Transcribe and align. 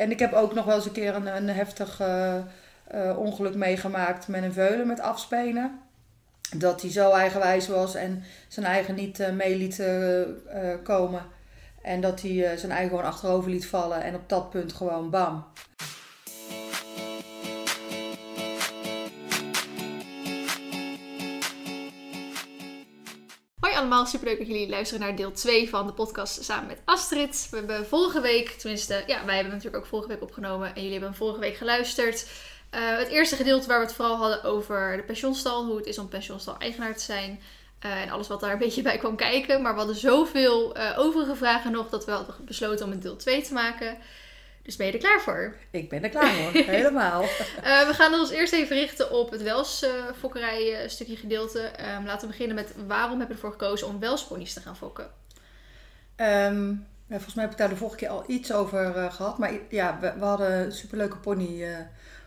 en 0.00 0.10
ik 0.10 0.18
heb 0.18 0.32
ook 0.32 0.54
nog 0.54 0.64
wel 0.64 0.74
eens 0.74 0.84
een 0.84 0.92
keer 0.92 1.14
een, 1.14 1.48
heftig 1.48 2.00
eh, 2.00 2.36
eh, 2.36 3.18
ongeluk 3.18 3.54
meegemaakt 3.54 4.28
met 4.28 4.42
een 4.42 4.52
veulen 4.52 4.86
met 4.86 5.00
afspenen. 5.00 5.80
Dat 6.56 6.80
hij 6.80 6.90
zo 6.90 7.10
eigenwijs 7.10 7.68
was 7.68 7.94
en 7.94 8.24
zijn 8.48 8.66
eigen 8.66 8.94
niet 8.94 9.20
eh, 9.20 9.32
mee 9.32 9.56
liet 9.56 9.82
komen. 10.82 11.22
En 11.82 12.00
dat 12.00 12.20
hij 12.20 12.56
zijn 12.56 12.72
eigen 12.72 12.88
gewoon 12.88 13.04
achterover 13.04 13.50
liet 13.50 13.66
vallen. 13.66 14.02
En 14.02 14.14
op 14.14 14.28
dat 14.28 14.50
punt 14.50 14.72
gewoon 14.72 15.10
bam. 15.10 15.44
Allemaal, 23.80 24.06
superleuk 24.06 24.38
dat 24.38 24.46
jullie 24.46 24.68
luisteren 24.68 25.06
naar 25.06 25.16
deel 25.16 25.32
2 25.32 25.68
van 25.68 25.86
de 25.86 25.92
podcast 25.92 26.44
samen 26.44 26.66
met 26.66 26.80
Astrid. 26.84 27.46
We 27.50 27.56
hebben 27.56 27.86
vorige 27.86 28.20
week, 28.20 28.48
tenminste, 28.50 29.02
ja, 29.06 29.24
wij 29.24 29.34
hebben 29.34 29.52
natuurlijk 29.52 29.82
ook 29.82 29.88
vorige 29.88 30.08
week 30.08 30.22
opgenomen 30.22 30.74
en 30.74 30.82
jullie 30.82 30.98
hebben 30.98 31.14
vorige 31.14 31.40
week 31.40 31.56
geluisterd. 31.56 32.26
Eh, 32.70 32.96
het 32.96 33.08
eerste 33.08 33.36
gedeelte 33.36 33.66
waar 33.66 33.78
we 33.78 33.84
het 33.84 33.94
vooral 33.94 34.16
hadden 34.16 34.42
over 34.44 34.96
de 34.96 35.02
pensioenstal, 35.02 35.64
hoe 35.64 35.76
het 35.76 35.86
is 35.86 35.98
om 35.98 36.08
pensioenstal-eigenaar 36.08 36.94
te 36.94 37.02
zijn. 37.02 37.40
eh, 37.78 38.02
en 38.02 38.10
alles 38.10 38.28
wat 38.28 38.40
daar 38.40 38.52
een 38.52 38.58
beetje 38.66 38.82
bij 38.82 38.98
kwam 38.98 39.16
kijken. 39.16 39.62
Maar 39.62 39.72
we 39.72 39.78
hadden 39.78 39.96
zoveel 39.96 40.74
eh, 40.74 40.98
overige 40.98 41.36
vragen 41.36 41.72
nog 41.72 41.88
dat 41.88 42.04
we 42.04 42.10
hadden 42.10 42.34
besloten 42.44 42.86
om 42.86 42.92
een 42.92 43.00
deel 43.00 43.16
2 43.16 43.42
te 43.42 43.52
maken. 43.52 43.98
Dus 44.62 44.76
ben 44.76 44.86
je 44.86 44.92
er 44.92 44.98
klaar 44.98 45.20
voor? 45.20 45.54
Ik 45.70 45.88
ben 45.88 46.02
er 46.02 46.10
klaar 46.10 46.32
voor, 46.32 46.52
helemaal. 46.76 47.22
Eh, 47.22 47.86
we 47.86 47.94
gaan 47.94 48.14
ons 48.14 48.30
eerst 48.30 48.52
even 48.52 48.76
richten 48.76 49.10
op 49.10 49.30
het 49.30 49.42
welsfokkerij 49.42 50.88
stukje 50.88 51.16
gedeelte. 51.16 51.60
Ehm, 51.60 52.04
laten 52.04 52.20
we 52.20 52.26
beginnen 52.26 52.56
met 52.56 52.74
waarom 52.86 53.18
heb 53.18 53.28
je 53.28 53.34
ervoor 53.34 53.50
gekozen 53.50 53.86
om 53.86 54.00
welsponies 54.00 54.52
te 54.52 54.60
gaan 54.60 54.76
fokken? 54.76 55.10
Ehm, 56.16 56.68
ja, 57.06 57.16
volgens 57.16 57.34
mij 57.34 57.44
heb 57.44 57.52
ik 57.52 57.58
daar 57.58 57.68
de 57.68 57.76
vorige 57.76 57.96
keer 57.96 58.08
al 58.08 58.24
iets 58.26 58.52
over 58.52 58.96
eh, 58.96 59.12
gehad. 59.12 59.38
Maar 59.38 59.52
ja, 59.68 59.98
we, 60.00 60.12
we 60.18 60.24
hadden 60.24 60.52
een 60.52 60.72
superleuke 60.72 61.16
pony 61.16 61.64
eh, 61.64 61.78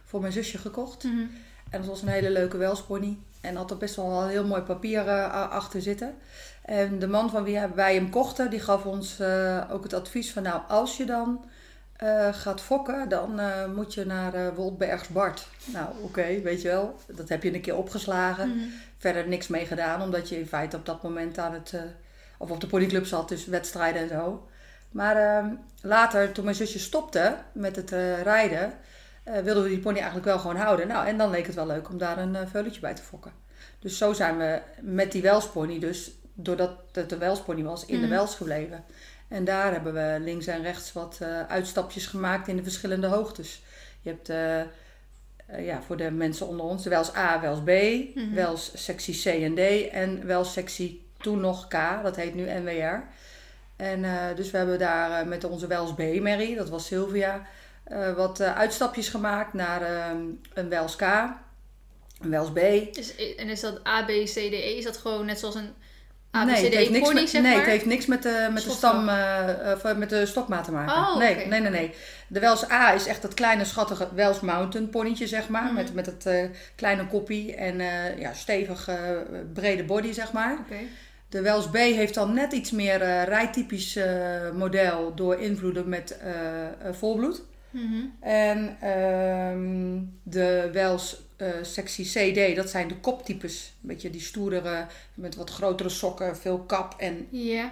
voor 0.03 0.21
mijn 0.21 0.33
zusje 0.33 0.57
gekocht. 0.57 1.03
En 1.03 1.79
dat 1.81 1.85
was 1.85 2.01
een 2.01 2.07
hele 2.07 2.29
leuke 2.29 2.57
welspony. 2.57 3.17
En 3.43 3.55
had 3.55 3.71
er 3.71 3.77
best 3.77 3.95
wel 3.95 4.21
een 4.21 4.29
heel 4.29 4.45
mooi 4.45 4.61
papier 4.61 5.07
eh, 5.07 5.49
achter 5.49 5.81
zitten. 5.81 6.15
En 6.61 6.99
de 6.99 7.07
man 7.07 7.29
van 7.29 7.43
wie 7.43 7.59
wij 7.75 7.93
hem 7.93 8.09
kochten, 8.09 8.49
die 8.49 8.59
gaf 8.59 8.85
ons 8.85 9.19
eh, 9.19 9.63
ook 9.71 9.83
het 9.83 9.93
advies 9.93 10.31
van... 10.31 10.43
Nou, 10.43 10.61
als 10.67 10.97
je 10.97 11.05
dan 11.05 11.45
eh, 12.03 12.33
gaat 12.33 12.61
fokken, 12.61 13.09
dan 13.09 13.39
eh, 13.39 13.65
moet 13.75 13.93
je 13.93 14.05
naar 14.05 14.33
eh 14.33 14.47
Woltbergs 14.55 15.07
Bart. 15.07 15.47
Nou, 15.65 15.87
oké, 16.01 16.41
weet 16.41 16.61
je 16.61 16.67
wel. 16.67 16.95
Dat 17.07 17.29
heb 17.29 17.43
je 17.43 17.53
een 17.53 17.61
keer 17.61 17.75
opgeslagen. 17.77 18.49
Mhm. 18.49 18.67
Verder 18.97 19.27
niks 19.27 19.47
mee 19.47 19.65
gedaan, 19.65 20.01
omdat 20.01 20.29
je 20.29 20.39
in 20.39 20.47
feite 20.47 20.75
op 20.77 20.85
dat 20.85 21.03
moment 21.03 21.37
aan 21.37 21.53
het... 21.53 21.73
of 22.37 22.51
op 22.51 22.59
de 22.61 22.67
ponyclub 22.67 23.05
zat, 23.05 23.29
dus 23.29 23.45
wedstrijden 23.45 24.01
en 24.01 24.07
zo. 24.07 24.47
Maar 24.91 25.15
ehm, 25.15 25.47
later, 25.81 26.31
toen 26.31 26.43
mijn 26.43 26.55
zusje 26.55 26.79
stopte 26.79 27.35
met 27.51 27.75
het 27.75 27.89
rijden, 28.23 28.73
wilden 29.43 29.63
we 29.63 29.69
die 29.69 29.79
pony 29.79 29.95
eigenlijk 29.95 30.25
wel 30.25 30.39
gewoon 30.39 30.55
houden. 30.55 30.87
Nou, 30.87 31.07
en 31.07 31.17
dan 31.17 31.29
leek 31.29 31.45
het 31.45 31.55
wel 31.55 31.67
leuk 31.67 31.89
om 31.89 31.97
daar 31.97 32.17
een 32.17 32.33
uh, 32.33 32.39
veulentje 32.45 32.81
bij 32.81 32.93
te 32.93 33.01
fokken. 33.01 33.31
Dus 33.79 33.97
zo 33.97 34.13
zijn 34.13 34.37
we 34.37 34.61
met 34.81 35.11
die 35.11 35.21
welspony, 35.21 35.79
dus 35.79 36.11
doordat 36.33 36.71
het 36.91 37.11
een 37.11 37.19
welspony 37.19 37.63
was, 37.63 37.85
in 37.85 37.95
de 37.95 38.07
Mhm. 38.07 38.09
wels 38.15 38.35
gebleven. 38.35 38.83
En 39.33 39.43
daar 39.45 39.71
hebben 39.71 39.93
we 39.93 40.19
links 40.19 40.47
en 40.47 40.61
rechts 40.61 40.93
wat 40.93 41.17
eh, 41.21 41.47
uitstapjes 41.47 42.05
gemaakt 42.05 42.47
in 42.47 42.55
de 42.55 42.63
verschillende 42.63 43.07
hoogtes. 43.07 43.61
Je 44.01 44.09
hebt 44.09 44.29
eh, 44.29 44.59
eh, 44.59 44.67
ja, 45.65 45.81
voor 45.81 45.97
de 45.97 46.11
mensen 46.11 46.47
onder 46.47 46.65
ons 46.65 46.85
wels 46.85 47.15
A, 47.15 47.41
wels 47.41 47.59
B, 47.59 47.69
Mhm. 48.15 48.33
wels 48.33 48.71
sectie 48.73 49.21
C 49.21 49.25
en 49.25 49.55
D 49.55 49.89
en 49.91 50.25
wels 50.25 50.53
sectie 50.53 51.05
toen 51.17 51.39
nog 51.39 51.67
K, 51.67 51.75
dat 52.03 52.15
heet 52.15 52.35
nu 52.35 52.45
NWR. 52.45 53.03
En 53.75 54.05
dus 54.35 54.51
we 54.51 54.57
hebben 54.57 54.79
daar 54.79 55.27
met 55.27 55.43
onze 55.43 55.67
Wels 55.67 55.93
B-merrie, 55.93 56.55
dat 56.55 56.69
was 56.69 56.85
Sylvia, 56.85 57.45
wat 58.15 58.41
uitstapjes 58.41 59.09
gemaakt 59.09 59.53
naar 59.53 59.81
ehm, 59.81 60.21
een 60.53 60.69
Wels 60.69 60.95
K, 60.95 61.01
een 62.21 62.29
Wels 62.29 62.51
B. 62.51 62.57
Is, 62.57 63.35
en 63.35 63.49
is 63.49 63.59
dat 63.59 63.87
A, 63.87 64.03
B, 64.03 64.07
C, 64.07 64.31
D, 64.33 64.35
E? 64.37 64.77
Is 64.77 64.83
dat 64.83 64.97
gewoon 64.97 65.25
net 65.25 65.39
zoals 65.39 65.55
een 65.55 65.73
A, 66.35 66.43
B, 66.43 66.47
nee, 66.47 66.63
het 66.63 66.73
heeft 66.73 66.89
niks 66.89 67.13
met, 67.13 67.29
zeg 67.29 67.41
nee, 67.41 67.51
maar? 67.51 67.61
het 67.61 67.69
heeft 67.69 67.85
niks 67.85 68.05
met 68.05 68.23
de, 68.23 68.49
met 68.53 68.63
de 68.63 68.69
stam, 68.69 69.09
eh, 69.09 69.71
eh, 69.71 69.97
met 69.97 70.09
de 70.09 70.25
stokmaat 70.25 70.63
te 70.63 70.71
maken. 70.71 70.93
Oh, 70.93 71.17
nee, 71.17 71.35
nee, 71.47 71.59
nee, 71.59 71.71
nee. 71.71 71.93
De 72.27 72.39
Wels 72.39 72.69
A 72.71 72.93
is 72.93 73.07
echt 73.07 73.21
dat 73.21 73.33
kleine 73.33 73.65
schattige 73.65 74.07
Wels 74.13 74.39
Mountain 74.39 74.89
ponytje, 74.89 75.27
zeg 75.27 75.49
maar. 75.49 75.63
Mhm. 75.63 75.73
Met, 75.73 75.93
met 75.93 76.05
het 76.05 76.25
eh, 76.25 76.43
kleine 76.75 77.07
koppie 77.07 77.55
en 77.55 77.77
ja, 78.19 78.33
stevig 78.33 78.89
brede 79.53 79.83
body, 79.83 80.11
zeg 80.11 80.31
maar. 80.31 80.57
De 81.29 81.41
Wels 81.41 81.69
B 81.69 81.75
heeft 81.75 82.13
dan 82.13 82.33
net 82.33 82.51
iets 82.51 82.71
meer 82.71 82.97
rijtypisch 83.23 83.99
model 84.53 85.15
door 85.15 85.39
invloeden 85.39 85.89
met 85.89 86.17
volbloed. 86.91 87.41
Mhm. 87.69 88.05
En 88.19 88.77
ehm, 88.79 90.01
de 90.23 90.69
Wels 90.71 91.21
eh, 91.45 91.63
sectie 91.63 92.05
CD, 92.05 92.55
dat 92.55 92.69
zijn 92.69 92.87
de 92.87 92.95
koptypes. 92.97 93.73
Een 93.81 93.87
beetje 93.87 94.09
die 94.09 94.21
stoerdere, 94.21 94.85
met 95.13 95.35
wat 95.35 95.49
grotere 95.49 95.89
sokken, 95.89 96.37
veel 96.37 96.59
kap 96.59 96.93
en 96.97 97.27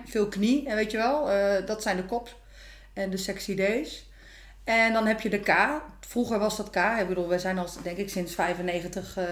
veel 0.06 0.28
knie, 0.28 0.68
en 0.68 0.76
weet 0.76 0.92
je 0.92 0.98
wel. 0.98 1.30
eh, 1.32 1.66
dat 1.66 1.81
zijn 1.81 1.98
de 1.98 2.06
kop 2.06 2.36
en 2.94 3.10
de 3.10 3.18
sectie 3.18 3.56
D's. 3.56 4.10
En 4.64 4.94
dan 4.94 5.06
heb 5.06 5.22
je 5.22 5.30
de 5.30 5.40
K. 5.40 5.81
Vroeger 6.00 6.40
was 6.40 6.58
dat 6.58 6.70
K. 6.70 6.76
Ik 7.00 7.08
bedoel, 7.08 7.28
wij 7.28 7.40
zijn 7.40 7.58
al 7.58 7.68
denk 7.84 7.98
ik 7.98 8.10
sinds 8.10 8.36
95 8.36 9.18
eh, 9.18 9.26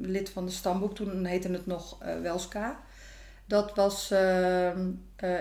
lid 0.00 0.30
van 0.30 0.46
de 0.46 0.52
stamboek. 0.52 0.94
Toen 0.94 1.24
heette 1.24 1.48
het 1.48 1.66
nog 1.66 1.98
Wels 2.22 2.48
K. 2.48 2.54
Dat 3.46 3.74
was 3.74 4.10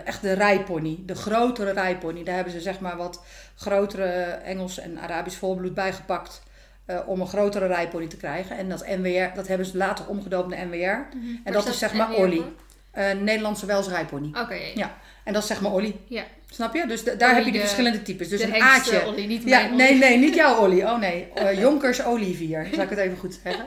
echt 0.06 0.22
de 0.22 0.34
rijpony, 0.34 1.00
de 1.06 1.16
grotere 1.16 1.72
rijpony. 1.72 2.24
Daar 2.24 2.36
hebben 2.36 2.54
ze 2.54 2.62
zeg 2.62 2.80
maar 2.80 2.98
wat 2.98 3.24
grotere 3.56 4.12
Engels 4.44 4.80
en 4.80 5.00
Arabisch 5.00 5.38
volbloed 5.38 5.74
bijgepakt. 5.74 6.42
Eh, 6.90 7.00
om 7.06 7.22
een 7.22 7.28
grotere 7.28 7.68
rijpony 7.68 8.08
te 8.08 8.18
krijgen. 8.18 8.58
En 8.58 8.70
dat 8.70 8.86
NWR, 8.88 9.36
dat 9.36 9.48
hebben 9.48 9.66
ze 9.68 9.78
later 9.78 10.06
omgedoopt 10.08 10.50
naar 10.50 10.66
NWR. 10.68 10.76
Mhm. 11.18 11.36
En 11.44 11.54
dat 11.54 11.68
is 11.68 11.78
zeg 11.78 11.94
maar 11.94 12.14
Olly. 12.14 12.36
voor? 12.36 12.52
Eh, 12.92 13.12
Nederlandse 13.12 13.66
Wels 13.66 13.88
rijpony. 13.88 14.28
Oké, 14.28 14.54
ja. 14.54 14.72
Ja. 14.76 14.98
En 15.24 15.34
dat 15.34 15.42
is 15.42 15.48
zeg 15.48 15.62
maar 15.62 15.72
Olly. 15.72 15.96
Ja. 16.08 16.24
Snap 16.50 16.74
je? 16.76 16.88
Dus 16.88 17.04
daar 17.04 17.30
heb 17.36 17.38
je 17.38 17.44
die 17.44 17.52
de- 17.52 17.60
verschillende 17.60 18.02
types. 18.02 18.30
Dus 18.30 18.42
een 18.42 18.56
aatje. 18.62 19.06
Olly, 19.06 19.26
niet 19.26 19.44
Ja, 19.44 19.68
nee, 19.68 19.98
nee, 19.98 20.18
niet 20.18 20.36
jouw 20.36 20.58
Olly. 20.58 20.82
Oh 20.84 21.00
nee, 21.00 21.28
Eh, 21.36 21.60
Jonkers 21.60 22.04
Olivier. 22.04 22.68
Zal 22.74 22.84
ik 22.84 22.90
het 22.90 23.00
even 23.00 23.18
goed 23.18 23.40
zeggen. 23.44 23.66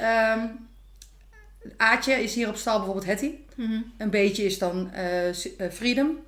Ehm 0.00 0.40
aatje 1.76 2.22
is 2.22 2.34
hier 2.34 2.48
op 2.48 2.56
stal 2.56 2.76
bijvoorbeeld 2.76 3.06
Hetty. 3.06 3.30
Mhm. 3.56 3.80
Een 3.98 4.10
beetje 4.10 4.44
is 4.44 4.58
dan 4.58 4.90
Freedom. 5.72 6.18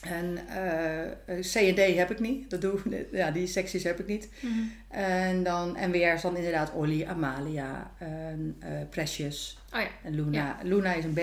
En 0.00 0.38
eh, 0.48 1.04
eh, 1.04 1.10
C 1.52 1.54
en 1.54 1.74
D 1.74 1.96
heb 1.96 2.10
ik 2.10 2.20
niet. 2.20 2.50
Dat 2.50 2.60
doe, 2.60 2.78
ik- 2.90 3.06
ja, 3.12 3.30
die 3.30 3.46
secties 3.46 3.82
heb 3.84 4.00
ik 4.00 4.06
niet. 4.06 4.28
Mhm. 4.40 4.52
En 5.00 5.42
dan 5.42 5.76
NWR 5.88 5.96
is 6.14 6.22
dan 6.22 6.36
inderdaad 6.36 6.72
Olly, 6.72 7.04
Amalia, 7.08 7.90
en, 7.98 8.56
eh, 8.60 8.68
Precious. 8.90 9.58
Oh 9.74 9.80
ja. 9.80 9.86
En 10.04 10.14
Luna. 10.14 10.38
Ja. 10.38 10.56
Luna 10.62 10.92
is 10.94 11.04
een 11.04 11.12
B. 11.12 11.18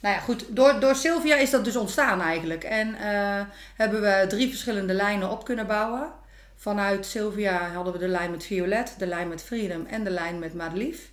Nou 0.00 0.14
ja, 0.14 0.20
goed. 0.20 0.44
Door, 0.48 0.80
door 0.80 0.94
Sylvia 0.94 1.36
is 1.36 1.50
dat 1.50 1.64
dus 1.64 1.76
ontstaan 1.76 2.20
eigenlijk. 2.20 2.64
En 2.64 2.94
eh, 2.94 3.40
hebben 3.76 4.00
we 4.00 4.24
drie 4.28 4.48
verschillende 4.48 4.92
lijnen 4.92 5.30
op 5.30 5.44
kunnen 5.44 5.66
bouwen. 5.66 6.08
Vanuit 6.56 7.06
Sylvia 7.06 7.70
hadden 7.72 7.92
we 7.92 7.98
de 7.98 8.08
lijn 8.08 8.30
met 8.30 8.44
Violet, 8.44 8.94
de 8.98 9.06
lijn 9.06 9.28
met 9.28 9.42
Freedom 9.42 9.86
en 9.86 10.04
de 10.04 10.10
lijn 10.10 10.38
met 10.38 10.54
Madelief. 10.54 11.10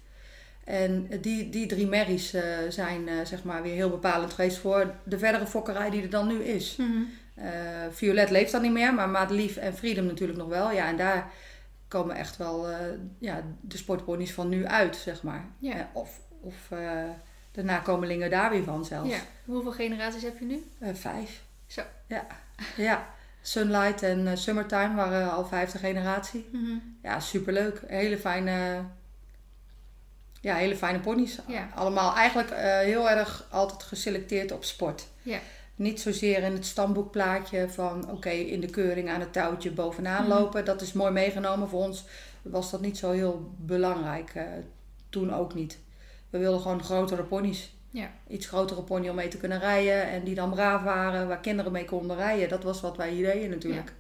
En 0.66 1.08
die, 1.22 1.50
die 1.50 1.66
drie 1.66 1.88
merries 1.88 2.34
eh, 2.34 2.44
zijn 2.70 3.08
eh, 3.08 3.16
zeg 3.26 3.44
maar 3.44 3.62
weer 3.62 3.74
heel 3.74 3.90
bepalend 3.90 4.34
geweest 4.34 4.58
voor 4.58 4.94
de 5.04 5.20
verdere 5.20 5.48
fokkerij 5.48 5.90
die 5.90 6.02
er 6.02 6.10
dan 6.10 6.28
nu 6.28 6.44
is. 6.44 6.76
Mhm. 6.76 7.02
Eh, 7.36 7.50
Violet 7.90 8.30
leeft 8.30 8.52
dan 8.52 8.62
niet 8.62 8.72
meer, 8.72 8.94
maar 8.94 9.10
Madelief 9.10 9.58
en 9.58 9.74
Freedom 9.74 10.06
natuurlijk 10.06 10.40
nog 10.40 10.48
wel. 10.48 10.72
Ja, 10.72 10.88
en 10.88 10.98
daar 10.98 11.32
komen 11.88 12.16
echt 12.16 12.38
wel 12.38 12.68
ja, 13.20 13.42
de 13.62 13.78
sportponies 13.78 14.34
van 14.34 14.50
nu 14.50 14.66
uit, 14.66 14.96
zeg 14.96 15.24
maar. 15.24 15.46
Ja. 15.60 15.90
Of 15.94 16.20
of 16.42 16.68
de 17.52 17.64
nakomelingen 17.64 18.30
daar 18.30 18.50
weer 18.50 18.64
van 18.64 18.86
zelfs. 18.86 19.10
ja. 19.10 19.20
Hoeveel 19.46 19.72
generaties 19.72 20.24
heb 20.24 20.40
je 20.40 20.46
nu? 20.46 20.64
Vijf. 20.94 21.44
Zo. 21.68 21.82
Ja. 22.08 22.28
ja. 22.78 23.14
Sunlight 23.42 24.04
en 24.04 24.38
Summertime 24.38 24.96
waren 24.96 25.32
al 25.32 25.46
vijfde 25.46 25.78
generatie. 25.78 26.50
Mhm. 26.52 26.78
Ja, 27.04 27.20
superleuk. 27.20 27.82
Hele 27.88 28.18
fijne, 28.18 28.84
ja, 30.46 30.56
hele 30.56 30.76
fijne 30.76 31.00
ponies. 31.00 31.38
Ja. 31.48 31.70
Allemaal 31.76 32.16
eigenlijk 32.16 32.50
eh, 32.50 32.80
heel 32.80 33.10
erg 33.10 33.48
altijd 33.52 33.84
geselecteerd 33.84 34.52
op 34.52 34.64
sport. 34.64 35.08
Ja. 35.22 35.40
Niet 35.76 36.02
zozeer 36.02 36.44
in 36.44 36.54
het 36.54 36.66
stamboekplaatje 36.66 37.70
van 37.70 38.12
oké, 38.12 38.30
in 38.30 38.60
de 38.60 38.70
keuring 38.70 39.10
aan 39.10 39.20
het 39.20 39.34
touwtje 39.34 39.72
bovenaan 39.72 40.22
Mhm. 40.28 40.32
lopen. 40.34 40.66
Dat 40.66 40.82
is 40.82 40.94
mooi 40.94 41.12
meegenomen. 41.12 41.70
Voor 41.70 41.82
ons 41.82 42.04
was 42.42 42.72
dat 42.72 42.82
niet 42.82 42.98
zo 42.98 43.12
heel 43.12 43.52
belangrijk. 43.58 44.32
eh, 44.36 44.44
toen 45.10 45.34
ook 45.34 45.54
niet. 45.54 45.80
We 46.30 46.38
wilden 46.38 46.62
gewoon 46.62 46.84
grotere 46.84 47.24
ponies. 47.24 47.74
Ja. 47.90 48.12
Iets 48.28 48.48
grotere 48.48 48.82
pony 48.82 49.10
om 49.10 49.16
mee 49.16 49.28
te 49.28 49.38
kunnen 49.38 49.60
rijden. 49.60 50.10
En 50.10 50.24
die 50.24 50.36
dan 50.36 50.50
braaf 50.50 50.82
waren, 50.84 51.28
waar 51.28 51.40
kinderen 51.40 51.72
mee 51.72 51.86
konden 51.86 52.18
rijden. 52.18 52.50
Dat 52.50 52.64
was 52.64 52.82
wat 52.82 52.98
wij 52.98 53.10
hier 53.12 53.26
deden 53.34 53.50
natuurlijk. 53.50 53.94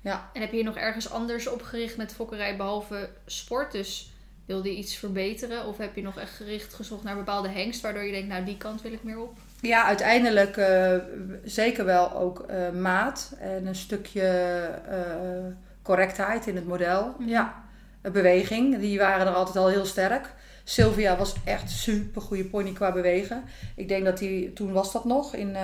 Ja. 0.00 0.30
En 0.32 0.40
heb 0.40 0.50
je 0.50 0.56
hier 0.56 0.64
nog 0.64 0.76
ergens 0.76 1.10
anders 1.10 1.46
op 1.48 1.62
gericht 1.62 1.96
met 1.96 2.14
fokkerij 2.14 2.56
behalve 2.56 3.08
sport? 3.26 3.72
Dus 3.72 4.12
wilde 4.48 4.68
je 4.68 4.76
iets 4.76 4.96
verbeteren? 4.96 5.66
Of 5.66 5.76
heb 5.76 5.96
je 5.96 6.02
nog 6.02 6.18
echt 6.18 6.36
gericht 6.36 6.74
gezocht 6.74 7.02
naar 7.02 7.16
bepaalde 7.16 7.48
hengst 7.48 7.80
waardoor 7.80 8.02
je 8.02 8.12
denkt, 8.12 8.28
nou 8.28 8.44
die 8.44 8.56
kant 8.56 8.82
wil 8.82 8.92
ik 8.92 9.02
meer 9.02 9.20
op? 9.20 9.38
Ja, 9.60 9.84
uiteindelijk 9.84 10.56
eh, 10.56 10.94
zeker 11.44 11.84
wel 11.84 12.12
ook 12.14 12.40
eh, 12.40 12.70
maat 12.70 13.34
en 13.38 13.66
een 13.66 13.74
stukje 13.74 14.28
eh, 14.88 14.98
correctheid 15.82 16.46
in 16.46 16.56
het 16.56 16.66
model. 16.66 17.14
Mhm. 17.18 17.28
Ja, 17.28 17.62
beweging, 18.00 18.78
die 18.78 18.98
waren 18.98 19.26
er 19.26 19.32
altijd 19.32 19.56
al 19.56 19.68
heel 19.68 19.84
sterk. 19.84 20.34
Sylvia 20.64 21.16
was 21.16 21.34
echt 21.44 21.70
super 21.70 22.22
goede 22.22 22.44
pony 22.44 22.72
qua 22.72 22.92
bewegen. 22.92 23.44
Ik 23.76 23.88
denk 23.88 24.04
dat 24.04 24.18
die, 24.18 24.52
toen 24.52 24.72
was 24.72 24.92
dat 24.92 25.04
nog, 25.04 25.34
in, 25.34 25.56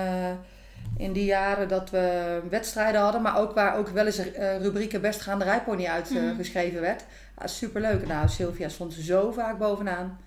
in 0.97 1.13
die 1.13 1.25
jaren 1.25 1.67
dat 1.67 1.89
we 1.89 2.39
wedstrijden 2.49 3.01
hadden. 3.01 3.21
Maar 3.21 3.37
ook 3.37 3.53
waar 3.53 3.77
ook 3.77 3.89
wel 3.89 4.05
eens 4.05 4.21
rubrieken 4.61 5.01
bestgaande 5.01 5.45
rijpony 5.45 5.85
uitgeschreven 5.85 6.81
werd. 6.81 7.03
Ja, 7.39 7.47
superleuk. 7.47 8.07
Nou, 8.07 8.29
Sylvia 8.29 8.69
stond 8.69 8.93
zo 8.93 9.31
vaak 9.31 9.57
bovenaan. 9.57 10.19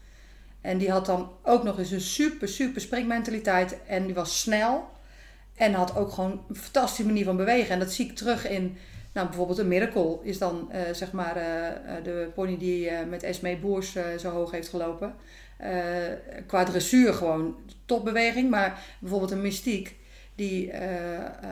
En 0.61 0.79
die 0.79 0.91
had 0.91 1.07
dan 1.07 1.31
ook 1.43 1.63
nog 1.65 1.79
eens 1.79 1.91
een 1.91 2.01
super, 2.01 2.49
super 2.49 2.81
springmentaliteit. 2.81 3.77
En 3.87 4.05
die 4.05 4.15
was 4.15 4.41
snel. 4.41 4.89
En 5.55 5.73
had 5.75 5.97
ook 5.97 6.13
gewoon 6.13 6.45
een 6.49 6.57
fantastische 6.57 7.07
manier 7.07 7.25
van 7.25 7.37
bewegen. 7.37 7.71
En 7.71 7.79
dat 7.79 7.93
zie 7.93 8.07
ik 8.07 8.17
terug 8.17 8.49
in, 8.49 8.77
nou 9.13 9.27
bijvoorbeeld 9.27 9.59
een 9.59 9.69
Miracle. 9.69 10.19
Is 10.23 10.39
dan 10.39 10.73
eh, 10.73 10.81
zeg 10.93 11.13
maar 11.13 11.37
eh, 11.37 11.69
eh, 11.69 12.05
de 12.05 12.31
pony 12.35 12.59
die 12.59 12.91
met 13.09 13.23
Esmee 13.23 13.57
Boers 13.57 13.97
zo 14.19 14.31
hoog 14.31 14.51
heeft 14.51 14.69
gelopen. 14.69 15.15
Qua 16.47 16.65
dressuur 16.65 17.15
gewoon 17.15 17.57
topbeweging. 17.87 18.51
Maar 18.51 18.83
bijvoorbeeld 19.01 19.31
een 19.31 19.41
Mystiek 19.41 19.97
die 20.35 20.73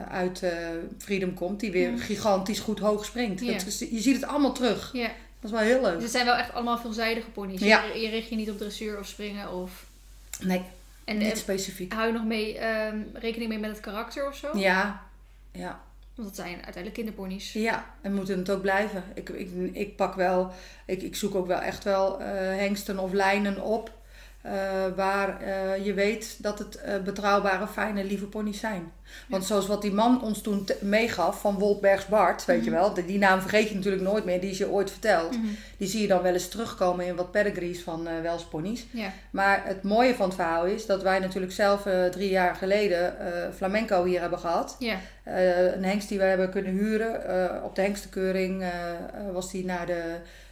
uit 0.09 0.43
Freedom 0.97 1.33
komt. 1.33 1.59
Die 1.59 1.71
weer 1.71 1.91
Mm. 1.91 1.97
gigantisch 1.97 2.59
goed 2.59 2.79
hoog 2.79 3.05
springt. 3.05 3.45
Dat 3.47 3.79
je 3.79 3.99
ziet 3.99 4.15
het 4.15 4.25
allemaal 4.25 4.53
terug. 4.53 4.89
Ja. 4.93 5.09
Is 5.47 5.53
wel 5.53 5.61
heel 5.61 5.81
leuk. 5.81 5.93
Dus 5.93 6.03
het 6.03 6.11
zijn 6.11 6.25
wel 6.25 6.35
echt 6.35 6.53
allemaal 6.53 6.77
veelzijdige 6.77 7.29
ponies. 7.29 7.61
Ja. 7.61 7.83
Je, 7.83 7.99
je 7.99 8.09
richt 8.09 8.29
je 8.29 8.35
niet 8.35 8.49
op 8.49 8.57
dressuur 8.57 8.99
of 8.99 9.07
springen 9.07 9.51
of... 9.53 9.85
Nee, 10.41 10.61
En 11.05 11.17
niet 11.17 11.31
eh, 11.31 11.37
specifiek. 11.37 11.93
hou 11.93 12.07
je 12.07 12.13
nog 12.13 12.25
mee, 12.25 12.57
ehm, 12.57 12.97
rekening 13.13 13.49
mee 13.49 13.59
met 13.59 13.69
het 13.69 13.79
karakter 13.79 14.27
of 14.27 14.35
zo? 14.35 14.57
Ja, 14.57 15.01
ja. 15.51 15.79
Want 16.15 16.27
dat 16.27 16.37
zijn 16.37 16.53
uiteindelijk 16.53 16.93
kinderponies. 16.93 17.53
Ja, 17.53 17.85
en 18.01 18.13
moeten 18.13 18.37
het 18.37 18.49
ook 18.49 18.61
blijven. 18.61 19.03
Ik, 19.13 19.29
ik, 19.29 19.49
ik 19.73 19.95
pak 19.95 20.15
wel, 20.15 20.51
ik, 20.85 21.01
ik 21.01 21.15
zoek 21.15 21.35
ook 21.35 21.47
wel 21.47 21.59
echt 21.59 21.83
wel 21.83 22.21
eh, 22.21 22.27
hengsten 22.37 22.99
of 22.99 23.11
lijnen 23.11 23.61
op. 23.61 23.91
eh, 24.47 24.95
waar 24.95 25.41
eh, 25.41 25.85
je 25.85 25.93
weet 25.93 26.35
dat 26.43 26.59
het 26.59 26.75
eh, 26.75 26.97
betrouwbare, 27.03 27.67
fijne, 27.67 28.03
lieve 28.03 28.25
ponies 28.25 28.59
zijn. 28.59 28.91
Want 29.27 29.45
zoals 29.45 29.67
wat 29.67 29.81
die 29.81 29.93
man 29.93 30.21
ons 30.21 30.41
toen 30.41 30.67
meegaf 30.81 31.41
van 31.41 31.59
Woltbergs 31.59 32.05
Bart, 32.05 32.45
weet 32.45 32.63
je 32.63 32.69
Mhm. 32.69 32.79
wel. 32.79 32.93
Die, 32.93 33.05
die 33.05 33.17
naam 33.17 33.41
vergeet 33.41 33.69
je 33.69 33.75
natuurlijk 33.75 34.03
nooit 34.03 34.25
meer, 34.25 34.41
die 34.41 34.49
is 34.49 34.57
je 34.57 34.69
ooit 34.69 34.91
verteld. 34.91 35.31
Mhm. 35.31 35.45
Die 35.77 35.87
zie 35.87 36.01
je 36.01 36.07
dan 36.07 36.21
wel 36.21 36.33
eens 36.33 36.47
terugkomen 36.49 37.05
in 37.05 37.15
wat 37.15 37.31
pedigrees 37.31 37.81
van 37.83 38.07
Welsponies. 38.21 38.85
Ja. 38.91 39.11
Maar 39.29 39.61
het 39.65 39.83
mooie 39.83 40.15
van 40.15 40.25
het 40.25 40.35
verhaal 40.35 40.65
is 40.65 40.85
dat 40.85 41.01
wij 41.03 41.19
natuurlijk 41.19 41.53
zelf 41.53 41.81
drie 42.11 42.29
jaar 42.29 42.55
geleden 42.55 43.15
flamenco 43.55 44.03
hier 44.03 44.19
hebben 44.21 44.39
gehad. 44.39 44.75
Ja. 44.79 44.97
Een 45.73 45.83
hengst 45.85 46.09
die 46.09 46.17
we 46.17 46.23
hebben 46.23 46.49
kunnen 46.49 46.71
huren. 46.71 47.63
op 47.63 47.75
de 47.75 47.81
hengstenkeuring 47.81 48.61
eh, 48.61 48.69
was 49.33 49.51
die 49.51 49.65
naar 49.65 49.85
de, 49.85 50.01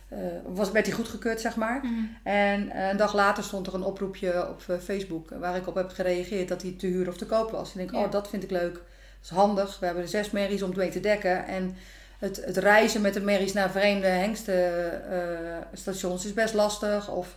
eh, 0.09 0.17
was, 0.45 0.71
werd 0.71 0.85
hij 0.85 0.95
goedgekeurd, 0.95 1.41
zeg 1.41 1.55
maar. 1.55 1.79
Mhm. 1.83 1.93
En 2.23 2.69
eh, 2.71 2.89
een 2.89 2.97
dag 2.97 3.13
later 3.13 3.43
stond 3.43 3.67
er 3.67 3.73
een 3.73 3.83
oproepje 3.83 4.49
op 4.49 4.63
eh, 4.67 4.75
Facebook 4.83 5.31
eh, 5.31 5.39
waar 5.39 5.55
ik 5.55 5.67
op 5.67 5.75
heb 5.75 5.89
gereageerd 5.89 6.47
dat 6.47 6.61
hij 6.61 6.75
te 6.77 6.87
huren 6.87 7.07
of 7.13 7.17
te 7.17 7.25
koop 7.25 7.51
was. 7.51 7.73
En 7.73 7.79
ik 7.79 7.87
denk, 7.91 8.01
Ja. 8.01 8.05
oh, 8.07 8.11
dat 8.11 8.29
vind 8.29 8.43
ik 8.43 8.51
leuk. 8.51 8.73
Dat 8.73 8.83
is 9.23 9.29
handig. 9.29 9.79
We 9.79 9.85
hebben 9.85 10.07
zes 10.07 10.31
merries 10.31 10.61
om 10.61 10.71
mee 10.75 10.89
te 10.89 10.99
dekken. 10.99 11.45
En 11.47 11.75
het, 12.19 12.41
het 12.45 12.57
reizen 12.57 13.01
met 13.01 13.13
de 13.13 13.21
merries 13.21 13.53
naar 13.53 13.71
vreemde 13.71 14.07
hengstenstations 14.07 16.25
is 16.25 16.33
best 16.33 16.53
lastig. 16.53 17.09
Of 17.09 17.35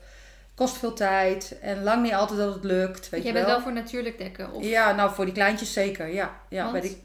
kost 0.54 0.76
veel 0.76 0.92
tijd. 0.92 1.56
En 1.60 1.82
lang 1.82 2.02
niet 2.02 2.12
altijd 2.14 2.38
dat 2.38 2.54
het 2.54 2.64
lukt. 2.64 3.08
Weet 3.08 3.22
Jij 3.22 3.32
je 3.32 3.32
bent 3.32 3.44
wel. 3.46 3.54
wel 3.54 3.64
voor 3.64 3.72
natuurlijk 3.72 4.18
dekken? 4.18 4.52
Of... 4.52 4.64
Ja, 4.64 4.92
nou 4.94 5.14
voor 5.14 5.24
die 5.24 5.34
kleintjes 5.34 5.72
zeker. 5.72 6.08
Ja, 6.08 6.30
ja 6.48 6.60
Want? 6.60 6.72
bij 6.72 6.80
die, 6.80 7.02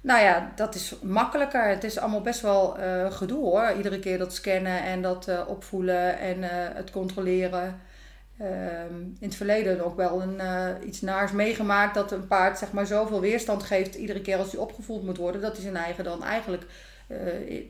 nou 0.00 0.22
ja, 0.22 0.52
dat 0.56 0.74
is 0.74 0.94
makkelijker. 1.02 1.68
Het 1.68 1.84
is 1.84 1.98
allemaal 1.98 2.20
best 2.20 2.40
wel 2.40 2.78
eh, 2.78 3.12
gedoe 3.12 3.44
hoor. 3.44 3.72
Iedere 3.76 3.98
keer 3.98 4.18
dat 4.18 4.34
scannen 4.34 4.82
en 4.82 5.02
dat 5.02 5.28
eh, 5.28 5.40
opvoelen 5.46 6.18
en 6.18 6.42
eh, 6.42 6.50
het 6.74 6.90
controleren. 6.90 7.80
Ehm, 8.38 8.94
in 9.00 9.16
het 9.20 9.34
verleden 9.34 9.84
ook 9.84 9.96
wel 9.96 10.22
een, 10.22 10.40
iets 10.88 11.00
naars 11.00 11.32
meegemaakt 11.32 11.94
dat 11.94 12.12
een 12.12 12.26
paard 12.26 12.58
zeg 12.58 12.72
maar 12.72 12.86
zoveel 12.86 13.20
weerstand 13.20 13.62
geeft 13.62 13.94
iedere 13.94 14.20
keer 14.20 14.36
als 14.36 14.50
hij 14.52 14.60
opgevoeld 14.60 15.04
moet 15.04 15.16
worden, 15.16 15.40
dat 15.40 15.52
hij 15.52 15.62
zijn 15.62 15.76
eigen 15.76 16.04
dan 16.04 16.24
eigenlijk 16.24 16.62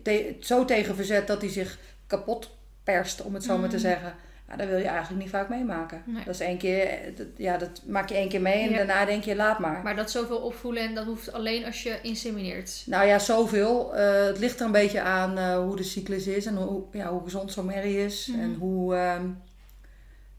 te- 0.02 0.36
zo 0.40 0.64
tegen 0.64 0.94
verzet 0.94 1.26
dat 1.26 1.40
hij 1.40 1.50
zich 1.50 1.78
kapot 2.06 2.56
perst, 2.84 3.22
om 3.22 3.34
het 3.34 3.44
zo 3.44 3.58
maar 3.58 3.68
te 3.68 3.74
Mm. 3.76 3.82
zeggen. 3.82 4.14
Ja, 4.48 4.56
dat 4.56 4.68
wil 4.68 4.78
je 4.78 4.84
eigenlijk 4.86 5.22
niet 5.22 5.30
vaak 5.30 5.48
meemaken. 5.48 6.02
Nee. 6.06 6.24
Dat 6.24 6.34
is 6.34 6.40
één 6.40 6.58
keer, 6.58 6.98
dat, 7.16 7.26
ja, 7.36 7.56
dat 7.56 7.82
maak 7.86 8.08
je 8.08 8.14
één 8.14 8.28
keer 8.28 8.40
mee 8.40 8.62
en 8.62 8.70
Ja. 8.70 8.76
daarna 8.76 9.04
denk 9.04 9.24
je 9.24 9.36
laat 9.36 9.58
maar. 9.58 9.80
Maar 9.82 9.96
dat 9.96 10.10
zoveel 10.10 10.38
opvoelen 10.38 10.82
en 10.82 10.94
dat 10.94 11.04
hoeft 11.04 11.32
alleen 11.32 11.64
als 11.64 11.82
je 11.82 11.98
insemineert. 12.02 12.82
Nou 12.86 13.06
ja, 13.06 13.18
zoveel. 13.18 13.96
Eh, 13.96 14.24
het 14.24 14.38
ligt 14.38 14.60
er 14.60 14.66
een 14.66 14.72
beetje 14.72 15.00
aan 15.00 15.38
eh, 15.38 15.56
hoe 15.58 15.76
de 15.76 15.82
cyclus 15.82 16.26
is 16.26 16.46
en 16.46 16.56
hoe, 16.56 16.82
ja, 16.92 17.10
hoe 17.10 17.22
gezond 17.22 17.52
zo'n 17.52 17.66
merrie 17.66 18.04
is. 18.04 18.26
Mhm. 18.26 18.40
En 18.40 18.54
hoe, 18.54 18.94
ehm, 18.96 19.26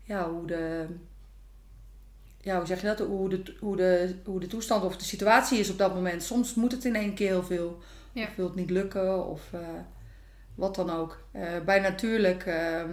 ja, 0.03 0.29
hoe 0.29 0.47
de, 0.47 0.85
ja, 2.41 2.57
hoe 2.57 2.65
zeg 2.67 2.81
je 2.81 2.88
dat? 2.88 3.00
Hoe 3.00 3.29
de, 3.29 3.56
hoe, 3.59 3.75
de, 3.75 4.15
hoe 4.25 4.39
de 4.39 4.47
toestand 4.47 4.83
of 4.83 4.97
de 4.97 5.03
situatie 5.03 5.59
is 5.59 5.69
op 5.69 5.77
dat 5.77 5.94
moment. 5.94 6.23
Soms 6.23 6.53
moet 6.53 6.71
het 6.71 6.85
in 6.85 6.95
één 6.95 7.13
keer 7.13 7.27
heel 7.27 7.44
veel. 7.44 7.77
Ja. 8.13 8.23
Of 8.23 8.35
wil 8.35 8.45
het 8.45 8.56
niet 8.56 8.69
lukken 8.69 9.27
of 9.27 9.41
eh, 9.53 9.59
wat 10.56 10.75
dan 10.75 10.89
ook. 10.89 11.23
Bij 11.65 11.79
natuurlijk, 11.79 12.45
ehm, 12.45 12.89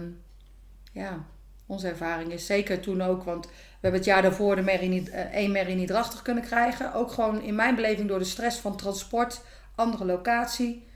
ja, 0.97 1.23
onze 1.65 1.87
ervaring 1.87 2.31
is 2.31 2.45
zeker 2.45 2.79
toen 2.79 3.01
ook, 3.01 3.23
want 3.23 3.45
we 3.45 3.51
hebben 3.81 3.99
het 3.99 4.09
jaar 4.09 4.21
daarvoor 4.21 4.55
de 4.55 4.61
merrie 4.61 4.89
niet, 4.89 5.09
eh, 5.09 5.21
één 5.33 5.51
merrie 5.51 5.75
niet 5.75 5.87
drachtig 5.87 6.21
kunnen 6.21 6.43
krijgen. 6.43 6.93
Ook 6.93 7.11
gewoon 7.11 7.41
in 7.41 7.55
mijn 7.55 7.75
beleving 7.75 8.07
door 8.07 8.19
de 8.19 8.25
stress 8.25 8.57
van 8.59 8.77
transport, 8.77 9.41
andere 9.75 10.05
locatie. 10.05 10.87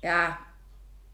Ja, 0.00 0.38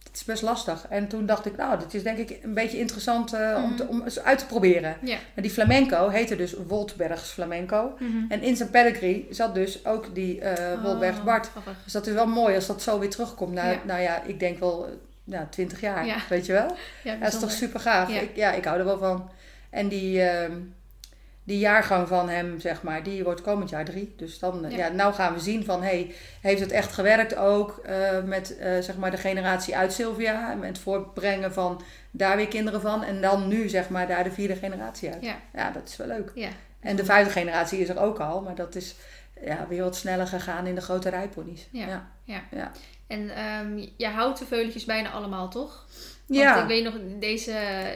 het 0.03 0.15
is 0.17 0.25
best 0.25 0.43
lastig. 0.43 0.87
En 0.89 1.09
toen 1.09 1.27
dacht 1.27 1.47
ik, 1.47 1.57
nou, 1.57 1.79
dit 1.79 1.95
is 1.95 2.03
denk 2.03 2.19
ik 2.19 2.39
een 2.43 2.55
beetje 2.55 2.79
interessant 2.79 3.33
eh, 3.33 3.55
om, 3.57 3.69
Mhm. 3.69 3.77
te, 3.77 3.87
om 3.87 4.03
eens 4.03 4.21
uit 4.21 4.39
te 4.39 4.47
proberen. 4.47 4.97
Maar 5.35 5.43
die 5.43 5.51
flamenco 5.51 6.09
heette 6.09 6.37
dus 6.37 6.55
Woltbergs 6.67 7.31
flamenco. 7.31 7.93
Mhm. 7.99 8.25
En 8.29 8.43
in 8.43 8.57
zijn 8.57 8.71
pedigree 8.71 9.27
zat 9.31 9.55
dus 9.55 9.87
ook 9.87 10.15
die 10.15 10.41
eh 10.41 10.83
Woltbergs 10.83 11.19
Oh, 11.19 11.25
Bart. 11.25 11.47
grappig. 11.47 11.77
Dus 11.85 11.93
dat 11.93 12.07
is 12.07 12.13
wel 12.15 12.27
mooi 12.27 12.55
als 12.55 12.67
dat 12.67 12.83
zo 12.83 12.99
weer 12.99 13.11
terugkomt. 13.11 13.55
Ja. 13.55 13.75
Nou 13.87 14.01
ja, 14.01 14.23
ik 14.23 14.41
denk 14.41 14.59
wel, 14.59 14.89
nou, 15.25 15.47
20 15.51 15.81
jaar, 15.81 16.07
Ja. 16.07 16.17
weet 16.29 16.47
je 16.47 16.53
wel. 16.53 16.77
Ja, 17.03 17.13
Ja, 17.13 17.19
dat 17.19 17.33
is 17.33 17.39
toch 17.41 17.51
super 17.51 17.81
gaaf. 17.81 18.09
Ja. 18.11 18.21
Ik, 18.21 18.37
ja, 18.37 18.53
ik 18.53 18.65
hou 18.65 18.79
er 18.79 18.85
wel 18.85 18.99
van. 18.99 19.31
En 19.71 19.89
die, 19.89 20.23
ehm, 20.23 20.53
die 21.45 21.59
jaargang 21.59 22.09
van 22.09 22.29
hem, 22.29 22.61
zeg 22.61 22.83
maar, 22.83 23.03
die 23.03 23.25
wordt 23.25 23.41
komend 23.41 23.71
jaar 23.71 23.85
drie. 23.85 24.15
Dus 24.17 24.39
dan, 24.39 24.67
Ja. 24.69 24.77
ja. 24.77 24.89
nou 24.89 25.15
gaan 25.15 25.35
we 25.35 25.41
zien 25.41 25.65
van, 25.65 25.83
hey, 25.83 26.15
heeft 26.41 26.61
het 26.61 26.71
echt 26.73 26.93
gewerkt 26.93 27.37
ook 27.37 27.79
eh, 27.85 28.23
met, 28.23 28.57
eh, 28.59 28.79
zeg 28.81 28.97
maar, 28.97 29.11
de 29.11 29.17
generatie 29.17 29.77
uit 29.77 29.93
Sylvia. 29.93 30.51
En 30.51 30.59
met 30.59 30.69
het 30.69 30.79
voortbrengen 30.79 31.53
van 31.53 31.81
daar 32.11 32.37
weer 32.37 32.49
kinderen 32.49 32.81
van. 32.81 33.05
En 33.05 33.21
dan 33.21 33.49
nu, 33.49 33.69
zeg 33.69 33.89
maar, 33.89 34.07
daar 34.07 34.25
de 34.25 34.31
vierde 34.33 34.57
generatie 34.57 35.11
uit. 35.11 35.23
Ja. 35.25 35.37
Ja, 35.55 35.71
dat 35.71 35.89
is 35.89 35.97
wel 35.97 36.07
leuk. 36.07 36.31
Ja. 36.35 36.49
En 36.81 36.97
de 36.97 37.05
vijfde 37.05 37.33
generatie 37.33 37.79
is 37.79 37.89
er 37.89 38.01
ook 38.01 38.19
al, 38.21 38.41
maar 38.41 38.55
dat 38.55 38.75
is 38.75 38.95
ja, 39.43 39.67
weer 39.69 39.83
wat 39.83 39.97
sneller 39.97 40.27
gegaan 40.27 40.67
in 40.67 40.75
de 40.75 40.81
grote 40.81 41.09
rijponies. 41.09 41.69
Ja. 41.73 42.09
ja. 42.25 42.43
En 43.07 43.31
ehm 43.37 43.87
jij 43.97 44.11
houdt 44.11 44.39
de 44.39 44.47
veuletjes 44.47 44.85
bijna 44.85 45.11
allemaal, 45.11 45.49
toch? 45.49 45.87
Want 46.27 46.41
Ja. 46.41 46.61
ik 46.63 46.67
weet 46.69 46.85
nog, 46.85 46.95
deze, 47.21 47.53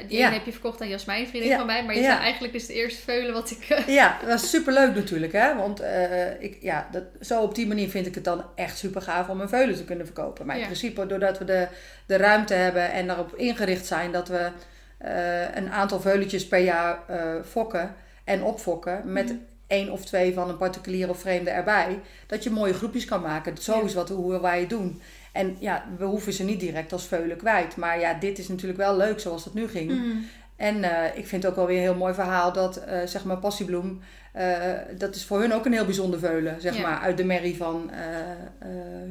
die 0.08 0.18
Ja. 0.18 0.30
heb 0.32 0.44
je 0.44 0.52
verkocht 0.52 0.80
aan 0.80 0.88
Jasmijn, 0.88 1.26
vriendin 1.28 1.50
Ja. 1.50 1.56
van 1.56 1.66
mij. 1.66 1.84
Maar 1.84 1.94
je 1.94 2.00
Ja. 2.00 2.10
zei 2.10 2.20
eigenlijk 2.22 2.54
is 2.54 2.62
het 2.62 2.70
eerste 2.70 3.00
veulen 3.02 3.32
wat 3.32 3.50
ik... 3.50 3.64
eh, 3.68 3.86
Ja, 3.94 4.18
dat 4.26 4.42
is 4.42 4.50
superleuk 4.50 4.94
natuurlijk, 4.94 5.32
hè. 5.32 5.54
Want 5.56 5.80
eh, 5.80 6.42
ik, 6.42 6.58
ja, 6.62 6.88
dat, 6.92 7.02
zo 7.20 7.42
op 7.42 7.54
die 7.54 7.66
manier 7.66 7.88
vind 7.88 8.06
ik 8.06 8.14
het 8.14 8.24
dan 8.24 8.44
echt 8.54 8.78
super 8.78 9.02
gaaf 9.02 9.28
om 9.28 9.40
een 9.40 9.48
veulen 9.48 9.76
te 9.76 9.84
kunnen 9.84 10.06
verkopen. 10.06 10.46
Maar 10.46 10.54
in 10.54 10.60
Ja. 10.60 10.66
principe, 10.66 11.06
doordat 11.06 11.38
we 11.38 11.44
de, 11.44 11.68
de 12.06 12.16
ruimte 12.16 12.54
hebben 12.54 12.90
en 12.92 13.06
daarop 13.06 13.34
ingericht 13.34 13.86
zijn 13.86 14.12
dat 14.12 14.28
we 14.28 14.50
eh, 14.98 15.54
een 15.54 15.70
aantal 15.70 16.00
veuletjes 16.00 16.46
per 16.48 16.58
jaar 16.60 16.98
fokken 17.44 17.94
en 18.24 18.42
opfokken 18.42 19.12
met 19.12 19.24
Mhm. 19.28 19.36
Één 19.68 19.90
of 19.90 20.04
twee 20.04 20.34
van 20.34 20.48
een 20.48 20.56
particulier 20.56 21.08
of 21.08 21.20
vreemde 21.20 21.50
erbij, 21.50 22.00
dat 22.26 22.42
je 22.42 22.50
mooie 22.50 22.74
groepjes 22.74 23.04
kan 23.04 23.20
maken. 23.20 23.56
Zo 23.56 23.84
is 23.84 23.94
wat 23.94 24.08
hoe 24.08 24.40
wij 24.40 24.60
het 24.60 24.70
doen. 24.70 25.00
En 25.32 25.56
ja, 25.58 25.84
we 25.98 26.04
hoeven 26.04 26.32
ze 26.32 26.44
niet 26.44 26.60
direct 26.60 26.92
als 26.92 27.06
veulen 27.06 27.36
kwijt. 27.36 27.76
Maar 27.76 28.00
ja, 28.00 28.14
dit 28.14 28.38
is 28.38 28.48
natuurlijk 28.48 28.78
wel 28.78 28.96
leuk 28.96 29.20
zoals 29.20 29.44
het 29.44 29.54
nu 29.54 29.68
ging. 29.68 29.90
Mhm. 29.90 30.16
En 30.56 30.82
eh, 30.84 31.18
ik 31.18 31.26
vind 31.26 31.42
het 31.42 31.50
ook 31.52 31.56
wel 31.56 31.66
weer 31.66 31.76
een 31.76 31.82
heel 31.82 31.94
mooi 31.94 32.14
verhaal 32.14 32.52
dat, 32.52 32.76
eh, 32.76 32.98
zeg 33.04 33.24
maar, 33.24 33.38
Passiebloem, 33.38 34.00
eh, 34.32 34.72
dat 34.98 35.14
is 35.14 35.24
voor 35.24 35.40
hun 35.40 35.52
ook 35.52 35.66
een 35.66 35.72
heel 35.72 35.84
bijzonder 35.84 36.18
veulen, 36.18 36.60
zeg 36.60 36.76
Ja. 36.76 36.82
maar, 36.82 36.98
uit 36.98 37.16
de 37.16 37.24
merrie 37.24 37.56
van 37.56 37.90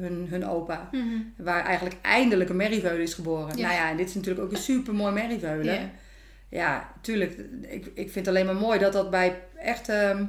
hun, 0.00 0.26
hun 0.30 0.46
opa. 0.46 0.88
Mhm. 0.92 1.04
Waar 1.36 1.64
eigenlijk 1.64 1.96
eindelijk 2.02 2.50
een 2.50 2.56
merrieveulen 2.56 3.02
is 3.02 3.14
geboren. 3.14 3.56
Ja. 3.56 3.62
Nou 3.62 3.74
ja, 3.74 3.90
en 3.90 3.96
dit 3.96 4.08
is 4.08 4.14
natuurlijk 4.14 4.44
ook 4.44 4.52
een 4.52 4.58
super 4.58 4.94
mooi 4.94 5.12
merrieveulen. 5.12 5.74
Ja. 5.74 5.90
Ja, 6.50 6.92
tuurlijk. 7.00 7.38
Ik, 7.62 7.86
ik 7.94 8.10
vind 8.10 8.26
het 8.26 8.28
alleen 8.28 8.46
maar 8.46 8.54
mooi 8.54 8.78
dat 8.78 8.92
dat 8.92 9.10
bij 9.10 9.40
echt 9.56 9.88
ehm, 9.88 10.24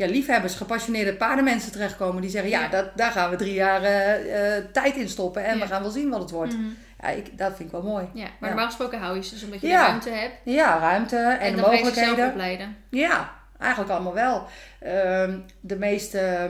ja, 0.00 0.06
liefhebbers, 0.12 0.54
gepassioneerde 0.54 1.14
paardenmensen 1.16 1.72
terechtkomen. 1.72 2.22
Die 2.22 2.30
zeggen, 2.30 2.50
ja, 2.50 2.60
Ja. 2.60 2.68
Dat, 2.68 2.90
daar 2.96 3.10
gaan 3.10 3.30
we 3.30 3.36
drie 3.36 3.54
jaar 3.54 3.82
eh, 3.82 4.56
eh, 4.56 4.64
tijd 4.72 4.96
in 4.96 5.08
stoppen. 5.08 5.44
En 5.44 5.56
Ja. 5.58 5.62
we 5.62 5.68
gaan 5.68 5.82
wel 5.82 5.90
zien 5.90 6.10
wat 6.10 6.20
het 6.20 6.30
wordt. 6.30 6.52
Mhm. 6.56 6.68
Ja, 7.00 7.08
ik, 7.08 7.38
dat 7.38 7.56
vind 7.56 7.68
ik 7.68 7.70
wel 7.70 7.82
mooi. 7.82 8.08
Ja, 8.14 8.22
maar 8.22 8.30
Ja. 8.40 8.46
normaal 8.46 8.66
gesproken 8.66 8.98
hou 9.00 9.16
je 9.16 9.22
ze 9.24 9.30
dus 9.34 9.44
omdat 9.44 9.60
je 9.60 9.66
de 9.66 9.72
ruimte 9.72 10.10
hebt. 10.10 10.34
Ja, 10.44 10.78
ruimte 10.78 11.16
en, 11.16 11.38
En, 11.40 11.56
de 11.56 11.60
mogelijkheden. 11.60 12.28
opleiden. 12.28 12.76
Ja, 12.90 13.30
eigenlijk 13.58 13.92
allemaal 13.92 14.14
wel. 14.14 14.46
Ehm, 14.80 15.38
de, 15.60 15.76
meeste, 15.76 16.48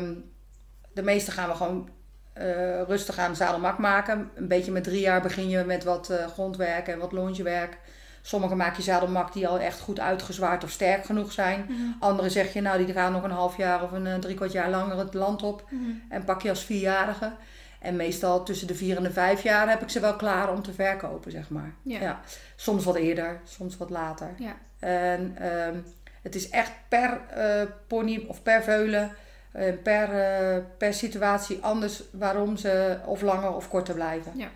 de 0.95 1.02
meeste 1.02 1.30
gaan 1.30 1.49
we 1.49 1.54
gewoon 1.54 1.88
eh, 2.33 2.83
rustig 2.83 3.19
aan 3.19 3.37
zadelmak 3.37 3.78
maken. 3.78 4.30
Een 4.35 4.49
beetje 4.49 4.73
met 4.73 4.85
drie 4.85 5.00
jaar 5.00 5.21
begin 5.23 5.49
je 5.49 5.64
met 5.64 5.85
wat 5.85 6.11
uh, 6.11 6.26
grondwerk 6.26 6.88
en 6.88 6.99
wat 6.99 7.12
longewerk. 7.12 7.78
Sommige 8.23 8.55
maak 8.55 8.77
je 8.77 8.83
zadelmak 8.83 9.33
die 9.33 9.49
al 9.49 9.59
echt 9.59 9.81
goed 9.81 10.00
uitgezwaard 10.00 10.65
of 10.65 10.71
sterk 10.71 11.05
genoeg 11.05 11.33
zijn. 11.33 11.67
Mhm. 11.69 11.81
Andere 11.99 12.31
zeg 12.31 12.53
je, 12.53 12.61
nou 12.61 12.85
die 12.85 12.95
gaan 12.95 13.12
nog 13.12 13.23
een 13.23 13.31
half 13.31 13.57
jaar 13.57 13.83
of 13.83 13.93
een 13.93 14.07
uh, 14.07 14.15
drie 14.15 14.35
kwart 14.35 14.53
jaar 14.53 14.71
langer 14.71 14.99
het 14.99 15.15
land 15.15 15.43
op. 15.43 15.65
Mhm. 15.71 15.91
En 16.09 16.25
pak 16.25 16.43
je 16.43 16.49
als 16.49 16.65
vierjarige. 16.65 17.33
En 17.81 17.97
meestal 17.97 18.43
tussen 18.45 18.67
de 18.67 18.75
vier 18.75 18.97
en 18.97 19.03
de 19.03 19.12
vijf 19.12 19.43
jaar 19.43 19.69
heb 19.69 19.83
ik 19.83 19.89
ze 19.89 20.00
wel 20.00 20.17
klaar 20.17 20.53
om 20.53 20.62
te 20.62 20.73
verkopen, 20.73 21.31
zeg 21.31 21.50
maar. 21.50 21.75
Ja. 21.83 22.21
Soms 22.57 22.85
wat 22.85 22.97
eerder, 22.97 23.41
soms 23.45 23.77
wat 23.77 23.91
later. 23.91 24.35
Ja. 24.39 24.57
En 24.79 25.37
ehm, 25.39 25.79
het 26.23 26.35
is 26.35 26.50
echt 26.50 26.73
per 26.89 27.21
eh, 27.29 27.62
pony 27.87 28.25
of 28.29 28.43
per 28.43 28.62
veulen, 28.62 29.12
eh, 29.53 29.73
per, 29.83 30.12
eh, 30.12 30.62
per 30.79 30.95
situatie 30.95 31.59
anders 31.61 32.03
waarom 32.12 32.57
ze 32.57 32.99
of 33.05 33.23
langer 33.23 33.55
of 33.55 33.69
korter 33.69 33.95
blijven. 33.95 34.33
Ja. 34.37 34.49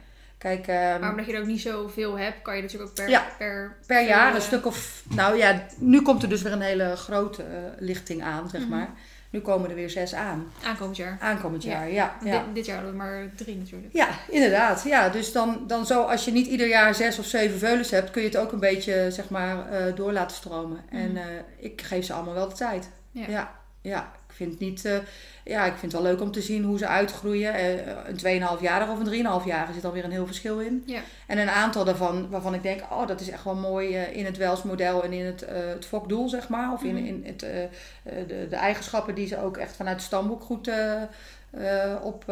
Kijk, 0.44 0.66
ehm, 0.66 1.00
Maar 1.00 1.10
omdat 1.10 1.26
je 1.26 1.32
er 1.32 1.40
ook 1.40 1.46
niet 1.46 1.60
zoveel 1.60 2.18
hebt, 2.18 2.42
kan 2.42 2.56
je 2.56 2.62
natuurlijk 2.62 2.90
ook 2.90 2.96
per, 2.96 3.08
Ja, 3.08 3.24
per, 3.38 3.76
per 3.86 4.06
jaar 4.06 4.34
een 4.34 4.40
stuk 4.40 4.66
of... 4.66 5.02
Nou 5.08 5.36
ja, 5.36 5.66
nu 5.78 6.02
komt 6.02 6.22
er 6.22 6.28
dus 6.28 6.42
weer 6.42 6.52
een 6.52 6.60
hele 6.60 6.96
grote 6.96 7.42
eh, 7.42 7.48
lichting 7.78 8.22
aan, 8.22 8.48
zeg 8.48 8.60
Mhm. 8.60 8.70
maar. 8.70 8.88
Nu 9.30 9.40
komen 9.40 9.68
er 9.70 9.74
weer 9.76 9.90
zes 9.90 10.14
aan. 10.14 10.52
aankomend 10.64 10.96
jaar. 10.96 11.16
Aankomend 11.20 11.62
Ja. 11.62 11.70
jaar, 11.70 11.90
ja. 11.90 12.16
ja. 12.24 12.30
Dit, 12.44 12.54
dit 12.54 12.66
jaar 12.66 12.74
hadden 12.76 12.92
we 12.92 12.98
maar 12.98 13.28
drie 13.36 13.56
natuurlijk. 13.56 13.92
Ja, 13.92 14.08
inderdaad. 14.30 14.82
Ja, 14.86 15.08
dus 15.08 15.32
dan, 15.32 15.64
dan 15.66 15.86
zo, 15.86 16.02
als 16.02 16.24
je 16.24 16.30
niet 16.32 16.46
ieder 16.46 16.68
jaar 16.68 16.94
zes 16.94 17.18
of 17.18 17.24
zeven 17.26 17.58
veulens 17.58 17.90
hebt, 17.90 18.10
kun 18.10 18.22
je 18.22 18.28
het 18.28 18.36
ook 18.36 18.52
een 18.52 18.60
beetje, 18.60 19.06
zeg 19.10 19.28
maar, 19.28 19.68
eh, 19.70 19.94
door 19.96 20.12
laten 20.12 20.36
stromen. 20.36 20.80
En 20.90 21.08
Mhm. 21.08 21.16
eh, 21.16 21.24
ik 21.58 21.82
geef 21.82 22.04
ze 22.04 22.12
allemaal 22.12 22.34
wel 22.34 22.48
de 22.48 22.54
tijd. 22.54 22.90
Ja. 23.10 23.50
Ja, 23.80 24.12
ik 24.28 24.34
vind 24.34 24.50
het 24.50 24.60
niet, 24.60 24.84
eh, 24.84 24.96
ja, 25.44 25.64
ik 25.64 25.76
vind 25.76 25.92
het 25.92 26.00
wel 26.02 26.10
leuk 26.10 26.20
om 26.20 26.30
te 26.30 26.40
zien 26.42 26.64
hoe 26.64 26.78
ze 26.78 26.86
uitgroeien. 26.86 27.54
Eh, 27.54 27.74
een 28.06 28.16
2,5-jarige 28.16 28.92
of 28.92 28.98
een 28.98 29.06
3,5-jarige 29.42 29.72
zit 29.72 29.84
alweer 29.84 30.04
een 30.04 30.10
heel 30.10 30.26
verschil 30.26 30.60
in. 30.60 30.82
Ja. 30.86 31.00
En 31.26 31.38
een 31.38 31.50
aantal 31.50 31.84
daarvan 31.84 32.28
waarvan 32.30 32.54
ik 32.54 32.62
denk, 32.62 32.80
oh, 32.90 33.06
dat 33.06 33.20
is 33.20 33.30
echt 33.30 33.44
wel 33.44 33.54
mooi 33.54 33.96
eh, 33.96 34.16
in 34.16 34.24
het 34.24 34.36
Wels-model 34.36 35.02
en 35.04 35.12
in 35.12 35.24
het, 35.24 35.42
eh 35.42 35.56
het 35.66 35.86
fokdoel, 35.86 36.28
zeg 36.28 36.48
maar. 36.48 36.72
Of 36.72 36.82
in, 36.82 36.94
Mhm. 36.94 37.04
in 37.04 37.22
het, 37.26 37.38
de, 38.28 38.46
de 38.50 38.56
eigenschappen 38.56 39.14
die 39.14 39.26
ze 39.26 39.40
ook 39.42 39.56
echt 39.56 39.76
vanuit 39.76 39.96
het 39.96 40.04
stamboek 40.04 40.42
goed 40.42 40.70
op, 42.02 42.24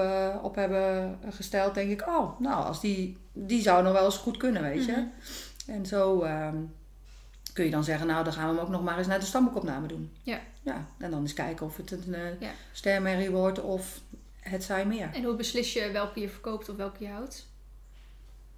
op 0.42 0.54
hebben 0.54 1.18
gesteld. 1.30 1.74
Denk 1.74 1.90
ik, 1.90 2.06
oh, 2.08 2.40
nou, 2.40 2.64
als 2.64 2.80
die, 2.80 3.16
die 3.32 3.62
zou 3.62 3.82
nog 3.82 3.92
wel 3.92 4.04
eens 4.04 4.16
goed 4.16 4.36
kunnen, 4.36 4.62
weet 4.62 4.84
je. 4.84 4.92
Mhm. 4.92 5.76
En 5.78 5.86
zo 5.86 6.22
ehm, 6.22 6.56
kun 7.52 7.64
je 7.64 7.70
dan 7.70 7.84
zeggen, 7.84 8.06
nou, 8.06 8.24
dan 8.24 8.32
gaan 8.32 8.48
we 8.48 8.54
hem 8.54 8.64
ook 8.64 8.70
nog 8.70 8.82
maar 8.82 8.98
eens 8.98 9.06
naar 9.06 9.20
de 9.20 9.26
stamboekopname 9.26 9.86
doen. 9.86 10.12
Ja. 10.22 10.40
Ja, 10.62 10.86
en 10.98 11.10
dan 11.10 11.20
eens 11.20 11.34
kijken 11.34 11.66
of 11.66 11.76
het 11.76 11.90
een 11.90 12.36
Ja. 12.38 12.50
stermerrie 12.72 13.30
wordt 13.30 13.60
of 13.60 14.00
het 14.40 14.64
zij 14.64 14.86
meer. 14.86 15.10
En 15.14 15.24
hoe 15.24 15.34
beslis 15.36 15.72
je 15.72 15.90
welke 15.90 16.20
je 16.20 16.28
verkoopt 16.28 16.68
of 16.68 16.76
welke 16.76 17.04
je 17.04 17.10
houdt? 17.10 17.46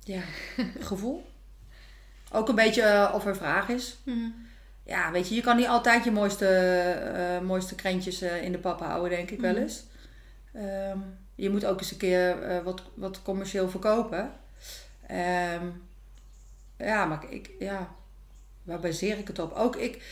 Ja, 0.01 0.21
gevoel. 0.81 1.27
Ook 2.33 2.49
een 2.49 2.55
beetje 2.55 2.83
eh, 2.83 3.13
of 3.15 3.27
er 3.27 3.37
vraag 3.37 3.69
is. 3.69 3.99
Ja, 4.83 5.11
weet 5.11 5.29
je, 5.29 5.35
je 5.35 5.41
kan 5.41 5.57
niet 5.57 5.67
altijd 5.67 6.05
je 6.05 6.11
mooiste, 6.11 6.47
eh, 6.47 7.41
mooiste 7.47 7.75
krentjes 7.75 8.23
in 8.23 8.53
de 8.53 8.59
pap 8.59 8.81
houden, 8.81 9.11
denk 9.11 9.31
ik 9.31 9.41
wel 9.41 9.53
Mhm. 9.53 9.61
eens. 9.63 9.83
Ehm, 10.53 10.99
je 11.35 11.51
moet 11.51 11.65
ook 11.65 11.81
eens 11.81 11.91
een 11.91 11.97
keer 11.97 12.63
wat, 12.65 12.83
wat 12.95 13.23
commercieel 13.23 13.69
verkopen. 13.71 14.33
Ehm, 15.07 15.67
ja, 16.79 17.05
maar 17.05 17.25
ik, 17.33 17.51
ja, 17.59 17.95
waar 18.65 18.81
baseer 18.81 19.19
ik 19.19 19.27
het 19.27 19.39
op? 19.39 19.53
Ook 19.53 19.77
ik 19.77 20.03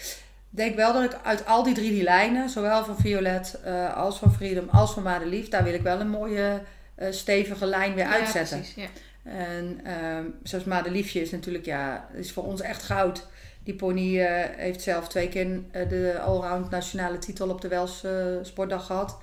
denk 0.50 0.76
wel 0.76 0.92
dat 0.92 1.02
ik 1.04 1.18
uit 1.22 1.46
al 1.46 1.62
die 1.62 1.74
drie 1.74 1.90
die 1.90 2.02
lijnen, 2.02 2.50
zowel 2.50 2.84
van 2.84 2.96
Violet 2.98 3.60
eh, 3.64 3.96
als 3.96 4.18
van 4.18 4.32
Freedom 4.32 4.68
als 4.68 4.92
van 4.92 5.02
Madelief, 5.02 5.48
daar 5.48 5.64
wil 5.64 5.74
ik 5.74 5.82
wel 5.82 6.00
een 6.00 6.08
mooie 6.10 6.62
eh, 6.94 7.12
stevige 7.12 7.66
lijn 7.66 7.94
weer 7.94 8.04
Ja, 8.04 8.12
uitzetten. 8.12 8.58
precies, 8.58 8.74
ja. 8.74 8.88
En 9.30 9.80
ehm, 9.84 10.24
zoals 10.42 10.64
Madeliefje 10.64 11.20
is 11.20 11.30
natuurlijk, 11.30 11.64
ja, 11.64 12.08
is 12.12 12.32
voor 12.32 12.44
ons 12.44 12.60
echt 12.60 12.82
goud. 12.82 13.26
Die 13.64 13.74
pony 13.74 14.20
eh, 14.20 14.44
heeft 14.56 14.82
zelf 14.82 15.08
twee 15.08 15.28
keer 15.28 15.60
de 15.88 16.18
allround 16.20 16.70
nationale 16.70 17.18
titel 17.18 17.48
op 17.48 17.60
de 17.60 17.68
Wels 17.68 18.04
Sportdag 18.42 18.86
gehad. 18.86 19.18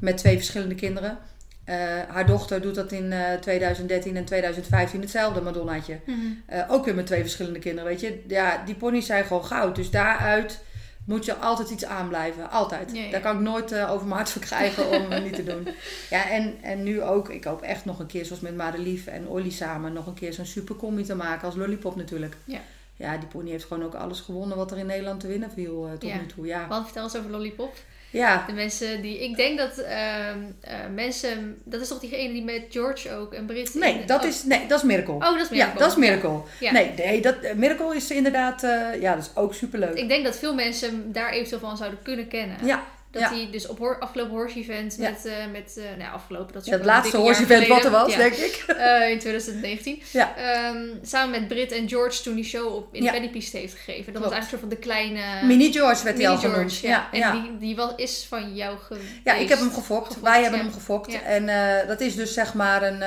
Met 0.00 0.16
twee 0.16 0.36
verschillende 0.36 0.74
kinderen. 0.74 1.18
Eh, 1.66 1.76
haar 2.08 2.26
dochter 2.26 2.60
doet 2.62 2.74
dat 2.74 2.92
in 2.92 3.12
eh, 3.12 3.34
2013 3.40 4.16
en 4.16 4.24
2015 4.24 5.00
hetzelfde 5.00 5.40
Madonnaatje. 5.40 5.98
Eh, 6.46 6.62
ook 6.68 6.84
weer 6.84 6.94
met 6.94 7.06
twee 7.06 7.20
verschillende 7.20 7.58
kinderen, 7.58 7.88
weet 7.90 8.00
je. 8.00 8.24
Ja, 8.28 8.62
die 8.64 8.74
pony's 8.74 9.06
zijn 9.06 9.24
gewoon 9.24 9.44
goud. 9.44 9.76
Dus 9.76 9.90
daaruit 9.90 10.60
moet 11.04 11.24
je 11.24 11.34
altijd 11.34 11.70
iets 11.70 11.84
aanblijven. 11.84 12.50
Altijd. 12.50 12.90
Ja, 12.92 13.02
ja. 13.02 13.10
Daar 13.10 13.20
kan 13.20 13.36
ik 13.36 13.42
nooit 13.42 13.72
eh, 13.72 13.90
over 13.92 14.04
mijn 14.06 14.16
hart 14.16 14.30
verkrijgen 14.30 14.88
om 14.90 15.10
het 15.10 15.24
niet 15.24 15.34
te 15.34 15.44
doen. 15.44 15.68
Ja, 16.10 16.30
en, 16.30 16.54
en 16.62 16.82
nu 16.82 17.02
ook. 17.02 17.28
Ik 17.28 17.44
hoop 17.44 17.62
echt 17.62 17.84
nog 17.84 17.98
een 17.98 18.06
keer, 18.06 18.24
zoals 18.24 18.42
met 18.42 18.56
Madelief 18.56 19.06
en 19.06 19.28
Olly 19.28 19.50
samen, 19.50 19.92
nog 19.92 20.06
een 20.06 20.14
keer 20.14 20.32
zo'n 20.32 20.46
supercombi 20.46 21.02
te 21.04 21.14
maken 21.14 21.46
als 21.46 21.56
Lollipop 21.56 21.96
natuurlijk. 21.96 22.34
Ja. 22.44 22.58
Ja, 22.96 23.16
die 23.16 23.28
pony 23.28 23.50
heeft 23.50 23.64
gewoon 23.64 23.84
ook 23.84 23.94
alles 23.94 24.20
gewonnen 24.20 24.56
wat 24.56 24.70
er 24.70 24.78
in 24.78 24.86
Nederland 24.86 25.20
te 25.20 25.26
winnen 25.26 25.50
viel 25.50 25.86
eh, 25.86 25.92
tot 25.92 26.10
Ja. 26.10 26.16
nu 26.16 26.26
toe. 26.26 26.46
Ja. 26.46 26.66
Want 26.68 26.84
vertel 26.84 27.02
eens 27.04 27.16
over 27.16 27.30
Lollipop. 27.30 27.74
Ja, 28.10 28.44
De 28.46 28.52
mensen 28.52 29.02
die... 29.02 29.24
Ik 29.24 29.36
denk 29.36 29.58
dat 29.58 29.78
ehm, 29.78 30.38
eh, 30.60 30.74
mensen... 30.94 31.58
Dat 31.64 31.80
is 31.80 31.88
toch 31.88 32.00
diegene 32.00 32.32
die 32.32 32.44
met 32.44 32.62
George 32.70 33.12
ook 33.12 33.32
en 33.32 33.46
Brit... 33.46 33.74
nee, 33.74 33.98
in- 33.98 34.06
dat 34.06 34.22
oh. 34.22 34.28
is, 34.28 34.44
nee, 34.44 34.66
dat 34.66 34.78
is 34.78 34.84
Miracle. 34.84 35.14
Oh, 35.14 35.20
dat 35.20 35.40
is 35.40 35.48
Miracle. 35.48 35.72
Ja, 35.74 35.78
dat 35.78 35.90
is 35.90 35.96
Miracle. 35.96 36.40
Ja. 36.60 36.72
Nee, 36.72 36.92
nee 36.96 37.20
dat, 37.20 37.38
eh, 37.40 37.54
Miracle 37.54 37.96
is 37.96 38.10
inderdaad, 38.10 38.62
eh, 38.62 39.00
ja, 39.00 39.14
dat 39.14 39.24
is 39.24 39.30
ook 39.34 39.54
superleuk. 39.54 39.94
Ik 39.94 40.08
denk 40.08 40.24
dat 40.24 40.36
veel 40.36 40.54
mensen 40.54 41.12
daar 41.12 41.30
eventueel 41.30 41.60
van 41.60 41.76
zouden 41.76 42.02
kunnen 42.02 42.28
kennen. 42.28 42.56
Ja, 42.64 42.84
Dat 43.10 43.22
ja. 43.22 43.28
hij 43.28 43.48
dus 43.50 43.66
op 43.66 43.78
hoor, 43.78 43.98
afgelopen 43.98 44.32
horse 44.32 44.58
event 44.58 44.96
Ja. 44.98 45.10
met, 45.10 45.26
eh, 45.26 45.32
met 45.52 45.76
eh, 45.76 45.98
nou 45.98 46.12
afgelopen, 46.12 46.52
dat 46.52 46.62
is 46.62 46.68
ja, 46.68 46.76
het 46.76 46.84
laatste 46.84 47.16
horse 47.16 47.42
event 47.42 47.66
wat 47.66 47.84
er 47.84 47.90
was, 47.90 48.16
denk 48.16 48.34
ik. 48.34 48.64
Eh, 48.66 49.10
in 49.10 49.18
2019. 49.18 50.02
Ja. 50.12 50.36
Ehm, 50.36 50.86
samen 51.02 51.30
met 51.40 51.48
Brit 51.48 51.72
en 51.72 51.88
George 51.88 52.22
toen 52.22 52.34
die 52.34 52.44
show 52.44 52.74
op, 52.74 52.94
in 52.94 53.04
de 53.04 53.10
Pennypiste 53.10 53.56
heeft 53.56 53.74
gegeven. 53.74 54.12
Dat 54.12 54.22
Klopt. 54.22 54.24
was 54.24 54.32
eigenlijk 54.32 54.62
een 54.62 54.78
soort 54.78 54.88
van 54.88 54.98
de 55.08 55.12
kleine... 55.12 55.46
Mini 55.46 55.72
George 55.72 56.04
werd 56.04 56.16
hij 56.16 56.28
al 56.28 56.36
genoemd. 56.36 56.78
Ja, 56.78 57.08
En 57.12 57.32
die, 57.32 57.58
die 57.58 57.76
was, 57.76 57.92
is 57.96 58.26
van 58.28 58.54
jou 58.54 58.78
geweest. 58.78 59.08
Ja, 59.24 59.34
ik 59.34 59.48
heb 59.48 59.58
hem 59.58 59.72
gefokt. 59.72 60.20
Wij 60.20 60.42
hebben 60.42 60.60
hem 60.60 60.72
gefokt. 60.72 61.22
En 61.22 61.46
dat 61.86 62.00
is 62.00 62.14
dus 62.14 62.34
zeg 62.34 62.54
maar 62.54 62.82
een, 62.82 63.02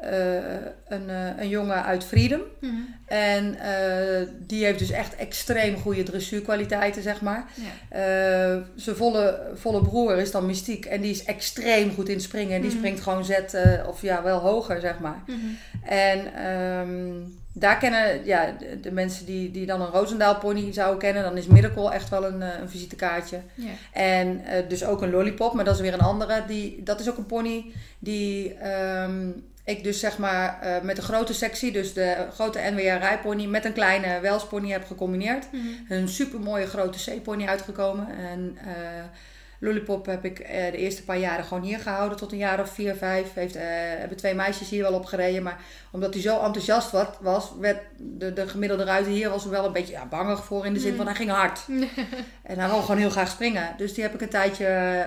eh, 0.00 0.34
een, 0.88 1.10
eh, 1.10 1.38
een 1.38 1.48
jongen 1.48 1.84
uit 1.84 2.04
Freedom. 2.04 2.40
Mhm. 2.60 2.74
En 3.06 3.58
eh, 3.58 4.26
die 4.46 4.64
heeft 4.64 4.78
dus 4.78 4.90
echt 4.90 5.16
extreem 5.16 5.76
goede 5.76 6.02
dressuurkwaliteiten, 6.02 7.02
zeg 7.02 7.20
maar. 7.20 7.44
Ja. 7.54 8.62
Zijn 8.74 8.96
volle, 8.96 9.40
volle 9.54 9.82
broer 9.82 10.16
is 10.16 10.30
dan 10.30 10.46
Mystiek. 10.46 10.84
En 10.84 11.00
die 11.00 11.10
is 11.10 11.24
extreem 11.24 11.94
goed 11.94 12.08
in 12.08 12.20
springen. 12.20 12.54
En 12.54 12.60
die 12.60 12.70
Mhm. 12.70 12.78
springt 12.78 13.00
gewoon 13.00 13.24
zet, 13.24 13.56
of 13.86 14.02
ja, 14.02 14.22
wel 14.22 14.38
hoger, 14.38 14.80
zeg 14.80 14.98
maar. 14.98 15.22
Mhm. 15.26 15.36
En 15.92 16.34
ehm, 16.34 17.12
daar 17.52 17.78
kennen 17.78 18.24
ja, 18.24 18.54
de, 18.58 18.80
de 18.80 18.92
mensen 18.92 19.26
die, 19.26 19.50
die 19.50 19.66
dan 19.66 19.80
een 19.80 19.90
Roosendaal 19.90 20.38
pony 20.38 20.72
zouden 20.72 20.98
kennen, 20.98 21.22
dan 21.22 21.36
is 21.36 21.46
Miracle 21.46 21.92
echt 21.92 22.08
wel 22.08 22.24
een, 22.26 22.40
een 22.40 22.70
visitekaartje. 22.70 23.40
Ja. 23.54 23.70
En 23.92 24.40
dus 24.68 24.84
ook 24.84 25.02
een 25.02 25.10
lollipop, 25.10 25.54
maar 25.54 25.64
dat 25.64 25.74
is 25.74 25.80
weer 25.80 25.92
een 25.94 26.00
andere. 26.00 26.42
Die, 26.46 26.82
dat 26.82 27.00
is 27.00 27.10
ook 27.10 27.16
een 27.18 27.26
pony 27.26 27.72
die 27.98 28.54
ehm, 28.54 29.28
ik 29.64 29.84
dus 29.84 30.00
zeg 30.00 30.18
maar 30.18 30.58
eh, 30.60 30.82
met 30.82 30.96
een 30.96 31.02
grote 31.02 31.34
sectie, 31.34 31.72
dus 31.72 31.92
de 31.92 32.26
grote 32.34 32.58
NWA 32.58 32.96
rijpony, 32.96 33.46
met 33.46 33.64
een 33.64 33.72
kleine 33.72 34.20
welspony 34.20 34.70
heb 34.70 34.86
gecombineerd. 34.86 35.52
Mhm. 35.52 35.66
Een 35.88 36.08
super 36.08 36.40
mooie 36.40 36.66
grote 36.66 37.10
C-pony 37.10 37.46
uitgekomen. 37.46 38.08
En 38.18 38.58
eh, 38.64 38.74
Lollipop 39.58 40.06
heb 40.06 40.24
ik 40.24 40.38
eh, 40.38 40.70
de 40.70 40.76
eerste 40.76 41.04
paar 41.04 41.18
jaren 41.18 41.44
gewoon 41.44 41.62
hier 41.62 41.78
gehouden, 41.78 42.18
tot 42.18 42.32
een 42.32 42.38
jaar 42.38 42.60
of 42.60 42.70
vier, 42.70 42.94
vijf. 42.94 43.34
Heeft, 43.34 43.56
hebben 43.98 44.16
twee 44.16 44.34
meisjes 44.34 44.70
hier 44.70 44.82
wel 44.82 44.92
opgereden. 44.92 45.42
Maar 45.42 45.58
omdat 45.90 46.14
hij 46.14 46.22
zo 46.22 46.40
enthousiast 46.40 46.90
wat, 46.90 47.18
was, 47.20 47.52
werd 47.60 47.82
de, 47.96 48.32
de 48.32 48.48
gemiddelde 48.48 48.84
ruiter 48.84 49.12
hier 49.12 49.30
was 49.30 49.44
er 49.44 49.50
wel 49.50 49.64
een 49.64 49.72
beetje 49.72 49.92
ja, 49.92 50.06
bangig 50.06 50.44
voor. 50.44 50.66
In 50.66 50.74
de 50.74 50.80
zin 50.80 50.90
Mm. 50.90 50.96
van 50.96 51.06
hij 51.06 51.14
ging 51.14 51.30
hard. 51.30 51.60
En 52.42 52.58
hij 52.58 52.68
wou 52.68 52.80
gewoon 52.80 53.00
heel 53.00 53.10
graag 53.10 53.30
springen. 53.30 53.74
Dus 53.76 53.94
die 53.94 54.02
heb 54.02 54.14
ik 54.14 54.20
een 54.20 54.28
tijdje. 54.28 55.06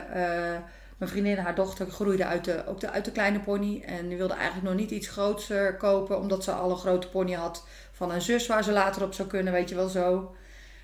Mijn 0.97 1.11
vriendin, 1.11 1.37
haar 1.37 1.55
dochter, 1.55 1.89
groeide 1.89 2.25
uit 2.25 2.45
de, 2.45 2.67
ook 2.67 2.79
de, 2.79 2.89
uit 2.89 3.05
de 3.05 3.11
kleine 3.11 3.39
pony. 3.39 3.83
En 3.85 4.07
die 4.07 4.17
wilde 4.17 4.33
eigenlijk 4.33 4.67
nog 4.67 4.75
niet 4.75 4.91
iets 4.91 5.07
grootser 5.07 5.77
kopen, 5.77 6.19
omdat 6.19 6.43
ze 6.43 6.51
al 6.51 6.71
een 6.71 6.77
grote 6.77 7.07
pony 7.07 7.33
had 7.33 7.63
van 7.91 8.11
een 8.11 8.21
zus 8.21 8.47
waar 8.47 8.63
ze 8.63 8.71
later 8.71 9.03
op 9.03 9.13
zou 9.13 9.27
kunnen, 9.27 9.53
weet 9.53 9.69
je 9.69 9.75
wel 9.75 9.89
zo. 9.89 10.35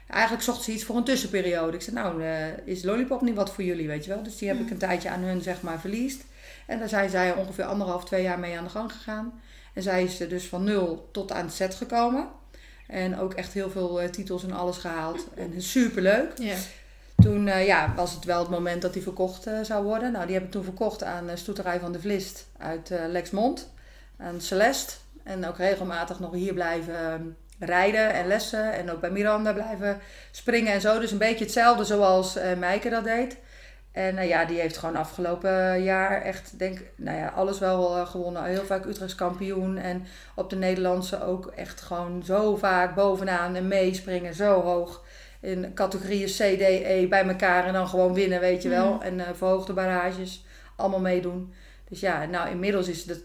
Eigenlijk 0.08 0.44
zocht 0.44 0.64
ze 0.64 0.72
iets 0.72 0.84
voor 0.84 0.96
een 0.96 1.04
tussenperiode. 1.04 1.78
Ik 1.78 1.82
zei, 1.82 1.96
nou, 1.96 2.24
eh, 2.24 2.58
is 2.66 2.84
Lollipop 2.84 3.22
niet 3.22 3.36
wat 3.36 3.52
voor 3.54 3.64
jullie, 3.64 3.88
weet 3.88 4.06
je 4.06 4.14
wel? 4.14 4.24
Dus 4.24 4.38
die 4.38 4.48
heb 4.48 4.60
ik 4.60 4.70
een 4.70 4.78
tijdje 4.78 5.10
aan 5.10 5.22
hun, 5.22 5.42
zeg 5.42 5.62
maar, 5.62 5.80
verliest. 5.80 6.24
En 6.66 6.80
daar 6.80 6.90
zijn 6.90 7.10
zij 7.10 7.34
ongeveer 7.34 7.64
anderhalf, 7.64 8.06
twee 8.06 8.24
jaar 8.24 8.40
mee 8.40 8.58
aan 8.58 8.64
de 8.64 8.70
gang 8.70 8.92
gegaan. 8.92 9.42
En 9.74 9.84
zij 9.84 10.04
is 10.04 10.20
er 10.20 10.30
dus 10.30 10.46
van 10.46 10.64
nul 10.64 11.10
tot 11.12 11.32
aan 11.32 11.46
het 11.46 11.54
set 11.54 11.76
gekomen. 11.76 12.28
En 12.88 13.20
ook 13.20 13.34
echt 13.34 13.54
heel 13.54 13.70
veel 13.70 14.02
eh, 14.02 14.10
titels 14.10 14.44
en 14.44 14.52
alles 14.52 14.78
gehaald. 14.78 15.28
En 15.36 15.62
superleuk. 15.62 16.32
Ja. 16.38 16.56
Toen 17.22 17.48
eh, 17.48 17.66
ja, 17.66 17.94
was 17.96 18.14
het 18.14 18.26
wel 18.26 18.40
het 18.40 18.50
moment 18.50 18.82
dat 18.82 18.94
die 18.94 19.02
verkocht 19.02 19.48
eh, 19.48 19.54
zou 19.62 19.84
worden. 19.84 20.12
Nou, 20.12 20.26
die 20.26 20.36
heb 20.36 20.44
ik 20.44 20.52
toen 20.52 20.64
verkocht 20.64 21.04
aan 21.04 21.30
uh, 21.30 21.36
Stoeterij 21.36 21.80
van 21.80 21.92
de 21.92 22.00
Vlist 22.00 22.48
uit 22.58 22.92
eh, 22.92 23.00
Lexmond. 23.08 23.70
Aan 24.18 24.42
Celeste. 24.42 24.94
En 25.24 25.48
ook 25.48 25.58
regelmatig 25.58 26.20
nog 26.20 26.34
hier 26.34 26.54
blijven 26.54 27.38
rijden 27.60 28.14
en 28.14 28.28
lessen. 28.28 28.74
En 28.74 28.92
ook 28.92 29.02
bij 29.02 29.12
Miranda 29.12 29.54
blijven 29.54 30.00
springen 30.32 30.74
en 30.74 30.82
zo. 30.82 31.00
Dus 31.00 31.12
een 31.12 31.18
beetje 31.18 31.44
hetzelfde 31.44 31.84
zoals 31.84 32.38
Meike 32.58 32.90
dat 32.90 33.04
deed. 33.04 33.38
En 33.92 34.28
ja, 34.28 34.46
die 34.46 34.60
heeft 34.60 34.78
gewoon 34.78 34.96
afgelopen 34.96 35.84
jaar 35.84 36.22
echt, 36.22 36.60
denk 36.60 36.80
nou 36.96 37.18
ja, 37.18 37.28
alles 37.28 37.60
wel 37.60 38.06
gewonnen. 38.06 38.44
Heel 38.44 38.66
vaak 38.66 38.86
Utrechts 38.86 39.16
kampioen. 39.16 39.78
En 39.78 40.06
op 40.36 40.50
de 40.50 40.56
Nederlandse 40.56 41.24
ook 41.24 41.46
echt 41.56 41.82
gewoon 41.82 42.24
zo 42.26 42.56
vaak 42.56 42.96
bovenaan 42.96 43.56
en 43.56 43.68
meespringen, 43.68 44.34
zo 44.34 44.62
hoog. 44.62 45.02
In 45.42 45.74
categorieën 45.74 46.28
C, 46.28 46.58
D, 46.58 46.62
E 46.62 47.08
bij 47.08 47.28
elkaar 47.28 47.66
en 47.66 47.74
dan 47.74 47.88
gewoon 47.88 48.14
winnen, 48.14 48.40
weet 48.40 48.62
je 48.62 48.70
wel. 48.70 48.94
Mm. 48.94 49.02
En 49.02 49.18
uh, 49.18 49.24
verhoogde 49.34 49.74
barrages, 49.74 50.46
allemaal 50.76 51.00
meedoen. 51.00 51.54
Dus 51.90 52.00
ja, 52.00 52.26
nou 52.26 52.50
inmiddels 52.50 52.88
is 52.88 53.06
dat, 53.06 53.20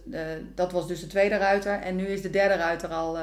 dat 0.54 0.73
was 0.73 0.88
dus 0.88 1.00
de 1.00 1.06
tweede 1.06 1.37
ruiter. 1.37 1.80
En 1.80 1.97
nu 1.97 2.06
is 2.06 2.23
de 2.23 2.30
derde 2.30 2.54
ruiter 2.54 2.88
al, 2.88 3.18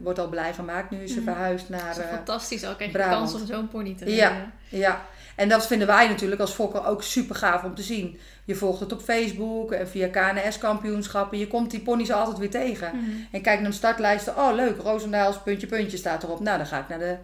wordt 0.00 0.18
al 0.18 0.28
blij 0.28 0.54
gemaakt. 0.54 0.90
Nu 0.90 0.98
is 0.98 1.12
ze 1.12 1.18
mm. 1.18 1.24
verhuisd 1.24 1.68
naar 1.68 1.94
dat 1.94 2.04
is 2.04 2.10
fantastisch, 2.10 2.64
al 2.64 2.74
krijg 2.74 2.92
je 2.92 2.98
de 2.98 3.04
kans 3.04 3.34
om 3.34 3.46
zo'n 3.46 3.68
pony 3.68 3.94
te 3.94 4.04
rijden. 4.04 4.22
Ja, 4.22 4.52
ja. 4.68 5.04
En 5.36 5.48
dat 5.48 5.66
vinden 5.66 5.86
wij 5.86 6.08
natuurlijk 6.08 6.40
als 6.40 6.52
fokker 6.52 6.86
ook 6.86 7.02
super 7.02 7.36
gaaf 7.36 7.64
om 7.64 7.74
te 7.74 7.82
zien. 7.82 8.18
Je 8.44 8.54
volgt 8.54 8.80
het 8.80 8.92
op 8.92 9.00
Facebook 9.00 9.72
en 9.72 9.88
via 9.88 10.08
KNS-kampioenschappen. 10.08 11.38
Je 11.38 11.46
komt 11.46 11.70
die 11.70 11.80
ponies 11.80 12.12
altijd 12.12 12.38
weer 12.38 12.50
tegen. 12.50 12.96
Mhm. 12.96 13.10
En 13.30 13.42
kijk 13.42 13.60
naar 13.60 13.70
de 13.70 13.76
startlijsten. 13.76 14.36
Oh, 14.36 14.54
leuk. 14.54 14.80
Roosendaals, 14.80 15.42
puntje, 15.42 15.66
puntje 15.66 15.96
staat 15.96 16.22
erop. 16.22 16.40
Nou, 16.40 16.56
dan 16.58 16.66
ga 16.66 16.78
ik 16.78 16.88
naar 16.88 16.98
de 16.98 17.16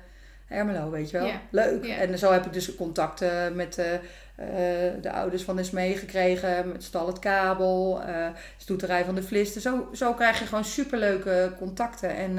Ermelo, 0.54 0.90
weet 0.90 1.10
je 1.10 1.18
wel. 1.18 1.30
Leuk. 1.50 1.86
En 1.86 2.18
zo 2.18 2.32
heb 2.32 2.46
ik 2.46 2.52
dus 2.52 2.74
contacten 2.74 3.56
met 3.56 3.78
uh, 3.78 3.86
de 5.00 5.12
ouders 5.12 5.42
van 5.42 5.58
Esmee 5.58 5.96
gekregen. 5.96 6.68
Met 6.68 6.82
Stal 6.82 7.06
het 7.06 7.18
Kabel, 7.18 8.02
uh, 8.08 8.26
Stoeterij 8.56 9.04
van 9.04 9.14
de 9.14 9.22
Vlisten. 9.22 9.60
Zo, 9.60 9.88
zo 9.92 10.14
krijg 10.14 10.38
je 10.38 10.46
gewoon 10.46 10.64
superleuke 10.64 11.52
contacten. 11.58 12.16
En 12.16 12.38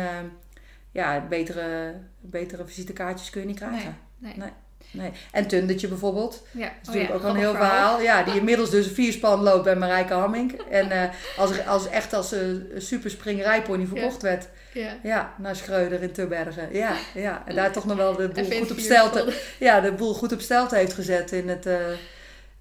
ja, 0.92 1.26
betere, 1.30 1.94
betere 2.22 2.66
visitekaartjes 2.66 3.30
kun 3.30 3.42
je 3.42 3.48
niet 3.48 3.60
krijgen. 3.60 3.98
nee. 4.18 4.34
nee. 4.38 4.52
Nee. 4.92 5.12
En 5.32 5.48
Tundetje 5.48 5.88
bijvoorbeeld. 5.88 6.44
Ja. 6.52 6.60
Dat 6.62 6.72
is 6.82 6.88
natuurlijk 6.88 7.14
oh 7.14 7.26
ook 7.26 7.34
een 7.34 7.40
heel 7.40 7.56
verhaal. 7.56 8.02
Ja, 8.02 8.24
die 8.24 8.36
inmiddels 8.40 8.70
dus 8.70 8.86
een 8.86 8.94
vierspan 8.94 9.42
loopt 9.42 9.64
bij 9.64 9.76
Marijke 9.76 10.14
Hamming. 10.14 10.62
En 10.70 10.92
uh, 10.92 11.04
als, 11.38 11.66
als 11.66 11.90
echt 11.90 12.14
als 12.14 12.32
een 12.32 12.68
uh, 12.74 12.80
super 12.80 13.10
springrijpony 13.10 13.86
verkocht 13.86 14.22
ja. 14.22 14.28
werd. 14.28 14.48
Ja. 14.76 14.98
ja, 15.04 15.34
naar 15.38 15.56
Schreuder 15.56 16.02
in 16.02 16.12
Tubbergen. 16.12 16.74
Ja, 16.74 16.96
ja. 17.14 17.44
En 17.46 17.56
daar 17.56 17.72
toch 17.72 17.86
nog 17.86 17.98
wel 17.98 18.16
de 18.16 18.28
boel 18.28 18.44
goed 18.60 18.72
op 18.72 18.80
stelte, 18.80 19.34
ja, 19.60 19.80
de 19.80 19.92
boel 19.92 20.14
goed 20.14 20.34
op 20.34 20.42
stelte 20.42 20.76
heeft 20.76 20.94
gezet 20.94 21.32
in 21.32 21.50
het, 21.50 21.66
uh, 21.66 21.76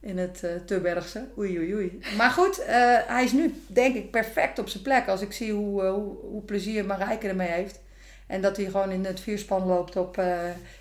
in 0.00 0.18
het 0.18 0.40
uh, 0.44 0.50
Tubbergse. 0.66 1.25
Oei, 1.38 1.59
oei, 1.59 1.75
oei. 1.75 2.00
Maar 2.16 2.30
goed, 2.30 2.61
hij 3.06 3.25
is 3.25 3.33
nu 3.33 3.54
denk 3.66 3.94
ik 3.94 4.11
perfect 4.11 4.59
op 4.59 4.68
zijn 4.68 4.83
plek. 4.83 5.09
Als 5.09 5.21
ik 5.21 5.33
zie 5.33 5.52
hoe, 5.52 5.83
hoe, 5.83 6.16
hoe 6.30 6.42
plezier 6.42 6.85
Marijke 6.85 7.28
ermee 7.28 7.49
heeft. 7.49 7.80
En 8.26 8.40
dat 8.40 8.56
hij 8.56 8.66
gewoon 8.66 8.90
in 8.90 9.04
het 9.04 9.21
vierspan 9.21 9.66
loopt 9.66 9.97
op 9.97 10.16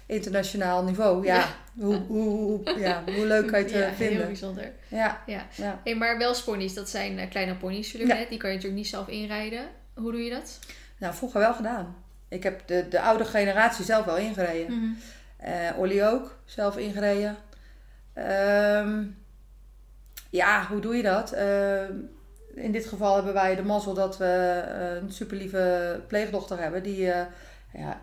internationaal 0.05 0.83
niveau. 0.83 1.25
Ja, 1.25 1.55
Hoe, 1.79 1.95
hoe, 1.95 2.29
hoe, 2.29 2.79
ja, 2.79 3.03
hoe 3.15 3.25
leuk 3.25 3.47
kan 3.47 3.59
je 3.59 3.65
het 3.65 3.73
ja, 3.73 3.81
eh, 3.81 3.93
vinden. 3.93 4.17
heel 4.17 4.25
bijzonder. 4.25 4.71
Ja. 4.87 5.23
ja. 5.25 5.47
ja. 5.55 5.81
Hey, 5.83 5.95
maar 5.95 6.17
wel 6.17 6.33
sponies, 6.33 6.73
dat 6.73 6.89
zijn 6.89 7.29
kleine 7.29 7.55
ponies 7.55 7.93
natuurlijk. 7.93 8.19
Ja. 8.19 8.29
Die 8.29 8.37
kan 8.37 8.49
je 8.49 8.55
natuurlijk 8.55 8.83
niet 8.83 8.91
zelf 8.91 9.07
inrijden. 9.07 9.65
Hoe 9.93 10.11
doe 10.11 10.23
je 10.23 10.29
dat? 10.29 10.59
Nou, 10.97 11.13
vroeger 11.13 11.39
wel 11.39 11.53
gedaan. 11.53 11.95
Ik 12.27 12.43
heb 12.43 12.67
de, 12.67 12.87
de 12.87 13.01
oude 13.01 13.25
generatie 13.25 13.85
zelf 13.85 14.05
wel 14.05 14.17
ingereden. 14.17 14.73
Mm 14.73 14.97
-hmm. 15.39 15.77
Olly 15.77 16.03
ook, 16.03 16.37
zelf 16.45 16.77
ingereden. 16.77 17.37
Um, 18.15 19.17
ja, 20.29 20.65
hoe 20.67 20.79
doe 20.79 20.95
je 20.95 21.03
dat? 21.03 21.33
Uh, 21.33 21.89
in 22.55 22.71
dit 22.71 22.85
geval 22.85 23.15
hebben 23.15 23.33
wij 23.33 23.55
de 23.55 23.63
mazzel 23.63 23.93
dat 23.93 24.17
we 24.17 24.63
een 25.01 25.11
super 25.11 25.37
lieve 25.37 26.01
pleegdochter 26.07 26.59
hebben. 26.59 26.83
Die 26.83 27.05
ja, 27.73 28.01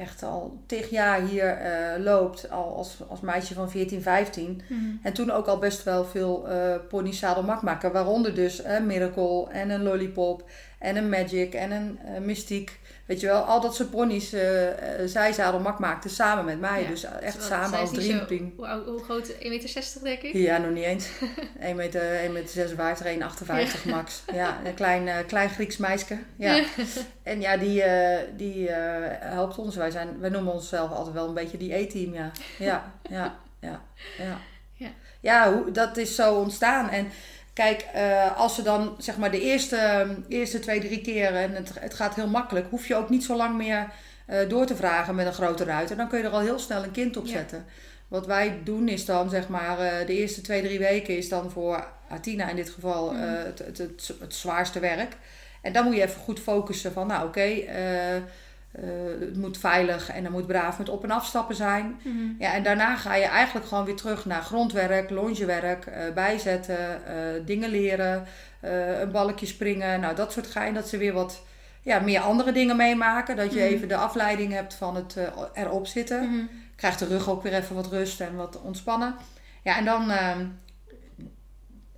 echt 0.00 0.22
al 0.22 0.62
tig 0.66 0.90
jaar 0.90 1.20
hier 1.20 1.58
uh, 1.62 2.04
loopt. 2.04 2.50
Al 2.50 2.76
als, 2.76 2.96
als 3.08 3.20
meisje 3.20 3.54
van 3.54 3.70
14, 3.70 4.02
15. 4.02 4.62
Mm. 4.68 5.00
En 5.02 5.12
toen 5.12 5.30
ook 5.30 5.46
al 5.46 5.58
best 5.58 5.84
wel 5.84 6.04
veel 6.04 6.50
uh, 6.50 6.74
pony 6.88 7.12
zadelmak 7.12 7.62
maken. 7.62 7.92
Waaronder 7.92 8.34
dus 8.34 8.64
een 8.64 8.86
Miracle 8.86 9.48
en 9.50 9.70
een 9.70 9.82
Lollipop 9.82 10.50
en 10.80 10.96
een 10.96 11.08
Magic 11.08 11.54
en 11.54 11.70
een 11.70 11.98
Mystiek. 12.24 12.78
Weet 13.06 13.20
je 13.20 13.26
wel, 13.26 13.42
al 13.42 13.60
dat 13.60 13.74
soort 13.74 13.90
ponies, 13.90 14.34
uh, 14.34 14.40
zij 15.04 15.32
zadelmak 15.32 15.78
maakte 15.78 16.08
samen 16.08 16.44
met 16.44 16.60
mij. 16.60 16.82
Ja, 16.82 16.88
dus 16.88 17.04
echt 17.04 17.42
samen 17.42 17.78
als 17.78 17.92
dreamteam. 17.92 18.52
Hoe, 18.56 18.82
hoe 18.86 19.02
groot? 19.02 19.32
1,60 19.32 19.38
meter 19.42 20.02
denk 20.02 20.22
ik? 20.22 20.32
Ja, 20.32 20.58
nog 20.58 20.70
niet 20.70 20.84
eens. 20.84 21.08
1 21.60 21.76
meter, 21.76 22.14
1 22.14 22.32
meter 22.32 22.50
56, 22.50 23.06
1,58 23.06 23.16
ja. 23.16 23.68
max. 23.84 24.22
Ja, 24.32 24.60
een 24.64 24.74
klein, 24.74 25.06
uh, 25.06 25.14
klein 25.26 25.50
Grieks 25.50 25.76
meisje. 25.76 26.18
Ja. 26.36 26.64
en 27.22 27.40
ja, 27.40 27.56
die, 27.56 27.82
die 28.36 28.70
helpt 29.20 29.58
ons. 29.58 29.76
Wij, 29.76 29.90
zijn, 29.90 30.20
wij 30.20 30.30
noemen 30.30 30.52
onszelf 30.52 30.90
altijd 30.90 31.14
wel 31.14 31.28
een 31.28 31.34
beetje 31.34 31.58
die 31.58 31.74
E-team, 31.74 32.14
ja. 32.14 32.30
Ja, 32.58 32.92
ja, 33.10 33.38
ja. 33.60 33.82
Ja, 34.18 34.40
ja. 34.84 34.90
ja 35.20 35.52
hoe, 35.52 35.70
dat 35.70 35.96
is 35.96 36.14
zo 36.14 36.34
ontstaan. 36.34 36.90
En 36.90 37.08
Kijk, 37.60 37.86
uh, 37.96 38.36
als 38.36 38.54
ze 38.54 38.62
dan 38.62 38.94
zeg 38.98 39.16
maar 39.16 39.30
de 39.30 39.40
eerste, 39.40 40.06
eerste 40.28 40.58
twee, 40.58 40.80
drie 40.80 41.00
keren 41.00 41.40
en 41.40 41.54
het, 41.54 41.70
het 41.80 41.94
gaat 41.94 42.14
heel 42.14 42.28
makkelijk, 42.28 42.66
hoef 42.70 42.86
je 42.86 42.94
ook 42.94 43.08
niet 43.08 43.24
zo 43.24 43.36
lang 43.36 43.56
meer 43.56 43.88
uh, 44.30 44.48
door 44.48 44.66
te 44.66 44.76
vragen 44.76 45.14
met 45.14 45.26
een 45.26 45.32
grote 45.32 45.64
ruiter. 45.64 45.96
Dan 45.96 46.08
kun 46.08 46.18
je 46.18 46.24
er 46.24 46.30
al 46.30 46.40
heel 46.40 46.58
snel 46.58 46.82
een 46.82 46.90
kind 46.90 47.16
op 47.16 47.26
zetten. 47.26 47.58
Ja. 47.58 47.72
Wat 48.08 48.26
wij 48.26 48.60
doen 48.64 48.88
is 48.88 49.04
dan 49.04 49.30
zeg 49.30 49.48
maar 49.48 49.80
uh, 49.80 50.06
de 50.06 50.18
eerste 50.18 50.40
twee, 50.40 50.62
drie 50.62 50.78
weken 50.78 51.16
is 51.16 51.28
dan 51.28 51.50
voor 51.50 51.86
Atina 52.08 52.48
in 52.48 52.56
dit 52.56 52.70
geval 52.70 53.12
mm. 53.12 53.18
het, 53.18 53.58
het, 53.58 53.78
het, 53.78 54.14
het, 54.20 54.34
zwaarste 54.34 54.80
werk. 54.80 55.16
En 55.62 55.72
dan 55.72 55.84
moet 55.84 55.94
je 55.94 56.02
even 56.02 56.20
goed 56.20 56.40
focussen 56.40 56.92
van 56.92 57.06
nou 57.06 57.26
oké. 57.26 57.38
Okay, 57.38 58.22
uh, 58.78 59.20
het 59.20 59.36
moet 59.36 59.58
veilig 59.58 60.10
en 60.10 60.24
er 60.24 60.30
moet 60.30 60.46
braaf 60.46 60.78
met 60.78 60.88
op- 60.88 61.04
en 61.04 61.10
afstappen 61.10 61.56
zijn. 61.56 61.84
Mm 61.84 62.18
-hmm. 62.18 62.36
ja, 62.38 62.52
en 62.52 62.62
daarna 62.62 62.96
ga 62.96 63.14
je 63.14 63.24
eigenlijk 63.24 63.66
gewoon 63.66 63.84
weer 63.84 63.96
terug 63.96 64.24
naar 64.24 64.42
grondwerk, 64.42 65.10
longewerk, 65.10 65.86
uh, 65.86 65.94
bijzetten, 66.14 67.00
uh, 67.08 67.46
dingen 67.46 67.70
leren, 67.70 68.26
een 69.00 69.10
balkje 69.10 69.46
springen. 69.46 70.00
Nou, 70.00 70.14
dat 70.14 70.32
soort 70.32 70.46
gein. 70.46 70.74
Dat 70.74 70.88
ze 70.88 70.96
weer 70.96 71.12
wat 71.12 71.42
ja, 71.82 71.98
meer 71.98 72.20
andere 72.20 72.52
dingen 72.52 72.76
meemaken. 72.76 73.36
Dat 73.36 73.52
je 73.52 73.58
mm 73.58 73.66
-hmm. 73.66 73.74
even 73.74 73.88
de 73.88 73.96
afleiding 73.96 74.52
hebt 74.52 74.74
van 74.74 74.96
het 74.96 75.16
erop 75.54 75.86
zitten. 75.86 76.22
Mm 76.22 76.28
-hmm. 76.28 76.48
Krijgt 76.76 76.98
de 76.98 77.06
rug 77.06 77.28
ook 77.28 77.42
weer 77.42 77.54
even 77.54 77.74
wat 77.74 77.86
rust 77.86 78.20
en 78.20 78.36
wat 78.36 78.60
ontspannen. 78.60 79.14
Ja, 79.62 79.76
en 79.76 79.84
dan 79.84 80.10
ehm, 80.10 80.46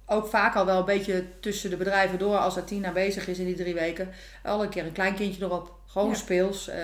ook 0.07 0.27
vaak 0.27 0.55
al 0.55 0.67
wel 0.67 0.79
een 0.79 0.85
beetje 0.85 1.25
tussen 1.41 1.71
de 1.71 1.77
bedrijven 1.77 2.19
door, 2.19 2.37
als 2.37 2.59
Atina 2.59 2.93
bezig 2.93 3.29
is 3.29 3.39
in 3.39 3.47
die 3.47 3.55
drie 3.55 3.75
weken, 3.75 4.11
al 4.43 4.63
een 4.63 4.69
keer 4.69 4.87
een 4.87 4.93
klein 4.93 5.15
kindje 5.15 5.45
erop. 5.45 5.81
Gewoon 5.93 6.09
ja. 6.09 6.15
speels. 6.15 6.69
Uh, 6.69 6.75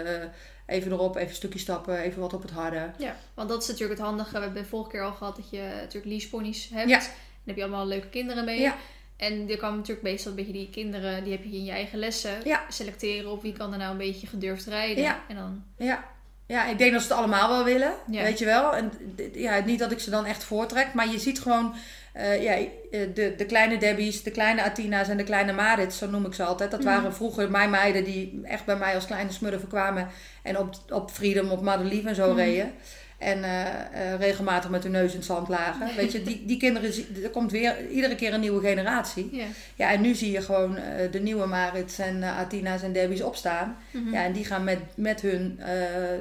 even 0.67 0.93
erop, 0.93 1.17
even 1.17 1.29
een 1.29 1.35
stukje 1.35 1.59
stappen, 1.59 1.99
even 1.99 2.21
wat 2.21 2.33
op 2.33 2.43
het 2.43 2.51
harde. 2.51 2.91
Ja, 2.99 3.17
want 3.35 3.49
dat 3.49 3.63
is 3.63 3.69
natuurlijk 3.69 3.99
het 3.99 4.09
handige. 4.09 4.33
We 4.33 4.39
hebben 4.39 4.63
de 4.63 4.69
vorige 4.69 4.91
keer 4.91 5.03
al 5.03 5.13
gehad 5.13 5.37
dat 5.37 5.51
je 5.51 5.71
natuurlijk 5.75 6.13
leaseponies 6.13 6.69
hebt. 6.73 6.89
Ja. 6.89 6.99
Dan 6.99 7.09
heb 7.45 7.57
je 7.57 7.63
allemaal 7.63 7.87
leuke 7.87 8.09
kinderen 8.09 8.45
mee. 8.45 8.61
Ja. 8.61 8.77
En 9.17 9.47
je 9.47 9.57
kan 9.57 9.77
natuurlijk 9.77 10.03
meestal 10.03 10.31
een 10.31 10.37
beetje 10.37 10.53
die 10.53 10.71
kinderen, 10.71 11.25
die 11.25 11.33
heb 11.33 11.45
je 11.45 11.57
in 11.57 11.65
je 11.65 11.71
eigen 11.71 11.99
lessen. 11.99 12.41
Ja. 12.45 12.65
Selecteren 12.69 13.31
op 13.31 13.43
wie 13.43 13.53
kan 13.53 13.73
er 13.73 13.79
nou 13.79 13.91
een 13.91 13.99
beetje 13.99 14.27
gedurfd 14.27 14.67
rijden. 14.67 15.03
Ja. 15.03 15.21
En 15.29 15.37
dan... 15.37 15.65
ja. 15.77 16.05
Ja, 16.47 16.67
ik 16.67 16.79
denk 16.79 16.93
dat 16.93 17.03
ze 17.03 17.09
het 17.09 17.17
allemaal 17.17 17.49
wel 17.49 17.65
willen. 17.65 17.95
Ja. 18.11 18.23
Weet 18.23 18.39
je 18.39 18.45
wel. 18.45 18.75
En 18.75 18.93
ja, 19.33 19.59
niet 19.59 19.79
dat 19.79 19.93
ik 19.93 19.99
ze 19.99 20.11
dan 20.11 20.25
echt 20.25 20.45
voortrek. 20.45 20.95
Maar 20.95 21.09
je 21.09 21.19
ziet 21.19 21.41
gewoon 21.41 21.75
uh, 22.19 22.43
ja, 22.43 22.57
de, 22.91 23.35
de 23.37 23.47
kleine 23.47 23.79
Debbie's, 23.79 24.23
de 24.23 24.31
kleine 24.31 24.63
Atina's 24.63 25.09
en 25.09 25.17
de 25.17 25.25
kleine 25.25 25.53
Marits, 25.53 25.99
zo 25.99 26.11
noem 26.11 26.27
ik 26.27 26.35
ze 26.35 26.45
altijd. 26.45 26.71
Dat 26.71 26.81
mm. 26.81 26.87
waren 26.87 27.15
vroeger 27.15 27.51
mijn 27.51 27.71
meiden 27.71 28.05
die 28.05 28.41
echt 28.45 28.65
bij 28.65 28.77
mij 28.77 28.95
als 28.95 29.07
kleine 29.07 29.33
smurfen 29.33 29.69
kwamen. 29.69 30.09
En 30.43 30.59
op, 30.59 30.75
op 30.89 31.11
Freedom, 31.11 31.51
op 31.51 31.63
Madelief 31.63 32.05
en 32.05 32.15
zo 32.15 32.31
mm. 32.31 32.37
reden. 32.37 32.73
En 33.19 33.39
uh, 33.39 33.61
uh, 33.65 34.15
regelmatig 34.19 34.71
met 34.71 34.83
hun 34.83 34.93
neus 34.93 35.11
in 35.11 35.17
het 35.17 35.27
zand 35.27 35.49
lagen. 35.49 35.89
Weet 35.97 36.13
je, 36.13 36.23
die, 36.23 36.47
die 36.47 36.57
kinderen, 36.57 36.93
er 37.23 37.31
komt 37.31 37.51
weer 37.51 37.89
iedere 37.89 38.15
keer 38.15 38.35
een 38.35 38.41
nieuwe 38.41 38.61
generatie. 38.61 39.29
Yeah. 39.33 39.49
Ja, 39.75 39.93
en 39.93 40.01
nu 40.01 40.15
zie 40.15 40.31
je 40.31 40.43
gewoon 40.43 40.77
uh, 40.77 40.83
de 41.11 41.21
nieuwe 41.21 41.47
Marits 41.47 41.99
en 41.99 42.23
Atina's 42.23 42.83
en 42.83 42.93
Debbie's 42.93 43.21
opstaan. 43.21 43.77
Mm 43.91 44.03
-hmm. 44.03 44.13
Ja, 44.13 44.25
en 44.25 44.33
die 44.33 44.45
gaan 44.45 44.65
met, 44.65 44.79
met 44.95 45.21
hun 45.21 45.61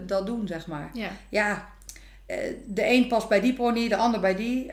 dat 0.05 0.25
doen, 0.25 0.47
zeg 0.47 0.67
maar. 0.67 0.89
Yeah. 0.93 1.11
Ja, 1.29 1.67
de 2.65 2.85
een 2.85 3.07
past 3.07 3.29
bij 3.29 3.41
die 3.41 3.53
pony, 3.53 3.87
de 3.87 3.95
ander 3.95 4.19
bij 4.19 4.35
die. 4.35 4.65
Uh, 4.65 4.71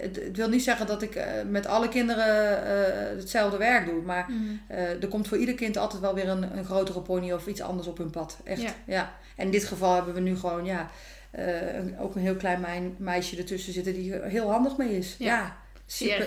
het, 0.00 0.36
wil 0.36 0.48
niet 0.48 0.62
zeggen 0.62 0.86
dat 0.86 1.02
ik 1.02 1.16
uh, 1.16 1.24
met 1.48 1.66
alle 1.66 1.88
kinderen 1.88 2.62
uh, 2.62 3.18
hetzelfde 3.18 3.56
werk 3.56 3.86
doe. 3.86 4.02
Maar 4.02 4.26
mm. 4.28 4.60
er 5.00 5.08
komt 5.08 5.28
voor 5.28 5.38
ieder 5.38 5.54
kind 5.54 5.76
altijd 5.76 6.02
wel 6.02 6.14
weer 6.14 6.28
een, 6.28 6.56
een, 6.56 6.64
grotere 6.64 7.00
pony 7.00 7.32
of 7.32 7.46
iets 7.46 7.60
anders 7.60 7.88
op 7.88 7.98
hun 7.98 8.10
pad. 8.10 8.38
Echt. 8.44 8.60
Ja. 8.60 8.70
ja. 8.84 9.12
En 9.36 9.44
in 9.44 9.50
dit 9.50 9.64
geval 9.64 9.94
hebben 9.94 10.14
we 10.14 10.20
nu 10.20 10.36
gewoon 10.36 10.64
ja, 10.64 10.90
een, 11.30 11.98
ook 11.98 12.14
een 12.14 12.22
heel 12.22 12.36
klein 12.36 12.60
mijn, 12.60 12.94
meisje 12.98 13.36
ertussen 13.36 13.72
zitten 13.72 13.92
die 13.92 14.14
heel 14.22 14.50
handig 14.50 14.76
mee 14.76 14.98
is. 14.98 15.16
Ja. 15.18 15.56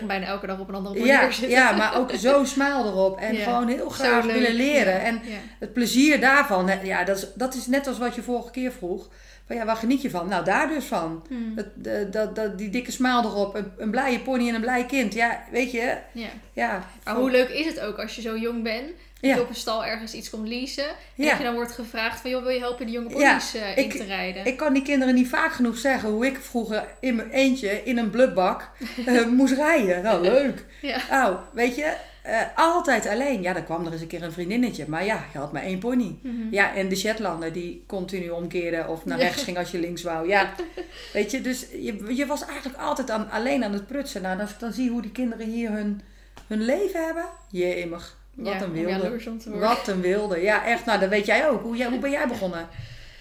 bijna 0.08 0.26
elke 0.26 0.48
dag 0.48 0.60
op 0.60 0.70
een 0.70 0.76
andere 0.76 0.96
pony 0.96 1.08
ja, 1.08 1.32
zitten. 1.32 1.50
Ja, 1.50 1.72
maar 1.72 1.98
ook 1.98 2.12
zo 2.12 2.46
smaal 2.46 2.86
erop. 2.86 3.18
En 3.18 3.36
ja. 3.36 3.44
gewoon 3.44 3.68
heel 3.68 3.90
graag 3.90 4.26
willen 4.26 4.54
leren. 4.54 5.02
En 5.02 5.22
het 5.60 5.74
plezier 5.74 6.20
daarvan, 6.20 6.70
ja, 6.84 7.04
dat 7.04 7.18
is, 7.18 7.28
dat 7.36 7.54
is 7.54 7.68
net 7.68 7.88
als 7.88 7.98
wat 7.98 8.16
je 8.16 8.22
vorige 8.22 8.52
keer 8.52 8.72
vroeg 8.72 9.10
Ja, 9.54 9.66
waar 9.66 9.76
geniet 9.76 10.02
je 10.02 10.10
van? 10.10 10.28
Nou, 10.28 10.44
daar 10.44 10.68
dus 10.68 10.86
van. 10.86 11.24
Hmm. 11.28 11.56
Dat, 11.56 12.14
dat, 12.14 12.36
dat, 12.36 12.58
die 12.58 12.70
dikke 12.70 12.92
smaal 12.92 13.24
erop, 13.24 13.56
een, 13.56 13.72
een 13.78 13.92
blije 13.92 14.20
pony 14.20 14.48
en 14.48 14.56
een 14.56 14.62
blij 14.62 14.86
kind. 14.86 15.14
Ja, 15.14 15.44
weet 15.52 15.72
je, 15.72 15.98
Ja. 16.12 16.28
ja. 16.54 16.90
Maar 17.04 17.16
hoe 17.16 17.32
leuk 17.32 17.50
is 17.50 17.66
het 17.66 17.80
ook 17.80 18.00
als 18.00 18.16
je 18.16 18.22
zo 18.22 18.38
jong 18.38 18.64
bent, 18.64 18.90
Ja. 19.22 19.36
je 19.36 19.42
op 19.42 19.50
een 19.50 19.56
stal 19.56 19.86
ergens 19.86 20.14
iets 20.14 20.30
komt 20.30 20.48
leasen. 20.48 20.84
En 20.88 20.94
Ja. 21.16 21.30
dat 21.30 21.38
je 21.38 21.44
dan 21.44 21.54
wordt 21.54 21.72
gevraagd 21.72 22.20
van, 22.22 22.30
joh, 22.30 22.42
wil 22.42 22.52
je 22.52 22.60
helpen 22.60 22.86
die 22.86 22.96
jonge 22.96 23.10
ponies 23.10 23.54
eh, 23.56 23.78
in 23.78 23.84
ik- 23.84 23.92
te 23.94 24.04
rijden? 24.04 24.46
Ik 24.46 24.58
kan 24.58 24.74
die 24.74 24.84
kinderen 24.84 25.16
niet 25.16 25.28
vaak 25.30 25.52
genoeg 25.54 25.78
zeggen 25.78 26.10
hoe 26.10 26.26
ik 26.26 26.38
vroeger 26.38 26.88
in 27.00 27.16
mijn 27.16 27.30
eentje 27.30 27.84
in 27.84 27.98
een 27.98 28.10
blubak 28.10 28.70
eh, 29.06 29.26
moest 29.26 29.54
rijden. 29.54 30.04
Nou, 30.04 30.22
leuk. 30.22 30.66
Ja. 30.82 30.98
Nou, 31.10 31.38
weet 31.54 31.76
je, 31.76 31.94
eh, 32.24 32.42
altijd 32.56 33.08
alleen. 33.08 33.42
Ja, 33.42 33.54
dan 33.54 33.64
kwam 33.66 33.86
er 33.86 33.92
eens 33.92 34.02
een 34.02 34.08
keer 34.08 34.24
een 34.24 34.32
vriendinnetje. 34.32 34.86
Maar 34.88 35.06
ja, 35.06 35.24
je 35.34 35.38
had 35.38 35.52
maar 35.52 35.64
één 35.64 35.80
pony. 35.80 36.20
Mhm. 36.24 36.36
Ja, 36.52 36.76
en 36.76 36.90
de 36.90 36.96
Shetlander 36.96 37.54
die 37.54 37.84
continu 37.88 38.30
omkeerde 38.30 38.86
of 38.88 39.06
naar 39.06 39.18
rechts 39.20 39.44
ging 39.44 39.58
als 39.58 39.72
je 39.72 39.80
links 39.80 40.04
wou. 40.04 40.28
Ja, 40.28 40.54
weet 41.14 41.32
je, 41.32 41.42
dus 41.42 41.66
je, 41.80 42.16
je 42.16 42.26
was 42.26 42.46
eigenlijk 42.46 42.78
altijd 42.78 43.10
aan, 43.10 43.30
alleen 43.30 43.64
aan 43.64 43.74
het 43.74 43.88
prutsen. 43.88 44.22
Nou, 44.22 44.40
als 44.40 44.52
ik 44.52 44.60
dan 44.60 44.74
zie 44.74 44.90
hoe 44.90 45.02
die 45.02 45.12
kinderen 45.12 45.48
hier 45.48 45.70
hun, 45.72 46.02
hun 46.48 46.62
leven 46.66 47.06
hebben. 47.06 47.26
Jemig, 47.52 48.20
wat 48.44 48.54
Ja, 48.54 48.62
een 48.62 48.72
wilde. 48.72 49.60
Wat 49.60 49.88
een 49.88 50.02
wilde. 50.02 50.42
Ja, 50.42 50.66
echt. 50.66 50.86
Nou, 50.86 51.00
dat 51.00 51.10
weet 51.10 51.26
jij 51.26 51.50
ook. 51.50 51.62
Hoe, 51.62 51.76
jij, 51.78 51.88
hoe 51.90 52.00
ben 52.00 52.12
jij 52.12 52.28
begonnen 52.28 52.68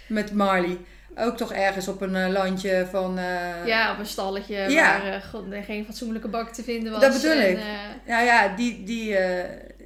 met 0.07 0.33
Marley? 0.33 0.79
Ook 1.17 1.37
toch 1.37 1.53
ergens 1.53 1.89
op 1.89 2.01
een 2.01 2.17
eh, 2.17 2.29
landje 2.29 2.87
van... 2.91 3.19
eh, 3.19 3.67
Ja, 3.67 3.93
op 3.93 3.99
een 3.99 4.07
stalletje 4.07 4.55
Ja. 4.57 5.01
waar 5.03 5.13
eh, 5.15 5.23
god, 5.31 5.45
geen 5.65 5.85
fatsoenlijke 5.85 6.29
bak 6.29 6.49
te 6.53 6.63
vinden 6.63 6.93
was. 6.93 7.01
Dat 7.01 7.13
bedoel 7.13 7.31
en, 7.31 7.51
ik. 7.51 7.59
Nou 8.07 8.25
ja, 8.25 8.49
die... 8.57 8.85
die 8.85 9.09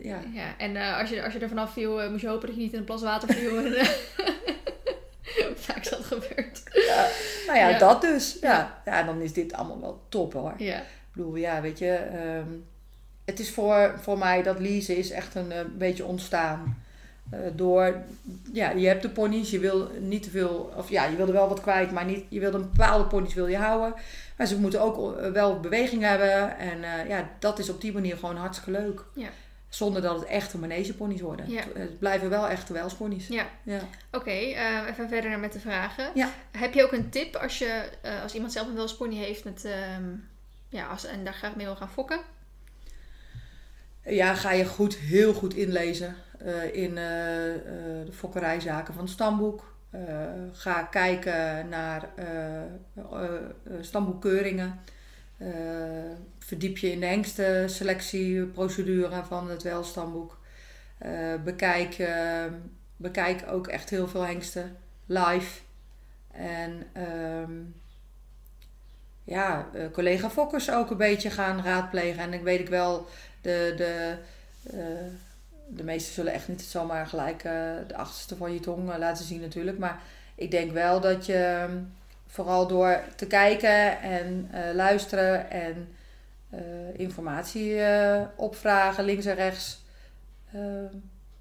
ja. 0.03 0.21
ja, 0.33 0.55
en 0.59 0.77
als, 0.77 1.11
je, 1.11 1.23
als 1.25 1.33
je 1.33 1.39
er 1.39 1.49
vanaf 1.49 1.73
viel, 1.73 2.11
moest 2.11 2.23
je 2.23 2.29
hopen 2.29 2.47
dat 2.47 2.57
je 2.57 2.63
niet 2.63 2.73
in 2.73 2.79
een 2.79 2.85
plas 2.85 3.03
water 3.03 3.35
viel. 3.35 3.53
Vaak 5.55 5.77
is 5.79 5.89
dat 5.91 6.05
gebeurd. 6.05 6.63
Nou 7.47 7.59
ja, 7.59 7.69
Ja. 7.69 7.79
dat 7.79 8.01
dus. 8.01 8.37
Ja. 8.41 8.83
ja, 8.85 9.03
dan 9.03 9.21
is 9.21 9.33
dit 9.33 9.53
allemaal 9.53 9.81
wel 9.81 10.03
top 10.09 10.33
hoor. 10.33 10.55
Ja. 10.57 10.77
Ik 10.79 10.83
bedoel, 11.13 11.35
ja, 11.37 11.61
weet 11.61 11.79
je... 11.79 11.91
ehm, 11.93 12.49
het 13.25 13.39
is 13.39 13.51
voor, 13.51 13.95
voor 14.01 14.19
mij 14.19 14.43
dat 14.43 14.59
leasen 14.59 14.97
is 14.97 15.11
echt 15.11 15.35
een 15.35 15.53
eh, 15.53 15.61
beetje 15.77 16.05
ontstaan. 16.05 16.83
Eh, 17.31 17.39
door, 17.53 17.97
ja, 18.53 18.71
je 18.71 18.87
hebt 18.87 19.03
de 19.03 19.11
ponies, 19.11 19.51
je 19.51 19.59
wil 19.59 19.91
niet 20.01 20.23
te 20.23 20.31
veel, 20.31 20.73
of 20.77 20.91
ja, 20.91 21.05
je 21.05 21.17
wil 21.17 21.27
er 21.27 21.33
wel 21.33 21.49
wat 21.49 21.61
kwijt, 21.61 21.91
maar 21.91 22.05
niet, 22.05 22.25
je 22.29 22.41
wil 22.41 22.55
een 22.55 22.71
bepaalde 22.71 23.05
ponies 23.05 23.35
wil 23.35 23.47
je 23.47 23.57
houden. 23.57 23.95
Maar 24.37 24.47
ze 24.47 24.59
moeten 24.59 24.81
ook 24.81 25.17
eh, 25.17 25.31
wel 25.31 25.61
beweging 25.61 26.03
hebben. 26.03 26.59
En 26.59 27.09
ja, 27.09 27.31
dat 27.39 27.59
is 27.59 27.69
op 27.69 27.81
die 27.81 27.93
manier 27.93 28.17
gewoon 28.17 28.37
hartstikke 28.37 28.81
leuk. 28.81 29.05
Ja. 29.15 29.29
Zonder 29.69 30.03
dat 30.03 30.19
het 30.19 30.29
echte 30.29 30.59
manegeponies 30.59 31.21
worden. 31.21 31.51
Ja. 31.51 31.63
Het, 31.75 31.99
blijven 31.99 32.31
wel 32.31 32.49
echte 32.49 32.73
welsponies. 32.73 33.29
Ja. 33.29 33.47
Ja. 33.63 33.81
Oké, 34.13 34.31
even 34.31 35.09
verder 35.09 35.31
naar 35.31 35.39
met 35.39 35.53
de 35.53 35.61
vragen. 35.61 36.11
Ja. 36.15 36.31
Heb 36.51 36.75
je 36.75 36.83
ook 36.83 36.93
een 36.93 37.11
tip 37.11 37.37
als, 37.37 37.59
je, 37.59 37.85
als 38.23 38.35
iemand 38.35 38.53
zelf 38.53 38.67
een 38.67 38.75
welspony 38.75 39.17
heeft 39.17 39.45
met, 39.45 39.65
ehm, 39.65 40.05
ja, 40.69 40.87
als, 40.87 41.05
en 41.05 41.25
daar 41.25 41.35
graag 41.35 41.57
mee 41.57 41.67
wil 41.67 41.77
gaan 41.77 41.91
fokken? 41.91 42.21
Ja, 44.05 44.35
ga 44.35 44.53
je 44.53 44.65
goed, 44.65 44.97
heel 44.97 45.35
goed 45.35 45.55
inlezen 45.55 46.17
eh, 46.39 46.75
in 46.75 46.99
eh, 46.99 47.55
eh, 47.55 47.61
de 48.07 48.13
fokkerijzaken 48.13 48.95
van 48.95 49.03
het 49.03 49.13
stamboek. 49.13 49.73
Ga 50.53 50.83
kijken 50.83 51.69
naar 51.69 52.09
stamboekkeuringen. 53.81 54.81
Verdiep 56.39 56.79
je 56.79 56.93
in 56.93 57.01
de 57.01 57.07
hengstenselectieprocedure 57.07 59.25
van 59.25 59.51
het 59.51 59.63
welstamboek. 59.63 60.39
Bekijk, 61.45 62.09
bekijk 62.97 63.45
ook 63.51 63.67
echt 63.67 63.91
heel 63.91 64.09
veel 64.09 64.27
hengsten 64.27 64.77
live. 65.07 65.61
En 66.31 66.87
ehm, 66.93 67.53
ja, 69.25 69.69
collega 69.93 70.31
fokkers 70.31 70.71
ook 70.71 70.91
een 70.91 70.97
beetje 70.97 71.31
gaan 71.31 71.63
raadplegen. 71.63 72.23
En 72.23 72.33
ik 72.33 72.43
weet 72.43 72.61
ik 72.61 72.69
wel, 72.69 73.09
de, 73.45 73.75
de, 73.77 74.15
eh, 74.71 75.07
de 75.69 75.85
meesten 75.85 76.15
zullen 76.15 76.33
echt 76.33 76.49
niet 76.49 76.63
zomaar 76.63 77.07
gelijk 77.07 77.45
eh, 77.45 77.53
de 77.87 77.97
achterste 77.97 78.37
van 78.37 78.53
je 78.53 78.61
tong 78.61 78.91
eh, 78.91 78.99
laten 78.99 79.25
zien 79.25 79.41
natuurlijk. 79.41 79.79
Maar 79.79 80.01
ik 80.35 80.51
denk 80.51 80.73
wel 80.73 81.01
dat 81.01 81.27
je 81.27 81.37
ehm, 81.37 81.79
vooral 82.27 82.67
door 82.67 83.01
te 83.17 83.27
kijken 83.27 84.01
en 84.01 84.51
luisteren 84.75 85.51
en 85.51 85.89
informatie 86.97 87.81
opvragen 88.37 89.05
links 89.05 89.25
en 89.25 89.35
rechts... 89.35 89.83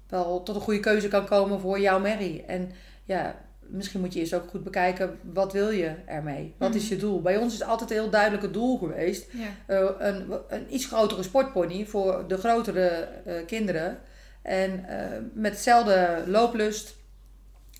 wel 0.08 0.42
tot 0.42 0.54
een 0.54 0.60
goede 0.60 0.80
keuze 0.80 1.08
kan 1.08 1.26
komen 1.26 1.60
voor 1.60 1.80
jouw 1.80 2.00
merrie. 2.00 2.44
En 2.44 2.72
ja, 3.04 3.34
misschien 3.68 4.00
moet 4.00 4.12
je 4.14 4.20
eerst 4.20 4.34
ook 4.34 4.48
goed 4.48 4.64
bekijken, 4.64 5.18
wat 5.32 5.52
wil 5.52 5.70
je 5.70 5.94
ermee? 6.06 6.54
Wat 6.58 6.74
is 6.74 6.82
Mhm. 6.82 6.94
je 6.94 7.00
doel? 7.00 7.22
Bij 7.22 7.36
ons 7.36 7.54
is 7.54 7.62
altijd 7.62 7.90
een 7.90 7.96
heel 7.96 8.10
duidelijk 8.10 8.42
het 8.42 8.52
doel 8.52 8.78
geweest. 8.78 9.26
Ja. 9.32 9.48
Eh, 9.66 9.90
een, 9.98 10.32
een 10.48 10.74
iets 10.74 10.86
grotere 10.86 11.22
sportpony 11.22 11.86
voor 11.86 12.24
de 12.28 12.36
grotere 12.38 12.88
eh, 12.88 13.34
kinderen. 13.46 13.98
En 14.42 14.84
eh, 14.88 15.18
met 15.32 15.52
hetzelfde 15.52 16.22
looplust, 16.26 16.94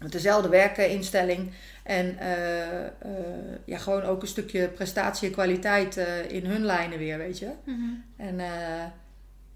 met 0.02 0.12
dezelfde 0.12 0.48
werkinstelling. 0.48 1.52
En 1.82 2.16
ja, 3.64 3.78
gewoon 3.78 4.02
ook 4.02 4.22
een 4.22 4.28
stukje 4.28 4.68
prestatie 4.68 5.26
en 5.28 5.34
kwaliteit 5.34 5.96
in 6.28 6.46
hun 6.46 6.64
lijnen 6.64 6.98
weer, 6.98 7.18
weet 7.18 7.38
je. 7.38 7.50
Mhm. 7.64 7.80
En 8.16 8.40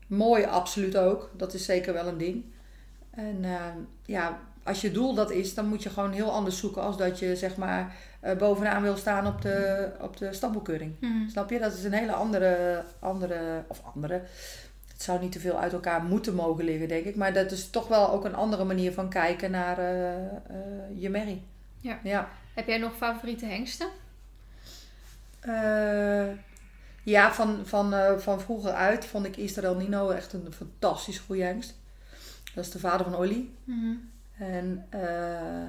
mooi 0.07 0.45
absoluut 0.45 0.97
ook. 0.97 1.31
Dat 1.37 1.55
is 1.55 1.65
zeker 1.65 1.93
wel 1.93 2.07
een 2.07 2.19
ding. 2.19 2.45
En 3.11 3.45
ja, 4.05 4.41
als 4.69 4.81
je 4.81 4.91
doel 4.91 5.15
dat 5.15 5.31
is, 5.31 5.55
dan 5.55 5.67
moet 5.67 5.83
je 5.83 5.91
gewoon 5.91 6.13
heel 6.13 6.33
anders 6.33 6.59
zoeken 6.59 6.83
als 6.83 6.97
dat 6.97 7.19
je 7.19 7.37
zeg 7.37 7.57
maar 7.57 7.97
eh, 8.21 8.37
bovenaan 8.37 8.83
wil 8.83 8.97
staan 8.97 9.27
op 9.27 9.43
de, 9.43 9.89
op 10.01 10.17
de 10.17 10.33
stamboekkeuring. 10.33 10.95
Mhm. 11.01 11.29
Snap 11.29 11.51
je? 11.51 11.59
Dat 11.59 11.75
is 11.75 11.85
een 11.85 11.93
hele 11.93 12.13
andere, 12.13 12.83
andere, 12.99 13.65
of 13.67 13.83
andere. 13.95 14.23
Het 14.93 15.03
zou 15.03 15.21
niet 15.21 15.33
te 15.33 15.41
veel 15.41 15.59
uit 15.59 15.73
elkaar 15.73 16.03
moeten 16.03 16.35
mogen 16.35 16.65
liggen, 16.65 16.89
denk 16.89 17.05
ik. 17.05 17.17
Maar 17.17 17.33
dat 17.33 17.51
is 17.51 17.71
toch 17.71 17.89
wel 17.89 18.11
ook 18.11 18.25
een 18.25 18.35
andere 18.35 18.65
manier 18.65 18.93
van 18.93 19.09
kijken 19.09 19.51
naar 19.51 19.79
eh, 19.79 20.27
eh, 20.27 20.33
je 20.95 21.11
merrie. 21.11 21.43
Ja. 21.81 21.99
ja. 22.03 22.29
Heb 22.55 22.67
jij 22.67 22.79
nog 22.79 22.97
favoriete 22.97 23.47
hengsten? 23.47 23.89
Ja, 27.03 27.33
van, 27.33 27.67
van, 27.67 27.95
van 28.19 28.41
vroeger 28.41 28.73
uit 28.73 29.07
vond 29.07 29.27
ik 29.27 29.37
Israel 29.37 29.75
Nino 29.75 30.11
echt 30.11 30.33
een 30.33 30.53
fantastisch 30.53 31.19
goede 31.19 31.43
hengst. 31.43 31.75
Dat 32.55 32.65
is 32.65 32.71
de 32.71 32.79
vader 32.79 33.07
van 33.07 33.17
Olly. 33.17 33.49
Mhm. 33.65 33.95
En 34.39 34.87
eh, 34.91 35.69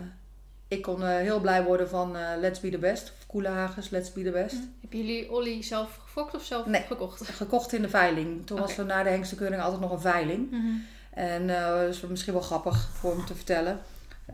ik 0.68 0.82
kon 0.82 1.04
eh, 1.04 1.08
heel 1.18 1.40
blij 1.40 1.64
worden 1.64 1.90
van 1.90 2.16
eh, 2.16 2.28
Let's 2.40 2.60
Be 2.60 2.70
The 2.70 2.78
Best. 2.78 3.14
Of 3.20 3.26
Koelenhagers, 3.28 3.90
Let's 3.90 4.14
Be 4.14 4.24
The 4.24 4.32
Best. 4.32 4.58
Hebben 4.82 5.00
jullie 5.00 5.32
Olly 5.32 5.64
zelf 5.64 5.96
gefokt 5.96 6.36
of 6.36 6.44
zelf 6.44 6.66
Nee. 6.66 6.82
gekocht? 6.82 7.28
Gekocht 7.30 7.74
in 7.74 7.82
de 7.82 7.90
veiling. 7.90 8.46
Toen 8.46 8.60
was 8.60 8.78
er 8.78 8.86
na 8.86 9.04
de 9.04 9.10
hengstenkeuring 9.10 9.62
altijd 9.62 9.82
nog 9.82 9.92
een 9.92 10.00
veiling. 10.00 10.52
Mhm. 10.52 10.72
En 11.14 11.48
dat 11.48 11.90
is 11.90 12.02
misschien 12.02 12.34
wel 12.34 12.42
grappig 12.42 12.90
voor 12.94 13.16
hem 13.16 13.26
te 13.26 13.36
vertellen. 13.36 13.80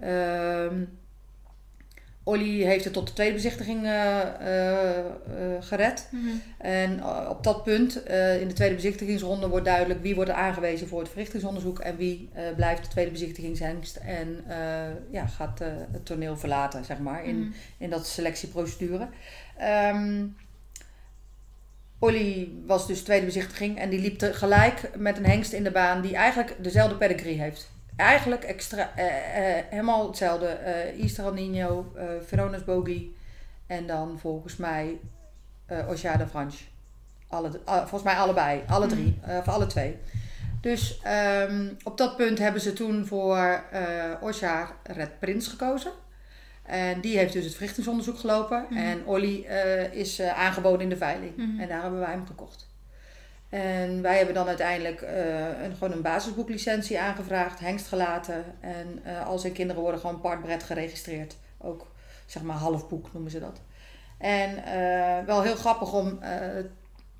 Ehm 0.02 0.84
Olly 2.28 2.62
heeft 2.62 2.84
het 2.84 2.94
tot 2.94 3.08
de 3.08 3.14
tweede 3.14 3.34
bezichtiging 3.34 3.86
eh, 3.86 4.22
eh, 4.22 4.98
eh, 5.00 5.06
gered. 5.60 6.08
Mhm. 6.12 6.28
En 6.58 7.04
op 7.30 7.44
dat 7.44 7.64
punt, 7.64 7.96
in 8.40 8.48
de 8.48 8.54
tweede 8.54 8.76
bezichtigingsronde, 8.76 9.48
wordt 9.48 9.66
duidelijk 9.66 10.02
wie 10.02 10.16
wordt 10.16 10.30
aangewezen 10.30 10.88
voor 10.88 11.00
het 11.00 11.10
verrichtingsonderzoek 11.10 11.80
en 11.80 11.98
wie 11.98 12.30
blijft 12.56 12.84
de 12.84 12.90
tweede 12.90 13.12
bezichtigingshengst 13.12 13.96
en 13.96 14.44
ja, 15.12 15.28
gaat 15.28 15.60
het 15.92 16.06
toneel 16.06 16.38
verlaten, 16.38 16.86
zeg 16.86 17.00
maar, 17.00 17.26
in, 17.26 17.40
Mhm. 17.40 17.50
in 17.78 17.90
dat 17.90 18.08
selectieprocedure. 18.08 19.08
Ehm 19.58 20.24
Olly 22.00 22.52
was 22.66 22.88
dus 22.88 23.02
tweede 23.02 23.26
bezichtiging 23.26 23.78
en 23.78 23.90
die 23.90 24.00
liep 24.00 24.18
tegelijk 24.18 24.92
met 24.98 25.18
een 25.18 25.26
hengst 25.26 25.54
in 25.54 25.64
de 25.64 25.72
baan 25.72 26.02
die 26.02 26.16
eigenlijk 26.16 26.64
dezelfde 26.64 26.96
pedigree 26.96 27.40
heeft. 27.40 27.70
Eigenlijk 27.95 28.43
extra, 28.43 28.91
eh, 28.95 29.58
eh, 29.58 29.65
helemaal 29.69 30.08
hetzelfde. 30.08 30.47
eh 30.47 31.01
Easter 31.01 31.25
El 31.25 31.34
Nino, 31.34 31.93
Verona's 32.25 32.63
Bogey 32.63 33.10
en 33.67 33.88
dan 33.88 34.19
volgens 34.19 34.58
mij 34.58 34.99
eh 35.65 35.88
Osja 35.89 36.17
de 36.17 36.27
Franche. 36.27 36.63
Alle, 37.27 37.60
ah, 37.65 37.77
volgens 37.79 38.03
mij 38.03 38.15
allebei, 38.15 38.63
alle 38.67 38.88
drie, 38.88 39.19
eh, 39.21 39.38
voor 39.43 39.53
alle 39.53 39.67
twee. 39.67 39.97
Dus 40.62 40.99
ehm, 41.03 41.69
op 41.84 41.97
dat 41.97 42.15
punt 42.15 42.38
hebben 42.39 42.62
ze 42.62 42.73
toen 42.73 43.05
voor 43.05 43.63
Osja 44.21 44.71
Red 44.84 45.19
Prins 45.19 45.47
gekozen. 45.47 45.91
En 46.63 47.01
die 47.01 47.17
heeft 47.17 47.34
dus 47.34 47.43
het 47.43 47.53
verrichtingsonderzoek 47.53 48.19
gelopen. 48.19 48.65
Mhm. 48.69 48.79
En 48.79 49.05
Olly 49.05 49.36
is 49.91 50.21
aangeboden 50.21 50.81
in 50.81 50.89
de 50.89 50.97
veiling. 50.97 51.38
Mhm. 51.38 51.60
En 51.60 51.67
daar 51.67 51.81
hebben 51.81 51.99
wij 51.99 52.12
hem 52.12 52.25
gekocht. 52.25 52.64
En 53.49 54.01
wij 54.01 54.17
hebben 54.17 54.36
dan 54.36 54.47
uiteindelijk 54.47 55.01
eh, 55.01 55.63
een, 55.63 55.73
gewoon 55.77 55.91
een 55.91 56.01
basisboeklicentie 56.01 56.99
aangevraagd, 56.99 57.60
hengst 57.60 57.88
gelaten. 57.88 58.43
En 58.60 58.99
eh, 59.03 59.27
al 59.27 59.39
zijn 59.39 59.53
kinderen 59.53 59.81
worden 59.81 59.99
gewoon 59.99 60.21
partbred 60.21 60.63
geregistreerd. 60.63 61.36
Ook 61.58 61.88
zeg 62.25 62.43
maar 62.43 62.55
half 62.55 62.89
boek 62.89 63.13
noemen 63.13 63.31
ze 63.31 63.39
dat. 63.39 63.62
En 64.17 64.63
eh, 64.63 65.25
wel 65.25 65.41
heel 65.41 65.55
grappig 65.55 65.93
om 65.93 66.19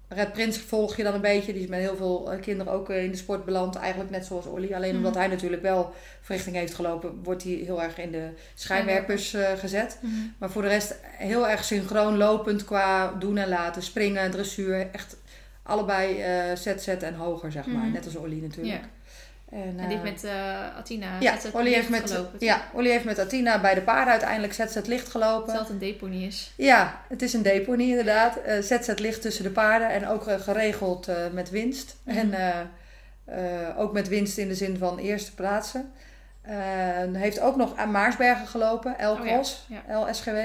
Red 0.08 0.32
Prins 0.34 0.58
volg 0.58 0.96
je 0.96 1.04
dan 1.04 1.14
een 1.14 1.22
beetje. 1.22 1.54
Die 1.54 1.62
is 1.62 1.68
met 1.68 1.80
heel 1.80 1.96
veel 1.96 2.38
kinderen 2.42 2.74
ook 2.74 2.90
in 2.90 3.12
de 3.12 3.18
sport 3.18 3.46
beland. 3.46 3.76
Eigenlijk 3.76 4.10
net 4.12 4.26
zoals 4.26 4.46
Olly. 4.46 4.74
Alleen 4.74 4.90
Mhm. 4.90 4.98
omdat 4.98 5.16
hij 5.16 5.28
natuurlijk 5.28 5.62
wel 5.62 5.94
verrichting 6.22 6.56
heeft 6.56 6.74
gelopen, 6.74 7.24
wordt 7.24 7.44
hij 7.44 7.52
heel 7.52 7.84
erg 7.84 7.98
in 7.98 8.12
de 8.12 8.30
schijnwerpers 8.54 9.36
gezet. 9.58 9.98
Mhm. 10.02 10.14
Maar 10.38 10.50
voor 10.50 10.62
de 10.62 10.68
rest 10.68 10.96
heel 11.04 11.50
erg 11.50 11.64
synchroon 11.64 12.18
lopend 12.18 12.66
qua 12.66 13.12
doen 13.12 13.38
en 13.38 13.50
laten. 13.50 13.82
Springen, 13.82 14.32
dressuur. 14.32 14.88
Echt 14.92 15.18
allebei 15.66 16.22
eh 16.22 16.56
zet, 16.56 16.84
zet 16.84 17.04
en 17.04 17.14
hoger, 17.16 17.52
zeg 17.52 17.66
maar. 17.66 17.84
Mhm. 17.84 17.92
Net 17.92 18.06
als 18.06 18.16
Olly 18.16 18.42
natuurlijk. 18.42 18.76
Ja. 18.76 18.90
En, 19.52 19.62
En 19.62 19.76
die 19.76 19.98
eh, 19.98 20.04
heeft 20.04 20.04
met 20.04 20.24
eh, 20.24 20.78
Athina 20.78 21.20
ja, 21.20 21.40
ZZ 21.40 21.46
Olly 21.54 21.74
heeft, 21.74 21.90
licht 21.90 22.02
met, 22.02 22.12
gelopen. 22.12 22.38
ja, 22.40 22.62
Olly 22.74 22.90
heeft 22.90 23.04
met 23.06 23.20
Athena 23.20 23.62
bij 23.62 23.74
de 23.74 23.82
paarden 23.82 24.12
uiteindelijk 24.12 24.54
ZZ 24.54 24.78
licht 24.86 25.10
gelopen. 25.10 25.44
Terwijl 25.44 25.64
het 25.64 25.70
een 25.74 25.80
deponie 25.80 26.28
is. 26.28 26.54
Ja, 26.56 27.02
het 27.10 27.22
is 27.22 27.34
een 27.34 27.42
deponie 27.42 27.90
inderdaad. 27.90 28.38
Eh 28.38 28.62
ZZ 28.62 28.94
licht 28.96 29.22
tussen 29.22 29.44
de 29.44 29.50
paarden 29.50 29.90
en 29.90 30.08
ook 30.08 30.28
eh, 30.28 30.40
geregeld 30.40 31.08
eh, 31.08 31.16
met 31.32 31.50
winst. 31.50 31.96
Mhm. 32.04 32.18
En 32.18 32.34
eh, 32.34 32.60
eh, 33.26 33.80
ook 33.80 33.94
met 33.94 34.08
winst 34.08 34.38
in 34.38 34.48
de 34.48 34.56
zin 34.56 34.78
van 34.78 34.98
eerste 34.98 35.34
plaatsen. 35.34 35.92
Eh, 36.42 36.56
heeft 37.14 37.40
ook 37.40 37.56
nog 37.56 37.76
aan 37.76 37.92
Maarsbergen 37.92 38.48
gelopen, 38.48 38.92
Oh 38.92 38.98
ja, 39.00 39.12
L-Cross, 39.12 39.66
ja. 39.88 40.00
LSGW. 40.10 40.38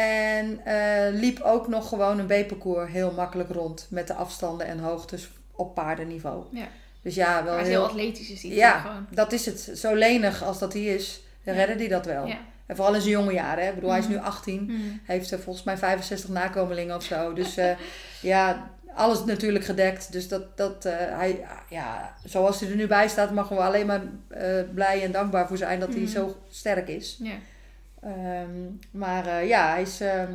En 0.00 0.60
eh, 0.64 1.12
liep 1.20 1.40
ook 1.40 1.68
nog 1.68 1.88
gewoon 1.88 2.18
een 2.18 2.44
B-parcours 2.44 2.90
heel 2.90 3.12
makkelijk 3.12 3.50
rond 3.50 3.86
met 3.90 4.06
de 4.06 4.14
afstanden 4.14 4.66
en 4.66 4.78
hoogtes 4.78 5.28
op 5.52 5.74
paardenniveau. 5.74 6.44
Ja. 6.50 6.66
Dus 7.02 7.14
ja, 7.14 7.44
wel 7.44 7.54
Maar 7.54 7.64
heel... 7.64 7.72
heel 7.72 7.84
atletisch 7.84 8.30
is 8.30 8.40
die 8.40 8.54
Ja. 8.54 8.78
gewoon. 8.80 9.06
Dat 9.10 9.32
is 9.32 9.46
het. 9.46 9.70
Zo 9.74 9.94
lenig 9.94 10.42
als 10.44 10.58
dat 10.58 10.72
hij 10.72 10.82
is, 10.82 11.20
Ja. 11.42 11.52
redde 11.52 11.74
hij 11.74 11.88
dat 11.88 12.06
wel. 12.06 12.26
Ja. 12.26 12.38
En 12.66 12.76
vooral 12.76 12.94
in 12.94 13.00
zijn 13.00 13.12
jonge 13.12 13.32
jaren. 13.32 13.62
Hè. 13.62 13.68
Ik 13.68 13.74
bedoel, 13.74 13.90
hij 13.90 13.98
is 13.98 14.08
nu 14.08 14.14
Mhm. 14.16 14.24
18. 14.24 14.64
Mhm. 14.64 14.74
Heeft 15.04 15.32
eh, 15.32 15.38
volgens 15.38 15.64
mij 15.64 15.76
65 15.76 16.28
nakomelingen 16.30 16.96
of 16.96 17.02
zo. 17.02 17.32
Dus 17.32 17.56
eh, 17.56 17.70
ja, 18.32 18.70
alles 18.94 19.24
natuurlijk 19.24 19.64
gedekt. 19.64 20.12
Dus 20.12 20.28
dat, 20.28 20.56
dat 20.56 20.84
eh, 20.84 20.92
hij, 20.96 21.44
ja, 21.70 22.14
zoals 22.24 22.60
hij 22.60 22.70
er 22.70 22.76
nu 22.76 22.86
bij 22.86 23.08
staat, 23.08 23.30
mogen 23.30 23.56
we 23.56 23.62
alleen 23.62 23.86
maar 23.86 24.02
blij 24.74 25.02
en 25.02 25.12
dankbaar 25.12 25.46
voor 25.48 25.56
zijn 25.56 25.80
dat 25.80 25.88
hij 25.88 25.98
Mhm. 26.02 26.10
zo 26.10 26.36
sterk 26.50 26.88
is. 26.88 27.18
Ja. 27.22 27.34
Ehm, 28.02 28.50
maar 28.90 29.26
eh, 29.26 29.48
ja, 29.48 29.70
hij, 29.70 29.82
is, 29.82 30.00
ehm, 30.00 30.32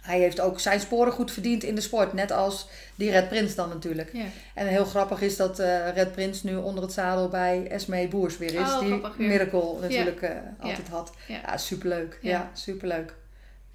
hij 0.00 0.18
heeft 0.18 0.40
ook 0.40 0.60
zijn 0.60 0.80
sporen 0.80 1.12
goed 1.12 1.32
verdiend 1.32 1.62
in 1.62 1.74
de 1.74 1.80
sport. 1.80 2.12
Net 2.12 2.30
als 2.30 2.68
die 2.94 3.10
Red 3.10 3.28
Prins 3.28 3.54
dan 3.54 3.68
natuurlijk. 3.68 4.10
Ja. 4.12 4.24
En 4.54 4.66
heel 4.66 4.84
grappig 4.84 5.20
is 5.20 5.36
dat 5.36 5.58
eh, 5.58 5.88
Red 5.94 6.12
Prins 6.12 6.42
nu 6.42 6.56
onder 6.56 6.82
het 6.82 6.92
zadel 6.92 7.28
bij 7.28 7.66
Esmee 7.70 8.08
Boers 8.08 8.38
weer 8.38 8.54
is. 8.54 8.72
Oh, 8.72 8.80
die 8.80 8.88
grappig. 8.88 9.18
Miracle 9.18 9.80
natuurlijk 9.80 10.22
eh, 10.22 10.30
altijd 10.58 10.86
Ja. 10.88 10.94
had. 10.94 11.12
Ja. 11.26 11.56
Superleuk. 11.56 12.18
Ja. 12.22 12.30
Ja, 12.30 12.50
superleuk. 12.52 13.14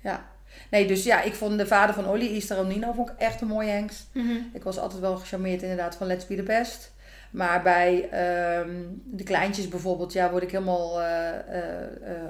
Ja. 0.01 0.25
Nee, 0.71 0.87
dus 0.87 1.03
ja, 1.03 1.21
ik 1.21 1.33
vond 1.33 1.57
de 1.57 1.67
vader 1.67 1.95
van 1.95 2.07
Olly, 2.07 2.33
Easter 2.33 2.65
Nino, 2.65 2.91
vond 2.93 3.09
ik 3.09 3.17
echt 3.17 3.41
een 3.41 3.47
mooie 3.47 3.69
hengst. 3.69 4.07
Mhm. 4.11 4.31
Ik 4.53 4.63
was 4.63 4.77
altijd 4.79 5.01
wel 5.01 5.15
gecharmeerd 5.17 5.61
inderdaad 5.61 5.95
van 5.95 6.07
Let's 6.07 6.27
Be 6.27 6.35
The 6.35 6.43
Best. 6.43 6.91
Maar 7.31 7.61
bij 7.61 8.09
ehm, 8.09 8.85
de 9.05 9.23
kleintjes 9.23 9.67
bijvoorbeeld, 9.67 10.13
ja, 10.13 10.29
word 10.31 10.43
ik 10.43 10.51
helemaal... 10.51 11.01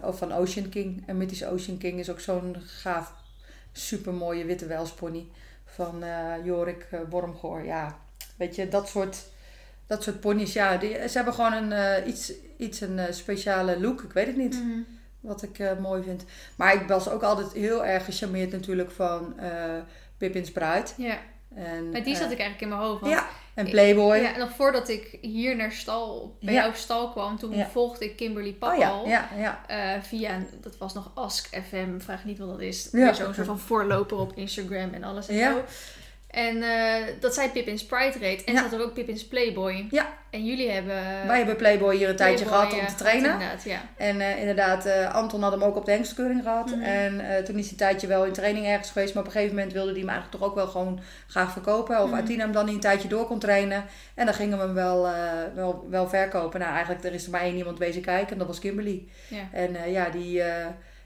ook 0.01 0.15
van 0.15 0.33
Ocean 0.33 0.69
King. 0.69 1.03
En 1.07 1.17
Mythisch 1.17 1.45
Ocean 1.45 1.77
King 1.77 1.99
is 1.99 2.09
ook 2.09 2.19
zo'n 2.19 2.55
gaaf, 2.65 3.13
supermooie 3.71 4.45
witte 4.45 4.65
welspony. 4.65 5.27
Van 5.65 6.03
Jorik 6.43 6.87
uh, 6.93 6.99
Wormgoor. 7.09 7.63
Ja, 7.65 7.97
weet 8.37 8.55
je, 8.55 8.67
dat 8.69 8.87
soort, 8.87 9.25
dat 9.87 10.03
soort 10.03 10.19
ponies. 10.19 10.53
Ja, 10.53 10.77
die, 10.77 10.93
ze 11.07 11.15
hebben 11.15 11.33
gewoon 11.33 11.53
een, 11.53 12.07
iets, 12.09 12.33
iets 12.57 12.81
een 12.81 12.99
speciale 13.13 13.79
look. 13.79 14.01
Ik 14.01 14.11
weet 14.13 14.27
het 14.27 14.37
niet 14.37 14.63
Mhm. 14.63 14.79
wat 15.19 15.43
ik 15.43 15.79
mooi 15.79 16.03
vind. 16.03 16.25
Maar 16.55 16.73
ik 16.73 16.87
was 16.87 17.09
ook 17.09 17.23
altijd 17.23 17.53
heel 17.53 17.85
erg 17.85 18.05
gecharmeerd 18.05 18.51
natuurlijk 18.51 18.91
van 18.91 19.39
eh 19.39 19.77
Pippins 20.17 20.51
Bruid. 20.51 20.93
Ja. 20.97 21.17
En, 21.55 22.03
die 22.03 22.15
zat 22.15 22.25
eh, 22.25 22.31
ik 22.31 22.39
eigenlijk 22.39 22.61
in 22.61 22.67
mijn 22.69 22.81
hoofd. 22.81 23.05
Ja, 23.05 23.27
en 23.53 23.69
Playboy. 23.69 24.17
Ja, 24.17 24.37
nog 24.37 24.49
voordat 24.55 24.89
ik 24.89 25.17
hier 25.21 25.55
naar 25.55 25.71
stal, 25.71 26.35
bij 26.41 26.53
Ja. 26.53 26.59
jou 26.59 26.71
op 26.71 26.77
stal 26.77 27.09
kwam, 27.09 27.37
toen 27.37 27.55
Ja. 27.55 27.69
volgde 27.69 28.05
ik 28.05 28.15
Kimberly 28.15 28.53
Pap 28.53 28.71
oh 28.71 28.77
ja, 28.77 28.89
al. 28.89 29.07
ja, 29.07 29.29
ja. 29.37 29.63
eh, 29.67 30.01
via, 30.01 30.39
dat 30.61 30.77
was 30.77 30.93
nog 30.93 31.11
Ask 31.13 31.47
FM, 31.67 31.99
vraag 31.99 32.25
niet 32.25 32.37
wat 32.37 32.47
dat 32.49 32.59
is. 32.61 32.89
Zo'n 32.89 33.13
soort 33.15 33.35
van 33.35 33.59
voorloper 33.59 34.17
op 34.17 34.31
Instagram 34.35 34.93
en 34.93 35.03
alles 35.03 35.27
en 35.27 35.39
zo. 35.39 35.63
En 36.29 36.63
eh, 36.63 37.03
dat 37.19 37.33
zij 37.33 37.49
Pippin's 37.49 37.85
Pride 37.85 38.17
reed. 38.19 38.43
En 38.43 38.53
Ja. 38.53 38.61
zat 38.61 38.73
er 38.73 38.81
ook 38.81 38.93
Pippin's 38.93 39.27
Playboy. 39.27 39.87
Ja. 39.89 40.07
En 40.29 40.45
jullie 40.45 40.69
hebben... 40.69 40.95
Wij 41.27 41.37
hebben 41.37 41.55
Playboy 41.55 41.95
hier 41.95 42.09
een 42.09 42.15
tijdje 42.15 42.45
gehad 42.45 42.73
om 42.73 42.87
te 42.87 42.95
trainen. 42.95 43.31
Inderdaad, 43.31 43.63
ja. 43.63 43.81
En 43.97 44.21
eh, 44.21 44.39
inderdaad, 44.39 44.85
eh, 44.85 45.13
Anton 45.15 45.41
had 45.41 45.51
hem 45.51 45.63
ook 45.63 45.75
op 45.75 45.85
de 45.85 45.91
hengstkeuring 45.91 46.43
gehad. 46.43 46.69
Mhm. 46.75 46.81
En 46.81 47.43
toen 47.43 47.55
is 47.57 47.61
hij 47.61 47.71
een 47.71 47.77
tijdje 47.77 48.07
wel 48.07 48.25
in 48.25 48.31
training 48.31 48.65
ergens 48.65 48.91
geweest. 48.91 49.13
Maar 49.13 49.23
op 49.23 49.27
een 49.29 49.35
gegeven 49.35 49.55
moment 49.55 49.73
wilde 49.73 49.89
hij 49.91 49.99
hem 49.99 50.09
eigenlijk 50.09 50.39
toch 50.39 50.49
ook 50.49 50.55
wel 50.55 50.67
gewoon 50.67 50.99
graag 51.27 51.51
verkopen. 51.51 52.01
Of. 52.03 52.11
Atina 52.11 52.43
hem 52.43 52.51
dan 52.51 52.65
niet 52.65 52.73
een 52.73 52.79
tijdje 52.79 53.07
door 53.07 53.25
kon 53.25 53.39
trainen. 53.39 53.85
En 54.13 54.25
dan 54.25 54.35
gingen 54.35 54.57
we 54.57 54.63
hem 54.63 54.73
wel, 54.73 55.07
wel, 55.55 55.87
wel 55.89 56.09
verkopen. 56.09 56.59
Nou, 56.59 56.71
eigenlijk 56.73 57.03
er 57.03 57.13
is 57.13 57.25
er 57.25 57.31
maar 57.31 57.41
één 57.41 57.55
iemand 57.57 57.77
wezen 57.77 58.01
kijken. 58.01 58.31
En 58.31 58.37
dat 58.37 58.47
was 58.47 58.59
Kimberly. 58.59 59.07
Ja. 59.27 59.47
En 59.51 59.91
ja, 59.91 60.09
die, 60.09 60.41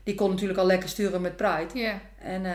die 0.03 0.15
kon 0.15 0.29
natuurlijk 0.29 0.59
al 0.59 0.65
lekker 0.65 0.89
sturen 0.89 1.21
met 1.21 1.35
Pride. 1.35 1.79
Ja. 1.79 1.99
En 2.21 2.45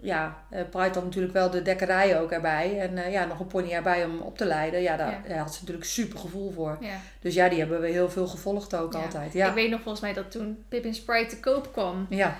ja, 0.00 0.36
eh, 0.50 0.60
Pride 0.70 0.94
had 0.94 1.04
natuurlijk 1.04 1.32
wel 1.32 1.50
de 1.50 1.62
dekkerij 1.62 2.20
ook 2.20 2.30
erbij. 2.32 2.78
En 2.80 2.98
eh, 2.98 3.12
ja, 3.12 3.24
nog 3.24 3.40
een 3.40 3.46
pony 3.46 3.70
erbij 3.70 4.04
om 4.04 4.20
op 4.20 4.36
te 4.38 4.44
leiden. 4.44 4.80
Ja, 4.82 4.96
daar 4.96 5.10
Ja. 5.10 5.34
ja, 5.34 5.40
had 5.42 5.54
ze 5.54 5.60
natuurlijk 5.60 5.86
super 5.86 6.18
gevoel 6.18 6.52
voor. 6.52 6.76
ja. 6.80 6.96
Dus 7.20 7.34
ja, 7.34 7.48
die 7.48 7.58
hebben 7.58 7.80
we 7.80 7.88
heel 7.88 8.10
veel 8.10 8.26
gevolgd 8.26 8.74
ook 8.76 8.92
Ja. 8.92 9.00
altijd. 9.02 9.32
Ja. 9.32 9.48
Ik 9.48 9.54
weet 9.54 9.70
nog 9.70 9.80
volgens 9.80 10.02
mij 10.02 10.12
dat 10.12 10.30
toen 10.30 10.64
Pippin's 10.68 11.02
Pride 11.02 11.26
te 11.26 11.40
koop 11.40 11.72
kwam. 11.72 12.06
ja, 12.10 12.36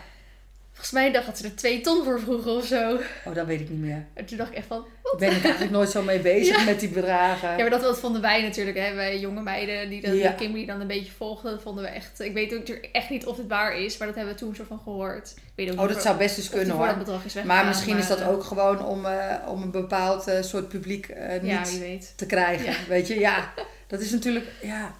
Volgens 0.81 1.01
mij 1.01 1.13
dacht 1.13 1.27
dat 1.27 1.39
ze 1.39 1.45
er 1.45 1.57
twee 1.57 1.81
ton 1.81 2.05
voor 2.05 2.21
vroegen 2.21 2.53
of 2.57 2.65
zo. 2.67 2.99
oh, 3.25 3.35
dat 3.35 3.47
weet 3.47 3.61
ik 3.61 3.71
niet 3.71 3.81
meer. 3.81 4.07
En 4.15 4.25
toen 4.27 4.37
dacht 4.39 4.51
ik 4.51 4.57
echt 4.57 4.67
van... 4.67 4.87
Ik 5.13 5.19
ben 5.19 5.31
ik 5.37 5.43
eigenlijk 5.43 5.73
nooit 5.73 5.91
zo 5.91 6.03
mee 6.03 6.19
bezig 6.19 6.57
Ja. 6.59 6.65
met 6.65 6.81
die 6.81 6.89
bedragen. 6.89 7.49
Ja, 7.51 7.57
maar 7.57 7.71
dat, 7.71 7.81
dat 7.81 7.99
vonden 7.99 8.21
wij 8.21 8.43
natuurlijk, 8.43 8.77
hè. 8.79 8.95
Wij 8.95 9.19
jonge 9.19 9.43
meiden 9.43 9.89
die, 9.89 10.01
dan, 10.03 10.15
Ja. 10.17 10.33
Kimberly 10.33 10.67
dan 10.67 10.81
een 10.81 10.87
beetje 10.87 11.13
volgden. 11.13 11.51
Dat 11.51 11.63
vonden 11.63 11.85
we 11.85 11.91
echt... 11.91 12.21
Ik 12.21 12.33
weet 12.33 12.51
natuurlijk 12.51 12.89
echt 12.93 13.11
niet 13.11 13.27
of 13.27 13.37
het 13.37 13.47
waar 13.47 13.77
is. 13.79 13.97
Maar 13.99 14.07
dat 14.07 14.17
hebben 14.17 14.35
we 14.35 14.41
toen 14.41 14.55
soort 14.55 14.69
van 14.69 14.81
gehoord. 14.85 15.35
Ik 15.37 15.43
weet 15.55 15.71
ook 15.73 15.81
Oh, 15.81 15.89
dat 15.89 16.03
zou 16.03 16.17
best 16.17 16.37
die 16.37 16.49
kunnen 16.51 16.77
hoor. 16.77 17.21
is. 17.25 17.35
Maar 17.43 17.67
misschien 17.67 17.97
is 17.99 18.07
dat 18.09 18.21
eh, 18.21 18.29
ook 18.29 18.45
gewoon 18.45 18.85
om, 18.85 19.07
eh, 19.07 19.35
om 19.49 19.63
een 19.63 19.71
bepaald 19.71 20.27
eh, 20.27 20.43
soort 20.43 20.69
publiek 20.69 21.07
eh, 21.09 21.41
niet 21.43 21.51
Ja, 21.51 21.79
weet. 21.79 22.13
te 22.17 22.27
krijgen. 22.27 22.65
Ja. 22.65 22.77
Weet 22.89 23.09
je, 23.09 23.19
ja. 23.19 23.53
Dat 23.87 24.01
is 24.01 24.11
natuurlijk, 24.11 24.47
ja. 24.63 24.95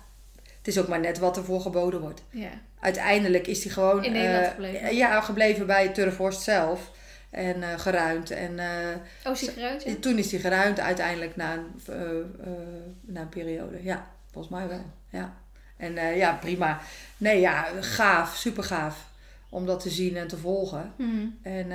Het 0.59 0.69
is 0.69 0.79
ook 0.79 0.89
maar 0.89 1.01
net 1.01 1.19
wat 1.19 1.37
ervoor 1.37 1.61
geboden 1.61 2.01
wordt. 2.01 2.23
Ja. 2.31 2.51
Uiteindelijk 2.81 3.47
is 3.47 3.65
hij 3.65 3.73
gewoon 3.73 4.05
In 4.05 4.13
Nederland 4.13 4.45
eh, 4.45 4.51
gebleven. 4.51 4.95
ja, 4.95 5.21
gebleven 5.21 5.67
bij 5.67 5.89
Turfhorst 5.89 6.43
zelf. 6.43 6.91
En 7.31 7.63
eh, 7.63 7.79
geruimd. 7.79 8.31
En 8.31 8.59
eh, 8.59 8.97
Oh, 9.25 9.37
je 9.37 9.53
eruit? 9.57 9.83
Ja? 9.83 9.95
toen 10.01 10.19
is 10.19 10.31
hij 10.31 10.41
geruimd 10.41 10.81
uiteindelijk 10.81 11.37
na 11.37 11.55
een, 11.55 11.83
na 13.01 13.21
een 13.21 13.29
periode. 13.29 13.83
Ja, 13.83 14.07
volgens 14.33 14.55
mij 14.55 14.69
wel. 14.69 14.85
Ja. 15.09 15.35
En 15.77 16.17
ja, 16.17 16.33
prima. 16.33 16.81
Nee, 17.17 17.41
ja, 17.41 17.67
gaaf. 17.81 18.37
Super 18.37 18.65
gaaf. 18.65 19.09
Om 19.49 19.67
dat 19.67 19.81
te 19.81 19.91
zien 19.91 20.17
en 20.17 20.29
te 20.29 20.37
volgen. 20.37 20.93
Mhm. 20.97 21.27
En 21.43 21.73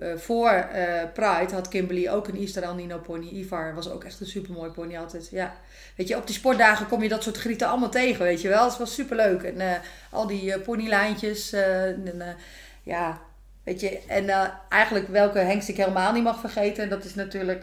eh, 0.00 0.16
voor 0.16 0.48
eh, 0.48 1.02
Pride 1.12 1.54
had 1.54 1.68
Kimberly 1.68 2.08
ook 2.08 2.28
een 2.28 2.36
Easter 2.36 2.62
El 2.62 2.74
Nino 2.74 2.98
pony. 2.98 3.28
Ivar 3.28 3.74
was 3.74 3.90
ook 3.90 4.04
echt 4.04 4.20
een 4.20 4.26
supermooi 4.26 4.70
pony 4.70 4.98
altijd. 4.98 5.28
Ja. 5.30 5.54
Weet 5.96 6.08
je, 6.08 6.16
op 6.16 6.26
die 6.26 6.34
sportdagen 6.36 6.88
kom 6.88 7.02
je 7.02 7.08
dat 7.08 7.22
soort 7.22 7.36
grieten 7.36 7.68
allemaal 7.68 7.90
tegen, 7.90 8.24
weet 8.24 8.40
je 8.40 8.48
wel. 8.48 8.64
Het 8.64 8.78
was 8.78 8.94
superleuk. 8.94 9.42
En 9.42 9.60
eh, 9.60 9.78
al 10.10 10.26
die 10.26 10.58
ponylijntjes. 10.58 11.52
en, 11.52 12.22
ja, 12.82 13.20
weet 13.64 13.80
je. 13.80 14.00
En 14.06 14.52
eigenlijk 14.68 15.08
welke 15.08 15.38
hengst 15.38 15.68
ik 15.68 15.76
helemaal 15.76 16.12
niet 16.12 16.22
mag 16.22 16.40
vergeten. 16.40 16.88
Dat 16.88 17.04
is 17.04 17.14
natuurlijk... 17.14 17.62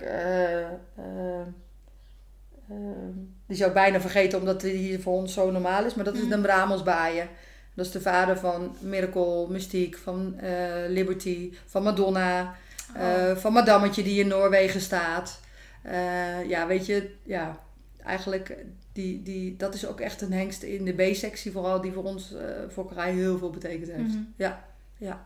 die 3.48 3.58
zou 3.58 3.68
ik 3.70 3.74
bijna 3.76 4.00
vergeten 4.02 4.40
omdat 4.40 4.62
die 4.62 4.74
hier 4.76 5.00
voor 5.02 5.14
ons 5.14 5.34
zo 5.34 5.52
normaal 5.52 5.86
is. 5.86 5.96
Maar 5.96 6.06
dat 6.06 6.16
is 6.16 6.22
Mhm. 6.22 6.30
de 6.30 6.42
Bramelsbaaien. 6.42 7.28
Dat 7.78 7.86
is 7.86 7.92
de 7.92 8.02
vader 8.02 8.38
van 8.38 8.76
Miracle, 8.80 9.48
Mystique, 9.50 9.98
van 9.98 10.40
eh, 10.40 10.88
Liberty, 10.88 11.54
van 11.66 11.84
Madonna, 11.84 12.56
Oh. 12.96 13.02
eh, 13.02 13.38
van 13.38 13.54
Madammetje 13.54 14.04
die 14.04 14.20
in 14.20 14.28
Noorwegen 14.28 14.82
staat. 14.82 15.40
Eh, 15.82 16.50
ja, 16.50 16.68
weet 16.68 16.86
je, 16.86 17.12
ja, 17.24 17.60
eigenlijk, 18.06 18.56
die, 18.94 19.22
die, 19.24 19.56
dat 19.58 19.74
is 19.74 19.86
ook 19.86 20.00
echt 20.00 20.22
een 20.22 20.34
hengst 20.34 20.64
in 20.64 20.86
de 20.86 20.94
B-sectie 20.94 21.52
vooral, 21.52 21.82
die 21.82 21.92
voor 21.92 22.04
ons 22.04 22.34
fokkerij 22.72 23.12
heel 23.14 23.38
veel 23.38 23.50
betekend 23.50 23.92
heeft. 23.92 24.14
Mhm. 24.14 24.24
Ja, 24.36 24.64
ja. 24.98 25.26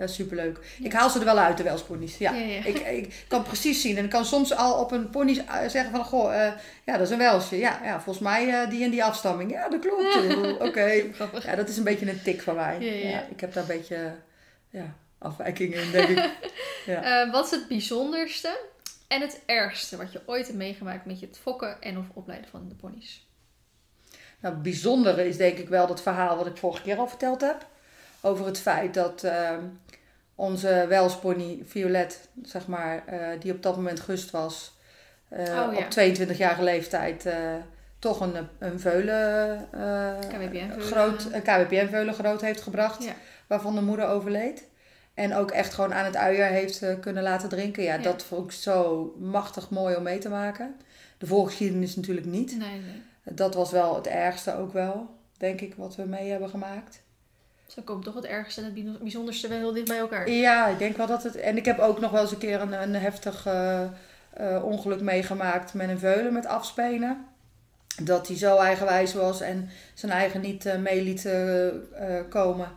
Ja, 0.00 0.06
superleuk. 0.06 0.58
Ja. 0.78 0.84
Ik 0.84 0.92
haal 0.92 1.10
ze 1.10 1.18
er 1.18 1.24
wel 1.24 1.38
uit, 1.38 1.56
de 1.56 1.62
welsponies. 1.62 2.18
Ja. 2.18 2.32
Ja, 2.32 2.46
ja. 2.46 2.64
Ik, 2.64 2.78
ik 2.78 3.24
kan 3.28 3.42
precies 3.42 3.80
zien. 3.80 3.96
En 3.96 4.04
ik 4.04 4.10
kan 4.10 4.24
soms 4.24 4.54
al 4.54 4.80
op 4.80 4.90
een 4.90 5.10
pony 5.10 5.38
eh, 5.38 5.68
zeggen 5.68 5.90
van... 5.90 6.04
Goh, 6.04 6.34
eh, 6.34 6.52
ja, 6.84 6.92
dat 6.92 7.00
is 7.00 7.10
een 7.10 7.18
welsje. 7.18 7.58
Ja, 7.58 7.80
ja 7.84 8.00
volgens 8.00 8.24
mij 8.24 8.48
eh, 8.48 8.70
die 8.70 8.84
en 8.84 8.90
die 8.90 9.04
afstamming. 9.04 9.50
Ja, 9.50 9.68
dat 9.68 9.80
klopt. 9.80 10.16
Oké. 10.68 11.12
Grappig. 11.12 11.44
Ja, 11.44 11.54
dat 11.56 11.68
is 11.68 11.76
een 11.76 11.84
beetje 11.84 12.10
een 12.10 12.22
tik 12.22 12.42
van 12.42 12.54
mij. 12.54 12.80
Ja, 12.80 13.26
ik 13.30 13.40
heb 13.40 13.52
daar 13.52 13.62
een 13.62 13.76
beetje 13.76 14.14
ja, 14.70 14.94
afwijking 15.18 15.74
in, 15.74 15.90
denk 15.90 16.08
ik. 16.08 16.30
Ja. 16.86 17.30
Wat 17.30 17.44
is 17.44 17.50
het 17.50 17.68
bijzonderste 17.68 18.60
en 19.08 19.20
het 19.20 19.40
ergste 19.46 19.96
wat 19.96 20.12
je 20.12 20.20
ooit 20.26 20.46
hebt 20.46 20.58
meegemaakt 20.58 21.06
met 21.06 21.20
je 21.20 21.26
het 21.26 21.38
fokken 21.38 21.82
en 21.82 21.98
of 21.98 22.04
opleiden 22.14 22.50
van 22.50 22.68
de 22.68 22.74
ponies? 22.74 23.26
Nou, 24.40 24.54
het 24.54 24.62
bijzondere 24.62 25.28
is 25.28 25.36
denk 25.36 25.58
ik 25.58 25.68
wel 25.68 25.86
dat 25.86 26.02
verhaal 26.02 26.36
wat 26.36 26.46
ik 26.46 26.56
vorige 26.56 26.82
keer 26.82 26.98
al 26.98 27.08
verteld 27.08 27.40
heb. 27.40 27.66
Over 28.20 28.46
het 28.46 28.60
feit 28.60 28.94
dat 28.94 29.24
ehm, 29.24 29.64
onze 30.40 30.84
welspony 30.88 31.62
Violet, 31.66 32.28
zeg 32.42 32.66
maar, 32.66 33.02
eh, 33.06 33.40
die 33.40 33.52
op 33.52 33.62
dat 33.62 33.76
moment 33.76 34.00
gust 34.00 34.30
was, 34.30 34.78
eh, 35.28 35.40
Oh, 35.40 35.46
ja. 35.48 35.78
op 35.78 35.90
22-jarige 35.90 36.62
leeftijd 36.62 37.26
eh, 37.26 37.34
toch 37.98 38.20
een, 38.20 38.34
een 38.58 38.80
veulen, 38.80 39.68
groot, 40.78 41.28
een 41.32 41.42
KWPN-veulen 41.42 42.14
groot 42.14 42.40
heeft 42.40 42.60
gebracht, 42.62 43.04
Ja. 43.04 43.12
waarvan 43.46 43.74
de 43.74 43.82
moeder 43.82 44.06
overleed. 44.08 44.68
En 45.14 45.34
ook 45.34 45.50
echt 45.50 45.74
gewoon 45.74 45.94
aan 45.94 46.04
het 46.04 46.16
uier 46.16 46.46
heeft 46.46 46.84
kunnen 47.00 47.22
laten 47.22 47.48
drinken. 47.48 47.82
Ja, 47.82 47.94
Ja. 47.94 48.02
dat 48.02 48.22
vond 48.22 48.44
ik 48.44 48.52
zo 48.58 49.14
machtig 49.18 49.70
mooi 49.70 49.96
om 49.96 50.02
mee 50.02 50.18
te 50.18 50.28
maken. 50.28 50.76
De 51.18 51.26
voorgeschiedenis 51.26 51.96
natuurlijk 51.96 52.26
niet. 52.26 52.56
Nee, 52.58 52.68
nee. 52.80 53.02
Dat 53.34 53.54
was 53.54 53.70
wel 53.70 53.94
het 53.94 54.06
ergste 54.06 54.56
ook 54.56 54.72
wel, 54.72 55.08
denk 55.38 55.60
ik, 55.60 55.74
wat 55.74 55.96
we 55.96 56.04
mee 56.06 56.30
hebben 56.30 56.48
gemaakt. 56.48 57.02
Zo 57.74 57.82
komt 57.82 58.04
toch 58.04 58.14
het 58.14 58.24
ergste 58.24 58.60
en 58.60 58.74
het 58.74 58.98
bijzonderste 58.98 59.48
wel 59.48 59.58
heel 59.58 59.72
dicht 59.72 59.88
bij 59.88 59.98
elkaar. 59.98 60.30
Ja, 60.30 60.66
ik 60.66 60.78
denk 60.78 60.96
wel 60.96 61.06
dat 61.06 61.22
het... 61.22 61.36
En 61.36 61.56
ik 61.56 61.64
heb 61.64 61.78
ook 61.78 62.00
nog 62.00 62.10
wel 62.10 62.20
eens 62.20 62.30
een 62.30 62.38
keer 62.38 62.60
een, 62.60 62.82
een 62.82 62.94
heftig 62.94 63.46
eh, 63.46 63.82
eh, 64.30 64.64
ongeluk 64.64 65.00
meegemaakt 65.00 65.74
met 65.74 65.88
een 65.88 65.98
veulen 65.98 66.32
met 66.32 66.46
afspenen. 66.46 67.26
Dat 68.02 68.28
hij 68.28 68.36
zo 68.36 68.56
eigenwijs 68.56 69.14
was 69.14 69.40
en 69.40 69.68
zijn 69.94 70.12
eigen 70.12 70.40
niet 70.40 70.66
eh, 70.66 70.78
mee 70.78 71.02
liet 71.02 71.28
komen. 72.28 72.68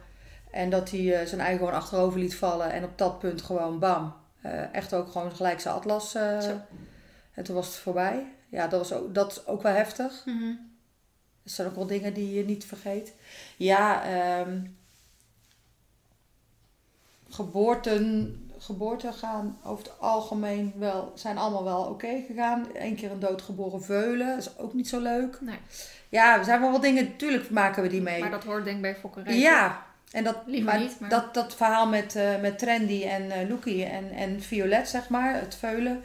En 0.51 0.69
dat 0.69 0.89
hij 0.89 1.25
zijn 1.25 1.41
eigen 1.41 1.57
gewoon 1.57 1.73
achterover 1.73 2.19
liet 2.19 2.35
vallen. 2.35 2.71
En 2.71 2.83
op 2.83 2.97
dat 2.97 3.19
punt 3.19 3.41
gewoon 3.41 3.79
bam. 3.79 4.13
Echt 4.71 4.93
ook 4.93 5.11
gewoon 5.11 5.35
gelijk 5.35 5.59
zijn 5.59 5.75
atlas. 5.75 6.15
en 7.33 7.43
toen 7.43 7.55
was 7.55 7.67
het 7.67 7.75
voorbij. 7.75 8.25
Ja, 8.49 8.67
dat, 8.67 8.79
was 8.79 8.99
ook, 8.99 9.15
dat 9.15 9.31
is 9.31 9.47
ook 9.47 9.61
wel 9.61 9.73
heftig. 9.73 10.21
Mhm. 10.25 10.53
Dat 11.43 11.53
zijn 11.53 11.67
ook 11.67 11.75
wel 11.75 11.87
dingen 11.87 12.13
die 12.13 12.33
je 12.33 12.45
niet 12.45 12.65
vergeet. 12.65 13.13
Ja, 13.57 14.03
ehm 14.03 14.59
geboorten, 17.33 18.35
geboorten 18.57 19.13
gaan 19.13 19.57
over 19.63 19.83
het 19.83 19.99
algemeen 19.99 20.73
wel, 20.75 21.11
zijn 21.15 21.37
allemaal 21.37 21.63
wel 21.63 21.81
oké 21.83 22.23
gegaan. 22.27 22.65
Eén 22.73 22.95
keer 22.95 23.11
een 23.11 23.19
doodgeboren 23.19 23.83
veulen, 23.83 24.27
dat 24.27 24.37
is 24.37 24.57
ook 24.57 24.73
niet 24.73 24.87
zo 24.87 24.99
leuk. 24.99 25.37
Nee. 25.41 25.57
Ja, 26.09 26.37
er 26.37 26.43
zijn 26.45 26.61
wel 26.61 26.71
wat 26.71 26.81
dingen, 26.81 27.03
natuurlijk 27.03 27.49
maken 27.49 27.83
we 27.83 27.89
die 27.89 28.01
mee. 28.01 28.19
Maar 28.19 28.31
dat 28.31 28.43
hoort 28.43 28.63
denk 28.63 28.75
ik 28.75 28.81
bij 28.81 28.95
fokkerij. 28.95 29.37
ja, 29.39 29.81
en 30.11 30.23
dat, 30.23 30.35
maar 30.63 30.79
niet, 30.79 30.99
maar- 30.99 31.09
Dat, 31.09 31.33
dat 31.33 31.55
verhaal 31.55 31.87
met, 31.87 32.15
eh, 32.15 32.41
met 32.41 32.59
Trendy 32.59 33.03
en 33.03 33.47
Loekie 33.49 33.85
en, 33.85 34.11
en 34.11 34.41
Violet, 34.41 34.89
zeg 34.89 35.09
maar, 35.09 35.33
het 35.35 35.55
veulen. 35.55 36.01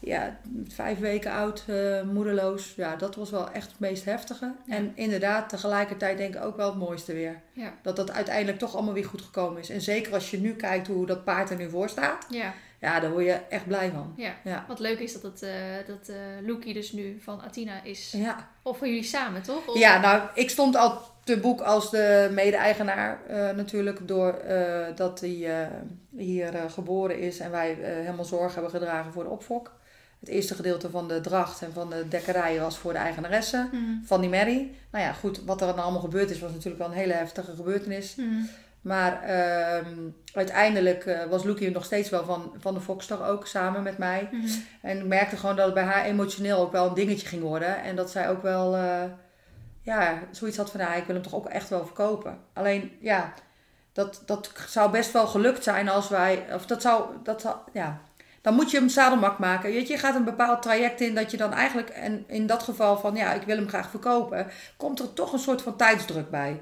Ja, 0.00 0.36
vijf 0.68 0.98
weken 0.98 1.32
oud, 1.32 1.64
eh, 1.66 2.02
moederloos. 2.02 2.72
Ja, 2.76 2.96
dat 2.96 3.14
was 3.16 3.30
wel 3.30 3.50
echt 3.50 3.70
het 3.70 3.80
meest 3.80 4.04
heftige. 4.04 4.52
Ja. 4.66 4.74
En 4.74 4.92
inderdaad, 4.94 5.48
tegelijkertijd 5.48 6.18
denk 6.18 6.34
ik 6.34 6.44
ook 6.44 6.56
wel 6.56 6.68
het 6.68 6.78
mooiste 6.78 7.12
weer. 7.12 7.40
Ja. 7.52 7.72
Dat 7.82 7.96
dat 7.96 8.10
uiteindelijk 8.12 8.58
toch 8.58 8.74
allemaal 8.74 8.94
weer 8.94 9.04
goed 9.04 9.22
gekomen 9.22 9.60
is. 9.60 9.70
En 9.70 9.80
zeker 9.80 10.12
als 10.14 10.30
je 10.30 10.40
nu 10.40 10.54
kijkt 10.54 10.86
hoe 10.86 11.06
dat 11.06 11.24
paard 11.24 11.50
er 11.50 11.56
nu 11.56 11.70
voor 11.70 11.88
staat. 11.88 12.26
Ja, 12.28 12.52
Ja, 12.80 13.00
daar 13.00 13.10
word 13.10 13.24
je 13.24 13.32
echt 13.48 13.66
blij 13.66 13.90
van. 13.90 14.12
ja. 14.16 14.32
Ja. 14.44 14.64
Wat 14.68 14.78
leuk 14.78 14.98
is 14.98 15.12
dat, 15.12 15.22
het, 15.22 15.42
eh 15.42 15.50
dat 15.86 16.10
Loekie 16.46 16.74
dus 16.74 16.92
nu 16.92 17.18
van 17.22 17.40
Athena 17.42 17.82
is. 17.82 18.12
Ja, 18.16 18.48
Of 18.62 18.78
van 18.78 18.88
jullie 18.88 19.02
samen, 19.02 19.42
toch? 19.42 19.66
Of- 19.68 19.78
ja 19.78 20.00
nou, 20.00 20.22
ik 20.34 20.50
stond 20.50 20.76
al 20.76 20.98
te 21.24 21.38
boek 21.38 21.60
als 21.60 21.90
de 21.90 22.30
mede-eigenaar 22.32 23.18
natuurlijk. 23.56 24.08
Door 24.08 24.42
dat 24.94 25.20
hij 25.20 25.68
hier 26.16 26.52
geboren 26.68 27.18
is 27.18 27.38
en 27.38 27.50
wij 27.50 27.76
helemaal 27.80 28.24
zorg 28.24 28.52
hebben 28.54 28.70
gedragen 28.72 29.12
voor 29.12 29.22
de 29.24 29.30
opfok. 29.30 29.78
Het 30.20 30.28
eerste 30.28 30.54
gedeelte 30.54 30.90
van 30.90 31.08
de 31.08 31.20
dracht 31.20 31.62
en 31.62 31.72
van 31.72 31.90
de 31.90 32.08
dekkerij 32.08 32.60
was 32.60 32.78
voor 32.78 32.92
de 32.92 32.98
eigenaresse. 32.98 33.68
Mhm. 33.72 34.04
Van 34.04 34.20
die 34.20 34.30
Mary. 34.30 34.70
Nou 34.90 35.04
ja, 35.04 35.12
goed, 35.12 35.44
wat 35.44 35.60
er 35.60 35.66
dan 35.66 35.82
allemaal 35.82 36.00
gebeurd 36.00 36.30
is, 36.30 36.38
was 36.38 36.50
natuurlijk 36.50 36.78
wel 36.78 36.86
een 36.86 36.98
hele 36.98 37.12
heftige 37.12 37.54
gebeurtenis. 37.54 38.14
Mhm. 38.14 38.42
Maar 38.80 39.22
ehm, 39.22 39.94
uiteindelijk 40.34 41.04
eh, 41.06 41.24
was 41.24 41.44
Loekie 41.44 41.70
nog 41.70 41.84
steeds 41.84 42.10
wel 42.10 42.24
van, 42.24 42.54
van 42.58 42.74
de 42.74 42.80
Foxstar 42.80 43.28
ook 43.28 43.46
samen 43.46 43.82
met 43.82 43.98
mij. 43.98 44.28
Mhm. 44.32 44.46
En 44.82 44.98
ik 44.98 45.06
merkte 45.06 45.36
gewoon 45.36 45.56
dat 45.56 45.64
het 45.64 45.74
bij 45.74 45.84
haar 45.84 46.04
emotioneel 46.04 46.58
ook 46.58 46.72
wel 46.72 46.86
een 46.86 46.94
dingetje 46.94 47.26
ging 47.26 47.42
worden. 47.42 47.82
En 47.82 47.96
dat 47.96 48.10
zij 48.10 48.30
ook 48.30 48.42
wel, 48.42 48.76
eh, 48.76 49.04
ja, 49.82 50.18
zoiets 50.30 50.56
had 50.56 50.70
van, 50.70 50.80
nou, 50.80 50.96
ik 50.96 51.04
wil 51.04 51.14
hem 51.14 51.24
toch 51.24 51.34
ook 51.34 51.48
echt 51.48 51.68
wel 51.68 51.84
verkopen. 51.84 52.38
Alleen, 52.52 52.92
ja, 53.00 53.32
dat, 53.92 54.22
dat 54.26 54.52
zou 54.68 54.90
best 54.90 55.12
wel 55.12 55.26
gelukt 55.26 55.62
zijn 55.62 55.88
als 55.88 56.08
wij, 56.08 56.54
of 56.54 56.66
dat 56.66 56.82
zou, 56.82 57.10
dat 57.22 57.40
zou, 57.40 57.56
ja. 57.72 58.00
Dan 58.42 58.54
moet 58.54 58.70
je 58.70 58.78
hem 58.78 58.88
zadelmak 58.88 59.38
maken. 59.38 59.70
Weet 59.72 59.86
je, 59.86 59.92
je 59.92 59.98
gaat 59.98 60.14
een 60.14 60.24
bepaald 60.24 60.62
traject 60.62 61.00
in 61.00 61.14
dat 61.14 61.30
je 61.30 61.36
dan 61.36 61.52
eigenlijk, 61.52 61.88
en 61.88 62.24
in 62.26 62.46
dat 62.46 62.62
geval 62.62 62.98
van, 62.98 63.14
ja, 63.14 63.32
ik 63.32 63.42
wil 63.42 63.56
hem 63.56 63.68
graag 63.68 63.90
verkopen, 63.90 64.46
komt 64.76 65.00
er 65.00 65.12
toch 65.12 65.32
een 65.32 65.38
soort 65.38 65.62
van 65.62 65.76
tijdsdruk 65.76 66.30
bij. 66.30 66.60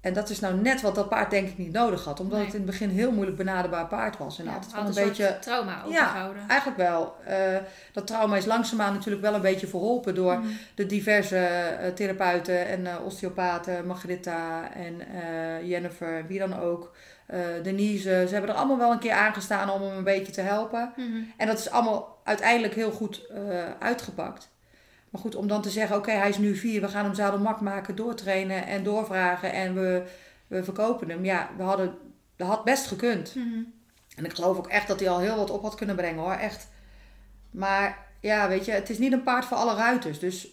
En 0.00 0.12
dat 0.12 0.30
is 0.30 0.40
nou 0.40 0.54
net 0.54 0.80
wat 0.80 0.94
dat 0.94 1.08
paard 1.08 1.30
denk 1.30 1.48
ik 1.48 1.58
niet 1.58 1.72
nodig 1.72 2.04
had. 2.04 2.20
Omdat 2.20 2.36
Nee. 2.36 2.46
het 2.46 2.54
in 2.54 2.60
het 2.62 2.70
begin 2.70 2.88
heel 2.90 3.12
moeilijk 3.12 3.36
benaderbaar 3.36 3.86
paard 3.86 4.18
was. 4.18 4.38
En 4.38 4.44
Ja, 4.44 4.52
altijd 4.52 4.72
wel 4.72 4.80
een, 4.80 4.86
een 4.88 4.94
beetje... 4.94 5.38
trauma 5.40 5.82
overgehouden. 5.84 6.42
Eigenlijk 6.48 6.78
wel. 6.80 7.14
Eh, 7.26 7.36
dat 7.92 8.06
trauma 8.06 8.36
is 8.36 8.44
langzaamaan 8.46 8.92
natuurlijk 8.92 9.22
wel 9.22 9.34
een 9.34 9.40
beetje 9.40 9.66
verholpen 9.66 10.14
door 10.14 10.38
Mhm. 10.38 10.46
de 10.74 10.86
diverse 10.86 11.36
eh, 11.36 11.92
therapeuten 11.92 12.66
en 12.66 12.86
eh, 12.86 13.04
osteopaten, 13.04 13.86
Margarita 13.86 14.70
en 14.74 14.96
Jennifer, 15.66 16.18
en 16.18 16.26
wie 16.26 16.38
dan 16.38 16.58
ook. 16.60 16.92
Eh, 17.32 17.62
Denise, 17.62 18.24
ze 18.26 18.32
hebben 18.32 18.50
er 18.50 18.56
allemaal 18.56 18.78
wel 18.78 18.92
een 18.92 18.98
keer 18.98 19.12
aangestaan 19.12 19.70
om 19.70 19.82
hem 19.82 19.96
een 19.96 20.04
beetje 20.04 20.32
te 20.32 20.40
helpen. 20.40 20.92
Mhm. 20.96 21.22
En 21.36 21.46
dat 21.46 21.58
is 21.58 21.70
allemaal 21.70 22.20
uiteindelijk 22.24 22.74
heel 22.74 22.90
goed 22.90 23.26
eh, 23.26 23.70
uitgepakt. 23.78 24.50
Maar 25.10 25.20
goed, 25.20 25.34
om 25.34 25.46
dan 25.46 25.62
te 25.62 25.70
zeggen, 25.70 25.96
oké, 25.96 26.10
hij 26.10 26.28
is 26.28 26.38
nu 26.38 26.56
vier, 26.56 26.80
we 26.80 26.88
gaan 26.88 27.04
hem 27.04 27.14
zadelmak 27.14 27.60
maken, 27.60 27.96
doortrainen 27.96 28.66
en 28.66 28.82
doorvragen 28.82 29.52
en 29.52 29.74
we, 29.74 30.02
we 30.46 30.64
verkopen 30.64 31.08
hem. 31.08 31.24
Ja, 31.24 31.50
we 31.56 31.62
hadden, 31.62 31.94
dat 32.36 32.48
had 32.48 32.64
best 32.64 32.86
gekund. 32.86 33.34
Mhm. 33.34 33.62
En 34.16 34.24
ik 34.24 34.34
geloof 34.34 34.56
ook 34.56 34.68
echt 34.68 34.88
dat 34.88 35.00
hij 35.00 35.08
al 35.08 35.20
heel 35.20 35.36
wat 35.36 35.50
op 35.50 35.62
had 35.62 35.74
kunnen 35.74 35.96
brengen 35.96 36.22
hoor, 36.22 36.32
echt. 36.32 36.68
Maar 37.50 38.06
ja, 38.20 38.48
weet 38.48 38.64
je, 38.64 38.72
het 38.72 38.90
is 38.90 38.98
niet 38.98 39.12
een 39.12 39.22
paard 39.22 39.44
voor 39.44 39.56
alle 39.56 39.74
ruiters. 39.74 40.18
Dus 40.18 40.48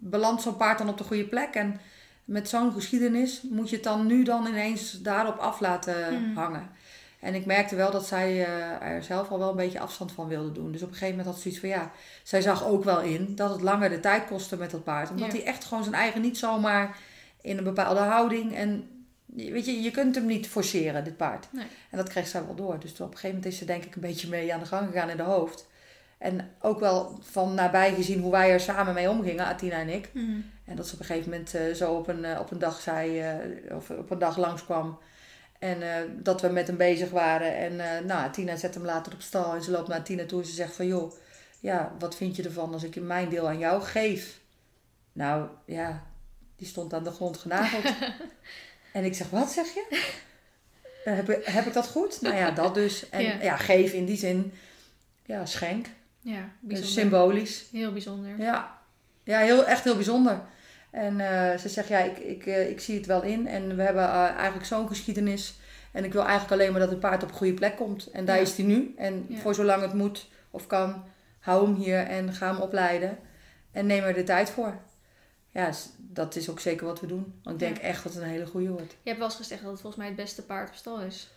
belandt 0.00 0.42
zo'n 0.42 0.56
paard 0.56 0.78
dan 0.78 0.88
op 0.88 0.98
de 0.98 1.04
goede 1.04 1.28
plek. 1.28 1.54
En 1.54 1.80
met 2.24 2.48
zo'n 2.48 2.72
geschiedenis 2.72 3.42
moet 3.50 3.68
je 3.70 3.74
het 3.74 3.84
dan 3.84 4.06
nu 4.06 4.22
dan 4.24 4.46
ineens 4.46 5.00
daarop 5.02 5.36
af 5.36 5.60
laten 5.60 6.22
Mhm. 6.22 6.34
hangen. 6.38 6.68
En 7.20 7.34
ik 7.34 7.46
merkte 7.46 7.76
wel 7.76 7.90
dat 7.90 8.06
zij 8.06 8.44
eh, 8.44 8.82
er 8.82 9.02
zelf 9.02 9.30
al 9.30 9.38
wel 9.38 9.50
een 9.50 9.56
beetje 9.56 9.80
afstand 9.80 10.12
van 10.12 10.28
wilde 10.28 10.52
doen. 10.52 10.72
Dus 10.72 10.82
op 10.82 10.88
een 10.88 10.94
gegeven 10.94 11.16
moment 11.16 11.26
had 11.26 11.36
ze 11.36 11.42
zoiets 11.42 11.60
van 11.60 11.68
ja, 11.68 11.90
zij 12.22 12.40
zag 12.42 12.64
ook 12.64 12.84
wel 12.84 13.00
in 13.00 13.34
dat 13.34 13.50
het 13.50 13.60
langer 13.60 13.88
de 13.90 14.00
tijd 14.00 14.26
kostte 14.26 14.56
met 14.56 14.70
dat 14.70 14.84
paard. 14.84 15.10
Omdat 15.10 15.26
Ja. 15.32 15.36
hij 15.36 15.44
echt 15.44 15.64
gewoon 15.64 15.82
zijn 15.82 15.94
eigen 15.94 16.20
niet 16.20 16.38
zomaar 16.38 16.96
in 17.40 17.58
een 17.58 17.64
bepaalde 17.64 18.00
houding. 18.00 18.54
En 18.54 18.88
weet 19.26 19.66
je, 19.66 19.82
je 19.82 19.90
kunt 19.90 20.14
hem 20.14 20.26
niet 20.26 20.46
forceren, 20.46 21.04
dit 21.04 21.16
paard. 21.16 21.46
Nee. 21.50 21.66
En 21.90 21.96
dat 21.98 22.08
kreeg 22.08 22.26
zij 22.26 22.44
wel 22.44 22.54
door. 22.54 22.78
Dus 22.80 22.90
op 22.92 22.98
een 23.00 23.06
gegeven 23.06 23.28
moment 23.28 23.46
is 23.46 23.58
ze 23.58 23.64
denk 23.64 23.84
ik 23.84 23.94
een 23.94 24.00
beetje 24.00 24.28
mee 24.28 24.54
aan 24.54 24.60
de 24.60 24.66
gang 24.66 24.86
gegaan 24.86 25.10
in 25.10 25.16
de 25.16 25.22
hoofd. 25.22 25.66
En 26.18 26.50
ook 26.60 26.80
wel 26.80 27.18
van 27.22 27.54
nabij 27.54 27.94
gezien 27.94 28.20
hoe 28.20 28.30
wij 28.32 28.50
er 28.52 28.60
samen 28.60 28.94
mee 28.94 29.10
omgingen, 29.10 29.46
Atina 29.46 29.76
en 29.76 29.88
ik. 29.88 30.10
Mhm. 30.12 30.40
En 30.64 30.76
dat 30.76 30.86
ze 30.88 30.94
op 30.94 31.00
een 31.00 31.06
gegeven 31.06 31.30
moment 31.30 31.54
eh, 31.54 31.72
zo 31.74 31.92
op 31.94 32.08
een, 32.08 32.24
eh, 32.24 32.40
op 32.40 32.50
een 32.50 32.58
dag 32.58 32.80
zei, 32.80 33.20
eh, 33.20 33.76
of 33.76 33.90
op 33.90 34.10
een 34.10 34.18
dag 34.18 34.36
langskwam. 34.36 34.98
En 35.58 35.78
dat 36.22 36.40
we 36.40 36.48
met 36.48 36.66
hem 36.66 36.76
bezig 36.76 37.10
waren. 37.10 37.56
En 37.56 38.06
nou, 38.06 38.30
Tina 38.32 38.56
zet 38.56 38.74
hem 38.74 38.84
later 38.84 39.12
op 39.12 39.20
stal. 39.22 39.54
En 39.54 39.62
ze 39.62 39.70
loopt 39.70 39.88
naar 39.88 40.02
Tina 40.02 40.24
toe 40.26 40.40
en 40.40 40.46
ze 40.46 40.52
zegt 40.52 40.74
van... 40.74 40.86
joh, 40.86 41.12
ja, 41.60 41.92
wat 41.98 42.16
vind 42.16 42.36
je 42.36 42.42
ervan 42.42 42.72
als 42.72 42.82
ik 42.84 43.00
mijn 43.00 43.28
deel 43.28 43.48
aan 43.48 43.58
jou 43.58 43.82
geef? 43.82 44.40
Nou, 45.12 45.48
ja, 45.66 46.02
die 46.56 46.66
stond 46.66 46.92
aan 46.94 47.04
de 47.04 47.10
grond 47.10 47.36
genageld. 47.36 47.84
en 48.92 49.04
ik 49.04 49.14
zeg, 49.14 49.30
wat 49.30 49.50
zeg 49.50 49.66
je? 49.74 50.02
Heb, 51.04 51.30
ik- 51.30 51.44
heb 51.44 51.66
ik 51.66 51.72
dat 51.72 51.86
goed? 51.88 52.20
Nou 52.20 52.34
ja, 52.36 52.50
dat 52.50 52.74
dus. 52.74 53.08
En 53.10 53.22
Ja. 53.22 53.42
ja, 53.42 53.56
geef 53.56 53.92
in 53.92 54.04
die 54.04 54.16
zin, 54.16 54.52
ja, 55.26 55.46
schenk. 55.46 55.86
Ja, 56.20 56.40
Dus 56.40 56.48
bijzonder. 56.60 56.90
symbolisch. 56.92 57.64
Heel 57.72 57.92
bijzonder. 57.92 58.38
Ja, 58.38 58.78
ja 59.22 59.38
heel, 59.38 59.64
echt 59.66 59.84
heel 59.84 59.94
bijzonder. 59.94 60.40
En 60.94 61.20
eh, 61.20 61.58
ze 61.58 61.68
zegt, 61.68 61.88
ja, 61.88 61.98
ik, 61.98 62.18
ik, 62.18 62.46
eh, 62.46 62.70
ik 62.70 62.80
zie 62.80 62.96
het 62.96 63.06
wel 63.06 63.22
in. 63.22 63.46
En 63.46 63.76
we 63.76 63.82
hebben 63.82 64.02
eh, 64.04 64.14
eigenlijk 64.28 64.66
zo'n 64.66 64.88
geschiedenis. 64.88 65.54
En 65.92 66.04
ik 66.04 66.12
wil 66.12 66.22
eigenlijk 66.22 66.52
alleen 66.52 66.70
maar 66.70 66.80
dat 66.80 66.90
het 66.90 67.00
paard 67.00 67.22
op 67.22 67.28
een 67.28 67.34
goede 67.34 67.54
plek 67.54 67.76
komt. 67.76 68.10
En 68.10 68.24
daar 68.24 68.36
Ja. 68.36 68.42
is 68.42 68.56
hij 68.56 68.66
nu. 68.66 68.94
En 68.96 69.24
Ja. 69.28 69.38
voor 69.38 69.54
zolang 69.54 69.82
het 69.82 69.92
moet 69.92 70.28
of 70.50 70.66
kan, 70.66 71.04
hou 71.40 71.64
hem 71.66 71.74
hier 71.74 71.98
en 72.06 72.32
ga 72.32 72.52
hem 72.52 72.60
opleiden. 72.62 73.18
En 73.72 73.86
neem 73.86 74.02
er 74.04 74.14
de 74.14 74.24
tijd 74.24 74.50
voor. 74.50 74.78
Ja, 75.50 75.70
dat 75.98 76.36
is 76.36 76.50
ook 76.50 76.60
zeker 76.60 76.86
wat 76.86 77.00
we 77.00 77.06
doen. 77.06 77.40
Want 77.42 77.60
ik 77.60 77.66
denk 77.68 77.76
Ja. 77.76 77.82
echt 77.82 78.02
dat 78.04 78.14
het 78.14 78.22
een 78.22 78.28
hele 78.28 78.46
goede 78.46 78.68
wordt. 78.68 78.90
Je 79.02 79.08
hebt 79.08 79.18
wel 79.18 79.28
eens 79.28 79.36
gezegd 79.36 79.62
dat 79.62 79.70
het 79.70 79.80
volgens 79.80 80.02
mij 80.02 80.10
het 80.12 80.22
beste 80.22 80.42
paard 80.44 80.68
op 80.68 80.74
stal 80.74 81.00
is. 81.00 81.30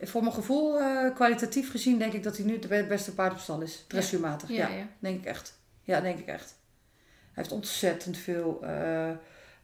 Voor 0.00 0.20
mijn 0.22 0.34
gevoel, 0.34 0.78
kwalitatief 1.14 1.70
gezien, 1.70 1.98
denk 1.98 2.12
ik 2.12 2.22
dat 2.22 2.36
hij 2.36 2.46
nu 2.46 2.52
het 2.52 2.68
be- 2.68 2.84
beste 2.88 3.14
paard 3.14 3.32
op 3.32 3.38
stal 3.38 3.60
is. 3.60 3.84
Dressuurmatig, 3.88 4.48
ja. 4.48 4.68
Denk 4.98 5.18
ik 5.20 5.24
echt. 5.24 5.58
Ja, 5.82 6.00
denk 6.00 6.18
ik 6.18 6.26
echt. 6.26 6.54
Hij 7.34 7.42
heeft 7.42 7.52
ontzettend 7.52 8.16
veel 8.16 8.60
eh, 8.62 9.10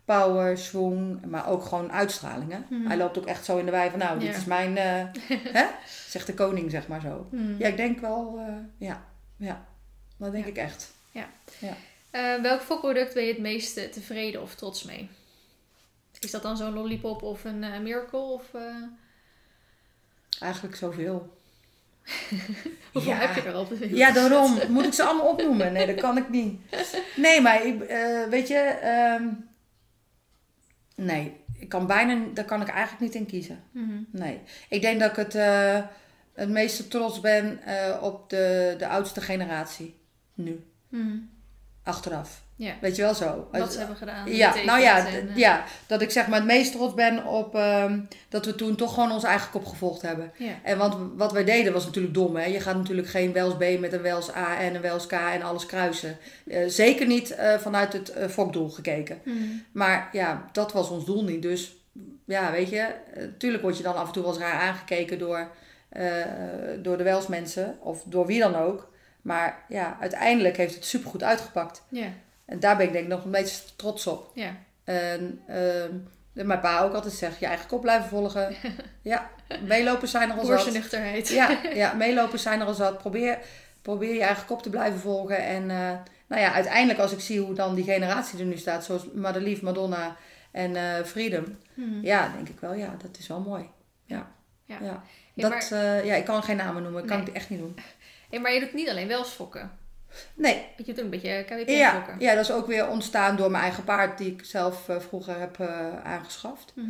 power, 0.04 0.58
swing, 0.58 1.24
maar 1.26 1.48
ook 1.48 1.64
gewoon 1.64 1.92
uitstraling. 1.92 2.52
Hè? 2.52 2.58
Mhm. 2.68 2.86
Hij 2.86 2.96
loopt 2.96 3.18
ook 3.18 3.26
echt 3.26 3.44
zo 3.44 3.58
in 3.58 3.64
de 3.64 3.70
wei 3.70 3.90
van, 3.90 3.98
nou, 3.98 4.18
dit 4.18 4.28
Ja. 4.28 4.36
is 4.36 4.44
mijn, 4.44 4.76
eh, 4.76 5.04
hè? 5.62 5.66
zegt 6.08 6.26
de 6.26 6.34
koning, 6.34 6.70
zeg 6.70 6.88
maar 6.88 7.00
zo. 7.00 7.26
Mhm. 7.30 7.58
Ja, 7.58 7.66
ik 7.68 7.76
denk 7.76 8.00
wel, 8.00 8.38
eh, 8.38 8.54
ja, 8.88 9.04
ja, 9.36 9.66
dat 10.16 10.32
denk 10.32 10.44
Ja. 10.44 10.50
ik 10.50 10.56
echt. 10.56 10.92
Eh, 12.10 12.40
welk 12.42 12.60
fokproduct 12.60 13.14
ben 13.14 13.22
je 13.22 13.32
het 13.32 13.40
meeste 13.40 13.88
tevreden 13.88 14.42
of 14.42 14.54
trots 14.54 14.82
mee? 14.82 15.08
Is 16.20 16.30
dat 16.30 16.42
dan 16.42 16.56
zo'n 16.56 16.72
lollipop 16.74 17.22
of 17.22 17.44
een 17.44 17.82
miracle? 17.82 18.18
Of, 18.20 18.44
Eigenlijk 20.40 20.76
zoveel. 20.76 21.36
Hoeveel 22.92 23.12
Ja. 23.12 23.18
heb 23.18 23.34
je 23.34 23.48
er 23.48 23.54
al? 23.54 23.68
Ja, 23.90 24.10
daarom. 24.12 24.58
Moet 24.68 24.84
ik 24.84 24.92
ze 24.92 25.02
allemaal 25.02 25.26
opnoemen? 25.26 25.72
Nee, 25.72 25.86
dat 25.86 26.00
kan 26.00 26.16
ik 26.16 26.28
niet. 26.28 26.60
Nee, 27.16 27.40
maar 27.40 27.66
ik, 27.66 27.82
eh, 27.82 28.24
weet 28.28 28.48
je... 28.48 28.58
ehm, 28.58 29.24
nee, 30.94 31.36
ik 31.58 31.68
kan 31.68 31.86
bijna... 31.86 32.24
Daar 32.34 32.44
kan 32.44 32.60
ik 32.60 32.68
eigenlijk 32.68 33.00
niet 33.02 33.14
in 33.14 33.26
kiezen. 33.26 33.62
Mhm. 33.70 34.02
Nee. 34.10 34.40
Ik 34.68 34.80
denk 34.82 35.00
dat 35.00 35.10
ik 35.10 35.16
het, 35.16 35.34
eh, 35.34 35.78
het 36.34 36.48
meeste 36.48 36.88
trots 36.88 37.20
ben 37.20 37.62
eh, 37.62 38.02
op 38.02 38.30
de, 38.30 38.74
de 38.78 38.86
oudste 38.88 39.20
generatie. 39.20 39.94
Nu. 40.34 40.64
Mhm. 40.88 41.16
Achteraf. 41.82 42.42
Ja. 42.60 42.74
Weet 42.80 42.96
je 42.96 43.02
wel 43.02 43.14
zo. 43.14 43.48
Wat 43.52 43.72
ze 43.72 43.78
hebben 43.78 43.96
gedaan. 43.96 44.34
ja, 44.34 44.54
nou 44.64 44.80
ja, 44.80 45.06
en, 45.06 45.28
eh, 45.28 45.36
ja, 45.36 45.64
dat 45.86 46.02
ik 46.02 46.10
zeg 46.10 46.26
maar 46.26 46.38
het 46.38 46.48
meest 46.48 46.72
trots 46.72 46.94
ben 46.94 47.26
op 47.26 47.54
ehm, 47.54 48.00
dat 48.28 48.44
we 48.44 48.54
toen 48.54 48.76
toch 48.76 48.94
gewoon 48.94 49.12
onze 49.12 49.26
eigen 49.26 49.50
kop 49.50 49.66
gevolgd 49.66 50.02
hebben. 50.02 50.32
ja. 50.36 50.52
En 50.62 50.78
want 50.78 50.96
wat 51.16 51.32
wij 51.32 51.44
deden 51.44 51.72
was 51.72 51.84
natuurlijk 51.84 52.14
dom. 52.14 52.36
Hè? 52.36 52.44
Je 52.44 52.60
gaat 52.60 52.76
natuurlijk 52.76 53.08
geen 53.08 53.32
Wels 53.32 53.54
B 53.54 53.78
met 53.78 53.92
een 53.92 54.02
Wels 54.02 54.34
A 54.34 54.58
en 54.58 54.74
een 54.74 54.80
Wels 54.80 55.06
K 55.06 55.12
en 55.12 55.42
alles 55.42 55.66
kruisen. 55.66 56.16
Eh, 56.46 56.62
zeker 56.66 57.06
niet 57.06 57.30
eh, 57.30 57.58
vanuit 57.58 57.92
het 57.92 58.12
fokdoel 58.30 58.68
gekeken. 58.68 59.20
Mhm. 59.24 59.36
Maar 59.72 60.08
ja, 60.12 60.48
dat 60.52 60.72
was 60.72 60.90
ons 60.90 61.04
doel 61.04 61.24
niet. 61.24 61.42
Dus 61.42 61.76
ja, 62.24 62.52
weet 62.52 62.70
je, 62.70 62.86
natuurlijk 63.14 63.62
word 63.62 63.76
je 63.76 63.82
dan 63.82 63.96
af 63.96 64.06
en 64.06 64.12
toe 64.12 64.22
wel 64.22 64.32
eens 64.32 64.40
raar 64.40 64.60
aangekeken 64.60 65.18
door, 65.18 65.50
door 66.78 66.96
de 66.96 67.04
Welsmensen 67.04 67.78
of 67.80 68.02
door 68.06 68.26
wie 68.26 68.40
dan 68.40 68.56
ook. 68.56 68.88
Maar 69.22 69.64
ja, 69.68 69.96
uiteindelijk 70.00 70.56
heeft 70.56 70.74
het 70.74 70.84
supergoed 70.84 71.22
uitgepakt. 71.22 71.82
Ja, 71.88 72.08
En 72.50 72.60
daar 72.60 72.76
ben 72.76 72.86
ik 72.86 72.92
denk 72.92 73.04
ik 73.04 73.10
nog 73.10 73.24
een 73.24 73.30
beetje 73.30 73.60
trots 73.76 74.06
op. 74.06 74.30
ja. 74.34 74.56
En 74.84 75.42
ehm, 75.46 75.94
mijn 76.32 76.60
pa 76.60 76.82
ook 76.82 76.94
altijd 76.94 77.12
zegt, 77.12 77.38
je 77.38 77.46
eigen 77.46 77.66
kop 77.66 77.80
blijven 77.80 78.08
volgen. 78.08 78.54
ja, 79.02 79.30
meelopers 79.66 80.10
zijn 80.10 80.30
er 80.30 80.38
al 80.38 80.44
zat. 80.44 80.72
nuchterheid. 80.72 81.28
Ja, 81.28 81.60
ja, 81.74 81.92
meelopers 81.92 82.42
zijn 82.42 82.60
er 82.60 82.66
al 82.66 82.74
zat. 82.74 82.98
Probeer, 82.98 83.38
probeer 83.82 84.14
je 84.14 84.22
eigen 84.22 84.46
kop 84.46 84.62
te 84.62 84.70
blijven 84.70 85.00
volgen. 85.00 85.38
En 85.38 85.70
eh, 85.70 85.92
nou 86.26 86.42
ja, 86.42 86.52
uiteindelijk 86.52 86.98
als 86.98 87.12
ik 87.12 87.20
zie 87.20 87.40
hoe 87.40 87.54
dan 87.54 87.74
die 87.74 87.84
generatie 87.84 88.38
er 88.38 88.44
nu 88.44 88.56
staat, 88.56 88.84
zoals 88.84 89.12
Madelief, 89.14 89.62
Madonna 89.62 90.16
en 90.50 90.76
eh, 90.76 91.04
Freedom. 91.04 91.58
Mhm. 91.74 92.04
Ja, 92.04 92.32
denk 92.34 92.48
ik 92.48 92.60
wel, 92.60 92.74
ja, 92.74 92.96
dat 93.02 93.18
is 93.18 93.26
wel 93.26 93.40
mooi. 93.40 93.68
Ja, 94.04 94.30
Ja. 94.64 95.02
Dat, 95.34 95.70
eh, 95.72 96.04
ja 96.04 96.14
ik 96.14 96.24
kan 96.24 96.42
geen 96.42 96.56
namen 96.56 96.82
noemen, 96.82 97.02
ik 97.02 97.08
kan 97.08 97.18
het 97.20 97.32
echt 97.32 97.50
niet 97.50 97.58
doen. 97.58 97.76
Hey, 98.30 98.40
maar 98.40 98.52
je 98.52 98.60
doet 98.60 98.74
niet 98.74 98.88
alleen 98.88 99.08
Welsfokken. 99.08 99.70
Nee, 100.34 100.66
Je 100.76 100.84
doet 100.84 100.98
ook 100.98 101.04
een 101.04 101.10
beetje 101.10 101.44
KWP 101.44 101.68
ja, 101.68 102.16
ja, 102.18 102.34
dat 102.34 102.44
is 102.44 102.52
ook 102.52 102.66
weer 102.66 102.88
ontstaan 102.88 103.36
door 103.36 103.50
mijn 103.50 103.62
eigen 103.62 103.84
paard 103.84 104.18
die 104.18 104.32
ik 104.32 104.44
zelf 104.44 104.88
eh, 104.88 105.00
vroeger 105.00 105.38
heb 105.38 105.60
eh, 105.60 106.04
aangeschaft. 106.04 106.72
Mhm. 106.74 106.86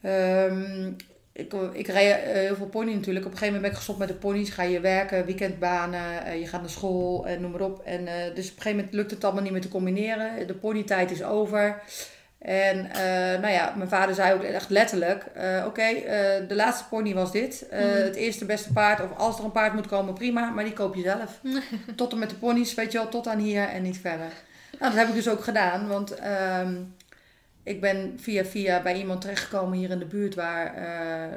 Ehm, 0.00 0.92
ik, 1.38 1.52
ik 1.72 1.86
reed 1.86 2.12
eh, 2.12 2.32
heel 2.32 2.54
veel 2.54 2.66
pony 2.66 2.92
natuurlijk. 2.92 3.24
Op 3.24 3.32
een 3.32 3.38
gegeven 3.38 3.54
moment 3.54 3.62
ben 3.62 3.70
ik 3.70 3.76
gestopt 3.76 3.98
met 3.98 4.08
de 4.08 4.14
ponies. 4.14 4.50
Ga 4.50 4.62
je 4.62 4.80
werken, 4.80 5.24
weekendbanen, 5.24 6.24
eh, 6.24 6.40
je 6.40 6.46
gaat 6.46 6.60
naar 6.60 6.70
school 6.70 7.26
en 7.26 7.40
noem 7.40 7.50
maar 7.50 7.60
op. 7.60 7.82
En, 7.84 8.06
eh, 8.06 8.14
dus 8.14 8.50
op 8.50 8.56
een 8.56 8.62
gegeven 8.62 8.76
moment 8.76 8.94
lukt 8.94 9.10
het 9.10 9.24
allemaal 9.24 9.42
niet 9.42 9.52
meer 9.52 9.60
te 9.60 9.68
combineren. 9.68 10.46
De 10.46 10.54
ponytijd 10.54 11.10
is 11.10 11.22
over. 11.22 11.82
En 12.38 12.90
eh, 12.90 13.40
nou 13.40 13.52
ja, 13.52 13.74
mijn 13.76 13.88
vader 13.88 14.14
zei 14.14 14.34
ook 14.34 14.42
echt 14.42 14.70
letterlijk: 14.70 15.24
eh, 15.34 15.64
Oké, 15.66 15.82
eh, 15.82 16.48
de 16.48 16.54
laatste 16.54 16.88
pony 16.88 17.14
was 17.14 17.32
dit. 17.32 17.66
Mhm. 17.70 17.80
Het 17.82 18.16
eerste 18.16 18.44
beste 18.44 18.72
paard. 18.72 19.00
Of 19.00 19.16
als 19.16 19.38
er 19.38 19.44
een 19.44 19.52
paard 19.52 19.74
moet 19.74 19.86
komen, 19.86 20.14
prima. 20.14 20.50
Maar 20.50 20.64
die 20.64 20.72
koop 20.72 20.94
je 20.94 21.02
zelf. 21.02 21.40
tot 21.96 22.12
en 22.12 22.18
met 22.18 22.30
de 22.30 22.36
ponies, 22.36 22.74
weet 22.74 22.92
je 22.92 22.98
wel, 22.98 23.08
tot 23.08 23.26
aan 23.26 23.38
hier 23.38 23.68
en 23.68 23.82
niet 23.82 23.98
verder. 23.98 24.32
Nou, 24.78 24.92
dat 24.92 25.00
heb 25.00 25.08
ik 25.08 25.14
dus 25.14 25.28
ook 25.28 25.44
gedaan. 25.44 25.88
Want 25.88 26.14
ehm, 26.14 26.74
ik 27.62 27.80
ben 27.80 28.14
via 28.20 28.44
via 28.44 28.82
bij 28.82 28.98
iemand 28.98 29.20
terechtgekomen 29.20 29.78
hier 29.78 29.90
in 29.90 29.98
de 29.98 30.06
buurt 30.06 30.34
waar 30.34 30.74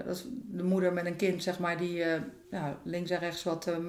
dat 0.06 0.16
is 0.16 0.26
de 0.48 0.64
moeder 0.64 0.94
met 0.94 1.06
een 1.06 1.16
kind, 1.16 1.44
zeg 1.44 1.60
maar, 1.60 1.78
die 1.78 2.04
ja, 2.52 2.78
links 2.84 3.10
en 3.10 3.20
rechts 3.20 3.44
wat 3.44 3.68
ehm, 3.68 3.86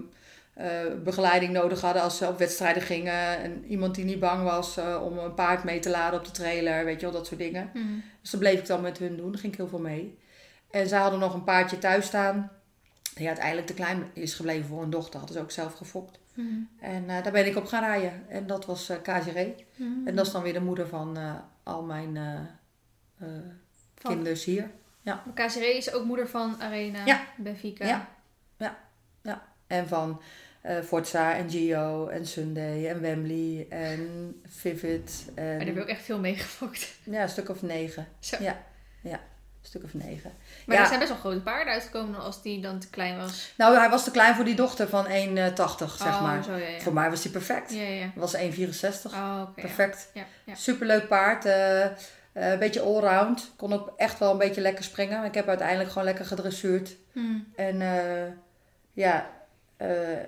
eh, 0.52 0.80
begeleiding 1.04 1.52
nodig 1.52 1.80
hadden 1.80 2.02
als 2.02 2.16
ze 2.16 2.28
op 2.28 2.38
wedstrijden 2.38 2.82
gingen. 2.82 3.38
En 3.38 3.64
iemand 3.64 3.94
die 3.94 4.04
niet 4.04 4.20
bang 4.20 4.42
was 4.42 4.76
eh, 4.76 5.02
om 5.04 5.18
een 5.18 5.34
paard 5.34 5.64
mee 5.64 5.78
te 5.78 5.90
laden 5.90 6.18
op 6.18 6.24
de 6.24 6.30
trailer, 6.30 6.84
weet 6.84 7.00
je 7.00 7.06
wel, 7.06 7.14
dat 7.14 7.26
soort 7.26 7.40
dingen. 7.40 7.70
Mhm. 7.74 7.84
Dus 8.20 8.30
dat 8.30 8.40
bleef 8.40 8.58
ik 8.58 8.66
dan 8.66 8.80
met 8.80 8.98
hun 8.98 9.16
doen, 9.16 9.30
daar 9.30 9.40
ging 9.40 9.52
ik 9.52 9.58
heel 9.58 9.68
veel 9.68 9.80
mee. 9.80 10.18
En 10.70 10.88
ze 10.88 10.96
hadden 10.96 11.20
nog 11.20 11.34
een 11.34 11.44
paardje 11.44 11.78
thuis 11.78 12.06
staan, 12.06 12.50
die 13.14 13.26
uiteindelijk 13.26 13.66
te 13.66 13.74
klein 13.74 14.10
is 14.12 14.34
gebleven 14.34 14.68
voor 14.68 14.82
een 14.82 14.90
dochter, 14.90 15.18
hadden 15.18 15.36
ze 15.36 15.42
ook 15.42 15.50
zelf 15.50 15.74
gefokt. 15.74 16.18
Mhm. 16.34 16.48
En 16.80 17.10
eh, 17.10 17.22
daar 17.22 17.32
ben 17.32 17.46
ik 17.46 17.56
op 17.56 17.66
gaan 17.66 17.84
rijden. 17.84 18.24
En 18.28 18.46
dat 18.46 18.66
was. 18.66 18.88
Mhm. 18.88 20.06
En 20.06 20.14
dat 20.14 20.26
is 20.26 20.32
dan 20.32 20.42
weer 20.42 20.52
de 20.52 20.60
moeder 20.60 20.88
van 20.88 21.18
al 21.62 21.82
mijn 21.82 22.18
kinders 24.02 24.44
hier. 24.44 24.70
KCR 25.34 25.58
is 25.60 25.92
ook 25.92 26.04
moeder 26.04 26.28
van 26.28 26.56
Arena, 26.60 27.04
Ja. 27.04 27.24
Benfica. 27.36 27.86
Ja. 27.86 28.08
En 29.72 29.88
van 29.88 30.20
eh, 30.60 30.76
Forza 30.86 31.34
en 31.34 31.50
Gio 31.50 32.06
en 32.08 32.26
Sunday 32.26 32.88
en 32.88 33.00
Wembley 33.00 33.66
en 33.70 34.40
Vivid. 34.48 35.24
Maar 35.34 35.44
daar 35.44 35.54
heb 35.58 35.66
je 35.66 35.72
En 35.72 35.80
ook 35.80 35.88
echt 35.88 36.02
veel 36.02 36.18
meegefokt. 36.18 36.94
ja, 37.04 37.22
een 37.22 37.28
stuk 37.28 37.48
of 37.48 37.62
negen. 37.62 38.06
Zo. 38.18 38.36
Ja. 38.40 38.62
Ja, 39.00 39.12
een 39.12 39.68
stuk 39.68 39.82
of 39.84 39.94
negen. 39.94 40.32
Maar 40.66 40.76
Ja. 40.76 40.82
er 40.82 40.88
zijn 40.88 40.98
best 40.98 41.10
wel 41.10 41.20
grote 41.20 41.40
paarden 41.40 41.72
uitgekomen 41.72 42.20
als 42.20 42.42
die 42.42 42.60
dan 42.60 42.78
te 42.78 42.88
klein 42.90 43.16
was. 43.16 43.52
Nou, 43.56 43.76
hij 43.76 43.90
was 43.90 44.04
te 44.04 44.10
klein 44.10 44.34
voor 44.34 44.44
die 44.44 44.54
dochter 44.54 44.88
van 44.88 45.06
1,80 45.06 45.10
zeg 45.96 46.06
oh, 46.14 46.22
maar. 46.22 46.44
zo 46.44 46.52
ja, 46.56 46.66
ja. 46.68 46.80
Voor 46.80 46.92
mij 46.92 47.10
was 47.10 47.22
hij 47.22 47.32
perfect. 47.32 47.72
Ja, 47.72 47.82
ja. 47.82 48.00
Hij 48.00 48.12
was 48.14 48.36
1,64. 48.36 48.40
Oh, 49.04 49.12
ja. 49.12 49.52
Perfect. 49.54 50.12
Superleuk 50.52 51.08
paard. 51.08 51.44
eh, 51.44 51.84
eh, 51.84 51.92
een 52.32 52.58
beetje 52.58 52.80
allround. 52.80 53.52
Kon 53.56 53.72
ook 53.72 53.92
echt 53.96 54.18
wel 54.18 54.32
een 54.32 54.38
beetje 54.38 54.60
lekker 54.60 54.84
springen. 54.84 55.24
Ik 55.24 55.34
heb 55.34 55.48
uiteindelijk 55.48 55.88
gewoon 55.88 56.04
lekker 56.04 56.24
gedressuurd. 56.24 56.96
Mhm. 57.12 57.36
En 57.56 57.80
ja, 58.92 59.30
eh, 59.90 60.18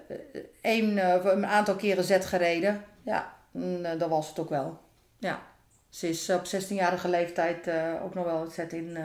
één, 0.60 0.98
eh, 0.98 1.24
een 1.24 1.46
aantal 1.46 1.74
keren 1.76 2.04
zet 2.04 2.24
gereden. 2.24 2.84
Ja, 3.02 3.32
mm, 3.50 3.84
eh, 3.84 3.98
dat 3.98 4.08
was 4.08 4.28
het 4.28 4.38
ook 4.38 4.48
wel. 4.48 4.78
Ja. 5.18 5.40
Ze 5.88 6.08
is 6.08 6.30
op 6.30 6.44
16-jarige 6.46 7.08
leeftijd 7.08 7.66
eh, 7.66 7.92
ook 8.04 8.14
nog 8.14 8.24
wel 8.24 8.40
het 8.40 8.52
zet 8.52 8.72
in 8.72 8.96
eh, 8.96 9.02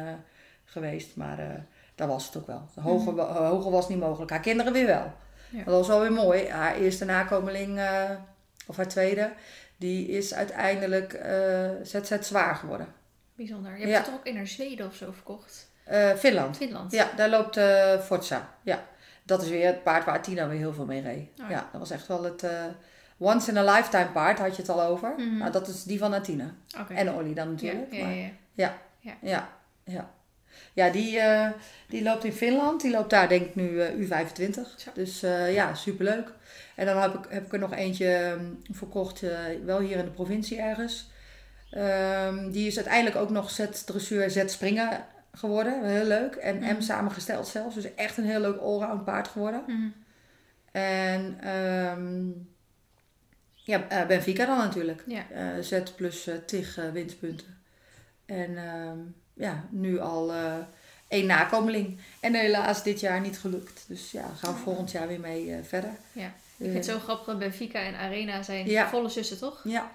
geweest. 0.66 1.16
Maar 1.16 1.39
eh, 1.39 1.45
dat 1.95 2.08
was 2.08 2.26
het 2.26 2.38
ook 2.38 2.47
wel. 2.47 2.70
Hoger, 2.82 3.22
hoger 3.22 3.72
was 3.72 3.89
niet 3.89 4.00
mogelijk. 4.00 4.32
Haar 4.32 4.39
kinderen 4.39 4.74
weer 4.74 4.86
wel. 4.86 5.12
Ja. 5.50 5.64
Dat 5.64 5.74
was 5.74 5.88
wel 5.88 6.00
weer 6.02 6.12
mooi. 6.12 6.50
Haar 6.50 6.76
eerste 6.76 7.06
nakomeling, 7.06 7.80
eh, 7.80 8.10
of 8.68 8.76
haar 8.78 8.88
tweede, 8.88 9.32
die 9.78 10.08
is 10.08 10.34
uiteindelijk 10.34 11.14
eh 11.14 11.70
ZZ 11.84 12.12
zwaar 12.20 12.56
geworden. 12.56 12.88
Bijzonder. 13.36 13.72
Je 13.72 13.78
hebt 13.78 13.89
Ja. 13.89 13.95
het 13.95 14.06
toch 14.06 14.14
ook 14.16 14.26
in 14.26 14.36
naar 14.36 14.47
Zweden 14.47 14.88
of 14.88 14.95
zo 14.95 15.12
verkocht? 15.12 15.72
Eh, 15.84 16.14
Finland. 16.14 16.58
Finland. 16.58 16.91
Ja, 16.91 17.10
daar 17.16 17.30
loopt 17.30 17.58
eh 17.58 18.00
Forza. 18.00 18.50
Ja, 18.64 18.84
dat 19.30 19.41
is 19.41 19.49
weer 19.49 19.65
het 19.65 19.84
paard 19.84 20.05
waar 20.05 20.21
Tina 20.21 20.47
weer 20.47 20.57
heel 20.57 20.73
veel 20.73 20.86
mee 20.86 21.01
reed. 21.01 21.27
Oh 21.43 21.49
ja. 21.49 21.69
dat 21.71 21.80
was 21.80 21.91
echt 21.91 22.07
wel 22.07 22.23
het 22.23 22.43
eh, 22.43 22.63
once 23.17 23.51
in 23.51 23.57
a 23.57 23.75
lifetime 23.75 24.07
paard, 24.13 24.39
had 24.39 24.55
je 24.55 24.61
het 24.61 24.71
al 24.71 24.82
over. 24.82 25.13
Mhm. 25.17 25.38
Nou, 25.38 25.51
dat 25.51 25.67
is 25.67 25.84
die 25.84 25.99
van 25.99 26.13
Atina. 26.13 26.53
En 26.95 27.13
Olly 27.13 27.34
dan 27.34 27.49
natuurlijk. 27.51 27.93
ja, 27.93 28.03
maar- 28.05 28.15
ja, 28.15 28.30
ja. 28.53 28.77
ja. 28.99 29.13
Ja, 29.21 29.49
ja. 29.84 30.09
Ja, 30.73 30.89
die, 30.89 31.19
eh, 31.19 31.49
die 31.88 32.03
loopt 32.03 32.23
in 32.23 32.34
Finland. 32.34 32.82
Die 32.82 32.91
loopt 32.91 33.09
daar 33.09 33.27
denk 33.30 33.45
ik 33.45 33.55
nu 33.55 33.82
eh, 33.82 33.93
U25. 33.95 34.53
Zo. 34.77 34.91
Dus 34.93 35.19
ja, 35.49 35.73
superleuk. 35.73 36.32
En 36.75 36.86
dan 36.86 37.01
heb 37.01 37.13
ik, 37.13 37.25
heb 37.30 37.45
ik 37.45 37.53
er 37.53 37.59
nog 37.59 37.73
eentje 37.73 38.13
ehm, 38.13 38.45
verkocht, 38.71 39.23
wel 39.65 39.80
hier 39.80 39.97
in 39.97 40.05
de 40.05 40.11
provincie 40.11 40.59
ergens. 40.61 41.09
Ehm, 41.71 42.51
die 42.51 42.67
is 42.67 42.75
uiteindelijk 42.75 43.15
ook 43.15 43.30
nog 43.30 43.49
Z-dressuur, 43.49 44.30
Z-springen 44.30 45.05
geworden. 45.39 45.85
Heel 45.85 46.05
leuk. 46.05 46.35
En. 46.35 46.77
M 46.77 46.81
samengesteld 46.81 47.47
zelfs. 47.47 47.75
Dus 47.75 47.95
echt 47.95 48.17
een 48.17 48.25
heel 48.25 48.39
leuk 48.39 48.59
allround 48.59 49.03
paard 49.05 49.27
geworden. 49.27 49.63
Mhm. 49.67 49.87
En 50.71 51.37
ehm, 51.41 52.27
ja, 53.63 53.87
eh, 53.89 54.07
Benfica 54.07 54.45
dan 54.45 54.57
natuurlijk. 54.57 55.03
Ja. 55.07 55.23
Eh, 55.31 55.63
Z 55.63 55.81
plus 55.95 56.27
eh, 56.27 56.35
tig 56.45 56.79
winstpunten. 56.93 57.57
En 58.25 58.57
ehm, 58.57 58.97
ja, 59.33 59.63
nu 59.69 59.99
al 59.99 60.33
één 61.07 61.25
nakomeling. 61.25 61.99
En 62.19 62.33
helaas 62.33 62.83
dit 62.83 62.99
jaar 62.99 63.21
niet 63.21 63.39
gelukt. 63.39 63.85
Dus 63.87 64.11
ja, 64.11 64.25
gaan 64.35 64.53
we 64.53 64.59
volgend 64.59 64.91
jaar 64.91 65.07
weer 65.07 65.19
mee 65.19 65.55
verder. 65.63 65.91
Ja. 66.11 66.27
Ik 66.57 66.65
vind 66.65 66.73
het 66.73 66.85
zo 66.85 66.99
grappig 66.99 67.25
dat 67.25 67.39
Benfica 67.39 67.79
en 67.79 67.95
Arena 67.95 68.43
zijn 68.43 68.65
Ja. 68.69 68.89
volle 68.89 69.09
zussen, 69.09 69.37
toch? 69.37 69.61
Ja, 69.63 69.91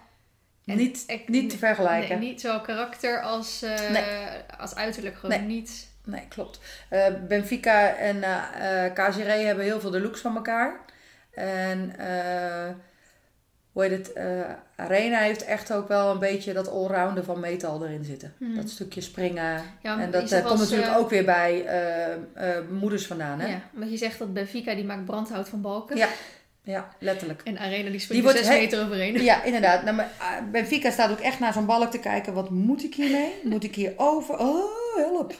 En 0.67 0.77
niet, 0.77 1.05
ik- 1.07 1.29
niet 1.29 1.51
te 1.51 1.59
vergelijken. 1.59 2.19
Nee, 2.19 2.29
niet 2.29 2.41
zowel 2.41 2.61
karakter 2.61 3.21
als, 3.23 3.62
eh, 3.62 3.91
Nee. 3.91 4.05
als 4.59 4.75
uiterlijk. 4.75 5.17
Gewoon 5.17 5.39
Nee. 5.39 5.47
niet. 5.49 5.89
Nee, 6.05 6.23
klopt. 6.29 6.61
Eh, 6.89 7.07
Benfica 7.29 7.97
en 7.97 8.21
KGR 8.95 9.29
hebben 9.29 9.65
heel 9.65 9.81
veel 9.81 9.91
de 9.91 10.01
looks 10.01 10.21
van 10.21 10.37
elkaar. 10.37 10.81
En 11.31 11.95
hoe 13.73 13.83
heet 13.85 13.91
het? 14.07 14.12
Arena 14.77 15.19
heeft 15.19 15.45
echt 15.45 15.73
ook 15.73 15.89
wel 15.89 16.11
een 16.11 16.19
beetje 16.19 16.53
dat 16.53 16.69
allrounder 16.71 17.25
van 17.25 17.41
metal 17.41 17.85
erin 17.85 18.05
zitten. 18.05 18.35
Mhm. 18.39 18.55
Dat 18.55 18.69
stukje 18.71 19.01
springen. 19.01 19.62
Ja, 19.83 20.01
en 20.01 20.11
dat 20.11 20.43
komt 20.45 20.59
natuurlijk 20.59 20.97
ook 20.97 21.11
weer 21.11 21.25
bij 21.25 21.67
moeders 22.71 23.07
vandaan. 23.07 23.41
Hè? 23.41 23.47
Ja, 23.49 23.61
want 23.73 23.91
je 23.91 23.97
zegt 23.97 24.19
dat 24.19 24.33
Benfica 24.35 24.75
die 24.75 24.85
maakt 24.85 25.05
brandhout 25.05 25.49
van 25.49 25.61
balken. 25.61 25.97
Ja. 25.97 26.09
Ja, 26.67 26.89
letterlijk. 26.99 27.41
En 27.45 27.59
Arena 27.59 27.91
die 27.91 27.99
springt 28.01 28.09
Die 28.09 28.23
wordt 28.23 28.39
zes 28.39 28.49
meter 28.49 28.85
overheen. 28.85 29.23
Ja, 29.23 29.43
inderdaad. 29.43 29.83
Nou, 29.83 29.97
maar, 29.97 30.09
ah, 30.19 30.51
Benfica 30.53 30.91
staat 30.91 31.11
ook 31.11 31.21
echt 31.21 31.39
naar 31.41 31.53
zo'n 31.53 31.67
balk 31.67 31.91
te 31.91 31.99
kijken. 31.99 32.33
Wat 32.35 32.51
moet 32.51 32.85
ik 32.85 32.95
hiermee? 32.95 33.33
Moet 33.43 33.65
ik 33.65 33.75
hier 33.75 33.93
over? 33.97 34.39
Oh, 34.39 34.65
help. 34.97 35.35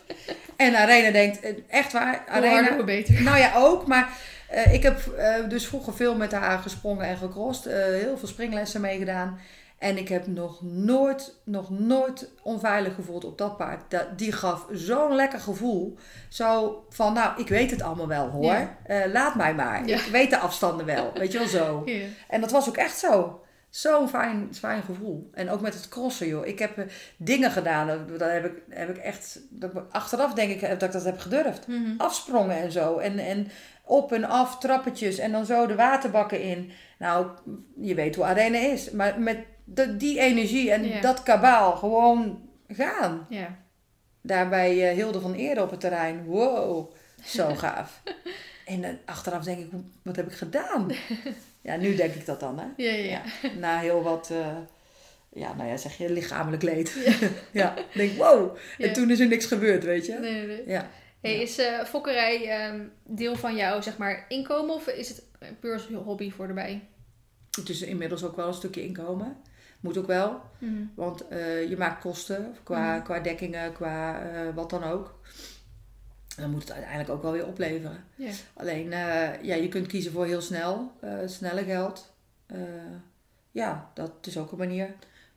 En 0.57 0.75
Arena 0.77 1.11
denkt, 1.11 1.41
eh, 1.41 1.53
echt 1.68 1.93
waar, 1.93 2.12
Hoe 2.25 2.33
harder, 2.33 2.51
Arena, 2.51 2.75
hoe 2.75 2.85
beter. 2.85 3.22
nou 3.22 3.39
ja, 3.39 3.53
ook. 3.57 3.87
Maar 3.87 4.09
eh, 4.49 4.72
ik 4.75 4.83
heb 4.83 5.07
eh, 5.07 5.35
dus 5.49 5.66
vroeger 5.66 5.95
veel 5.95 6.16
met 6.16 6.33
haar 6.33 6.59
gesprongen 6.59 7.07
en 7.07 7.16
gecrossed. 7.16 7.66
eh, 7.66 7.77
heel 7.85 8.18
veel 8.18 8.29
springlessen 8.29 8.81
meegedaan. 8.81 9.39
En 9.79 9.97
ik 9.99 10.09
heb 10.09 10.27
nog 10.27 10.62
nooit, 10.62 11.35
nog 11.45 11.70
nooit 11.70 12.31
onveilig 12.43 12.95
gevoeld 12.95 13.25
op 13.25 13.39
dat 13.39 13.57
paard. 13.57 13.91
Dat, 13.91 14.18
die 14.18 14.33
gaf 14.33 14.66
zo'n 14.72 15.14
lekker 15.14 15.41
gevoel. 15.41 15.99
Zo 16.29 16.85
van, 16.89 17.12
nou, 17.12 17.41
ik 17.41 17.49
weet 17.49 17.70
het 17.70 17.83
allemaal 17.83 18.09
wel 18.09 18.29
hoor. 18.29 18.45
Ja. 18.45 18.77
Eh, 18.87 19.12
laat 19.12 19.35
mij 19.35 19.55
maar. 19.55 19.87
Ja. 19.87 19.97
Ik 19.97 20.03
weet 20.11 20.31
de 20.31 20.39
afstanden 20.39 20.87
wel. 20.87 21.12
Weet 21.14 21.33
je 21.33 21.39
wel 21.39 21.47
zo. 21.49 21.83
Ja. 21.87 22.05
En 22.29 22.41
dat 22.41 22.51
was 22.51 22.68
ook 22.68 22.77
echt 22.77 22.99
zo. 22.99 23.39
Zo'n 23.70 24.09
fijn, 24.09 24.49
fijn 24.53 24.83
gevoel. 24.83 25.31
En 25.33 25.51
ook 25.51 25.61
met 25.61 25.75
het 25.75 25.89
crossen, 25.89 26.27
joh. 26.27 26.47
Ik 26.47 26.59
heb 26.59 26.79
eh, 26.79 26.85
dingen 27.16 27.51
gedaan. 27.51 27.87
Dat, 27.87 28.18
dat 28.18 28.31
heb, 28.31 28.45
ik, 28.45 28.62
heb 28.68 28.89
ik 28.89 28.97
echt... 28.97 29.41
Dat, 29.51 29.70
achteraf 29.91 30.33
denk 30.35 30.51
ik 30.51 30.62
eh, 30.62 30.68
dat 30.70 30.83
ik 30.83 30.93
dat 30.93 31.05
heb 31.05 31.18
gedurfd 31.18 31.66
Mhm. 31.66 31.95
afsprongen 31.97 32.57
en 32.57 32.72
zo. 32.72 32.99
En, 32.99 33.18
en 33.18 33.49
op 33.85 34.12
en 34.12 34.25
af 34.25 34.59
trappetjes 34.59 35.18
en 35.18 35.33
dan 35.33 35.47
zo 35.47 35.66
de 35.66 35.75
waterbakken 35.75 36.43
in. 36.43 36.70
Nou, 36.99 37.27
je 37.81 37.95
weet 37.95 38.16
hoe 38.16 38.25
Arena 38.25 38.59
is. 38.59 38.91
Maar 38.91 39.20
met 39.20 39.39
die 39.65 40.19
energie 40.21 40.71
en 40.73 40.85
Ja. 40.85 41.01
dat 41.01 41.23
kabaal 41.23 41.77
gewoon 41.77 42.49
gaan. 42.69 43.27
Ja. 43.29 43.59
Daarbij 44.21 44.89
eh, 44.91 44.95
Hilde 44.97 45.21
van 45.21 45.35
Eerde 45.35 45.62
op 45.62 45.71
het 45.71 45.81
terrein. 45.81 46.25
Wow, 46.25 46.93
zo 47.25 47.55
gaaf. 47.65 48.03
En 48.67 48.85
eh, 48.85 48.91
achteraf 49.05 49.45
denk 49.45 49.59
ik, 49.59 49.71
wat 50.03 50.17
heb 50.17 50.27
ik 50.27 50.33
gedaan? 50.37 50.91
Ja, 51.65 51.77
nu 51.77 51.95
denk 51.95 52.15
ik 52.15 52.27
dat 52.27 52.41
dan, 52.41 52.59
hè. 52.59 52.67
Ja, 52.77 52.93
ja, 52.93 53.05
ja. 53.43 53.51
Na 53.59 53.79
heel 53.79 54.03
wat, 54.03 54.31
eh, 54.31 54.57
ja, 55.33 55.55
nou 55.55 55.69
ja, 55.69 55.77
zeg 55.77 55.97
je, 55.97 56.11
lichamelijk 56.12 56.62
leed. 56.62 56.97
Ja, 57.53 57.75
denk, 57.95 58.17
wow. 58.17 58.57
En 58.79 58.93
toen 58.93 59.11
is 59.11 59.21
er 59.21 59.27
niks 59.27 59.47
gebeurd, 59.47 59.85
weet 59.85 60.07
je. 60.07 60.12
Nee, 60.19 60.47
nee. 60.47 60.62
Ja. 60.67 60.91
Hey, 61.21 61.41
is 61.41 61.59
fokkerij 61.87 62.49
ehm, 62.49 62.81
deel 63.03 63.37
van 63.37 63.57
jouw 63.57 63.81
zeg 63.81 63.97
maar, 63.97 64.25
inkomen 64.29 64.75
of 64.75 64.87
is 64.87 65.09
het 65.09 65.23
puur 65.61 65.81
hobby 66.05 66.31
voor 66.31 66.49
erbij? 66.49 66.83
Het 67.51 67.69
is 67.69 67.83
inmiddels 67.83 68.25
ook 68.25 68.37
wel 68.37 68.47
een 68.47 68.55
stukje 68.55 68.83
inkomen. 68.85 69.37
Moet 69.85 69.99
ook 69.99 70.07
wel. 70.07 70.41
Mhm. 70.59 70.72
Want 70.95 71.28
eh, 71.28 71.68
je 71.68 71.76
maakt 71.76 72.01
kosten 72.01 72.55
qua, 72.62 72.95
Mhm. 72.95 73.05
qua 73.05 73.20
dekkingen, 73.20 73.72
qua 73.72 74.22
eh, 74.22 74.55
wat 74.55 74.70
dan 74.70 74.85
ook. 74.85 75.18
Dan 76.37 76.51
moet 76.51 76.61
het 76.62 76.72
uiteindelijk 76.72 77.11
ook 77.11 77.22
wel 77.22 77.32
weer 77.32 77.47
opleveren. 77.47 78.05
Alleen, 78.55 78.93
eh, 78.93 79.43
ja, 79.43 79.55
je 79.55 79.68
kunt 79.68 79.87
kiezen 79.87 80.12
voor 80.12 80.26
heel 80.26 80.41
snel, 80.41 80.93
snelle 81.26 81.64
geld. 81.64 82.14
Ja, 83.51 83.91
dat 83.95 84.12
is 84.22 84.39
ook 84.39 84.53
een 84.53 84.59
manier. 84.59 84.95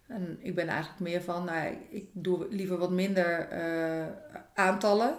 En 0.08 0.38
ik 0.42 0.56
ben 0.56 0.68
eigenlijk 0.68 1.00
meer 1.00 1.22
van, 1.22 1.46
nou, 1.46 1.78
ik 1.90 2.06
doe 2.12 2.48
liever 2.50 2.78
wat 2.78 2.92
minder 2.92 3.48
aantallen. 4.54 5.18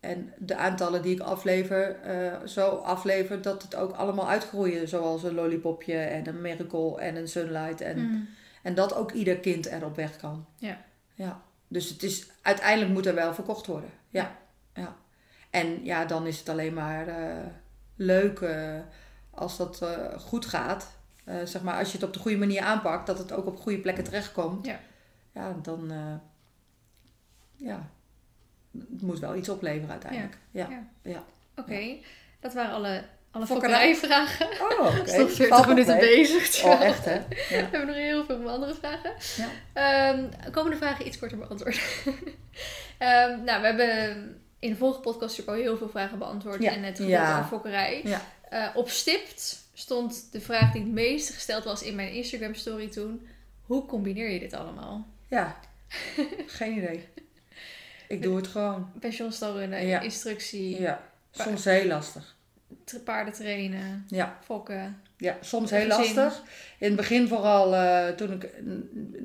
En 0.00 0.32
de 0.38 0.56
aantallen 0.56 1.02
die 1.02 1.14
ik 1.14 1.20
aflever, 1.20 1.96
zo 2.44 2.68
aflever 2.68 3.42
dat 3.42 3.62
het 3.62 3.74
ook 3.74 3.92
allemaal 3.92 4.28
uitgroeien. 4.28 4.88
Zoals 4.88 5.22
een 5.22 5.34
lollipopje 5.34 5.96
en 5.98 6.26
een 6.28 6.40
miracle 6.40 7.00
en 7.00 7.16
een 7.16 7.28
sunlight. 7.28 7.80
En, 7.80 7.98
Mhm. 8.02 8.16
En 8.66 8.74
dat 8.74 8.94
ook 8.94 9.12
ieder 9.12 9.38
kind 9.38 9.70
er 9.70 9.84
op 9.84 9.96
weg 9.96 10.16
kan. 10.16 10.46
Ja. 10.58 10.84
ja. 11.14 11.42
Dus 11.68 11.88
het 11.88 12.02
is, 12.02 12.30
uiteindelijk 12.42 12.92
moet 12.92 13.06
er 13.06 13.14
wel 13.14 13.34
verkocht 13.34 13.66
worden. 13.66 13.90
Ja. 14.08 14.36
ja. 14.74 14.96
En 15.50 15.84
ja, 15.84 16.04
dan 16.04 16.26
is 16.26 16.38
het 16.38 16.48
alleen 16.48 16.74
maar 16.74 17.08
eh, 17.08 17.46
leuk 17.96 18.40
eh, 18.40 18.78
als 19.30 19.56
dat 19.56 19.82
eh, 19.82 20.18
goed 20.18 20.46
gaat. 20.46 20.94
Zeg 21.44 21.62
maar, 21.62 21.78
als 21.78 21.92
je 21.92 21.98
het 21.98 22.06
op 22.06 22.12
de 22.12 22.18
goede 22.18 22.36
manier 22.36 22.62
aanpakt, 22.62 23.06
dat 23.06 23.18
het 23.18 23.32
ook 23.32 23.46
op 23.46 23.60
goede 23.60 23.78
plekken 23.78 24.04
terechtkomt. 24.04 24.66
Ja. 24.66 24.80
Ja, 25.32 25.56
dan... 25.62 25.92
ja. 27.56 27.90
Het 28.78 29.02
moet 29.02 29.18
wel 29.18 29.36
iets 29.36 29.48
opleveren 29.48 29.90
uiteindelijk. 29.90 30.38
Ja. 30.50 30.68
Ja. 30.70 30.86
ja. 31.02 31.24
Oké, 31.56 31.96
dat 32.40 32.54
waren 32.54 32.74
alle, 32.74 33.04
alle 33.36 33.46
Fokkerij. 33.46 33.94
fokkerijvragen. 33.94 34.46
Oh, 34.78 34.86
oké. 35.00 35.12
We 35.12 35.18
nog 35.18 35.30
40 35.30 35.46
Valt 35.48 35.66
nog 35.66 35.66
minuten 35.66 35.98
bezig. 35.98 36.64
Oh, 36.64 36.80
echt 36.82 37.04
hè? 37.04 37.18
We 37.28 37.44
Ja. 37.48 37.56
hebben 37.56 37.86
nog 37.86 37.96
heel 37.96 38.24
veel 38.24 38.48
andere 38.50 38.74
vragen. 38.74 39.12
Ja. 39.36 39.48
Ehm, 40.12 40.50
komende 40.52 40.76
vragen 40.76 41.06
iets 41.06 41.18
korter 41.18 41.38
beantwoord. 41.38 41.80
Ehm, 42.98 43.44
nou, 43.44 43.60
we 43.60 43.66
hebben 43.66 44.40
in 44.58 44.70
de 44.70 44.76
vorige 44.76 45.00
podcast 45.00 45.36
natuurlijk 45.38 45.48
al 45.58 45.64
heel 45.64 45.76
veel 45.76 45.88
vragen 45.88 46.18
beantwoord. 46.18 46.62
Ja. 46.62 46.72
En 46.72 46.82
het 46.82 46.96
gedeelte 46.96 47.12
Ja. 47.22 47.32
aan 47.32 47.48
fokkerij. 47.48 48.00
Ja. 48.04 48.20
Eh, 48.50 48.66
op 48.74 48.90
stipt 48.90 49.58
stond 49.74 50.32
de 50.32 50.40
vraag 50.40 50.72
die 50.72 50.82
het 50.82 50.90
meest 50.90 51.30
gesteld 51.34 51.64
was 51.64 51.82
in 51.82 51.94
mijn 51.94 52.12
Instagram 52.12 52.54
story 52.54 52.88
toen. 52.88 53.28
Hoe 53.62 53.86
combineer 53.86 54.30
je 54.30 54.38
dit 54.38 54.52
allemaal? 54.52 55.06
ja. 55.28 55.56
Geen 56.46 56.76
idee. 56.76 57.08
Ik 58.08 58.22
doe 58.22 58.36
het 58.36 58.46
gewoon. 58.46 58.90
Pensionstal 59.00 59.52
runnen, 59.58 60.02
instructie, 60.02 60.80
Ja. 60.80 61.02
Soms 61.30 61.64
heel 61.64 61.86
lastig. 61.86 62.35
Paarden 63.04 63.34
trainen, 63.34 64.04
Ja. 64.08 64.36
fokken. 64.44 65.00
Ja, 65.16 65.36
soms 65.40 65.70
heel 65.70 65.90
Gezin. 65.90 66.14
lastig. 66.14 66.42
In 66.78 66.86
het 66.86 66.96
begin 66.96 67.28
vooral, 67.28 67.74
eh, 67.74 68.08
toen 68.08 68.32
ik, 68.32 68.50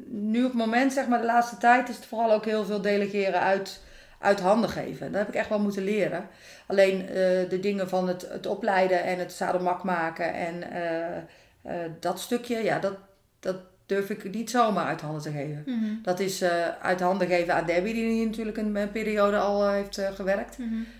nu 0.08 0.39
op 0.44 0.50
het 0.50 0.60
moment, 0.60 0.94
zeg 0.94 1.08
maar 1.08 1.20
de 1.20 1.26
laatste 1.26 1.58
tijd, 1.58 1.89
is 1.89 1.96
het 1.96 2.06
vooral 2.06 2.32
ook 2.32 2.46
heel 2.46 2.66
veel 2.66 2.82
delegeren 2.82 3.39
uit, 3.39 3.82
uit 4.20 4.39
handen 4.39 4.70
geven. 4.70 5.12
Dat 5.12 5.20
heb 5.22 5.30
ik 5.30 5.36
echt 5.36 5.50
wel 5.50 5.60
moeten 5.60 5.84
leren. 5.84 6.28
Alleen 6.66 7.02
eh, 7.02 7.16
de 7.50 7.60
dingen 7.62 7.89
van 7.89 8.08
het, 8.08 8.28
het 8.30 8.46
opleiden 8.46 9.04
en 9.04 9.20
het 9.20 9.34
zadelmak 9.34 9.84
maken 9.84 10.34
en 10.34 10.72
eh, 10.72 11.74
dat 12.00 12.20
stukje, 12.20 12.64
ja, 12.64 12.80
dat, 12.80 12.94
dat 13.39 13.56
durf 13.86 14.10
ik 14.10 14.32
niet 14.34 14.50
zomaar 14.50 14.86
uit 14.86 15.02
handen 15.02 15.22
te 15.22 15.32
geven. 15.32 15.64
Mhm. 15.66 15.94
Dat 16.02 16.20
is 16.20 16.44
uit 16.82 17.00
handen 17.00 17.28
geven 17.28 17.54
aan 17.56 17.66
Debbie, 17.66 17.94
die 17.94 18.12
hier 18.12 18.26
natuurlijk 18.26 18.58
een, 18.58 18.76
een 18.76 18.92
periode 18.92 19.38
al 19.38 19.70
heeft 19.70 20.02
gewerkt. 20.14 20.58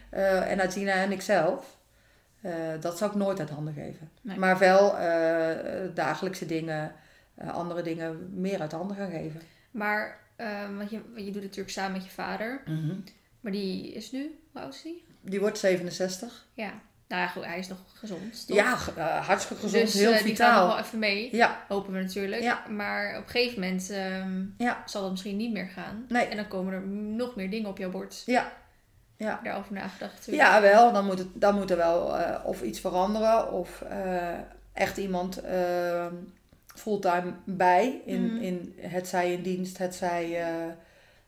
Eh, 0.10 0.52
en 0.52 0.62
aan 0.62 0.70
Tina 0.70 0.94
en 0.94 1.12
ikzelf. 1.12 1.80
Eh, 2.42 2.54
dat 2.80 2.98
zou 2.98 3.12
ik 3.12 3.18
nooit 3.18 3.40
uit 3.40 3.50
handen 3.50 3.74
geven. 3.74 4.10
Nee. 4.22 4.38
Maar 4.38 4.58
wel 4.58 4.98
eh, 4.98 5.90
dagelijkse 5.94 6.46
dingen, 6.46 6.92
eh, 7.36 7.54
andere 7.54 7.82
dingen 7.82 8.30
meer 8.40 8.62
uit 8.62 8.72
handen 8.72 8.98
gaan 8.98 9.12
geven. 9.12 9.42
Maar, 9.72 10.20
want 10.78 10.90
je, 10.90 11.02
want 11.14 11.18
je 11.18 11.24
doet 11.26 11.34
het 11.34 11.44
natuurlijk 11.44 11.70
samen 11.70 11.92
met 11.92 12.04
je 12.06 12.12
vader. 12.12 12.64
Maar 13.42 13.52
die 13.52 13.94
is 13.94 14.12
nu, 14.12 14.40
hoe 14.52 14.62
oud 14.62 14.74
is 14.74 14.82
die? 14.82 15.06
Die 15.22 15.40
wordt 15.40 15.58
67. 15.58 16.48
Ja. 16.54 16.74
Nou 17.08 17.24
ja, 17.24 17.28
goed, 17.30 17.46
hij 17.46 17.58
is 17.60 17.68
nog 17.68 17.78
gezond, 17.94 18.48
toch? 18.48 18.56
Ja, 18.56 18.76
hartstikke 19.22 19.64
gezond, 19.64 19.84
dus 19.84 19.94
heel 19.94 20.04
eh, 20.04 20.18
die 20.18 20.18
gaat 20.18 20.30
vitaal. 20.30 20.66
nog 20.66 20.76
wel 20.76 20.84
even 20.86 21.00
mee. 21.00 21.36
Ja, 21.36 21.66
Hopen 21.68 21.94
we 21.94 22.00
natuurlijk. 22.02 22.42
Ja. 22.42 22.64
Maar 22.70 23.18
op 23.18 23.24
een 23.24 23.30
gegeven 23.30 23.60
moment 23.60 23.90
ehm, 23.90 24.44
Ja. 24.58 24.84
zal 24.86 25.02
dat 25.02 25.12
misschien 25.12 25.38
niet 25.38 25.52
meer 25.52 25.68
gaan. 25.68 26.06
Nee. 26.08 26.26
En 26.26 26.36
dan 26.36 26.48
komen 26.48 26.74
er 26.74 26.82
nog 26.88 27.36
meer 27.36 27.50
dingen 27.50 27.70
op 27.70 27.78
jouw 27.78 27.90
bord. 27.90 28.24
ja, 28.26 28.52
ja. 29.22 29.40
Daarover 29.44 29.74
nagedacht. 29.74 30.26
Ja, 30.26 30.62
wel. 30.62 30.94
Dan 30.94 31.06
moet, 31.06 31.20
het, 31.20 31.28
dan 31.34 31.56
moet 31.56 31.72
er 31.72 31.78
wel 31.78 32.18
eh, 32.18 32.46
of 32.46 32.62
iets 32.62 32.80
veranderen 32.80 33.52
of 33.52 33.82
eh, 33.82 34.38
echt 34.74 34.98
iemand 34.98 35.42
eh, 35.42 36.06
fulltime 36.76 37.34
bij. 37.46 38.02
In, 38.06 38.26
Mhm. 38.34 38.44
in 38.44 38.76
het 38.80 39.08
zij 39.08 39.34
in 39.34 39.42
dienst, 39.42 39.78
het 39.78 39.96
zij 39.96 40.42
eh, 40.42 40.72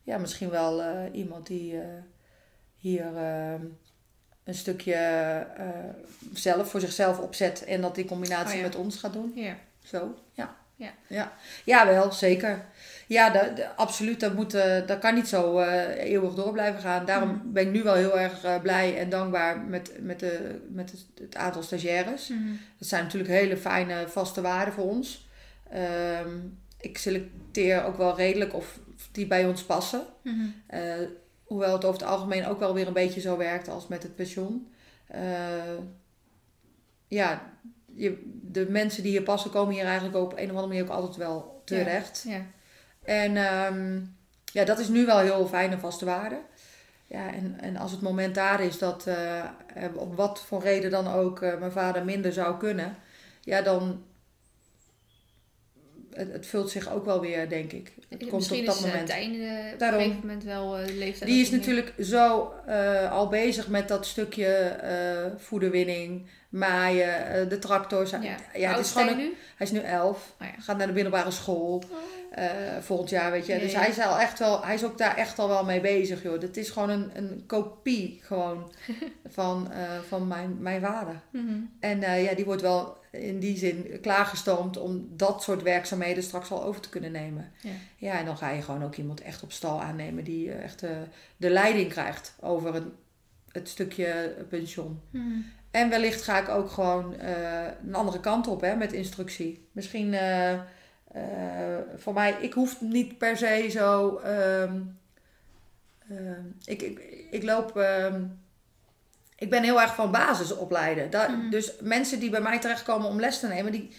ja, 0.04 0.18
misschien 0.18 0.50
wel 0.50 0.84
iemand 1.12 1.48
die 1.48 1.80
hier 2.76 3.18
eh, 3.18 3.54
een 4.44 4.56
stukje 4.56 4.98
zelf 6.34 6.70
voor 6.70 6.80
zichzelf 6.80 7.20
opzet 7.20 7.66
en 7.66 7.82
dat 7.82 7.98
in 7.98 8.06
combinatie 8.08 8.52
Oh 8.54 8.56
ja. 8.62 8.62
met 8.68 8.76
ons 8.76 8.98
gaat 8.98 9.14
doen. 9.14 9.32
Ja. 9.36 9.56
Zo, 9.84 10.16
ja. 10.32 10.56
Ja. 10.76 10.92
Ja, 11.08 11.32
ja 11.66 11.88
wel, 11.88 12.12
zeker. 12.12 12.66
Ja, 13.14 13.54
absoluut. 13.76 14.20
Dat, 14.20 14.34
moet, 14.34 14.54
eh, 14.54 14.88
dat 14.88 15.00
kan 15.00 15.14
niet 15.14 15.28
zo 15.28 15.58
eh, 15.60 16.04
eeuwig 16.12 16.34
door 16.34 16.52
blijven 16.52 16.82
gaan. 16.82 17.06
Daarom 17.06 17.30
Mhm. 17.30 17.52
ben 17.52 17.66
ik 17.68 17.72
nu 17.74 17.84
wel 17.84 17.94
heel 17.94 18.20
erg 18.20 18.44
eh, 18.44 18.62
blij 18.62 18.98
en 18.98 19.10
dankbaar 19.10 19.60
met, 19.60 19.92
met, 20.00 20.20
de, 20.20 20.60
met 20.70 20.92
het, 20.92 21.06
het 21.22 21.36
aantal 21.36 21.64
stagiaires. 21.64 22.28
Mhm. 22.28 22.52
Dat 22.78 22.88
zijn 22.88 23.04
natuurlijk 23.04 23.32
hele 23.34 23.58
fijne 23.58 24.08
vaste 24.08 24.42
waarden 24.42 24.74
voor 24.74 24.84
ons. 24.90 25.30
Ehm, 25.70 26.30
ik 26.80 26.98
selecteer 26.98 27.84
ook 27.86 27.98
wel 27.98 28.16
redelijk 28.16 28.54
of 28.54 28.80
die 29.12 29.28
bij 29.28 29.46
ons 29.46 29.64
passen. 29.64 30.02
Mhm. 30.24 30.46
Eh, 30.68 30.82
hoewel 31.44 31.74
het 31.74 31.86
over 31.86 32.00
het 32.02 32.10
algemeen 32.10 32.46
ook 32.48 32.60
wel 32.60 32.74
weer 32.74 32.88
een 32.88 32.94
beetje 32.94 33.22
zo 33.22 33.38
werkt 33.38 33.68
als 33.68 33.88
met 33.88 34.04
het 34.04 34.16
pensioen. 34.16 34.68
Ja, 37.08 37.52
je, 37.96 38.22
de 38.42 38.70
mensen 38.70 39.04
die 39.04 39.12
hier 39.12 39.24
passen 39.24 39.52
komen 39.52 39.74
hier 39.74 39.86
eigenlijk 39.86 40.16
op 40.16 40.32
een 40.32 40.44
of 40.44 40.50
andere 40.50 40.68
manier 40.68 40.84
ook 40.84 40.90
altijd 40.90 41.16
wel 41.16 41.62
terecht. 41.66 42.26
Ja. 42.28 42.42
En 43.04 43.38
ehm, 43.38 44.00
ja, 44.46 44.64
dat 44.66 44.80
is 44.80 44.88
nu 44.88 45.06
wel 45.06 45.18
heel 45.20 45.48
fijn 45.48 45.72
en 45.72 45.80
vaste 45.80 46.06
waarde. 46.06 46.40
Ja, 47.08 47.34
en, 47.34 47.58
en 47.60 47.78
als 47.78 47.92
het 47.92 48.02
moment 48.02 48.36
daar 48.36 48.62
is 48.62 48.78
dat 48.78 49.08
eh, 49.08 49.44
op 49.96 50.16
wat 50.16 50.42
voor 50.46 50.62
reden 50.62 50.92
dan 50.92 51.08
ook 51.08 51.42
eh, 51.42 51.58
mijn 51.60 51.72
vader 51.72 52.06
minder 52.06 52.34
zou 52.34 52.58
kunnen, 52.58 52.96
ja, 53.42 53.62
dan. 53.62 54.04
Het, 56.14 56.32
het 56.32 56.46
vult 56.46 56.70
zich 56.70 56.92
ook 56.92 57.06
wel 57.06 57.20
weer, 57.22 57.50
denk 57.50 57.72
ik. 57.72 57.92
Het 58.10 58.20
komt 58.20 58.32
Misschien 58.32 58.60
op 58.60 58.66
dat 58.66 58.76
is 58.76 58.82
uh, 58.86 58.88
moment. 58.92 59.10
Eh, 59.10 59.74
op 59.74 59.80
Daarom. 59.80 60.00
een 60.00 60.06
gegeven 60.06 60.28
moment 60.28 60.44
wel 60.44 60.70
de 60.72 60.94
leeftijd. 60.94 61.30
Die 61.32 61.42
is 61.42 61.52
natuurlijk 61.52 61.94
zo 62.00 62.54
al 63.10 63.28
bezig 63.30 63.68
met 63.68 63.88
dat 63.88 64.06
stukje 64.06 64.80
voederwinning, 65.38 66.30
maaien, 66.50 67.50
de 67.50 67.60
tractor. 67.60 68.08
Ja. 68.22 68.36
Het 68.52 68.80
is 68.86 68.92
gewoon 68.92 69.08
een- 69.08 69.34
hij 69.56 69.68
is 69.68 69.72
nu 69.72 69.80
elf, 69.80 70.34
Oh 70.42 70.48
ja. 70.48 70.62
gaat 70.62 70.78
naar 70.78 70.88
de 70.88 70.94
middelbare 70.94 71.32
school. 71.32 71.84
Eh, 72.34 72.78
volgend 72.80 73.10
jaar, 73.10 73.32
weet 73.32 73.46
je. 73.46 73.60
Dus 73.60 73.76
hij 73.76 73.90
is 73.90 74.00
al 74.00 74.20
echt 74.20 74.40
wel, 74.40 74.66
hij 74.66 74.74
is 74.74 74.84
ook 74.84 74.98
daar 74.98 75.18
echt 75.18 75.40
al 75.40 75.48
wel 75.48 75.66
mee 75.66 75.82
bezig, 75.82 76.24
joh. 76.24 76.42
Het 76.42 76.58
is 76.58 76.70
gewoon 76.70 76.90
een, 76.90 77.12
een 77.14 77.44
kopie 77.48 78.20
gewoon 78.24 78.72
van, 79.26 79.72
eh, 79.72 80.00
van 80.08 80.28
mijn, 80.28 80.58
mijn 80.60 80.82
vader. 80.82 81.22
Mhm. 81.30 81.60
En 81.80 82.04
eh, 82.04 82.24
ja, 82.24 82.36
die 82.36 82.46
wordt 82.46 82.62
wel 82.62 82.98
in 83.12 83.40
die 83.40 83.58
zin 83.58 83.98
klaargestoomd 84.02 84.78
om 84.78 85.08
dat 85.10 85.44
soort 85.44 85.62
werkzaamheden 85.62 86.24
straks 86.24 86.52
al 86.52 86.64
over 86.64 86.82
te 86.82 86.90
kunnen 86.90 87.12
nemen. 87.12 87.52
Ja. 87.62 87.72
ja 87.98 88.20
en 88.20 88.26
dan 88.26 88.38
ga 88.38 88.50
je 88.50 88.62
gewoon 88.62 88.84
ook 88.84 88.96
iemand 88.96 89.22
echt 89.22 89.44
op 89.44 89.52
stal 89.52 89.82
aannemen 89.82 90.24
die 90.24 90.52
echt 90.52 90.80
de 91.38 91.50
leiding 91.50 91.90
krijgt 91.90 92.36
over 92.42 92.76
een, 92.76 92.92
het 93.52 93.70
stukje 93.70 94.36
pensioen. 94.50 95.02
Mhm. 95.10 95.40
En 95.72 95.90
wellicht 95.90 96.22
ga 96.22 96.40
ik 96.42 96.50
ook 96.50 96.72
gewoon 96.72 97.16
een 97.86 97.96
andere 97.96 98.20
kant 98.20 98.48
op 98.48 98.62
hè, 98.62 98.76
met 98.76 98.94
instructie. 98.94 99.68
Misschien 99.72 100.14
eh, 101.14 101.22
voor 101.98 102.14
mij, 102.14 102.36
ik 102.42 102.54
hoef 102.54 102.82
niet 102.82 103.18
per 103.18 103.38
se 103.38 103.68
zo. 103.72 104.18
ehm, 104.18 104.80
ehm, 106.10 106.42
ik, 106.66 106.82
ik, 106.82 107.00
ik 107.32 107.44
loop. 107.44 107.78
ehm, 107.78 108.22
ik 109.36 109.50
ben 109.50 109.64
heel 109.64 109.82
erg 109.82 109.96
van 109.96 110.12
basis 110.12 110.56
opleiden. 110.56 111.10
Da- 111.10 111.28
Mhm. 111.28 111.50
Dus 111.50 111.74
mensen 111.82 112.20
die 112.20 112.30
bij 112.30 112.42
mij 112.42 112.60
terechtkomen 112.60 113.08
om 113.08 113.20
les 113.20 113.40
te 113.40 113.48
nemen, 113.48 113.72
die, 113.72 113.96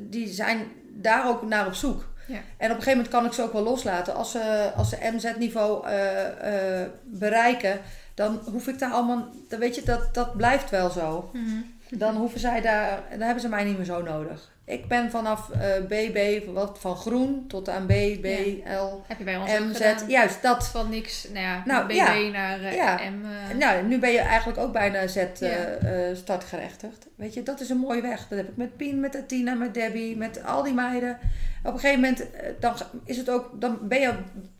die 0.00 0.28
zijn 0.28 0.66
daar 0.88 1.28
ook 1.28 1.42
naar 1.42 1.66
op 1.66 1.74
zoek. 1.74 2.12
Ja. 2.26 2.34
En 2.34 2.40
op 2.70 2.76
een 2.76 2.82
gegeven 2.82 2.92
moment 2.92 3.08
kan 3.08 3.24
ik 3.24 3.32
ze 3.32 3.42
ook 3.42 3.52
wel 3.52 3.62
loslaten. 3.62 4.14
Als 4.14 4.30
ze, 4.30 4.72
als 4.76 4.88
ze 4.88 5.10
MZ-niveau 5.14 5.86
eh, 5.86 6.80
eh, 6.82 6.90
bereiken, 7.04 7.80
dan 8.14 8.40
hoef 8.50 8.68
ik 8.68 8.78
daar 8.78 8.92
allemaal. 8.92 9.28
Dan 9.48 9.58
weet 9.58 9.74
je, 9.74 9.82
dat, 9.82 10.14
dat 10.14 10.36
blijft 10.36 10.70
wel 10.70 10.90
zo. 10.90 11.30
Mhm. 11.32 11.56
Dan 11.98 12.16
hoeven 12.16 12.40
zij 12.40 12.60
daar, 12.60 13.02
dan 13.10 13.20
hebben 13.20 13.40
ze 13.42 13.48
mij 13.48 13.64
niet 13.64 13.76
meer 13.76 13.86
zo 13.86 14.02
nodig. 14.02 14.52
Ik 14.66 14.88
ben 14.88 15.10
vanaf 15.10 15.50
eh, 15.50 15.68
BB, 15.88 16.44
wat, 16.54 16.76
van 16.80 16.96
groen 16.96 17.44
tot 17.48 17.68
aan 17.68 17.86
B, 17.86 17.92
B, 18.20 18.26
L, 18.66 19.02
Heb 19.06 19.18
je 19.18 19.24
bij 19.24 19.36
ons 19.36 19.50
MZ. 19.50 19.76
gedaan? 19.76 20.08
Juist, 20.08 20.42
dat. 20.42 20.66
Van 20.68 20.90
niks, 20.90 21.26
nou 21.32 21.44
ja, 21.44 21.62
Nou, 21.64 21.84
BB 21.86 21.90
ja. 21.92 22.14
naar 22.32 22.60
eh, 22.62 22.74
Ja. 22.74 22.94
M. 22.94 23.24
eh, 23.50 23.56
Nou, 23.58 23.82
nu 23.86 23.98
ben 23.98 24.12
je 24.12 24.18
eigenlijk 24.18 24.58
ook 24.58 24.72
bijna 24.72 25.06
Z 25.06 25.14
Ja. 25.14 25.24
eh, 25.40 26.10
eh, 26.10 26.16
startgerechtigd. 26.16 27.06
Weet 27.16 27.34
je, 27.34 27.42
dat 27.42 27.60
is 27.60 27.68
een 27.68 27.76
mooie 27.78 28.00
weg. 28.02 28.28
Dat 28.28 28.38
heb 28.38 28.48
ik 28.48 28.56
met 28.56 28.76
Pien, 28.76 29.00
met 29.00 29.16
Atina, 29.16 29.54
met 29.54 29.74
Debbie, 29.74 30.16
met 30.16 30.44
al 30.44 30.62
die 30.62 30.74
meiden. 30.74 31.18
Op 31.64 31.72
een 31.72 31.78
gegeven 31.80 32.00
moment, 32.00 32.30
eh, 32.30 32.48
dan 32.60 32.74
is 33.04 33.16
het 33.16 33.30
ook, 33.30 33.50
dan 33.60 33.78
ben 33.82 34.00
je 34.00 34.12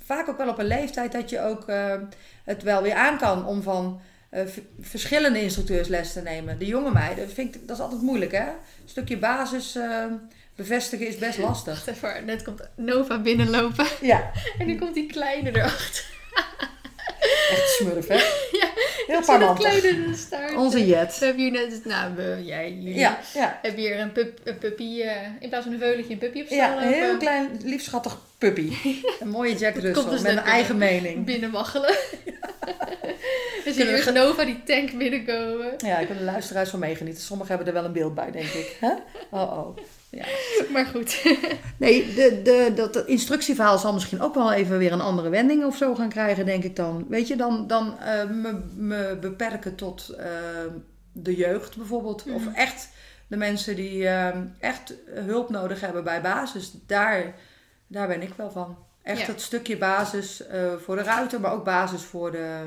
vaak 0.05 0.29
ook 0.29 0.39
wel 0.39 0.49
op 0.49 0.59
een 0.59 0.67
leeftijd 0.67 1.13
dat 1.13 1.31
je 1.31 1.41
ook 1.41 1.69
eh, 1.69 1.95
het 2.45 2.63
wel 2.63 2.83
weer 2.83 2.95
aan 2.95 3.19
kan 3.19 3.47
om 3.47 3.63
van 3.63 4.01
eh, 4.01 4.13
verschillende 4.81 5.43
instructeurs 5.43 5.89
les 5.89 6.13
te 6.13 6.21
nemen. 6.21 6.59
De 6.59 6.67
jonge 6.67 6.91
meiden, 6.91 7.31
vind 7.31 7.55
ik, 7.55 7.67
dat 7.67 7.77
is 7.77 7.83
altijd 7.83 8.03
moeilijk 8.03 8.33
hè. 8.33 8.47
Een 8.47 8.89
stukje 8.91 9.17
basis 9.17 9.77
eh, 9.77 10.05
bevestigen 10.55 11.07
is 11.07 11.19
best 11.19 11.39
lastig. 11.39 11.87
Even, 11.87 12.25
net 12.25 12.43
komt 12.43 12.69
Nova 12.77 13.19
binnenlopen. 13.19 13.87
Ja, 14.01 14.31
En 14.59 14.67
nu 14.67 14.79
komt 14.79 14.95
die 14.95 15.07
kleine 15.07 15.57
erachter. 15.57 16.05
echt 17.51 17.71
smurf 17.79 18.07
hè. 18.09 18.15
Ja, 18.61 18.71
Heel 19.07 19.21
parmantig. 19.21 20.57
Onze 20.57 20.87
Jet. 20.87 21.19
We 21.19 21.25
hebben 21.25 21.43
hier 21.43 21.53
net, 21.53 21.85
nou, 21.85 22.15
we, 22.15 22.41
jij, 22.45 22.73
jullie. 22.73 22.99
Ja, 22.99 23.19
ja. 23.35 23.59
Heb 23.63 23.77
je 23.77 23.81
hier 23.81 24.01
een, 24.01 24.13
pup, 24.13 24.41
een 24.45 24.59
puppy, 24.59 25.01
eh, 25.01 25.17
in 25.41 25.49
plaats 25.49 25.65
van 25.65 25.73
een 25.73 25.81
veulentje, 25.81 26.13
een 26.13 26.19
puppy 26.19 26.41
op 26.41 26.49
Ja, 26.49 26.83
een 26.83 26.93
heel 26.93 27.17
klein, 27.17 27.61
lief 27.63 27.83
schattig 27.83 28.19
puppy. 28.39 28.73
Een 29.21 29.29
mooie 29.29 29.57
Jack 29.57 29.73
komt 29.73 29.85
Russell 29.85 30.11
dus 30.11 30.23
met 30.23 30.33
een 30.33 30.39
eigen 30.39 30.79
mening. 30.79 31.25
binnenwaggelen. 31.25 31.89
dus 33.65 33.75
Kunnen 33.77 33.95
hier 33.95 34.05
we 34.05 34.11
is 34.11 34.13
Nova 34.13 34.45
die 34.45 34.63
tank 34.65 34.99
binnenkomen. 34.99 35.75
Ja, 35.77 35.99
ik 35.99 36.09
heb 36.09 36.19
de 36.19 36.25
luisteraars 36.25 36.71
van 36.71 36.79
meegenieten. 36.79 37.23
Sommigen 37.23 37.57
hebben 37.57 37.75
er 37.75 37.81
wel 37.81 37.85
een 37.85 37.93
beeld 37.93 38.15
bij, 38.15 38.31
denk 38.31 38.47
ik. 38.47 38.77
Oh, 39.31 39.53
oh. 39.53 39.77
Ja. 40.15 40.25
Maar 40.73 40.87
goed. 40.87 41.23
Nee, 41.77 42.15
de, 42.15 42.41
de, 42.45 42.73
dat 42.75 42.97
instructieverhaal 43.07 43.79
zal 43.79 43.93
misschien 43.93 44.21
ook 44.21 44.35
wel 44.35 44.53
even 44.53 44.79
weer 44.79 44.93
een 44.93 45.01
andere 45.01 45.29
wending 45.29 45.65
of 45.65 45.77
zo 45.77 45.95
gaan 45.95 46.09
krijgen, 46.09 46.47
denk 46.47 46.65
ik 46.65 46.77
dan. 46.77 47.07
Weet 47.09 47.29
je, 47.29 47.37
dan, 47.37 47.67
dan 47.67 47.99
eh, 47.99 48.25
me, 48.31 48.61
me 48.75 49.19
beperken 49.21 49.75
tot 49.75 50.09
eh, 50.09 50.27
de 51.13 51.37
jeugd 51.37 51.77
bijvoorbeeld. 51.77 52.25
Of 52.35 52.45
Mhm. 52.45 52.55
echt 52.55 52.89
de 53.27 53.37
mensen 53.37 53.77
die 53.77 54.09
eh, 54.09 54.37
echt 54.59 54.95
hulp 55.11 55.51
nodig 55.51 55.81
hebben 55.81 56.05
bij 56.05 56.21
basis. 56.21 56.73
Daar, 56.87 57.35
daar 57.87 58.07
ben 58.09 58.23
ik 58.23 58.33
wel 58.37 58.51
van. 58.51 58.77
Echt 59.03 59.21
Ja. 59.21 59.27
het 59.27 59.41
stukje 59.41 59.77
basis 59.77 60.43
voor 60.85 60.97
de 60.97 61.03
ruiter, 61.03 61.41
maar 61.41 61.53
ook 61.53 61.65
basis 61.65 62.03
voor, 62.03 62.31
de, 62.31 62.67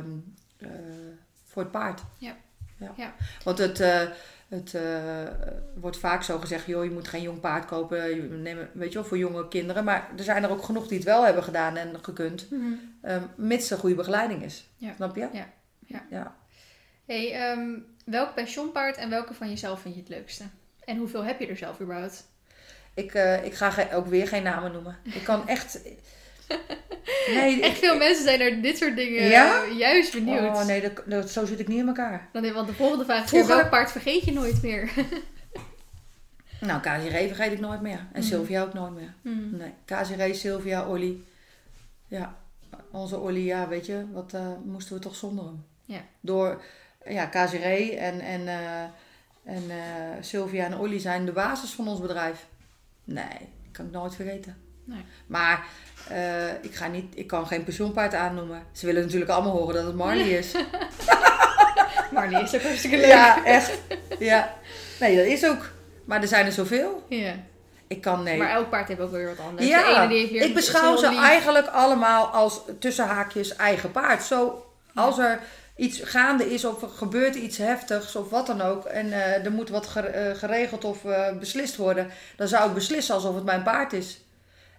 voor 1.45 1.61
het 1.61 1.71
paard. 1.71 2.01
Ja. 2.17 2.35
ja. 2.79 2.93
Ja. 2.97 3.13
Want 3.43 3.57
het, 3.57 3.83
het 4.47 4.73
eh, 4.73 5.23
wordt 5.75 5.97
vaak 5.97 6.23
zo 6.23 6.37
gezegd, 6.37 6.65
joh, 6.65 6.83
je 6.83 6.89
moet 6.89 7.07
geen 7.07 7.21
jong 7.21 7.39
paard 7.39 7.65
kopen, 7.65 8.15
je 8.15 8.21
neemt, 8.21 8.69
weet 8.73 8.91
je 8.91 8.99
wel, 8.99 9.07
voor 9.07 9.17
jonge 9.17 9.47
kinderen. 9.47 9.83
Maar 9.83 10.09
er 10.17 10.23
zijn 10.23 10.43
er 10.43 10.49
ook 10.49 10.63
genoeg 10.63 10.87
die 10.87 10.97
het 10.97 11.07
wel 11.07 11.25
hebben 11.25 11.43
gedaan 11.43 11.77
en 11.77 12.03
gekund, 12.03 12.47
ehm, 13.01 13.23
mits 13.35 13.71
er 13.71 13.77
goede 13.77 13.95
begeleiding 13.95 14.43
is. 14.43 14.69
Ja. 14.77 14.93
Snap 14.95 15.15
je? 15.15 15.29
Ja. 15.33 15.47
Ja. 15.85 16.05
ja. 16.09 16.35
Hey, 17.05 17.33
ehm, 17.33 17.79
welk 18.05 18.33
pensioenpaard 18.33 18.97
en 18.97 19.09
welke 19.09 19.33
van 19.33 19.49
jezelf 19.49 19.81
vind 19.81 19.93
je 19.93 19.99
het 19.99 20.09
leukste? 20.09 20.43
En 20.85 20.97
hoeveel 20.97 21.23
heb 21.23 21.39
je 21.39 21.47
er 21.47 21.57
zelf 21.57 21.81
überhaupt? 21.81 22.27
Ik, 22.93 23.13
eh, 23.13 23.45
ik 23.45 23.53
ga 23.53 23.87
ook 23.93 24.07
weer 24.07 24.27
geen 24.27 24.43
namen 24.43 24.71
noemen. 24.71 24.97
Ik 25.03 25.23
kan 25.23 25.47
echt... 25.47 25.79
Nee, 27.33 27.61
Echt 27.61 27.71
ik- 27.75 27.79
veel 27.83 27.97
mensen 27.97 28.23
zijn 28.23 28.39
naar 28.39 28.61
dit 28.61 28.77
soort 28.77 28.95
dingen 28.95 29.23
Ja? 29.23 29.63
eh, 29.63 29.77
juist 29.77 30.13
benieuwd. 30.13 30.39
Oh 30.55 30.65
nee, 30.65 30.81
dat, 30.81 30.91
dat- 31.05 31.29
zo 31.29 31.45
zit 31.45 31.59
ik 31.59 31.67
niet 31.67 31.79
in 31.79 31.87
elkaar. 31.87 32.29
Dan, 32.33 32.53
want 32.53 32.67
de 32.67 32.73
volgende 32.73 33.05
vraag 33.05 33.23
is 33.23 33.29
Vroeger- 33.29 33.55
welk 33.55 33.69
paard 33.69 33.91
vergeet 33.91 34.23
je 34.25 34.31
nooit 34.33 34.61
meer? 34.61 34.89
Nou, 36.59 36.79
KZR 36.81 37.09
vergeet 37.27 37.51
ik 37.51 37.59
nooit 37.59 37.81
meer. 37.81 37.97
En 37.99 38.07
Mhm. 38.11 38.21
Sylvia 38.21 38.61
ook 38.61 38.73
nooit 38.73 38.93
meer. 38.93 39.13
Hmm. 39.21 39.57
Nee, 39.57 39.73
KZR, 39.85 40.33
Sylvia, 40.33 40.87
Olly. 40.87 41.17
Ja, 42.07 42.35
onze 42.91 43.17
Olly, 43.17 43.45
ja, 43.45 43.67
weet 43.67 43.85
je, 43.85 44.05
wat 44.11 44.33
eh, 44.33 44.47
moesten 44.65 44.95
we 44.95 45.01
toch 45.01 45.15
zonder 45.15 45.45
hem? 45.45 45.63
Ja. 45.85 45.99
Door, 46.21 46.61
ja, 47.05 47.25
KZR 47.25 47.55
en, 47.97 48.19
en, 48.19 48.47
eh, 48.47 48.81
en 49.43 49.63
Sylvia 50.23 50.65
en 50.65 50.77
Olly 50.77 50.99
zijn 50.99 51.25
de 51.25 51.31
basis 51.31 51.69
van 51.69 51.87
ons 51.87 51.99
bedrijf. 52.01 52.45
Nee, 53.03 53.49
kan 53.71 53.85
ik 53.85 53.91
nooit 53.91 54.15
vergeten. 54.15 54.57
Nee. 54.83 55.01
Maar 55.27 55.65
eh, 56.09 56.47
ik, 56.61 56.75
ga 56.75 56.87
niet, 56.87 57.05
ik 57.15 57.27
kan 57.27 57.47
geen 57.47 57.63
pensioenpaard 57.63 58.13
aannoemen. 58.13 58.63
Ze 58.71 58.85
willen 58.85 59.01
natuurlijk 59.03 59.31
allemaal 59.31 59.51
horen 59.57 59.75
dat 59.75 59.85
het 59.85 59.95
Marley 60.03 60.29
is. 60.29 60.51
Marley 62.13 62.41
is 62.41 62.55
ook 62.55 62.61
hartstikke 62.61 62.97
leuk. 62.97 63.05
ja, 63.05 63.45
echt. 63.45 63.71
Ja. 64.19 64.53
Nee, 64.99 65.17
dat 65.17 65.25
is 65.25 65.45
ook. 65.45 65.69
Maar 66.05 66.21
er 66.21 66.27
zijn 66.27 66.45
er 66.45 66.51
zoveel. 66.51 67.05
Ja. 67.09 67.33
Ik 67.87 68.01
kan, 68.01 68.23
nee. 68.23 68.37
Maar 68.37 68.49
elk 68.49 68.69
paard 68.69 68.87
heeft 68.87 68.99
ook 68.99 69.11
weer 69.11 69.27
wat 69.27 69.39
anders. 69.45 69.61
de 69.65 69.71
Ja, 69.71 69.95
ene 70.03 70.07
die 70.07 70.17
heeft 70.17 70.31
weer 70.31 70.43
ik 70.43 70.53
beschouw 70.53 70.95
ze 70.97 71.09
lief. 71.09 71.19
eigenlijk 71.21 71.67
allemaal 71.67 72.25
als 72.25 72.61
tussen 72.79 73.05
haakjes 73.05 73.55
eigen 73.55 73.91
paard. 73.91 74.23
Zo, 74.23 74.65
als 74.95 75.17
er 75.17 75.39
iets 75.75 75.99
gaande 76.03 76.53
is 76.53 76.65
of 76.65 76.81
er 76.81 76.89
gebeurt 76.89 77.35
iets 77.35 77.57
heftigs 77.57 78.15
of 78.15 78.29
wat 78.29 78.47
dan 78.47 78.61
ook... 78.61 78.85
en 78.85 79.11
eh, 79.11 79.45
er 79.45 79.51
moet 79.51 79.69
wat 79.69 79.95
eh, 79.95 80.35
geregeld 80.35 80.85
of 80.85 80.97
beslist 81.39 81.75
worden... 81.75 82.07
dan 82.35 82.47
zou 82.47 82.67
ik 82.67 82.73
beslissen 82.73 83.15
alsof 83.15 83.35
het 83.35 83.43
mijn 83.43 83.63
paard 83.63 83.93
is. 83.93 84.19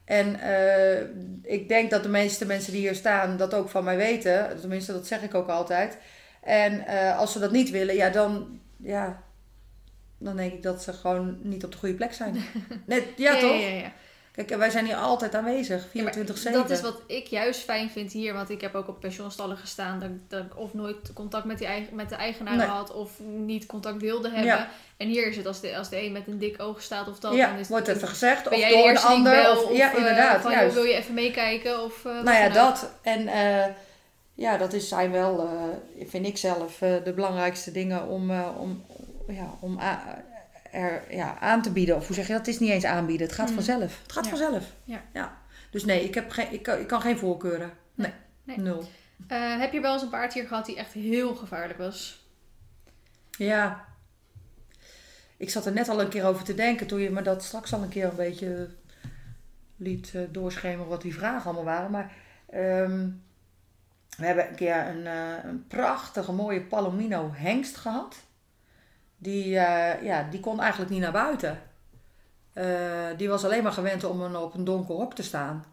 En 0.08 0.40
eh, 0.40 1.00
ik 1.42 1.68
denk 1.68 1.90
dat 1.90 2.02
de 2.02 2.08
meeste 2.08 2.46
mensen 2.46 2.72
die 2.72 2.80
hier 2.80 2.94
staan 2.94 3.36
dat 3.36 3.54
ook 3.54 3.68
van 3.68 3.84
mij 3.84 3.96
weten. 3.96 4.60
Tenminste, 4.60 4.92
dat 4.92 5.06
zeg 5.06 5.22
ik 5.22 5.34
ook 5.34 5.48
altijd. 5.48 5.98
En 6.42 6.86
eh, 6.86 7.18
als 7.18 7.32
ze 7.32 7.38
dat 7.38 7.50
niet 7.52 7.70
willen, 7.70 7.94
ja, 7.94 8.10
dan... 8.10 8.60
Ja, 8.76 9.22
dan 10.18 10.36
denk 10.36 10.52
ik 10.52 10.62
dat 10.62 10.82
ze 10.82 10.92
gewoon 10.92 11.38
niet 11.42 11.64
op 11.64 11.72
de 11.72 11.78
goede 11.78 11.94
plek 11.94 12.12
zijn. 12.12 12.36
Net, 12.86 13.04
ja, 13.16 13.32
toch? 13.32 13.50
Ja, 13.50 13.68
ja, 13.68 13.68
ja. 13.68 13.92
Kijk, 14.46 14.56
wij 14.60 14.70
zijn 14.70 14.84
hier 14.84 14.96
altijd 14.96 15.34
aanwezig, 15.34 15.82
24-7. 15.86 15.92
Ja, 15.92 16.02
maar 16.02 16.52
Dat 16.52 16.70
is 16.70 16.80
wat 16.80 17.00
ik 17.06 17.26
juist 17.26 17.60
fijn 17.60 17.90
vind 17.90 18.12
hier, 18.12 18.34
want 18.34 18.50
ik 18.50 18.60
heb 18.60 18.74
ook 18.74 18.88
op 18.88 19.00
pensioenstallen 19.00 19.56
gestaan 19.56 20.00
dat, 20.00 20.08
ik- 20.08 20.20
dat 20.30 20.44
ik 20.44 20.58
of 20.58 20.74
nooit 20.74 21.12
contact 21.14 21.44
met, 21.44 21.58
die 21.58 21.68
met 21.92 22.08
de 22.08 22.14
eigenaar 22.14 22.56
Nee. 22.56 22.66
had 22.66 22.92
of 22.92 23.10
niet 23.24 23.66
contact 23.66 24.00
wilde 24.00 24.28
hebben. 24.28 24.44
Ja. 24.46 24.68
En 24.96 25.08
hier 25.08 25.26
is 25.26 25.36
het 25.36 25.46
als 25.46 25.60
de, 25.60 25.76
als 25.76 25.88
de 25.88 26.02
een 26.02 26.12
met 26.12 26.26
een 26.26 26.38
dik 26.38 26.62
oog 26.62 26.82
staat 26.82 27.08
of 27.08 27.18
dat, 27.18 27.34
ja, 27.34 27.48
dan 27.50 27.58
is 27.58 27.68
wordt 27.68 27.86
het, 27.86 27.96
even 27.96 28.08
gezegd. 28.08 28.48
Of 28.48 28.68
door 28.68 28.88
een 28.88 28.98
ander. 28.98 29.32
bel, 29.42 29.52
Of, 29.56 29.64
of, 29.64 29.76
ja, 29.76 29.90
eh, 29.92 29.96
inderdaad. 29.98 30.40
van, 30.40 30.50
joh, 30.50 30.60
juist. 30.60 30.74
wil 30.74 30.84
je 30.84 30.94
even 30.94 31.14
meekijken? 31.14 31.82
Of, 31.84 32.04
eh, 32.04 32.12
nou 32.22 32.36
ja, 32.36 32.48
dat. 32.48 32.90
En 33.02 33.28
eh, 33.28 33.64
ja, 34.34 34.56
dat 34.56 34.72
is, 34.72 34.88
zijn 34.88 35.10
wel, 35.10 35.40
eh, 35.98 36.06
vind 36.08 36.26
ik 36.26 36.36
zelf, 36.36 36.76
de 36.78 37.12
belangrijkste 37.14 37.72
dingen 37.72 38.06
om, 38.08 38.30
om, 38.58 38.84
ja, 39.28 39.54
om 39.60 39.78
er, 40.72 41.14
ja, 41.14 41.38
aan 41.38 41.62
te 41.62 41.72
bieden. 41.72 41.96
Of 41.96 42.06
hoe 42.06 42.14
zeg 42.16 42.26
je 42.26 42.32
dat? 42.32 42.46
Het 42.46 42.54
is 42.54 42.60
niet 42.60 42.70
eens 42.70 42.84
aanbieden. 42.84 43.26
Het 43.26 43.36
gaat 43.36 43.48
Mm. 43.48 43.54
vanzelf. 43.54 44.00
Het 44.02 44.12
gaat 44.12 44.24
Ja. 44.24 44.30
vanzelf. 44.30 44.64
Ja. 45.12 45.36
Dus 45.70 45.84
nee, 45.84 46.04
ik, 46.04 46.14
heb 46.14 46.30
geen, 46.30 46.52
ik, 46.52 46.62
kan, 46.62 46.78
ik 46.78 46.86
kan 46.86 47.00
geen 47.00 47.18
voorkeuren. 47.18 47.70
Nee, 47.94 48.12
Nee. 48.44 48.58
nul. 48.58 48.88
Eh, 49.26 49.58
heb 49.58 49.72
je 49.72 49.80
wel 49.80 49.92
eens 49.92 50.02
een 50.02 50.08
paard 50.08 50.32
hier 50.32 50.46
gehad 50.46 50.66
die 50.66 50.76
echt 50.76 50.92
heel 50.92 51.34
gevaarlijk 51.34 51.78
was? 51.78 52.26
Ja. 53.30 53.84
Ik 55.36 55.50
zat 55.50 55.66
er 55.66 55.72
net 55.72 55.88
al 55.88 56.00
een 56.00 56.08
keer 56.08 56.24
over 56.26 56.44
te 56.44 56.54
denken 56.54 56.86
toen 56.86 57.00
je 57.00 57.10
me 57.10 57.22
dat 57.22 57.42
straks 57.44 57.72
al 57.72 57.82
een 57.82 57.88
keer 57.88 58.04
een 58.04 58.16
beetje 58.16 58.68
liet 59.76 60.10
eh, 60.14 60.22
doorschemeren 60.30 60.88
wat 60.88 61.02
die 61.02 61.14
vragen 61.14 61.44
allemaal 61.44 61.64
waren. 61.64 61.90
Maar 61.90 62.12
ehm, 62.50 63.08
we 64.16 64.26
hebben 64.26 64.48
een 64.48 64.54
keer 64.54 64.86
een, 64.86 65.06
eh, 65.06 65.44
een 65.44 65.66
prachtige 65.66 66.32
mooie 66.32 66.60
Palomino 66.62 67.30
hengst 67.34 67.76
gehad. 67.76 68.16
Die, 69.18 69.58
eh, 69.58 70.02
ja, 70.02 70.26
die 70.30 70.40
kon 70.40 70.60
eigenlijk 70.60 70.90
niet 70.90 71.00
naar 71.00 71.12
buiten. 71.12 71.58
Eh, 72.52 72.66
die 73.16 73.28
was 73.28 73.44
alleen 73.44 73.62
maar 73.62 73.72
gewend 73.72 74.04
om 74.04 74.20
een, 74.20 74.36
op 74.36 74.54
een 74.54 74.64
donker 74.64 74.94
hok 74.94 75.14
te 75.14 75.22
staan. 75.22 75.64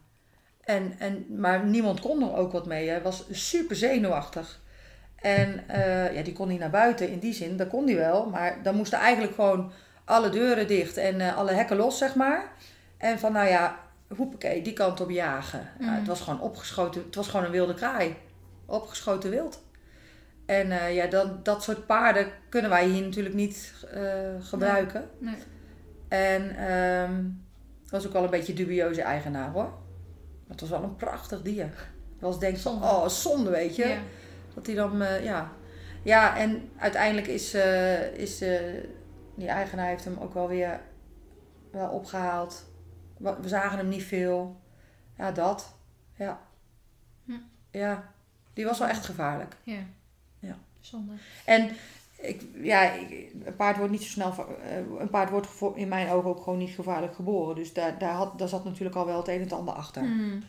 En, 0.62 0.96
en, 1.00 1.26
maar 1.40 1.66
niemand 1.66 2.00
kon 2.00 2.22
er 2.24 2.36
ook 2.36 2.52
wat 2.52 2.66
mee. 2.66 2.90
Hij 2.90 3.02
was 3.02 3.24
super 3.32 3.76
zenuwachtig. 3.76 4.60
En 5.16 5.68
eh, 5.70 6.16
ja, 6.16 6.22
die 6.24 6.34
kon 6.34 6.48
niet 6.48 6.60
naar 6.60 6.70
buiten 6.70 7.10
in 7.10 7.20
die 7.20 7.34
zin. 7.34 7.58
Dat 7.58 7.68
kon 7.68 7.86
hij 7.86 7.96
wel. 7.96 8.26
Maar 8.30 8.64
dan 8.64 8.76
moesten 8.76 9.00
eigenlijk 9.00 9.36
gewoon 9.36 9.72
alle 10.06 10.30
deuren 10.30 10.68
dicht 10.68 10.98
en 10.98 11.36
alle 11.36 11.52
hekken 11.52 11.78
los, 11.78 11.98
zeg 11.98 12.16
maar. 12.16 12.52
En 12.98 13.20
van, 13.20 13.32
nou 13.32 13.48
ja, 13.48 13.80
hoepakee, 14.16 14.62
die 14.62 14.74
kant 14.74 15.02
op 15.02 15.10
jagen. 15.10 15.70
Ja, 15.80 15.86
Mhm. 15.86 15.96
het 15.96 16.08
was 16.08 16.22
gewoon 16.22 16.42
opgeschoten. 16.42 17.02
Het 17.06 17.16
was 17.16 17.28
gewoon 17.28 17.46
een 17.46 17.52
wilde 17.52 17.74
kraai. 17.74 18.16
Opgeschoten 18.66 19.30
wild. 19.30 19.64
En 20.46 20.72
eh, 20.72 20.96
ja, 20.96 21.08
dat, 21.08 21.46
dat 21.46 21.64
soort 21.64 21.86
paarden 21.86 22.28
kunnen 22.50 22.70
wij 22.70 22.88
hier 22.88 23.04
natuurlijk 23.04 23.36
niet 23.36 23.74
eh, 23.94 24.02
gebruiken. 24.40 25.10
Nee. 25.18 25.36
En 26.08 26.56
het 27.82 27.92
was 27.92 28.06
ook 28.08 28.14
wel 28.14 28.24
een 28.24 28.30
beetje 28.30 28.54
dubieuze 28.54 29.02
eigenaar 29.02 29.52
hoor. 29.52 29.64
Maar 29.64 30.58
het 30.58 30.60
was 30.60 30.70
wel 30.70 30.84
een 30.84 30.96
prachtig 30.96 31.42
dier. 31.42 31.66
Het 32.14 32.22
was 32.22 32.40
denk 32.40 32.56
ik 32.56 32.62
van, 32.62 32.84
oh 32.84 33.08
zonde 33.08 33.50
weet 33.50 33.76
je. 33.76 33.88
Ja. 33.88 33.98
Dat 34.54 34.66
hij 34.66 34.76
dan, 34.76 35.02
eh, 35.02 35.24
ja. 35.24 35.52
Ja, 36.04 36.38
en 36.38 36.70
uiteindelijk 36.78 37.28
is, 37.28 37.54
is 38.14 38.38
die 39.36 39.48
eigenaar 39.48 39.88
heeft 39.88 40.04
hem 40.04 40.18
ook 40.20 40.34
wel 40.34 40.48
weer 40.48 40.80
wel 41.72 41.90
opgehaald. 41.90 42.66
We 43.18 43.36
we 43.42 43.48
zagen 43.48 43.78
hem 43.78 43.88
niet 43.88 44.04
veel. 44.04 44.62
Ja, 45.18 45.32
dat. 45.32 45.76
Ja. 46.16 46.40
Hm. 47.26 47.40
Ja, 47.72 48.14
die 48.54 48.66
was 48.66 48.80
wel 48.80 48.88
echt 48.88 49.06
gevaarlijk. 49.06 49.56
Ja. 49.64 49.80
Zonde. 50.86 51.14
En 51.46 51.70
ik, 52.18 52.42
ja, 52.62 52.92
ik- 52.92 53.32
een 53.46 53.56
paard 53.56 53.78
wordt 53.78 53.92
niet 53.92 54.02
zo 54.04 54.10
snel, 54.10 54.34
eh, 54.64 54.78
een 55.00 55.10
paard 55.10 55.30
wordt 55.30 55.48
in 55.76 55.88
mijn 55.88 56.10
ogen 56.10 56.30
ook 56.30 56.44
gewoon 56.44 56.60
niet 56.60 56.76
gevaarlijk 56.76 57.16
geboren. 57.16 57.56
Dus 57.56 57.74
daar, 57.74 57.98
daar, 57.98 58.14
had, 58.14 58.40
daar 58.40 58.48
zat 58.48 58.64
natuurlijk 58.64 58.96
al 58.96 59.06
wel 59.06 59.18
het 59.18 59.28
een 59.28 59.34
en 59.36 59.42
het 59.42 59.54
ander 59.54 59.74
achter. 59.74 60.02
Hmm. 60.02 60.44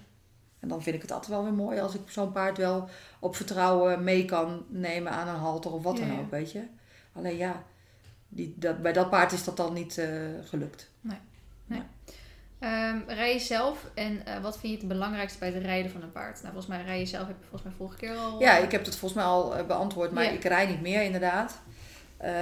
En 0.60 0.68
dan 0.68 0.82
vind 0.82 0.96
ik 0.96 1.02
het 1.02 1.10
altijd 1.12 1.30
wel 1.30 1.44
weer 1.44 1.52
mooi 1.52 1.80
als 1.80 1.94
ik 1.94 2.00
zo'n 2.10 2.32
paard 2.32 2.56
wel 2.58 2.88
op 3.20 3.36
vertrouwen 3.36 4.04
mee 4.04 4.24
kan 4.24 4.64
nemen 4.68 5.12
aan 5.12 5.28
een 5.28 5.40
halter 5.40 5.72
of 5.72 5.82
wat 5.82 5.98
Ja, 5.98 6.06
dan 6.06 6.18
ook, 6.18 6.30
weet 6.30 6.52
je. 6.52 6.62
Alleen 7.12 7.36
ja, 7.36 7.62
die, 8.28 8.54
dat, 8.58 8.82
bij 8.82 8.92
dat 8.92 9.10
paard 9.10 9.32
is 9.32 9.44
dat 9.44 9.56
dan 9.56 9.72
niet 9.72 9.98
eh, 9.98 10.08
gelukt. 10.44 10.90
Ehm, 12.60 12.96
rij 13.06 13.32
je 13.32 13.38
zelf 13.38 13.78
en 13.94 14.20
eh, 14.26 14.42
wat 14.42 14.58
vind 14.58 14.72
je 14.72 14.78
het 14.78 14.88
belangrijkste 14.88 15.38
bij 15.38 15.48
het 15.50 15.62
rijden 15.64 15.90
van 15.90 16.02
een 16.02 16.12
paard? 16.12 16.34
Nou, 16.42 16.54
volgens 16.54 16.66
mij 16.66 16.82
rij 16.84 16.98
je 16.98 17.06
zelf, 17.06 17.26
heb 17.26 17.36
je 17.40 17.46
volgens 17.48 17.62
mij 17.62 17.72
vorige 17.78 17.96
keer 17.96 18.16
al... 18.16 18.40
Ja, 18.40 18.56
eh, 18.56 18.62
ik 18.64 18.72
heb 18.72 18.84
het 18.84 18.96
volgens 18.96 19.20
mij 19.20 19.30
al 19.30 19.56
eh, 19.56 19.66
beantwoord, 19.66 20.10
maar 20.12 20.24
Ja. 20.24 20.30
ik 20.30 20.44
rij 20.44 20.66
niet 20.66 20.80
meer 20.82 21.02
inderdaad. 21.02 21.58
Ehm, 22.18 22.32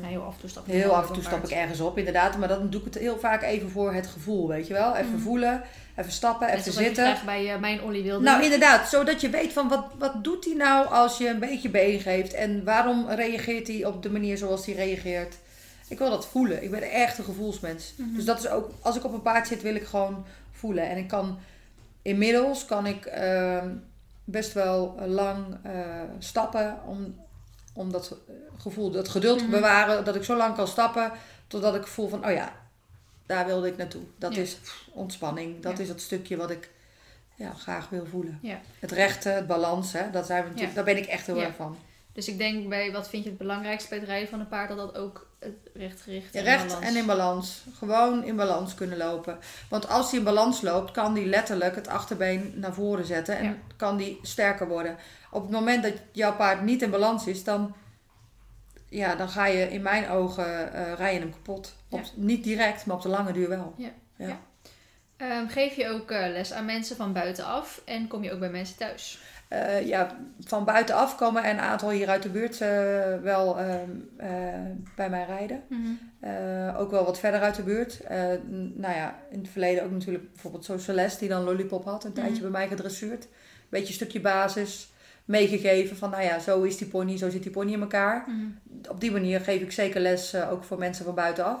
ja, 0.00 0.06
heel 0.06 0.22
af 0.22 0.34
en 0.34 0.40
toe 0.40 0.48
stap 0.48 0.66
je 0.66 0.72
Heel 0.72 0.96
af 0.96 1.06
en 1.08 1.12
toe 1.14 1.22
stap 1.22 1.44
ik 1.44 1.50
ergens 1.50 1.80
op, 1.80 1.98
inderdaad. 1.98 2.36
Maar 2.38 2.48
dan 2.48 2.70
doe 2.70 2.80
ik 2.80 2.86
het 2.86 2.98
heel 2.98 3.18
vaak 3.18 3.42
even 3.42 3.70
voor 3.70 3.92
het 3.92 4.06
gevoel, 4.06 4.48
weet 4.48 4.66
je 4.66 4.72
wel. 4.72 4.96
Even 4.96 5.10
Mhm. 5.12 5.20
voelen, 5.20 5.62
even 5.96 6.12
stappen, 6.12 6.46
Net 6.46 6.56
even 6.58 6.72
zitten. 6.72 7.16
bij 7.24 7.58
mijn 7.60 7.82
Olly 7.82 8.02
wilde 8.02 8.24
Nou, 8.24 8.42
inderdaad. 8.42 8.88
Zodat 8.88 9.20
je 9.20 9.30
weet 9.30 9.52
van 9.52 9.68
wat, 9.68 9.84
wat 9.98 10.24
doet 10.24 10.44
hij 10.44 10.54
nou 10.54 10.86
als 10.88 11.18
je 11.18 11.28
een 11.28 11.38
beetje 11.38 11.68
been 11.68 12.00
geeft. 12.00 12.34
En 12.34 12.64
waarom 12.64 13.08
reageert 13.08 13.66
hij 13.66 13.84
op 13.84 14.02
de 14.02 14.10
manier 14.10 14.36
zoals 14.38 14.66
hij 14.66 14.74
reageert. 14.74 15.36
Ik 15.88 15.98
wil 15.98 16.10
dat 16.10 16.26
voelen. 16.26 16.62
Ik 16.62 16.70
ben 16.70 16.82
echt 16.90 17.18
een 17.18 17.24
gevoelsmens. 17.24 17.94
Mhm. 17.96 18.14
Dus 18.14 18.24
dat 18.24 18.38
is 18.38 18.48
ook, 18.48 18.70
als 18.82 18.96
ik 18.96 19.04
op 19.04 19.12
een 19.12 19.22
paard 19.22 19.46
zit, 19.46 19.62
wil 19.62 19.74
ik 19.74 19.84
gewoon 19.86 20.24
voelen. 20.52 20.88
En 20.88 20.96
ik 20.96 21.08
kan, 21.08 21.38
inmiddels 22.02 22.64
kan 22.64 22.86
ik 22.86 23.04
ehm, 23.06 23.68
best 24.24 24.52
wel 24.52 24.94
lang 25.06 25.56
eh, 25.62 25.72
stappen 26.18 26.78
om, 26.86 27.14
om 27.74 27.92
dat 27.92 28.10
eh, 28.28 28.34
gevoel, 28.60 28.90
dat 28.90 29.08
geduld 29.08 29.38
te 29.38 29.44
Mhm. 29.44 29.52
bewaren. 29.52 30.04
Dat 30.04 30.14
ik 30.16 30.24
zo 30.24 30.36
lang 30.36 30.54
kan 30.56 30.68
stappen 30.68 31.12
totdat 31.46 31.74
ik 31.74 31.86
voel 31.86 32.08
van, 32.08 32.26
oh 32.26 32.32
ja, 32.32 32.52
daar 33.26 33.46
wilde 33.46 33.68
ik 33.68 33.76
naartoe. 33.76 34.02
Dat 34.18 34.34
Ja. 34.34 34.40
is 34.42 34.58
ontspanning. 34.92 35.60
Dat 35.62 35.76
Ja. 35.76 35.82
is 35.82 35.88
het 35.88 36.00
stukje 36.00 36.36
wat 36.36 36.50
ik 36.50 36.70
ja, 37.34 37.52
graag 37.52 37.88
wil 37.88 38.06
voelen. 38.10 38.38
Ja. 38.42 38.60
Het 38.80 38.90
rechte, 38.92 39.28
het 39.28 39.46
balans, 39.46 39.92
hè, 39.92 40.10
dat 40.10 40.26
zijn 40.26 40.42
we 40.42 40.48
natuurlijk, 40.48 40.74
daar 40.74 40.84
ben 40.84 40.96
ik 40.96 41.06
echt 41.06 41.26
heel 41.26 41.42
erg 41.42 41.54
van. 41.56 41.76
Dus 42.16 42.28
ik 42.28 42.38
denk 42.38 42.68
bij 42.68 42.92
wat 42.92 43.08
vind 43.08 43.22
je 43.24 43.28
het 43.28 43.38
belangrijkste 43.38 43.88
bij 43.88 43.98
het 43.98 44.06
rijden 44.08 44.28
van 44.28 44.40
een 44.40 44.48
paard, 44.48 44.68
dat 44.68 44.76
dat 44.78 44.96
ook 44.96 45.26
het 45.38 45.56
rechtgericht 45.74 46.32
Ja, 46.32 46.38
en 46.40 46.44
recht 46.44 46.66
balans. 46.66 46.86
en 46.86 46.96
in 46.96 47.06
balans. 47.06 47.64
Gewoon 47.78 48.24
in 48.24 48.36
balans 48.36 48.74
kunnen 48.74 48.98
lopen. 48.98 49.38
Want 49.68 49.88
als 49.88 50.10
hij 50.10 50.18
in 50.18 50.24
balans 50.24 50.60
loopt, 50.60 50.90
kan 50.90 51.14
hij 51.14 51.24
letterlijk 51.24 51.74
het 51.74 51.88
achterbeen 51.88 52.52
naar 52.54 52.74
voren 52.74 53.04
zetten. 53.04 53.38
En 53.38 53.44
Ja. 53.44 53.54
kan 53.76 53.96
die 53.96 54.18
sterker 54.22 54.68
worden. 54.68 54.96
Op 55.30 55.42
het 55.42 55.50
moment 55.50 55.82
dat 55.82 55.92
jouw 56.12 56.36
paard 56.36 56.62
niet 56.62 56.82
in 56.82 56.90
balans 56.90 57.26
is, 57.26 57.44
dan, 57.44 57.74
ja, 58.88 59.14
dan 59.14 59.28
ga 59.28 59.46
je 59.46 59.70
in 59.70 59.82
mijn 59.82 60.08
ogen 60.08 60.72
eh 60.72 60.92
rij 60.92 61.14
je 61.14 61.20
hem 61.20 61.32
kapot. 61.32 61.76
Op, 61.88 62.00
Niet 62.14 62.44
direct, 62.44 62.86
maar 62.86 62.96
op 62.96 63.02
de 63.02 63.08
lange 63.08 63.32
duur 63.32 63.48
wel. 63.48 63.74
Ehm, 65.16 65.48
geef 65.48 65.74
je 65.76 65.88
ook 65.88 66.10
eh, 66.10 66.28
les 66.28 66.52
aan 66.52 66.64
mensen 66.64 66.96
van 66.96 67.12
buitenaf 67.12 67.82
en 67.84 68.08
kom 68.08 68.22
je 68.22 68.32
ook 68.32 68.38
bij 68.38 68.50
mensen 68.50 68.76
thuis? 68.76 69.18
Eh, 69.48 69.86
ja, 69.86 70.16
van 70.40 70.64
buitenaf 70.64 71.16
komen 71.16 71.44
er 71.44 71.50
een 71.50 71.60
aantal 71.60 71.90
hier 71.90 72.08
uit 72.08 72.22
de 72.22 72.28
buurt 72.28 72.60
eh, 72.60 72.68
wel 73.22 73.58
eh, 73.58 73.74
bij 74.96 75.10
mij 75.10 75.24
rijden. 75.24 75.62
Eh, 76.20 76.80
ook 76.80 76.90
wel 76.90 77.04
wat 77.04 77.18
verder 77.18 77.40
uit 77.40 77.54
de 77.54 77.62
buurt. 77.62 78.00
Nou 78.74 78.94
ja, 78.94 79.18
in 79.30 79.38
het 79.38 79.48
verleden 79.48 79.84
ook 79.84 79.90
natuurlijk 79.90 80.32
bijvoorbeeld 80.32 80.64
zo 80.64 80.78
Celeste 80.78 81.18
die 81.18 81.28
dan 81.28 81.42
Lollipop 81.44 81.84
had. 81.84 82.04
Een 82.04 82.12
tijdje 82.12 82.32
Mhm. 82.32 82.42
bij 82.42 82.50
mij 82.50 82.68
gedressuurd. 82.68 83.28
Beetje 83.68 83.86
een 83.88 83.92
stukje 83.94 84.20
basis 84.20 84.90
meegegeven 85.24 85.96
van 85.96 86.10
nou 86.10 86.22
ja, 86.22 86.38
zo 86.38 86.62
is 86.62 86.76
die 86.76 86.86
pony, 86.86 87.18
zo 87.18 87.30
zit 87.30 87.42
die 87.42 87.52
pony 87.52 87.72
in 87.72 87.80
elkaar. 87.80 88.24
Op 88.88 89.00
die 89.00 89.10
manier 89.10 89.40
geef 89.40 89.60
ik 89.60 89.72
zeker 89.72 90.00
les 90.00 90.34
ook 90.34 90.64
voor 90.64 90.78
mensen 90.78 91.04
van 91.04 91.14
buitenaf. 91.14 91.60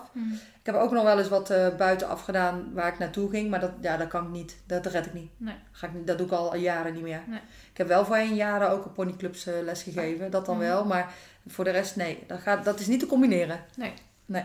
Ik 0.60 0.72
heb 0.72 0.74
ook 0.74 0.92
nog 0.92 1.02
wel 1.02 1.18
eens 1.18 1.28
wat 1.28 1.54
buitenaf 1.76 2.20
gedaan 2.22 2.72
waar 2.72 2.88
ik 2.92 2.98
naartoe 2.98 3.30
ging. 3.30 3.50
Maar 3.50 3.60
dat, 3.60 3.70
ja, 3.80 3.96
dat 3.96 4.08
kan 4.08 4.24
ik 4.24 4.30
niet. 4.30 4.56
Dat 4.66 4.86
red 4.86 5.06
ik 5.06 5.14
niet. 5.14 5.30
Nee. 5.36 5.54
Ga 5.72 5.86
ik, 5.86 6.06
dat 6.06 6.18
doe 6.18 6.26
ik 6.26 6.32
al 6.32 6.56
jaren 6.56 6.92
niet 6.92 7.02
meer. 7.02 7.20
Nee. 7.26 7.40
Ik 7.76 7.82
heb 7.82 7.90
wel 7.90 8.04
voorheen 8.04 8.34
jaren 8.34 8.70
ook 8.70 8.84
op 8.84 8.94
ponyclubs 8.94 9.46
eh, 9.46 9.54
les 9.62 9.82
gegeven. 9.82 10.30
Dat 10.30 10.46
dan 10.46 10.56
Mhm. 10.56 10.66
wel. 10.66 10.84
Maar 10.84 11.12
voor 11.46 11.64
de 11.64 11.70
rest 11.70 11.96
nee. 11.96 12.24
Dat, 12.26 12.40
gaat, 12.40 12.64
dat 12.64 12.80
is 12.80 12.86
niet 12.86 13.00
te 13.00 13.06
combineren. 13.06 13.60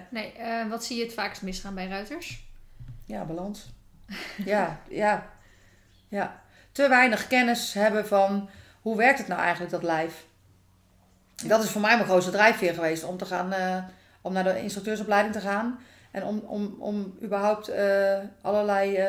Nee, 0.09 0.33
eh, 0.33 0.67
wat 0.69 0.83
zie 0.85 0.97
je 0.97 1.03
het 1.03 1.13
vaakst 1.13 1.41
misgaan 1.41 1.75
bij 1.75 1.87
ruiters? 1.87 2.43
Ja, 3.05 3.23
balans. 3.23 3.69
ja, 4.45 4.79
ja, 4.89 5.29
ja. 6.07 6.41
Te 6.71 6.87
weinig 6.89 7.27
kennis 7.27 7.73
hebben 7.73 8.07
van 8.07 8.49
hoe 8.81 8.97
werkt 8.97 9.17
het 9.19 9.27
nou 9.27 9.41
eigenlijk, 9.41 9.71
dat 9.71 9.83
lijf. 9.83 10.25
Dat 11.45 11.63
is 11.63 11.69
voor 11.69 11.81
mij 11.81 11.95
mijn 11.95 12.07
grootste 12.07 12.31
drijfveer 12.31 12.73
geweest 12.73 13.03
om 13.03 13.17
te 13.17 13.25
gaan, 13.25 13.53
eh, 13.53 13.83
om 14.21 14.33
naar 14.33 14.43
de 14.43 14.61
instructeursopleiding 14.61 15.33
te 15.33 15.41
gaan. 15.41 15.79
En 16.11 16.23
om, 16.23 16.39
om, 16.39 16.75
om 16.79 17.17
überhaupt 17.23 17.71
allerlei 18.41 18.99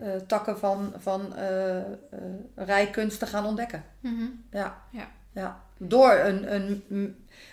eh, 0.00 0.16
takken 0.26 0.58
van, 0.58 0.92
van 0.98 1.36
eh, 1.36 1.78
eh, 1.78 1.84
rijkunst 2.54 3.18
te 3.18 3.26
gaan 3.26 3.46
ontdekken. 3.46 3.84
Ja. 4.50 4.82
Ja. 4.90 5.08
ja. 5.32 5.62
Door 5.78 6.12
een, 6.12 6.54
een, 6.54 6.84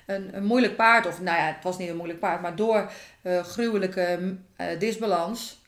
een, 0.06 0.36
een 0.36 0.46
moeilijk 0.46 0.76
paard, 0.76 1.06
of 1.06 1.22
nou 1.22 1.38
ja, 1.38 1.46
het 1.46 1.64
was 1.64 1.78
niet 1.78 1.90
een 1.90 1.96
moeilijk 1.96 2.20
paard, 2.20 2.42
maar 2.42 2.56
door 2.56 2.92
gruwelijke 3.24 4.36
disbalans, 4.80 5.62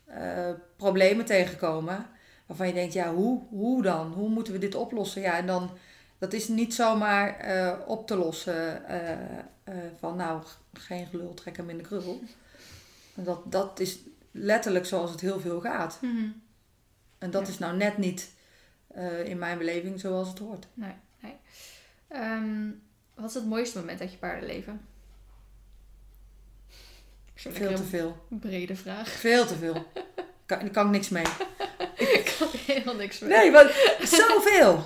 problemen 0.76 1.26
tegenkomen. 1.26 2.06
Waarvan 2.46 2.68
je 2.68 2.74
denkt, 2.74 2.94
ja, 2.94 3.14
hoe, 3.14 3.42
hoe 3.50 3.82
dan? 3.82 4.12
Hoe 4.12 4.30
moeten 4.30 4.54
we 4.54 4.60
dit 4.60 4.76
oplossen? 4.76 5.22
Ja, 5.22 5.38
en 5.38 5.46
dan, 5.46 5.70
dat 6.18 6.34
is 6.34 6.48
niet 6.48 6.74
zomaar 6.74 7.36
op 7.86 8.08
te 8.08 8.16
lossen 8.16 8.82
van, 10.00 10.16
nou, 10.16 10.42
geen 10.74 11.06
gelul, 11.06 11.34
trek 11.34 11.58
hem 11.58 11.70
in 11.70 11.78
de 11.78 11.84
krul. 11.84 12.22
Dat, 13.16 13.52
dat 13.52 13.80
is 13.80 14.00
letterlijk 14.32 14.86
zoals 14.86 15.12
het 15.12 15.22
heel 15.22 15.40
veel 15.40 15.60
gaat. 15.60 16.00
En 17.24 17.32
dat 17.32 17.42
Ja. 17.48 17.54
is 17.54 17.60
nou 17.60 17.76
net 17.78 17.98
niet 17.98 18.30
eh, 18.94 19.26
in 19.26 19.38
mijn 19.38 19.58
beleving 19.58 20.00
zoals 20.00 20.28
het 20.30 20.40
hoort. 20.40 20.68
Nee, 20.74 20.94
nee. 21.20 21.36
Ehm, 22.08 22.70
wat 23.16 23.30
is 23.30 23.34
het 23.36 23.46
mooiste 23.46 23.78
moment 23.80 24.02
uit 24.02 24.12
je 24.12 24.18
paardenleven? 24.18 24.82
Veel 27.36 27.76
te 27.76 27.84
veel. 27.84 28.26
brede 28.30 28.76
vraag. 28.76 29.10
Veel 29.10 29.46
te 29.46 29.56
veel. 29.56 29.74
Kan, 30.46 30.60
daar 30.60 30.70
kan 30.70 30.86
ik 30.86 30.92
niks 30.92 31.10
mee. 31.10 31.24
Ik 31.98 32.36
kan 32.40 32.48
helemaal 32.66 32.96
niks 32.96 33.20
mee. 33.20 33.30
Nee, 33.30 33.52
maar 33.52 33.98
zoveel. 34.04 34.86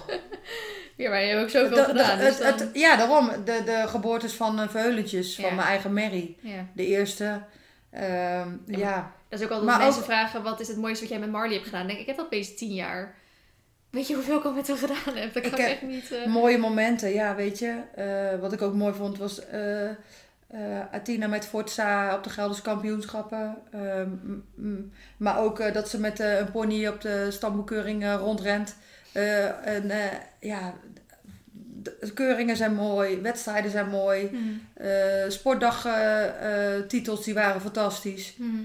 Ja, 0.95 1.09
maar 1.09 1.21
je 1.21 1.27
hebt 1.27 1.41
ook 1.43 1.49
zoveel 1.49 1.83
gedaan. 1.85 2.17
dus 2.19 2.27
het- 2.27 2.57
dan- 2.59 2.67
het- 2.67 2.77
ja, 2.77 2.95
daarom. 2.95 3.29
De, 3.45 3.61
de 3.65 3.83
geboortes 3.87 4.33
van 4.33 4.59
uh, 4.59 4.67
Veulentjes, 4.69 5.35
van 5.35 5.55
mijn 5.55 5.67
eigen 5.67 5.93
Mary. 5.93 6.35
ja. 6.41 6.65
De 6.73 6.85
eerste. 6.85 7.41
Ehm, 7.91 8.49
Ja, 8.65 8.77
ja. 8.77 9.11
Dat 9.29 9.39
is 9.39 9.45
ook 9.45 9.51
altijd 9.51 9.69
Maar 9.69 9.79
mensen 9.79 9.99
ook- 10.01 10.07
vragen, 10.07 10.43
wat 10.43 10.59
is 10.59 10.67
het 10.67 10.77
mooiste 10.77 10.99
wat 11.01 11.09
jij 11.09 11.19
met 11.19 11.31
Marley 11.31 11.53
hebt 11.53 11.65
gedaan? 11.65 11.79
Dan 11.79 11.87
denk 11.87 11.99
ik, 11.99 12.07
ik 12.07 12.07
heb 12.07 12.17
dat 12.17 12.25
opeens 12.25 12.55
tien 12.55 12.73
jaar. 12.73 13.15
Weet 13.89 14.07
je 14.07 14.13
hoeveel 14.13 14.37
ik 14.37 14.43
al 14.43 14.53
met 14.53 14.67
hem 14.67 14.77
gedaan 14.77 15.15
heb? 15.15 15.33
Dat 15.33 15.43
Ik 15.45 15.51
kan 15.51 15.59
heb- 15.61 15.69
echt 15.69 15.81
niet... 15.81 16.11
eh, 16.11 16.25
Mooie 16.25 16.57
momenten, 16.57 17.09
ja, 17.13 17.35
weet 17.35 17.59
je. 17.59 17.81
Eh, 17.95 18.39
wat 18.39 18.53
ik 18.53 18.61
ook 18.61 18.73
mooi 18.73 18.93
vond 18.93 19.17
was 19.17 19.45
eh, 19.47 19.89
Athena 20.91 21.27
met 21.27 21.45
Forza 21.45 22.15
op 22.15 22.23
de 22.23 22.29
Gelderse 22.29 22.61
kampioenschappen. 22.61 23.57
Ehm, 23.71 24.09
maar 25.17 25.39
ook 25.39 25.73
dat 25.73 25.89
ze 25.89 25.99
met 25.99 26.19
een 26.19 26.51
pony 26.51 26.87
op 26.87 27.01
de 27.01 27.27
stamboekeuring 27.31 28.15
rondrent. 28.17 28.75
En 29.63 29.91
ja, 30.39 30.73
keuringen 32.13 32.57
zijn 32.57 32.73
mooi, 32.75 33.21
wedstrijden 33.21 33.71
zijn 33.71 33.89
mooi, 33.89 34.29
Mhm. 34.31 34.87
eh 34.87 35.29
sportdagtitels 35.29 37.23
die 37.23 37.33
waren 37.33 37.61
fantastisch. 37.61 38.33
Mhm. 38.37 38.55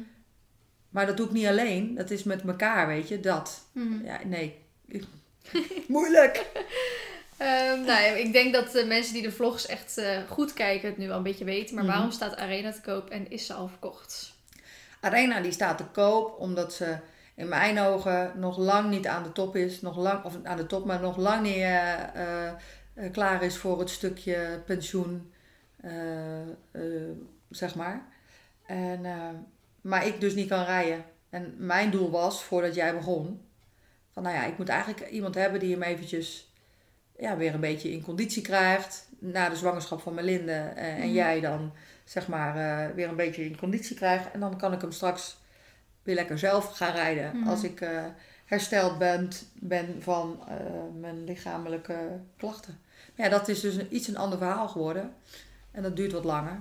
Maar 0.88 1.06
dat 1.06 1.16
doe 1.16 1.26
ik 1.26 1.32
niet 1.32 1.46
alleen, 1.46 1.94
dat 1.94 2.10
is 2.10 2.22
met 2.22 2.42
elkaar, 2.46 2.86
weet 2.86 3.08
je, 3.08 3.20
dat. 3.20 3.60
Mhm. 3.72 4.04
Ja, 4.04 4.18
nee. 4.24 4.58
Moeilijk. 5.88 6.46
Nou 7.76 7.86
ja, 7.86 7.96
ik 7.98 8.32
denk 8.32 8.54
dat 8.54 8.72
de 8.72 8.84
mensen 8.84 9.12
die 9.14 9.22
de 9.22 9.32
vlogs 9.32 9.66
echt 9.66 9.98
eh, 9.98 10.18
goed 10.28 10.52
kijken 10.52 10.88
het 10.88 10.98
nu 10.98 11.06
wel 11.08 11.16
een 11.16 11.22
beetje 11.22 11.44
weten. 11.44 11.74
Maar 11.74 11.84
Mhm. 11.84 11.92
waarom 11.92 12.10
staat 12.12 12.36
Arena 12.36 12.72
te 12.72 12.80
koop 12.80 13.10
en 13.10 13.30
is 13.30 13.46
ze 13.46 13.52
al 13.52 13.68
verkocht? 13.68 14.32
Arena 15.00 15.40
die 15.40 15.52
staat 15.52 15.78
te 15.78 15.84
koop 15.84 16.38
omdat 16.38 16.72
ze 16.74 16.96
in 17.34 17.48
mijn 17.48 17.78
ogen 17.80 18.32
nog 18.36 18.58
lang 18.58 18.90
niet 18.90 19.06
aan 19.06 19.22
de 19.22 19.32
top 19.32 19.56
is. 19.56 19.80
Nog 19.80 19.96
lang, 19.96 20.24
of 20.24 20.34
aan 20.42 20.56
de 20.56 20.66
top, 20.66 20.84
maar 20.86 21.00
nog 21.00 21.16
lang 21.16 21.42
niet 21.42 21.64
eh, 22.94 23.10
klaar 23.12 23.42
is 23.42 23.56
voor 23.56 23.78
het 23.78 23.90
stukje 23.90 24.62
pensioen, 24.66 25.32
eh, 25.80 26.40
eh, 26.70 27.10
zeg 27.50 27.74
maar. 27.74 28.06
En, 28.66 29.00
maar 29.80 30.06
ik 30.06 30.20
dus 30.20 30.34
niet 30.34 30.48
kan 30.48 30.64
rijden. 30.64 31.04
En 31.30 31.54
mijn 31.58 31.90
doel 31.90 32.10
was, 32.10 32.44
voordat 32.44 32.74
jij 32.74 32.94
begon, 32.94 33.40
van 34.12 34.22
nou 34.22 34.34
ja, 34.34 34.44
ik 34.44 34.58
moet 34.58 34.68
eigenlijk 34.68 35.10
iemand 35.10 35.34
hebben 35.34 35.60
die 35.60 35.72
hem 35.72 35.82
eventjes 35.82 36.52
ja, 37.18 37.36
weer 37.36 37.54
een 37.54 37.60
beetje 37.60 37.90
in 37.92 38.02
conditie 38.02 38.42
krijgt. 38.42 39.08
Na 39.18 39.48
de 39.48 39.56
zwangerschap 39.56 40.00
van 40.00 40.14
Melinde 40.14 40.52
en 40.52 40.96
Mhm. 40.98 41.12
jij 41.12 41.40
dan 41.40 41.72
zeg 42.04 42.28
maar 42.28 42.54
weer 42.94 43.08
een 43.08 43.16
beetje 43.16 43.44
in 43.44 43.56
conditie 43.58 43.96
krijgt. 43.96 44.30
En 44.30 44.40
dan 44.40 44.58
kan 44.58 44.72
ik 44.72 44.80
hem 44.80 44.92
straks 44.92 45.36
weer 46.02 46.14
lekker 46.14 46.38
zelf 46.38 46.76
gaan 46.76 46.94
rijden. 46.94 47.36
Mhm. 47.36 47.48
Als 47.48 47.62
ik 47.62 47.86
hersteld 48.52 48.98
ben, 48.98 49.30
ben 49.54 49.96
van 50.00 50.40
eh, 50.48 50.56
mijn 51.00 51.24
lichamelijke 51.24 51.96
klachten. 52.36 52.78
Maar 53.16 53.26
ja, 53.26 53.32
dat 53.38 53.48
is 53.48 53.60
dus 53.60 53.74
een, 53.74 53.86
iets 53.94 54.08
een 54.08 54.16
ander 54.16 54.38
verhaal 54.38 54.68
geworden. 54.68 55.14
En 55.70 55.82
dat 55.82 55.96
duurt 55.96 56.12
wat 56.12 56.24
langer. 56.24 56.60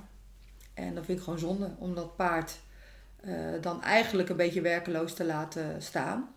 En 0.74 0.96
dat 0.96 1.06
vind 1.06 1.18
ik 1.18 1.24
gewoon 1.24 1.40
zonde 1.40 1.70
om 1.78 1.96
dat 1.96 2.16
paard 2.16 2.60
eh, 3.22 3.34
dan 3.62 3.84
eigenlijk 3.84 4.30
een 4.30 4.36
beetje 4.36 4.62
werkeloos 4.62 5.14
te 5.14 5.26
laten 5.26 5.82
staan. 5.82 6.30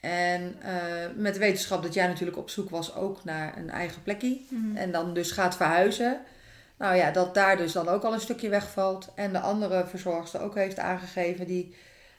En 0.00 0.54
eh, 0.60 0.74
met 1.16 1.34
de 1.34 1.40
wetenschap 1.40 1.82
dat 1.82 1.94
jij 1.94 2.06
natuurlijk 2.06 2.38
op 2.38 2.50
zoek 2.50 2.70
was 2.70 2.94
ook 2.94 3.24
naar 3.24 3.56
een 3.56 3.70
eigen 3.70 4.02
plekje. 4.02 4.40
Mhm. 4.48 4.76
En 4.76 4.92
dan 4.92 5.14
dus 5.14 5.30
gaat 5.30 5.56
verhuizen. 5.56 6.20
Nou 6.76 6.96
ja, 6.96 7.10
dat 7.10 7.34
daar 7.34 7.56
dus 7.56 7.72
dan 7.72 7.88
ook 7.88 8.02
al 8.02 8.12
een 8.12 8.20
stukje 8.20 8.48
wegvalt. 8.48 9.12
En 9.14 9.32
de 9.32 9.40
andere 9.40 9.86
verzorgster 9.86 10.40
ook 10.40 10.54
heeft 10.54 10.78
aangegeven 10.78 11.46
die 11.46 11.74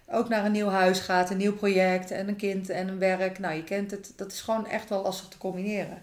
ook 0.07 0.29
naar 0.29 0.45
een 0.45 0.51
nieuw 0.51 0.67
huis 0.69 0.99
gaat, 0.99 1.29
een 1.29 1.37
nieuw 1.37 1.55
project 1.55 2.11
en 2.11 2.27
een 2.27 2.35
kind 2.35 2.69
en 2.69 2.87
een 2.87 2.99
werk. 2.99 3.39
Nou, 3.39 3.55
je 3.55 3.63
kent 3.63 3.91
het. 3.91 4.13
Dat 4.15 4.31
is 4.31 4.41
gewoon 4.41 4.67
echt 4.67 4.89
wel 4.89 5.01
lastig 5.01 5.27
te 5.27 5.37
combineren. 5.37 6.01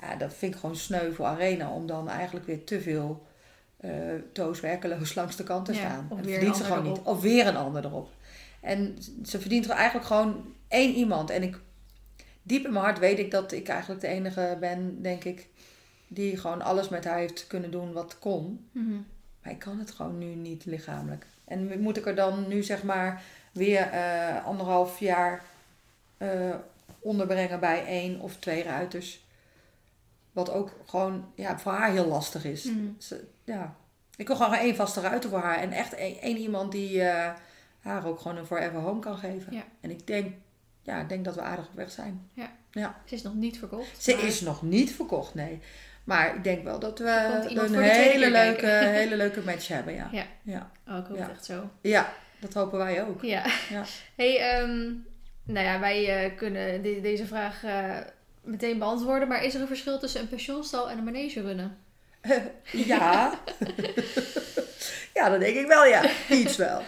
Ja, 0.00 0.16
dat 0.16 0.34
vind 0.34 0.54
ik 0.54 0.60
gewoon 0.60 0.76
sneu 0.76 1.12
voor 1.12 1.26
Arena 1.26 1.70
om 1.70 1.86
dan 1.86 2.08
eigenlijk 2.08 2.46
weer 2.46 2.64
te 2.64 2.80
veel 2.80 3.26
eh 3.76 3.90
toos 4.32 4.60
werkeloos 4.60 5.14
langs 5.18 5.36
de 5.36 5.44
kant 5.44 5.64
te 5.64 5.72
Ja, 5.72 5.78
staan. 5.78 6.08
weer 6.22 6.32
verdient 6.32 6.56
ze 6.56 6.64
gewoon 6.64 6.82
niet. 6.82 6.98
Of 6.98 7.20
weer 7.20 7.46
een 7.46 7.56
ander 7.56 7.84
erop. 7.84 8.10
En 8.60 8.98
ze 9.24 9.40
verdient 9.40 9.64
er 9.64 9.70
eigenlijk 9.70 10.06
gewoon 10.06 10.54
één 10.68 10.94
iemand. 10.94 11.30
En 11.30 11.42
ik, 11.42 11.60
diep 12.42 12.64
in 12.64 12.72
mijn 12.72 12.84
hart 12.84 12.98
weet 12.98 13.18
ik 13.18 13.30
dat 13.30 13.52
ik 13.52 13.68
eigenlijk 13.68 14.00
de 14.00 14.06
enige 14.06 14.56
ben, 14.60 15.02
denk 15.02 15.24
ik, 15.24 15.48
die 16.08 16.36
gewoon 16.36 16.62
alles 16.62 16.88
met 16.88 17.04
haar 17.04 17.18
heeft 17.18 17.46
kunnen 17.46 17.70
doen 17.70 17.92
wat 17.92 18.18
kon. 18.18 18.68
Mhm. 18.72 18.96
Maar 19.42 19.52
ik 19.52 19.58
kan 19.58 19.78
het 19.78 19.90
gewoon 19.90 20.18
nu 20.18 20.26
niet 20.34 20.64
lichamelijk. 20.64 21.26
En 21.52 21.80
moet 21.80 21.96
ik 21.96 22.06
er 22.06 22.14
dan 22.14 22.48
nu 22.48 22.62
zeg 22.62 22.82
maar 22.82 23.22
weer 23.52 23.80
eh, 23.80 24.44
anderhalf 24.46 24.98
jaar 24.98 25.42
eh, 26.16 26.54
onderbrengen 27.00 27.60
bij 27.60 27.84
één 27.86 28.20
of 28.20 28.36
twee 28.36 28.62
ruiters. 28.62 29.24
Wat 30.32 30.50
ook 30.50 30.76
gewoon 30.86 31.32
ja, 31.34 31.58
voor 31.58 31.72
haar 31.72 31.90
heel 31.90 32.06
lastig 32.06 32.44
is. 32.44 32.64
Mhm. 32.64 32.86
Ze, 32.98 33.24
ja. 33.44 33.76
Ik 34.16 34.26
wil 34.26 34.36
gewoon 34.36 34.54
één 34.54 34.76
vaste 34.76 35.00
ruiter 35.00 35.30
voor 35.30 35.38
haar. 35.38 35.58
En 35.58 35.72
echt 35.72 35.94
één, 35.94 36.36
iemand 36.36 36.72
die 36.72 37.02
eh, 37.02 37.32
haar 37.80 38.06
ook 38.06 38.20
gewoon 38.20 38.36
een 38.36 38.46
forever 38.46 38.80
home 38.80 39.00
kan 39.00 39.18
geven. 39.18 39.52
Ja. 39.52 39.64
En 39.80 39.90
ik 39.90 40.06
denk, 40.06 40.34
ja, 40.82 41.00
ik 41.00 41.08
denk 41.08 41.24
dat 41.24 41.34
we 41.34 41.40
aardig 41.40 41.66
op 41.68 41.74
weg 41.74 41.90
zijn. 41.90 42.30
Ze 43.04 43.14
is 43.14 43.22
nog 43.22 43.34
niet 43.34 43.58
verkocht. 43.58 44.02
Ze 44.02 44.14
maar- 44.14 44.24
is 44.24 44.40
nog 44.40 44.62
niet 44.62 44.92
verkocht, 44.92 45.34
nee. 45.34 45.60
Maar 46.04 46.34
ik 46.36 46.44
denk 46.44 46.64
wel 46.64 46.78
dat 46.78 46.98
we 46.98 47.08
een 47.54 47.82
hele 47.82 48.30
leuke, 48.30 48.66
hele 49.00 49.16
leuke 49.16 49.40
match 49.40 49.68
hebben. 49.68 49.94
Ja. 49.94 50.08
Ja. 50.12 50.24
Ja. 50.42 50.70
Oh, 50.88 50.96
ik 50.98 51.04
hoop 51.06 51.16
Ja. 51.16 51.22
het 51.22 51.30
echt 51.32 51.44
zo. 51.44 51.70
ja, 51.80 52.12
dat 52.40 52.52
hopen 52.54 52.78
wij 52.78 53.02
ook. 53.04 53.22
Ja. 53.22 53.44
Ja. 53.68 53.84
Hey, 54.16 54.38
ehm, 54.38 54.90
nou 55.44 55.66
ja, 55.66 55.80
wij 55.80 56.24
eh, 56.24 56.36
kunnen 56.36 56.82
de- 56.82 57.00
deze 57.00 57.26
vraag 57.26 57.64
eh, 57.64 57.96
meteen 58.42 58.78
beantwoorden. 58.78 59.28
Maar 59.28 59.44
is 59.44 59.54
er 59.54 59.60
een 59.60 59.66
verschil 59.66 59.98
tussen 59.98 60.20
een 60.20 60.28
pensioenstal 60.28 60.90
en 60.90 60.98
een 60.98 61.04
manege 61.04 61.40
runnen? 61.40 61.76
ja. 62.92 63.40
ja, 65.14 65.28
dat 65.28 65.40
denk 65.40 65.56
ik 65.56 65.66
wel, 65.66 65.84
ja. 65.86 66.02
Iets 66.30 66.56
wel. 66.56 66.82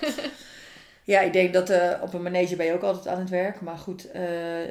Ja, 1.04 1.20
ik 1.20 1.32
denk 1.32 1.52
dat 1.52 1.70
eh, 1.70 2.02
op 2.02 2.14
een 2.14 2.22
manege 2.22 2.56
ben 2.56 2.66
je 2.66 2.72
ook 2.72 2.82
altijd 2.82 3.08
aan 3.08 3.18
het 3.18 3.30
werk. 3.30 3.60
Maar 3.60 3.78
goed, 3.78 4.10
eh, 4.10 4.22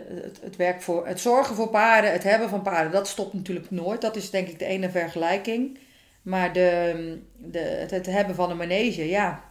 het, 0.07 0.39
het, 0.41 0.55
werk 0.55 0.81
voor, 0.81 1.07
het 1.07 1.19
zorgen 1.19 1.55
voor 1.55 1.69
paarden, 1.69 2.11
het 2.11 2.23
hebben 2.23 2.49
van 2.49 2.61
paarden, 2.61 2.91
dat 2.91 3.07
stopt 3.07 3.33
natuurlijk 3.33 3.71
nooit. 3.71 4.01
Dat 4.01 4.15
is 4.15 4.29
denk 4.29 4.47
ik 4.47 4.59
de 4.59 4.65
ene 4.65 4.89
vergelijking. 4.89 5.79
Maar 6.21 6.53
de, 6.53 7.19
de, 7.37 7.59
het, 7.59 7.91
het 7.91 8.05
hebben 8.05 8.35
van 8.35 8.49
een 8.49 8.57
manege, 8.57 9.09
ja. 9.09 9.43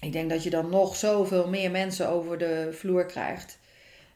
Ik 0.00 0.12
denk 0.12 0.30
dat 0.30 0.42
je 0.42 0.50
dan 0.50 0.70
nog 0.70 0.96
zoveel 0.96 1.48
meer 1.48 1.70
mensen 1.70 2.08
over 2.08 2.38
de 2.38 2.68
vloer 2.72 3.06
krijgt. 3.06 3.58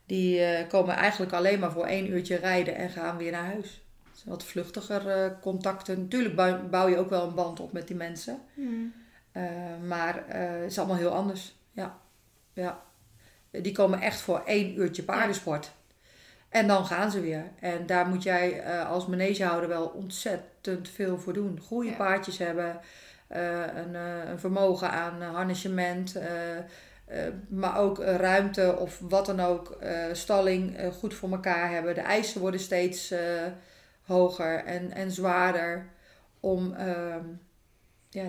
Die 0.06 0.44
eh, 0.44 0.68
komen 0.68 0.94
eigenlijk 0.94 1.32
alleen 1.32 1.58
maar 1.58 1.72
voor 1.72 1.86
één 1.86 2.10
uurtje 2.10 2.36
rijden 2.36 2.74
en 2.74 2.90
gaan 2.90 3.16
weer 3.16 3.32
naar 3.32 3.44
huis. 3.44 3.84
Zijn 4.12 4.28
wat 4.28 4.44
vluchtiger 4.44 5.38
contacten. 5.40 6.00
Natuurlijk 6.00 6.34
bouw, 6.70 6.88
je 6.88 6.98
ook 6.98 7.10
wel 7.10 7.26
een 7.26 7.34
band 7.34 7.60
op 7.60 7.72
met 7.72 7.86
die 7.86 7.96
mensen. 7.96 8.38
Eh, 9.32 9.42
maar 9.86 10.24
het 10.26 10.70
is 10.70 10.78
allemaal 10.78 10.96
heel 10.96 11.14
anders. 11.14 11.54
Ja. 11.76 11.98
ja. 12.52 12.82
Die 13.50 13.72
komen 13.72 14.00
echt 14.00 14.20
voor 14.20 14.42
één 14.46 14.78
uurtje 14.78 15.02
paardensport. 15.02 15.72
En 16.48 16.66
dan 16.66 16.86
gaan 16.86 17.10
ze 17.10 17.20
weer. 17.20 17.50
En 17.60 17.86
daar 17.86 18.06
moet 18.06 18.22
jij 18.22 18.60
eh, 18.62 18.90
als 18.90 19.06
manegehouder 19.06 19.68
wel 19.68 19.86
ontzettend 19.86 20.88
veel 20.88 21.18
voor 21.18 21.32
doen. 21.32 21.60
Goede 21.60 21.88
Ja. 21.90 21.96
paardjes 21.96 22.38
hebben. 22.38 22.80
eh, 23.26 23.60
een, 23.76 23.94
eh, 23.94 24.28
een 24.28 24.38
vermogen 24.38 24.90
aan 24.90 25.22
harnessement. 25.22 26.16
maar 27.48 27.78
ook 27.78 27.98
ruimte 27.98 28.76
of 28.78 28.98
wat 29.00 29.26
dan 29.26 29.40
ook. 29.40 29.78
stalling 30.12 30.78
goed 30.98 31.14
voor 31.14 31.30
elkaar 31.30 31.70
hebben. 31.70 31.94
De 31.94 32.00
eisen 32.00 32.40
worden 32.40 32.60
steeds 32.60 33.14
hoger 34.02 34.64
en, 34.64 34.92
en 34.92 35.10
zwaarder. 35.10 35.86
Om 36.40 36.72
ehm, 36.74 37.24
ja, 38.10 38.24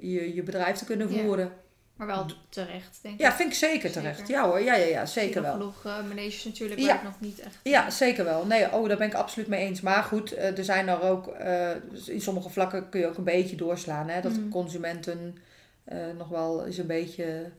je, 0.00 0.34
je 0.34 0.42
bedrijf 0.42 0.76
te 0.76 0.84
kunnen 0.84 1.08
Ja. 1.12 1.50
Maar 1.98 2.06
wel 2.06 2.26
terecht, 2.48 2.98
denk 3.02 3.14
ik. 3.14 3.20
Ja, 3.20 3.32
vind 3.32 3.50
ik 3.52 3.58
zeker 3.58 3.92
terecht. 3.92 4.18
Zeker. 4.18 4.34
Ja 4.34 4.44
hoor, 4.48 4.60
ja, 4.60 4.74
ja, 4.74 4.86
ja 4.86 5.00
Er 5.00 5.06
zeker 5.08 5.42
wel. 5.42 5.52
genoeg 5.52 5.84
uh, 5.86 5.98
natuurlijk 6.44 6.80
Ja. 6.80 6.86
waar 6.86 6.96
ik 6.96 7.02
nog 7.02 7.20
niet 7.20 7.40
echt... 7.40 7.58
Ja, 7.62 7.90
zeker 7.90 8.24
wel. 8.24 8.46
Nee, 8.46 8.72
oh, 8.72 8.88
daar 8.88 8.96
ben 8.96 9.06
ik 9.06 9.14
absoluut 9.14 9.48
mee 9.48 9.66
eens. 9.66 9.80
Maar 9.80 10.02
goed, 10.02 10.32
eh, 10.32 10.58
er 10.58 10.64
zijn 10.64 10.88
er 10.88 11.02
ook, 11.02 11.26
eh, 11.28 11.70
in 12.06 12.20
sommige 12.20 12.48
vlakken 12.50 12.88
kun 12.88 13.00
je 13.00 13.06
ook 13.06 13.16
een 13.16 13.24
beetje 13.24 13.56
doorslaan. 13.56 14.08
Hè? 14.08 14.20
Dat 14.20 14.32
Mhm. 14.32 14.48
consumenten 14.48 15.36
eh, 15.84 15.98
nog 16.18 16.28
wel 16.28 16.66
eens 16.66 16.78
een 16.78 16.86
beetje 16.86 17.50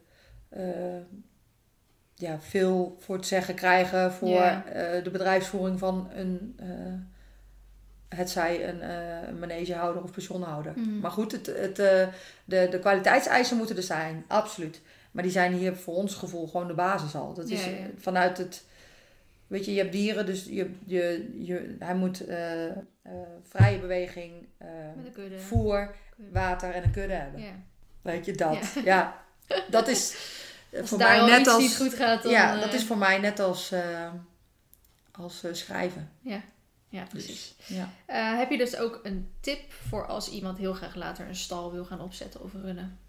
eh, 0.49 0.63
ja, 2.15 2.39
veel 2.39 2.97
voor 2.99 3.15
het 3.15 3.25
zeggen 3.27 3.55
krijgen 3.55 4.11
voor 4.11 4.27
Ja. 4.29 4.65
eh, 4.65 5.03
de 5.03 5.09
bedrijfsvoering 5.09 5.79
van 5.79 6.09
een, 6.15 6.53
eh 6.59 6.67
het 8.15 8.29
zij 8.29 8.69
een 8.69 8.81
eh, 8.81 9.27
een 9.27 9.39
manegehouder 9.39 10.03
of 10.03 10.11
pensionhouder. 10.11 10.73
Mhm. 10.75 10.99
Maar 10.99 11.11
goed, 11.11 11.31
het, 11.31 11.45
het, 11.45 11.79
eh, 11.79 12.07
de, 12.45 12.67
de 12.71 12.79
kwaliteitseisen 12.79 13.57
moeten 13.57 13.77
er 13.77 13.83
zijn, 13.83 14.23
absoluut. 14.27 14.81
Maar 15.11 15.23
die 15.23 15.31
zijn 15.31 15.53
hier 15.53 15.75
voor 15.75 15.95
ons 15.95 16.15
gevoel 16.15 16.47
gewoon 16.47 16.67
de 16.67 16.73
basis 16.73 17.15
al. 17.15 17.33
Dat 17.33 17.49
is 17.49 17.65
Ja, 17.65 17.71
ja. 17.71 17.77
eh, 17.77 17.83
vanuit 17.97 18.37
het, 18.37 18.63
weet 19.47 19.65
je, 19.65 19.73
je 19.73 19.79
hebt 19.79 19.91
dieren, 19.91 20.25
dus 20.25 20.43
je, 20.45 20.71
je, 20.85 21.33
je, 21.39 21.75
hij 21.79 21.95
moet 21.95 22.25
eh, 22.25 22.65
eh, 22.67 22.75
vrije 23.49 23.79
beweging, 23.79 24.31
eh, 24.57 24.67
voer, 25.37 25.95
Kudde. 26.15 26.31
water 26.31 26.71
en 26.71 26.83
een 26.83 26.91
kudde 26.91 27.13
hebben. 27.13 27.41
Ja. 27.41 27.51
Weet 28.01 28.25
je, 28.25 28.31
dat. 28.35 28.73
Ja, 28.83 29.21
dat 29.69 29.87
is 29.87 30.15
eh, 30.69 30.79
Als 30.81 30.89
voor 30.89 30.97
mij 30.97 31.25
net 31.25 31.47
als... 31.47 31.61
niet 31.61 31.77
goed 31.77 31.93
gaat, 31.93 32.23
dan... 32.23 32.31
ja, 32.31 32.55
eh, 32.55 32.61
dat 32.61 32.73
is 32.73 32.83
voor 32.85 32.97
mij 32.97 33.17
net 33.19 33.39
als, 33.39 33.71
eh, 33.71 34.11
als 35.11 35.43
eh, 35.43 35.53
schrijven. 35.53 36.11
Ja, 36.21 36.41
precies. 37.09 37.55
Ja. 37.65 37.89
Eh, 38.05 38.37
heb 38.37 38.49
je 38.49 38.57
dus 38.57 38.77
ook 38.77 38.99
een 39.03 39.31
tip 39.39 39.73
voor 39.73 40.07
als 40.07 40.29
iemand 40.29 40.57
heel 40.57 40.73
graag 40.73 40.95
later 40.95 41.27
een 41.27 41.35
stal 41.35 41.71
wil 41.71 41.85
gaan 41.85 42.01
opzetten 42.01 42.41
of 42.43 42.53
runnen? 42.53 42.99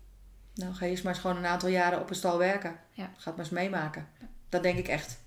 Nou, 0.55 0.74
ga 0.74 0.87
eerst 0.87 1.05
maar 1.05 1.12
eens 1.12 1.22
gewoon 1.22 1.37
een 1.37 1.47
aantal 1.47 1.68
jaren 1.68 2.01
op 2.01 2.11
een 2.11 2.16
stal 2.16 2.39
werken. 2.39 2.81
Ja. 2.93 3.05
Ga 3.05 3.11
het 3.24 3.24
maar 3.24 3.39
eens 3.39 3.49
meemaken. 3.49 4.09
Dat 4.49 4.62
denk 4.62 4.78
ik 4.78 4.89
echt. 4.89 5.18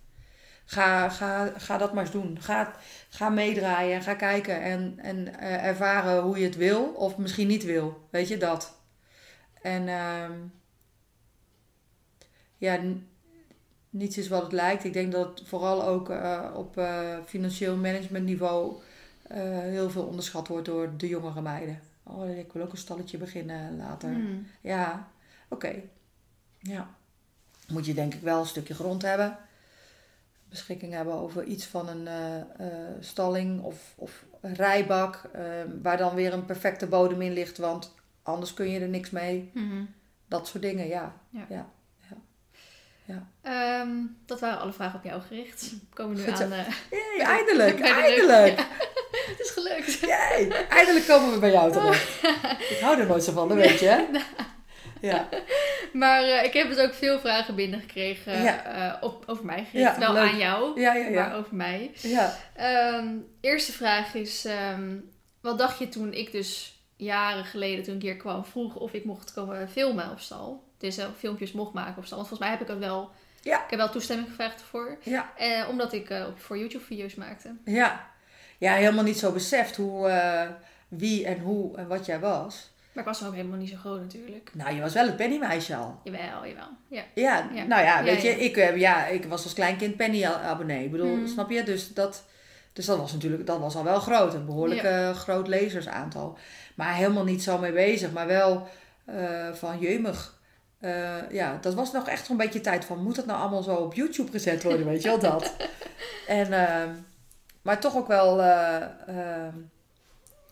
Ga, 0.65 1.09
ga, 1.09 1.53
ga 1.57 1.77
dat 1.77 1.93
maar 1.93 2.03
eens 2.03 2.11
doen. 2.11 2.41
Ga, 2.41 2.75
ga 3.09 3.29
meedraaien 3.29 3.95
en 3.95 4.03
ga 4.03 4.13
kijken 4.13 4.61
en, 4.61 4.99
en 4.99 5.39
eh, 5.39 5.65
ervaren 5.65 6.21
hoe 6.21 6.37
je 6.37 6.45
het 6.45 6.55
wil 6.55 6.83
of 6.83 7.17
misschien 7.17 7.47
niet 7.47 7.63
wil. 7.63 8.07
Weet 8.09 8.27
je 8.27 8.37
dat? 8.37 8.77
En 9.61 9.87
ehm, 9.87 10.33
ja, 12.57 12.79
niets 13.93 14.17
is 14.17 14.27
wat 14.27 14.41
het 14.41 14.51
lijkt. 14.51 14.83
Ik 14.83 14.93
denk 14.93 15.11
dat 15.11 15.39
het 15.39 15.47
vooral 15.47 15.85
ook 15.85 16.09
eh, 16.09 16.49
op 16.55 16.77
eh, 16.77 17.17
financieel 17.25 17.75
managementniveau 17.75 18.81
eh, 19.21 19.39
heel 19.59 19.89
veel 19.89 20.03
onderschat 20.03 20.47
wordt 20.47 20.65
door 20.65 20.97
de 20.97 21.07
jongere 21.07 21.41
meiden. 21.41 21.79
Oh, 22.03 22.37
ik 22.37 22.53
wil 22.53 22.63
ook 22.63 22.71
een 22.71 22.77
stalletje 22.77 23.17
beginnen 23.17 23.77
later. 23.77 24.09
Hmm. 24.09 24.47
Ja, 24.61 25.07
oké. 25.47 25.73
Ja. 26.59 26.89
Moet 27.67 27.85
je 27.85 27.93
denk 27.93 28.13
ik 28.13 28.21
wel 28.21 28.39
een 28.39 28.45
stukje 28.45 28.73
grond 28.73 29.01
hebben. 29.01 29.37
Beschikking 30.49 30.93
hebben 30.93 31.13
over 31.13 31.43
iets 31.43 31.65
van 31.65 31.87
een 31.87 32.07
stalling 32.99 33.61
of, 33.61 33.93
of 33.95 34.25
rijbak. 34.41 35.29
waar 35.81 35.97
dan 35.97 36.15
weer 36.15 36.33
een 36.33 36.45
perfecte 36.45 36.87
bodem 36.87 37.21
in 37.21 37.33
ligt. 37.33 37.57
Want 37.57 37.93
anders 38.23 38.53
kun 38.53 38.69
je 38.69 38.79
er 38.79 38.87
niks 38.87 39.09
mee. 39.09 39.51
Mhm. 39.53 39.83
Dat 40.27 40.47
soort 40.47 40.63
dingen, 40.63 40.87
ja. 40.87 41.13
Ja. 41.29 41.45
ja. 41.49 41.69
Ehm, 43.41 43.89
dat 44.25 44.39
waren 44.39 44.59
alle 44.59 44.73
vragen 44.73 44.99
op 44.99 45.03
jou 45.05 45.21
gericht. 45.21 45.69
We 45.71 45.77
komen 45.95 46.15
nu 46.15 46.23
Goed 46.23 46.41
aan... 46.41 46.49
Yay, 46.49 46.65
de- 47.17 47.23
eindelijk, 47.23 47.77
de 47.77 47.83
eindelijk. 47.83 48.57
het 49.27 49.39
is 49.39 49.49
gelukt. 49.49 49.99
Yay, 49.99 50.47
eindelijk 50.69 51.07
komen 51.07 51.31
we 51.33 51.39
bij 51.39 51.51
jou 51.51 51.71
terecht. 51.71 52.23
Ik 52.73 52.77
hou 52.81 52.99
er 52.99 53.07
nooit 53.07 53.23
zo 53.23 53.31
van, 53.31 53.47
dat 53.47 53.57
weet 53.57 53.79
je, 53.79 53.87
hè? 53.87 54.03
Ja, 55.01 55.27
Maar 55.93 56.23
eh, 56.23 56.43
ik 56.43 56.53
heb 56.53 56.67
dus 56.69 56.77
ook 56.77 56.93
veel 56.93 57.19
vragen 57.19 57.55
binnengekregen 57.55 58.41
Ja. 58.43 58.63
eh, 58.63 59.03
op, 59.03 59.23
over 59.27 59.45
mij 59.45 59.65
gericht. 59.71 59.93
Ja, 59.93 59.99
Wel 59.99 60.13
leuk. 60.13 60.31
aan 60.31 60.37
jou, 60.37 60.81
ja, 60.81 60.93
ja. 60.93 61.03
maar 61.03 61.11
ja. 61.29 61.33
over 61.35 61.55
mij. 61.55 61.91
ja. 62.01 62.35
Ehm, 62.55 63.07
eerste 63.41 63.71
vraag 63.71 64.13
is, 64.13 64.45
ehm, 64.45 64.95
wat 65.41 65.57
dacht 65.57 65.79
je 65.79 65.89
toen 65.89 66.13
ik 66.13 66.31
dus 66.31 66.77
jaren 66.97 67.45
geleden, 67.45 67.83
toen 67.83 67.95
ik 67.95 68.01
hier 68.01 68.17
kwam, 68.17 68.45
vroeg 68.45 68.75
of 68.75 68.93
ik 68.93 69.05
mocht 69.05 69.33
komen 69.33 69.69
filmen 69.69 70.11
op 70.11 70.19
stal? 70.19 70.63
Dus 70.83 70.95
zelf 70.95 71.11
filmpjes 71.17 71.51
mocht 71.51 71.73
maken 71.73 71.97
op 71.97 72.05
stal. 72.05 72.17
Want 72.17 72.29
volgens 72.29 72.49
mij 72.49 72.49
heb 72.57 72.61
ik 72.61 72.67
dat 72.73 72.77
wel, 72.89 73.11
Ja. 73.41 73.63
ik 73.63 73.69
heb 73.69 73.79
wel 73.79 73.89
toestemming 73.89 74.27
gevraagd 74.27 74.59
ervoor. 74.61 74.97
ja. 75.03 75.31
Eh, 75.37 75.69
omdat 75.69 75.93
ik 75.93 76.09
eh, 76.09 76.25
voor 76.35 76.57
YouTube 76.57 76.83
video's 76.83 77.15
maakte. 77.15 77.55
Ja, 77.65 78.05
ja 78.57 78.73
helemaal 78.73 79.03
niet 79.03 79.17
zo 79.17 79.31
beseft 79.31 79.75
hoe, 79.75 80.07
eh, 80.07 80.49
wie 80.87 81.25
en 81.25 81.39
hoe 81.39 81.77
en 81.77 81.87
wat 81.87 82.05
jij 82.05 82.19
was. 82.19 82.71
Maar 82.91 83.03
ik 83.03 83.09
was 83.09 83.25
ook 83.25 83.33
helemaal 83.33 83.57
niet 83.57 83.69
zo 83.69 83.75
groot 83.77 84.01
natuurlijk. 84.01 84.49
Nou, 84.53 84.75
je 84.75 84.81
was 84.81 84.93
wel 84.93 85.05
het 85.05 85.15
pennymeisje 85.15 85.75
al. 85.75 85.99
Jawel, 86.03 86.45
jawel. 86.47 86.67
Ja. 86.87 87.03
Ja, 87.13 87.49
Ja. 87.53 87.63
nou 87.63 87.83
ja, 87.83 88.03
weet 88.03 88.21
Ja, 88.21 88.29
je. 88.29 88.35
Ik, 88.39 88.75
ja, 88.77 89.05
ik 89.07 89.25
was 89.25 89.43
als 89.43 89.53
kleinkind 89.53 89.97
penny-abonnee. 89.97 90.83
Ik 90.85 90.91
bedoel, 90.91 91.15
Mhm. 91.15 91.27
snap 91.27 91.49
je? 91.49 91.63
Dus 91.63 91.93
dat, 91.93 92.23
dus 92.73 92.85
dat 92.85 92.97
was 92.97 93.13
natuurlijk, 93.13 93.45
dat 93.45 93.59
was 93.59 93.75
al 93.75 93.83
wel 93.83 93.99
groot. 93.99 94.33
Een 94.33 94.45
behoorlijk 94.45 94.83
eh, 94.83 95.11
groot 95.15 95.47
lezersaantal. 95.47 96.37
Maar 96.75 96.95
helemaal 96.95 97.23
niet 97.23 97.43
zo 97.43 97.57
mee 97.57 97.71
bezig. 97.73 98.11
Maar 98.11 98.27
wel 98.27 98.67
van 99.53 99.79
jeumig. 99.79 100.41
Eh, 100.83 101.31
ja, 101.31 101.57
dat 101.61 101.73
was 101.73 101.91
nog 101.91 102.07
echt 102.07 102.25
zo'n 102.25 102.37
beetje 102.37 102.61
tijd 102.61 102.85
van, 102.85 103.03
moet 103.03 103.15
dat 103.15 103.25
nou 103.25 103.39
allemaal 103.39 103.63
zo 103.63 103.75
op 103.75 103.93
YouTube 103.93 104.31
gezet 104.31 104.63
worden, 104.63 104.85
weet 104.85 105.01
je 105.03 105.09
wel, 105.09 105.19
dat. 105.19 105.53
En, 106.27 106.53
ehm, 106.53 106.89
maar 107.61 107.79
toch 107.79 107.95
ook 107.95 108.07
wel 108.07 108.41
eh, 108.41 108.81
ehm, 109.07 109.55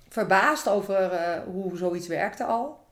verbaasd 0.10 0.70
over 0.70 1.12
eh, 1.12 1.44
hoe 1.44 1.78
zoiets 1.78 2.08
werkte 2.08 2.44
al. 2.44 2.86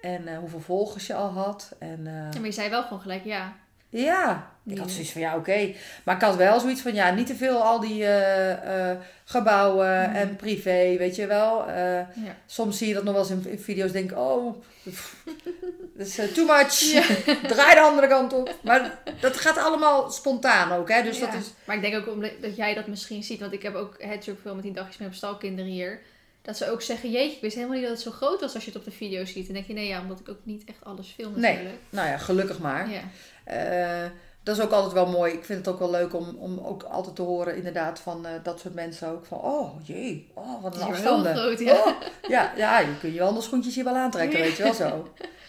En 0.00 0.36
hoeveel 0.36 0.60
volgers 0.60 1.06
je 1.06 1.14
al 1.14 1.28
had. 1.28 1.72
En, 1.78 2.02
Maar 2.02 2.44
je 2.44 2.52
zei 2.52 2.70
wel 2.70 2.82
gewoon 2.82 3.00
gelijk 3.00 3.24
ja. 3.24 3.56
ja, 3.88 4.50
ik 4.70 4.78
had 4.78 4.90
zoiets 4.90 5.12
van 5.12 5.20
ja, 5.20 5.36
oké. 5.36 5.72
Maar 6.04 6.14
ik 6.16 6.22
had 6.22 6.36
wel 6.36 6.60
zoiets 6.60 6.80
van 6.80 6.94
ja, 6.94 7.10
niet 7.10 7.26
te 7.26 7.34
veel 7.34 7.62
al 7.62 7.80
die 7.80 8.04
eh, 8.04 8.90
eh, 8.90 8.96
gebouwen 9.24 10.02
Mhm. 10.08 10.16
en 10.16 10.36
privé, 10.36 10.96
weet 10.98 11.16
je 11.16 11.26
wel. 11.26 11.68
Eh, 11.68 11.74
ja. 11.94 12.36
soms 12.46 12.78
zie 12.78 12.88
je 12.88 12.94
dat 12.94 13.04
nog 13.04 13.12
wel 13.14 13.22
eens 13.22 13.32
in, 13.46 13.50
in 13.52 13.58
video's, 13.58 13.92
denk 13.92 14.10
ik, 14.10 14.18
oh, 14.18 14.62
dat 15.96 16.06
is 16.06 16.20
too 16.34 16.46
much. 16.46 16.80
Ja. 16.80 17.02
Draai 17.54 17.74
de 17.74 17.80
andere 17.80 18.06
kant 18.08 18.32
op. 18.32 18.54
Maar 18.62 18.98
dat 19.20 19.36
gaat 19.36 19.58
allemaal 19.58 20.10
spontaan 20.10 20.72
ook, 20.72 20.88
hè. 20.90 21.02
Dus 21.02 21.18
Ja. 21.18 21.26
dat 21.26 21.34
is, 21.40 21.46
Maar 21.64 21.76
ik 21.76 21.82
denk 21.82 21.96
ook 21.96 22.08
omdat 22.14 22.30
dat 22.40 22.56
jij 22.56 22.74
dat 22.74 22.86
misschien 22.86 23.22
ziet. 23.22 23.40
Want 23.40 23.52
ik 23.52 23.62
heb 23.62 23.74
ook 23.74 23.94
het 24.02 24.28
veel 24.42 24.54
met 24.54 24.62
die 24.64 24.72
dagjes 24.72 24.96
met 24.96 25.08
op 25.08 25.14
stalkinderen 25.14 25.70
hier. 25.70 26.00
Dat 26.42 26.56
ze 26.56 26.70
ook 26.70 26.82
zeggen, 26.82 27.10
jeetje, 27.10 27.34
ik 27.36 27.40
wist 27.40 27.54
helemaal 27.54 27.76
niet 27.76 27.86
dat 27.86 27.94
het 27.94 28.02
zo 28.04 28.10
groot 28.10 28.40
was 28.40 28.54
als 28.54 28.64
je 28.64 28.70
het 28.70 28.78
op 28.78 28.84
de 28.84 28.90
video 28.90 29.24
ziet. 29.24 29.36
En 29.36 29.44
dan 29.44 29.54
denk 29.54 29.66
je, 29.66 29.72
nee 29.72 29.86
ja, 29.86 30.00
omdat 30.00 30.20
ik 30.20 30.28
ook 30.28 30.40
niet 30.42 30.62
echt 30.64 30.84
alles 30.84 31.12
film 31.16 31.40
Nee. 31.40 31.58
nou 31.90 32.08
ja, 32.08 32.16
gelukkig 32.18 32.58
maar. 32.58 32.88
Ja. 32.90 33.00
Dat 34.48 34.56
is 34.56 34.62
ook 34.62 34.70
altijd 34.72 34.92
wel 34.92 35.06
mooi. 35.06 35.32
Ik 35.32 35.44
vind 35.44 35.58
het 35.58 35.68
ook 35.74 35.78
wel 35.78 35.90
leuk 35.90 36.14
om, 36.14 36.36
om 36.38 36.58
ook 36.64 36.82
altijd 36.82 37.16
te 37.16 37.22
horen, 37.22 37.56
inderdaad, 37.56 38.00
van 38.00 38.26
eh, 38.26 38.32
dat 38.42 38.60
soort 38.60 38.74
mensen 38.74 39.08
ook. 39.08 39.26
Van, 39.26 39.38
oh 39.38 39.86
jee, 39.86 40.30
oh, 40.34 40.62
wat 40.62 40.74
een 40.80 40.92
is 40.92 41.00
heel 41.00 41.24
groot, 41.24 41.58
ja. 41.58 41.72
Oh, 41.74 41.86
ja, 42.28 42.52
ja, 42.56 42.78
je 42.78 42.98
kun 43.00 43.12
je 43.12 43.18
wel 43.18 43.42
schoentjes 43.42 43.74
hier 43.74 43.84
wel 43.84 43.96
aantrekken, 43.96 44.38
Ja. 44.38 44.44
weet 44.44 44.56
je 44.56 44.62
wel 44.62 44.74
zo. 44.74 45.08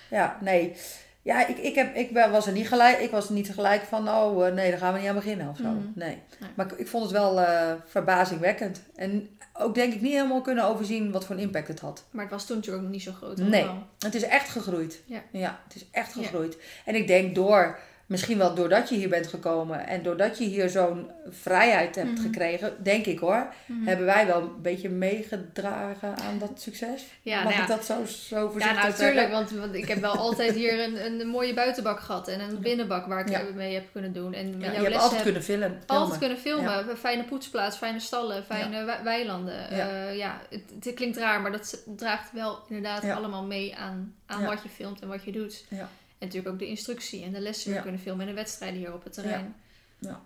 Ja, 0.10 0.38
nee. 0.42 0.76
Ja, 1.22 1.48
ik, 1.48 1.58
ik, 1.58 1.76
heb, 1.76 1.96
ik 1.96 2.14
ben- 2.14 2.32
was 2.32 2.48
er 2.48 2.52
niet 2.54 2.68
gelijk, 2.68 3.00
ik 3.00 3.12
was 3.12 3.30
niet 3.30 3.54
gelijk 3.54 3.82
van, 3.82 4.10
oh 4.10 4.48
eh, 4.48 4.54
nee, 4.54 4.70
daar 4.70 4.80
gaan 4.80 4.94
we 4.94 5.00
niet 5.00 5.10
aan 5.10 5.16
beginnen 5.16 5.50
of 5.50 5.58
zo. 5.58 5.64
Mhm. 5.64 5.78
Nee. 5.94 6.18
Maar 6.56 6.66
ik, 6.66 6.72
ik 6.72 6.88
vond 6.88 7.04
het 7.04 7.12
wel 7.12 7.40
eh, 7.40 7.72
verbazingwekkend. 7.88 8.82
En 8.96 9.30
ook 9.54 9.76
denk 9.76 9.94
ik 9.94 10.02
niet 10.02 10.14
helemaal 10.14 10.42
kunnen 10.42 10.64
overzien 10.66 11.12
wat 11.12 11.26
voor 11.26 11.36
een 11.36 11.42
impact 11.42 11.68
het 11.68 11.80
had. 11.80 12.04
Maar 12.12 12.24
het 12.24 12.34
was 12.34 12.46
toen 12.46 12.56
natuurlijk 12.56 12.84
ook 12.84 12.90
nog 12.90 12.98
niet 13.00 13.08
zo 13.08 13.14
groot. 13.18 13.38
Nee. 13.38 13.68
Het 14.00 14.16
is 14.16 14.24
echt 14.24 14.50
gegroeid. 14.50 15.02
Ja. 15.32 15.60
het 15.64 15.76
is 15.76 15.86
echt 15.92 16.14
Ja. 16.14 16.22
gegroeid. 16.22 16.58
En 16.86 16.96
ik 16.96 17.08
denk 17.08 17.36
door, 17.36 17.80
misschien 18.10 18.38
wel 18.38 18.54
doordat 18.56 18.90
je 18.90 18.96
hier 18.96 19.10
bent 19.10 19.28
gekomen 19.28 19.88
en 19.88 20.04
doordat 20.04 20.38
je 20.38 20.44
hier 20.46 20.70
zo'n 20.70 21.12
vrijheid 21.30 21.96
hebt 21.96 22.12
Mhm. 22.12 22.22
gekregen, 22.22 22.74
denk 22.84 23.06
ik 23.06 23.20
hoor, 23.20 23.54
Mhm. 23.66 23.88
hebben 23.88 24.06
wij 24.06 24.26
wel 24.26 24.42
een 24.42 24.62
beetje 24.62 24.90
meegedragen 24.90 26.18
aan 26.18 26.40
dat 26.40 26.52
succes. 26.62 27.04
Ja, 27.22 27.36
Mag 27.36 27.44
nou 27.44 27.56
ja. 27.56 27.62
ik 27.62 27.68
dat 27.68 27.86
zo, 27.86 27.94
zo 28.06 28.50
voorzichtig 28.50 28.78
Ja, 28.78 28.88
nou 28.88 28.90
natuurlijk, 28.92 29.32
want, 29.32 29.52
want 29.52 29.76
ik 29.76 29.88
heb 29.88 30.00
wel 30.00 30.16
altijd 30.16 30.56
hier 30.56 30.84
een, 30.84 31.06
een 31.22 31.28
mooie 31.28 31.54
buitenbak 31.54 32.00
gehad 32.00 32.28
en 32.28 32.40
een 32.40 32.60
binnenbak 32.62 33.06
waar 33.06 33.20
ik 33.20 33.30
Ja. 33.30 33.42
mee 33.56 33.74
heb 33.74 33.86
kunnen 33.92 34.14
doen. 34.14 34.34
En 34.34 34.48
Ja, 34.60 34.66
jouw 34.66 34.72
je 34.74 34.80
hebt 34.82 34.94
altijd 34.96 35.12
heb 35.14 35.24
kunnen 35.24 35.44
filmen. 35.44 35.80
altijd 35.88 36.20
kunnen 36.20 36.38
filmen. 36.38 36.90
Een 36.90 36.98
Fijne 36.98 37.24
poetsplaats, 37.24 37.78
fijne 37.78 38.00
stallen, 38.00 38.44
fijne 38.44 38.86
we- 38.86 39.00
weilanden. 39.04 39.76
Ja. 39.76 40.10
Ja, 40.10 40.42
het, 40.50 40.62
het 40.84 40.94
klinkt 40.94 41.18
raar, 41.18 41.42
maar 41.42 41.52
dat 41.52 41.84
draagt 41.98 42.32
wel 42.32 42.60
inderdaad 42.68 43.04
allemaal 43.10 43.44
mee 43.44 43.76
aan, 43.76 44.14
aan 44.26 44.46
wat 44.46 44.64
je 44.64 44.70
filmt 44.70 45.02
en 45.02 45.08
wat 45.08 45.24
je 45.24 45.32
doet. 45.32 45.66
Ja. 45.70 45.90
En 46.20 46.26
natuurlijk 46.28 46.54
ook 46.54 46.60
de 46.60 46.68
instructie 46.68 47.24
en 47.24 47.32
de 47.32 47.40
lessen 47.40 47.68
weer 47.68 47.76
Ja. 47.78 47.82
kunnen 47.82 48.02
filmen 48.02 48.22
en 48.22 48.28
de 48.36 48.42
wedstrijden 48.42 48.80
hier 48.80 48.94
op 48.94 49.04
het 49.04 49.14
terrein. 49.14 49.56
Ja. 50.00 50.22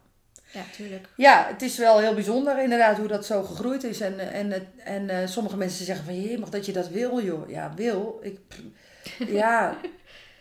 Ja, 0.51 0.63
tuurlijk. 0.75 1.07
Ja, 1.17 1.47
het 1.47 1.61
is 1.61 1.77
wel 1.77 1.99
heel 1.99 2.13
bijzonder 2.13 2.61
inderdaad 2.63 2.97
hoe 2.97 3.07
dat 3.07 3.25
zo 3.25 3.43
gegroeid 3.43 3.83
is. 3.83 3.99
En, 4.01 4.19
en, 4.19 4.67
en 4.77 5.09
eh, 5.09 5.27
sommige 5.27 5.57
mensen 5.57 5.85
zeggen 5.85 6.05
van, 6.05 6.21
je 6.21 6.37
mag 6.37 6.49
dat 6.49 6.65
je 6.65 6.71
dat 6.71 6.87
wil 6.89 7.23
joh. 7.23 7.49
Ja, 7.49 7.73
wil. 7.75 8.19
Ik, 8.21 8.39
ja, 9.27 9.77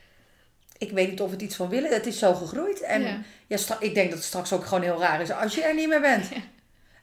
ik 0.78 0.90
weet 0.90 1.10
niet 1.10 1.20
of 1.20 1.30
het 1.30 1.42
iets 1.42 1.56
van 1.56 1.68
willen. 1.68 1.90
Het 1.92 2.06
is 2.06 2.18
zo 2.18 2.34
gegroeid. 2.34 2.80
En 2.80 3.24
ja. 3.46 3.78
Ik 3.80 3.94
denk 3.94 4.08
dat 4.08 4.18
het 4.18 4.26
straks 4.26 4.52
ook 4.52 4.64
gewoon 4.64 4.82
heel 4.82 5.00
raar 5.00 5.20
is 5.20 5.30
als 5.30 5.54
je 5.54 5.62
er 5.62 5.74
niet 5.74 5.88
meer 5.88 6.00
bent. 6.00 6.28
Ja. 6.28 6.36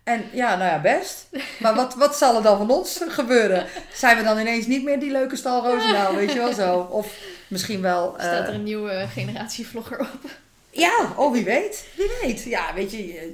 En 0.10 0.24
ja, 0.32 0.56
nou 0.56 0.70
ja, 0.70 0.82
best. 0.82 1.28
Maar 1.60 1.76
wat, 1.76 1.96
wat 1.96 2.16
zal 2.18 2.36
er 2.36 2.44
dan 2.44 2.58
van 2.58 2.70
ons 2.72 3.00
gebeuren? 3.08 3.66
Zijn 3.94 4.18
we 4.18 4.24
dan 4.24 4.40
ineens 4.40 4.66
niet 4.66 4.84
meer 4.84 5.00
die 5.00 5.12
leuke 5.12 5.36
stal 5.36 5.64
Roosendaal, 5.66 6.16
weet 6.16 6.32
je 6.32 6.38
wel 6.40 6.54
zo? 6.54 6.80
Of 6.80 7.18
misschien 7.48 7.82
wel... 7.82 8.18
eh, 8.18 8.26
Staat 8.26 8.48
er 8.48 8.54
een 8.54 8.64
nieuwe 8.64 9.06
generatie 9.14 9.68
vlogger 9.68 10.00
op. 10.00 10.30
Ja, 10.70 11.14
oh 11.16 11.32
wie 11.32 11.44
weet. 11.44 11.88
Wie 11.96 12.10
weet. 12.22 12.44
Ja, 12.44 12.74
weet 12.74 12.92
je, 12.92 13.34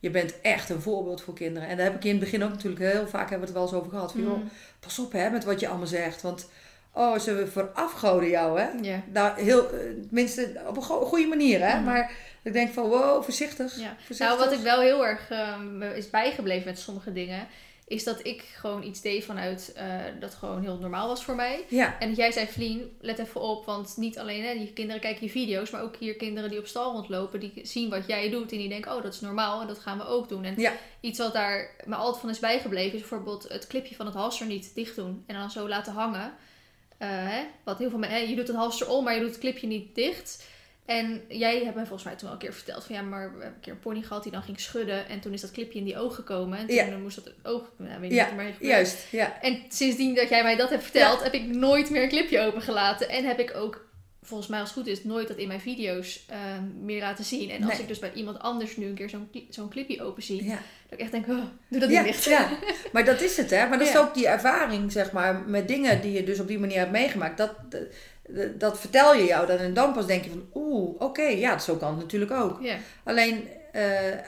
je, 0.00 0.10
bent 0.10 0.40
echt 0.40 0.70
een 0.70 0.80
voorbeeld 0.82 1.22
voor 1.22 1.34
kinderen. 1.34 1.68
En 1.68 1.76
daar 1.76 1.86
heb 1.86 1.94
ik 1.94 2.04
in 2.04 2.10
het 2.10 2.20
begin 2.20 2.44
ook 2.44 2.50
natuurlijk 2.50 2.92
heel 2.92 3.06
vaak 3.08 3.30
hebben 3.30 3.38
we 3.38 3.44
het 3.44 3.52
wel 3.54 3.62
eens 3.62 3.72
over 3.72 3.90
gehad. 3.90 4.12
Van, 4.12 4.20
joh, 4.22 4.36
Mm. 4.36 4.50
pas 4.80 4.98
op 4.98 5.12
hè, 5.12 5.30
met 5.30 5.44
wat 5.44 5.60
je 5.60 5.68
allemaal 5.68 5.86
zegt. 5.86 6.22
Want, 6.22 6.48
oh, 6.92 7.18
ze 7.18 7.46
verafgoden 7.52 8.28
jou 8.28 8.60
hè. 8.60 8.66
Ja. 8.82 9.02
Nou, 9.12 9.40
heel, 9.40 9.64
eh, 9.70 9.78
tenminste 10.06 10.60
op 10.68 10.76
een 10.76 10.82
go- 10.82 11.04
goede 11.04 11.26
manier 11.26 11.68
hè. 11.68 11.74
Mhm. 11.74 11.84
Maar 11.84 12.10
ik 12.48 12.54
denk 12.54 12.72
van, 12.72 12.88
wow, 12.88 13.22
voorzichtig. 13.24 13.78
Ja. 13.78 13.96
voorzichtig. 13.96 14.36
Nou, 14.36 14.38
wat 14.38 14.52
ik 14.52 14.64
wel 14.64 14.80
heel 14.80 15.06
erg 15.06 15.30
ehm, 15.30 15.82
is 15.82 16.10
bijgebleven 16.10 16.66
met 16.66 16.78
sommige 16.78 17.12
dingen, 17.12 17.48
is 17.86 18.04
dat 18.04 18.26
ik 18.26 18.44
gewoon 18.54 18.82
iets 18.82 19.00
deed 19.00 19.24
vanuit 19.24 19.72
eh, 19.74 19.86
dat 20.20 20.34
gewoon 20.34 20.62
heel 20.62 20.78
normaal 20.78 21.08
was 21.08 21.24
voor 21.24 21.34
mij. 21.34 21.64
Ja, 21.68 21.96
En 21.98 22.08
dat 22.08 22.16
jij 22.16 22.32
zei, 22.32 22.46
Vlien, 22.46 22.96
let 23.00 23.18
even 23.18 23.40
op, 23.40 23.64
want 23.66 23.94
niet 23.96 24.18
alleen 24.18 24.44
hè, 24.44 24.54
die 24.54 24.72
kinderen 24.72 25.00
kijken 25.00 25.24
je 25.26 25.30
video's, 25.32 25.70
maar 25.70 25.82
ook 25.82 25.96
hier 25.96 26.16
kinderen 26.16 26.50
die 26.50 26.58
op 26.58 26.66
stal 26.66 26.92
rondlopen, 26.92 27.40
die 27.40 27.52
zien 27.62 27.90
wat 27.90 28.06
jij 28.06 28.30
doet 28.30 28.52
en 28.52 28.58
die 28.58 28.68
denken, 28.68 28.96
oh, 28.96 29.02
dat 29.02 29.14
is 29.14 29.20
normaal 29.20 29.60
en 29.60 29.66
dat 29.66 29.78
gaan 29.78 29.98
we 29.98 30.06
ook 30.06 30.28
doen. 30.28 30.44
En 30.44 30.54
Ja. 30.60 30.72
iets 31.00 31.18
wat 31.18 31.32
daar 31.32 31.70
me 31.84 31.94
altijd 31.94 32.20
van 32.20 32.30
is 32.30 32.38
bijgebleven, 32.38 32.94
is 32.94 33.00
bijvoorbeeld 33.00 33.48
het 33.48 33.66
clipje 33.66 33.94
van 33.94 34.06
het 34.06 34.14
halster 34.14 34.46
niet 34.46 34.74
dicht 34.74 34.96
doen 34.96 35.24
en 35.26 35.34
dan 35.34 35.50
zo 35.50 35.68
laten 35.68 35.92
hangen. 35.92 36.32
Eh, 36.98 37.08
hè? 37.10 37.42
Wat 37.64 37.78
heel 37.78 37.90
veel 37.90 37.98
mensen, 37.98 38.18
hè, 38.18 38.24
je 38.24 38.36
doet 38.36 38.48
het 38.48 38.56
halster 38.56 38.88
om, 38.88 39.04
maar 39.04 39.14
je 39.14 39.20
doet 39.20 39.30
het 39.30 39.38
clipje 39.38 39.66
niet 39.66 39.94
dicht. 39.94 40.44
En 40.88 41.22
jij 41.28 41.62
hebt 41.62 41.74
mij 41.74 41.84
volgens 41.86 42.04
mij 42.04 42.14
toen 42.16 42.28
al 42.28 42.34
een 42.34 42.40
keer 42.40 42.52
verteld 42.52 42.84
van 42.84 42.94
ja, 42.94 43.02
maar 43.02 43.20
we 43.24 43.30
hebben 43.42 43.46
een 43.46 43.60
keer 43.60 43.72
een 43.72 43.78
pony 43.78 44.02
gehad 44.02 44.22
die 44.22 44.32
dan 44.32 44.42
ging 44.42 44.60
schudden. 44.60 45.08
En 45.08 45.20
toen 45.20 45.32
is 45.32 45.40
dat 45.40 45.50
clipje 45.50 45.78
in 45.78 45.84
die 45.84 45.98
oog 45.98 46.14
gekomen. 46.14 46.58
En 46.58 46.66
toen 46.66 46.74
Ja. 46.76 46.96
moest 46.96 47.24
dat 47.24 47.32
oog, 47.42 47.70
nou, 47.76 47.90
weet 48.00 48.10
niet 48.10 48.18
Ja, 48.18 48.24
gebeurd. 48.24 48.54
juist. 48.60 49.06
Ja. 49.10 49.40
En 49.42 49.62
sindsdien 49.68 50.14
dat 50.14 50.28
jij 50.28 50.42
mij 50.42 50.56
dat 50.56 50.70
hebt 50.70 50.82
verteld, 50.82 51.22
heb 51.22 51.32
ik 51.32 51.46
nooit 51.46 51.90
meer 51.90 52.02
een 52.02 52.08
clipje 52.08 52.40
opengelaten. 52.40 53.08
En 53.08 53.24
heb 53.24 53.38
ik 53.38 53.56
ook, 53.56 53.86
volgens 54.22 54.48
mij 54.48 54.60
als 54.60 54.68
het 54.68 54.78
goed 54.78 54.86
is, 54.88 55.04
nooit 55.04 55.28
dat 55.28 55.36
in 55.36 55.48
mijn 55.48 55.60
video's 55.60 56.24
ehm, 56.28 56.84
meer 56.84 57.00
laten 57.00 57.24
zien. 57.24 57.50
En 57.50 57.62
als 57.62 57.72
Nee. 57.72 57.80
ik 57.82 57.88
dus 57.88 57.98
bij 57.98 58.12
iemand 58.12 58.38
anders 58.38 58.76
nu 58.76 58.86
een 58.86 58.94
keer 58.94 59.08
zo'n 59.10 59.30
zo'n 59.50 59.68
clipje 59.70 60.02
open 60.02 60.22
zie, 60.22 60.44
dat 60.48 60.58
ik 60.90 60.98
echt 61.00 61.10
denk, 61.12 61.28
oh, 61.28 61.42
doe 61.68 61.80
dat 61.80 61.88
niet 61.88 62.04
dicht. 62.04 62.24
ja, 62.24 62.48
maar 62.92 63.04
dat 63.04 63.20
is 63.20 63.36
het, 63.36 63.50
hè? 63.50 63.68
Maar 63.68 63.78
dat 63.78 63.88
is 63.88 63.96
ook 63.96 64.14
die 64.14 64.28
ervaring, 64.28 64.92
zeg 64.92 65.12
maar, 65.12 65.40
met 65.46 65.68
dingen 65.68 66.00
die 66.00 66.12
je 66.12 66.24
dus 66.24 66.40
op 66.40 66.48
die 66.48 66.58
manier 66.58 66.78
hebt 66.78 66.90
meegemaakt. 66.90 67.38
Dat, 67.38 67.54
dat, 67.70 67.82
dat 68.56 68.80
vertel 68.80 69.14
je 69.14 69.24
jou 69.24 69.46
dan 69.46 69.56
en 69.56 69.74
dan 69.74 69.92
pas 69.92 70.06
denk 70.06 70.24
je 70.24 70.30
van, 70.30 70.46
oeh, 70.54 71.00
oké, 71.00 71.22
ja, 71.22 71.58
zo 71.58 71.76
kan 71.76 71.88
het 71.88 71.98
natuurlijk 71.98 72.30
ook. 72.30 72.60
Alleen, 73.04 73.48
eh, 73.72 74.12
eh, 74.12 74.18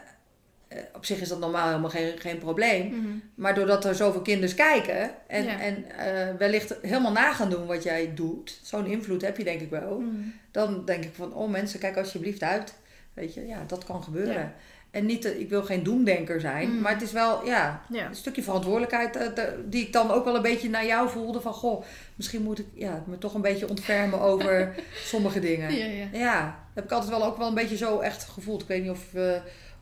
op 0.94 1.04
zich 1.04 1.20
is 1.20 1.28
dat 1.28 1.38
normaal 1.38 1.66
helemaal 1.66 1.90
geen, 1.90 2.18
geen 2.18 2.38
probleem. 2.38 2.86
Mhm. 2.86 3.18
Maar 3.34 3.54
doordat 3.54 3.84
er 3.84 3.94
zoveel 3.94 4.22
kinderen 4.22 4.56
kijken 4.56 5.10
en, 5.26 5.48
en 5.48 5.84
eh, 5.98 6.36
wellicht 6.38 6.74
helemaal 6.82 7.12
na 7.12 7.32
gaan 7.32 7.50
doen 7.50 7.66
wat 7.66 7.82
jij 7.82 8.12
doet, 8.14 8.58
zo'n 8.62 8.86
invloed 8.86 9.22
heb 9.22 9.36
je 9.36 9.44
denk 9.44 9.60
ik 9.60 9.70
wel. 9.70 9.98
Mhm. 9.98 10.14
Dan 10.50 10.84
denk 10.84 11.04
ik 11.04 11.14
van, 11.14 11.34
oh 11.34 11.50
mensen, 11.50 11.80
kijk 11.80 11.96
alsjeblieft 11.96 12.42
uit. 12.42 12.74
Weet 13.14 13.34
je, 13.34 13.46
ja, 13.46 13.64
dat 13.66 13.84
kan 13.84 14.02
gebeuren. 14.02 14.54
En 14.90 15.06
niet, 15.06 15.24
ik 15.24 15.48
wil 15.48 15.62
geen 15.64 15.82
doemdenker 15.82 16.40
zijn, 16.40 16.68
Mm. 16.70 16.80
maar 16.80 16.92
het 16.92 17.02
is 17.02 17.12
wel, 17.12 17.46
ja, 17.46 17.82
Ja. 17.88 18.06
een 18.06 18.14
stukje 18.14 18.42
verantwoordelijkheid 18.42 19.16
eh, 19.16 19.34
de- 19.34 19.64
die 19.68 19.86
ik 19.86 19.92
dan 19.92 20.10
ook 20.10 20.24
wel 20.24 20.36
een 20.36 20.42
beetje 20.42 20.68
naar 20.70 20.86
jou 20.86 21.10
voelde. 21.10 21.40
Van, 21.40 21.52
goh, 21.52 21.84
misschien 22.14 22.42
moet 22.42 22.58
ik 22.58 22.66
ja, 22.74 23.02
me 23.06 23.18
toch 23.18 23.34
een 23.34 23.40
beetje 23.40 23.68
ontfermen 23.68 24.20
over 24.30 24.74
sommige 24.94 25.40
dingen. 25.40 25.74
Ja, 25.74 25.84
ja. 25.84 26.06
Ja, 26.12 26.58
heb 26.74 26.84
ik 26.84 26.90
altijd 26.92 27.10
wel 27.10 27.24
ook 27.24 27.36
wel 27.36 27.48
een 27.48 27.54
beetje 27.54 27.76
zo 27.76 27.98
echt 27.98 28.24
gevoeld. 28.24 28.62
Ik 28.62 28.68
weet 28.68 28.82
niet 28.82 28.90
of, 28.90 29.14
eh, 29.14 29.32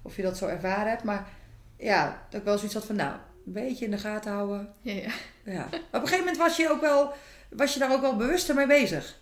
of 0.03 0.17
je 0.17 0.23
dat 0.23 0.37
zo 0.39 0.47
ervaren 0.47 0.89
hebt, 0.91 1.03
maar 1.05 1.27
ja, 1.77 2.23
dat 2.31 2.41
ik 2.41 2.47
wel 2.47 2.57
zoiets 2.57 2.75
had 2.75 2.85
van, 2.87 2.97
nou, 2.97 3.13
een 3.47 3.53
beetje 3.53 3.85
in 3.85 3.91
de 3.91 3.99
gaten 3.99 4.33
houden. 4.33 4.73
Ja, 4.81 4.93
ja. 4.95 5.11
Ja. 5.45 5.65
Op 5.65 5.73
een 5.93 6.01
gegeven 6.01 6.19
moment 6.19 6.37
was 6.37 6.57
je, 6.57 6.71
ook 6.71 6.81
wel, 6.81 7.13
was 7.51 7.73
je 7.75 7.79
daar 7.81 7.93
ook 7.93 8.01
wel 8.01 8.17
bewuster 8.17 8.55
mee 8.55 8.67
bezig. 8.67 9.19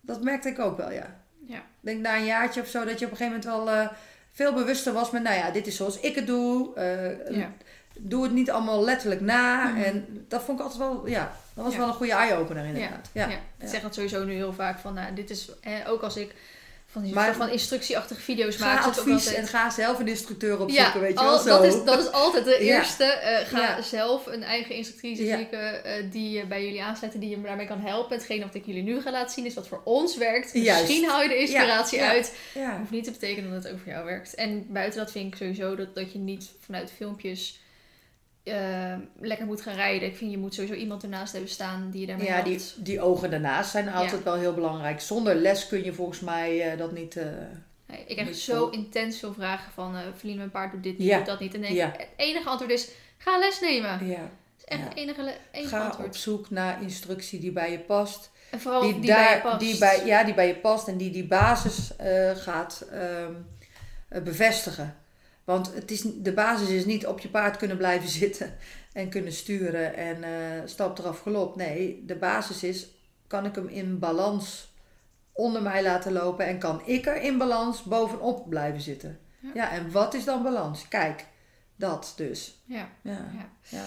Dat 0.00 0.22
merkte 0.22 0.48
ik 0.48 0.58
ook 0.58 0.76
wel, 0.76 0.90
ja. 0.92 1.20
Ja. 1.46 1.56
Ik 1.58 1.62
denk 1.80 2.00
na 2.00 2.16
een 2.16 2.24
jaartje 2.24 2.60
of 2.60 2.66
zo 2.68 2.84
dat 2.84 2.98
je 2.98 3.04
op 3.04 3.10
een 3.10 3.16
gegeven 3.16 3.40
moment 3.40 3.66
wel 3.66 3.74
eh, 3.74 3.88
veel 4.36 4.52
bewuster 4.52 4.92
was 4.92 5.10
met, 5.10 5.22
nou 5.22 5.36
ja, 5.36 5.50
dit 5.50 5.66
is 5.66 5.76
zoals 5.76 6.00
ik 6.00 6.14
het 6.14 6.26
doe. 6.26 6.74
Eh, 6.74 7.36
Ja. 7.36 7.52
Doe 7.98 8.22
het 8.22 8.32
niet 8.32 8.50
allemaal 8.50 8.84
letterlijk 8.84 9.20
na. 9.20 9.64
Mhm. 9.68 9.82
En 9.82 10.24
dat 10.28 10.42
vond 10.42 10.58
ik 10.58 10.64
altijd 10.64 10.82
wel, 10.82 11.06
ja, 11.08 11.32
dat 11.54 11.64
was 11.64 11.72
Ja. 11.72 11.78
wel 11.78 11.88
een 11.88 11.94
goede 11.94 12.12
eye-opener 12.12 12.64
inderdaad. 12.64 13.10
Ja, 13.12 13.24
Ja. 13.24 13.30
ja. 13.30 13.38
Ik 13.58 13.68
zeg 13.68 13.80
dat 13.82 13.94
sowieso 13.94 14.24
nu 14.24 14.32
heel 14.34 14.52
vaak 14.52 14.78
van, 14.78 14.94
nou, 14.94 15.14
dit 15.14 15.30
is, 15.30 15.50
eh, 15.60 15.72
ook 15.88 16.02
als 16.02 16.16
ik 16.16 16.34
van 16.96 17.04
die 17.04 17.14
Maar- 17.14 17.34
van 17.34 17.48
instructieachtige 17.50 18.20
video's 18.20 18.56
Ga 18.56 18.76
zit 18.76 18.86
ook 18.86 18.98
advies 18.98 19.14
altijd... 19.26 19.34
en 19.36 19.46
ga 19.46 19.70
zelf 19.70 19.98
een 19.98 20.08
instructeur 20.08 20.60
opzoeken, 20.60 21.00
weet 21.00 21.12
je 21.12 21.18
al- 21.18 21.24
wel 21.30 21.38
zo. 21.38 21.48
dat, 21.48 21.64
is, 21.64 21.84
dat 21.84 21.98
is 21.98 22.12
altijd 22.12 22.44
de 22.44 22.50
Ja. 22.64 22.76
eerste. 22.78 23.04
eh, 23.04 23.46
ga 23.46 23.60
Ja. 23.60 23.82
zelf 23.82 24.26
een 24.26 24.42
eigen 24.42 24.74
instructrice 24.74 25.24
Ja. 25.24 25.36
zoeken 25.38 25.84
eh, 25.84 26.04
die 26.10 26.30
je 26.30 26.46
bij 26.46 26.64
jullie 26.64 26.82
aansluiten, 26.82 27.20
die 27.20 27.30
je 27.30 27.40
daarmee 27.40 27.66
kan 27.66 27.80
helpen. 27.80 28.16
Hetgeen 28.16 28.40
wat 28.40 28.54
ik 28.54 28.66
jullie 28.66 28.82
nu 28.82 29.00
ga 29.00 29.10
laten 29.10 29.34
zien 29.34 29.44
is 29.46 29.54
wat 29.54 29.68
voor 29.68 29.80
ons 29.84 30.16
werkt. 30.16 30.54
Misschien 30.54 31.04
haal 31.08 31.22
je 31.22 31.28
de 31.28 31.38
inspiratie 31.38 31.98
Ja, 31.98 32.04
ja. 32.04 32.10
uit. 32.10 32.34
Ja. 32.54 32.78
Hoeft 32.78 32.90
niet 32.90 33.04
te 33.04 33.10
betekenen 33.10 33.52
dat 33.52 33.62
het 33.64 33.72
ook 33.72 33.78
voor 33.82 33.92
jou 33.92 34.04
werkt. 34.04 34.34
En 34.34 34.66
buiten 34.68 34.98
dat 34.98 35.10
vind 35.10 35.26
ik 35.32 35.38
sowieso 35.38 35.76
dat, 35.76 35.94
dat 35.94 36.12
je 36.12 36.18
niet 36.18 36.50
vanuit 36.64 36.92
filmpjes 36.96 37.60
eh, 38.46 38.94
lekker 39.20 39.46
moet 39.46 39.60
gaan 39.60 39.74
rijden. 39.74 40.08
Ik 40.08 40.16
vind 40.16 40.30
je 40.30 40.38
moet 40.38 40.54
sowieso 40.54 40.74
iemand 40.74 41.02
ernaast 41.02 41.32
hebben 41.32 41.50
staan 41.50 41.90
die 41.90 42.00
je 42.00 42.06
daarmee 42.06 42.26
Ja, 42.26 42.32
helpt. 42.32 42.48
die, 42.48 42.82
die 42.84 43.00
ogen 43.00 43.30
daarnaast 43.30 43.70
zijn 43.70 43.88
altijd 43.92 44.22
wel 44.22 44.34
heel 44.34 44.54
belangrijk. 44.54 45.00
Zonder 45.00 45.34
les 45.34 45.66
kun 45.66 45.84
je 45.84 45.92
volgens 45.92 46.20
mij 46.20 46.70
eh, 46.72 46.78
dat 46.78 46.92
niet... 46.92 47.16
eh, 47.16 47.24
Nee, 47.86 48.04
ik 48.06 48.16
krijg 48.16 48.36
zo 48.36 48.56
vol. 48.58 48.70
intens 48.70 49.18
veel 49.18 49.32
vragen 49.32 49.72
van 49.72 49.94
uh, 49.94 50.00
Verlien, 50.16 50.36
mijn 50.36 50.50
paard 50.50 50.72
doet 50.72 50.82
dit 50.82 50.98
niet, 50.98 51.08
Ja. 51.08 51.16
doet 51.16 51.26
dat 51.26 51.40
niet. 51.40 51.54
En 51.54 51.60
denk 51.60 51.74
Ja. 51.74 51.92
het 51.96 52.08
enige 52.16 52.48
antwoord 52.48 52.72
is, 52.72 52.88
ga 53.18 53.38
les 53.38 53.60
nemen. 53.60 54.06
ja. 54.06 54.16
Dat 54.18 54.28
is 54.58 54.64
echt 54.64 54.82
het 54.88 54.96
enige, 54.96 55.34
enige 55.52 55.68
Ga 55.76 55.84
antwoord. 55.84 56.06
op 56.08 56.16
zoek 56.16 56.50
naar 56.50 56.82
instructie 56.82 57.40
die 57.40 57.52
bij 57.52 57.70
je 57.70 57.78
past. 57.78 58.30
En 58.50 58.60
vooral 58.60 58.80
die, 58.80 58.92
die, 59.00 59.00
bij 59.12 59.22
je 59.22 59.28
daar, 59.28 59.40
past. 59.40 59.60
Die 59.60 59.78
bij, 59.78 60.06
ja, 60.06 60.24
die 60.24 60.34
bij 60.34 60.46
je 60.46 60.54
past 60.56 60.88
en 60.88 60.96
die 60.96 61.10
die 61.10 61.26
basis 61.26 61.96
eh, 61.96 62.30
gaat 62.36 62.86
ehm, 62.92 63.32
eh, 64.08 64.22
bevestigen. 64.22 64.96
Want 65.46 65.74
het 65.74 65.90
is, 65.90 66.02
de 66.16 66.32
basis 66.32 66.68
is 66.68 66.84
niet 66.84 67.06
op 67.06 67.20
je 67.20 67.28
paard 67.28 67.56
kunnen 67.56 67.76
blijven 67.76 68.08
zitten 68.22 68.56
en 68.92 69.08
kunnen 69.08 69.32
sturen 69.32 69.94
en 69.96 70.24
eh, 70.24 70.62
stap 70.64 70.98
eraf 70.98 71.20
gelop. 71.20 71.56
Nee, 71.56 72.02
de 72.06 72.16
basis 72.16 72.62
is, 72.62 72.86
kan 73.26 73.44
ik 73.46 73.54
hem 73.54 73.68
in 73.68 73.98
balans 73.98 74.74
onder 75.32 75.62
mij 75.62 75.82
laten 75.82 76.12
lopen 76.12 76.46
en 76.46 76.58
kan 76.58 76.82
ik 76.84 77.06
er 77.06 77.22
in 77.22 77.38
balans 77.38 77.82
bovenop 77.82 78.48
blijven 78.48 78.80
zitten. 78.80 79.18
Ja. 79.40 79.50
Ja, 79.54 79.70
en 79.70 79.90
wat 79.90 80.14
is 80.14 80.24
dan 80.24 80.42
balans? 80.42 80.88
Kijk, 80.88 81.24
dat 81.76 82.12
dus. 82.16 82.56
Ja. 82.64 82.88
Ja, 83.02 83.30
Ja. 83.34 83.50
ja. 83.68 83.84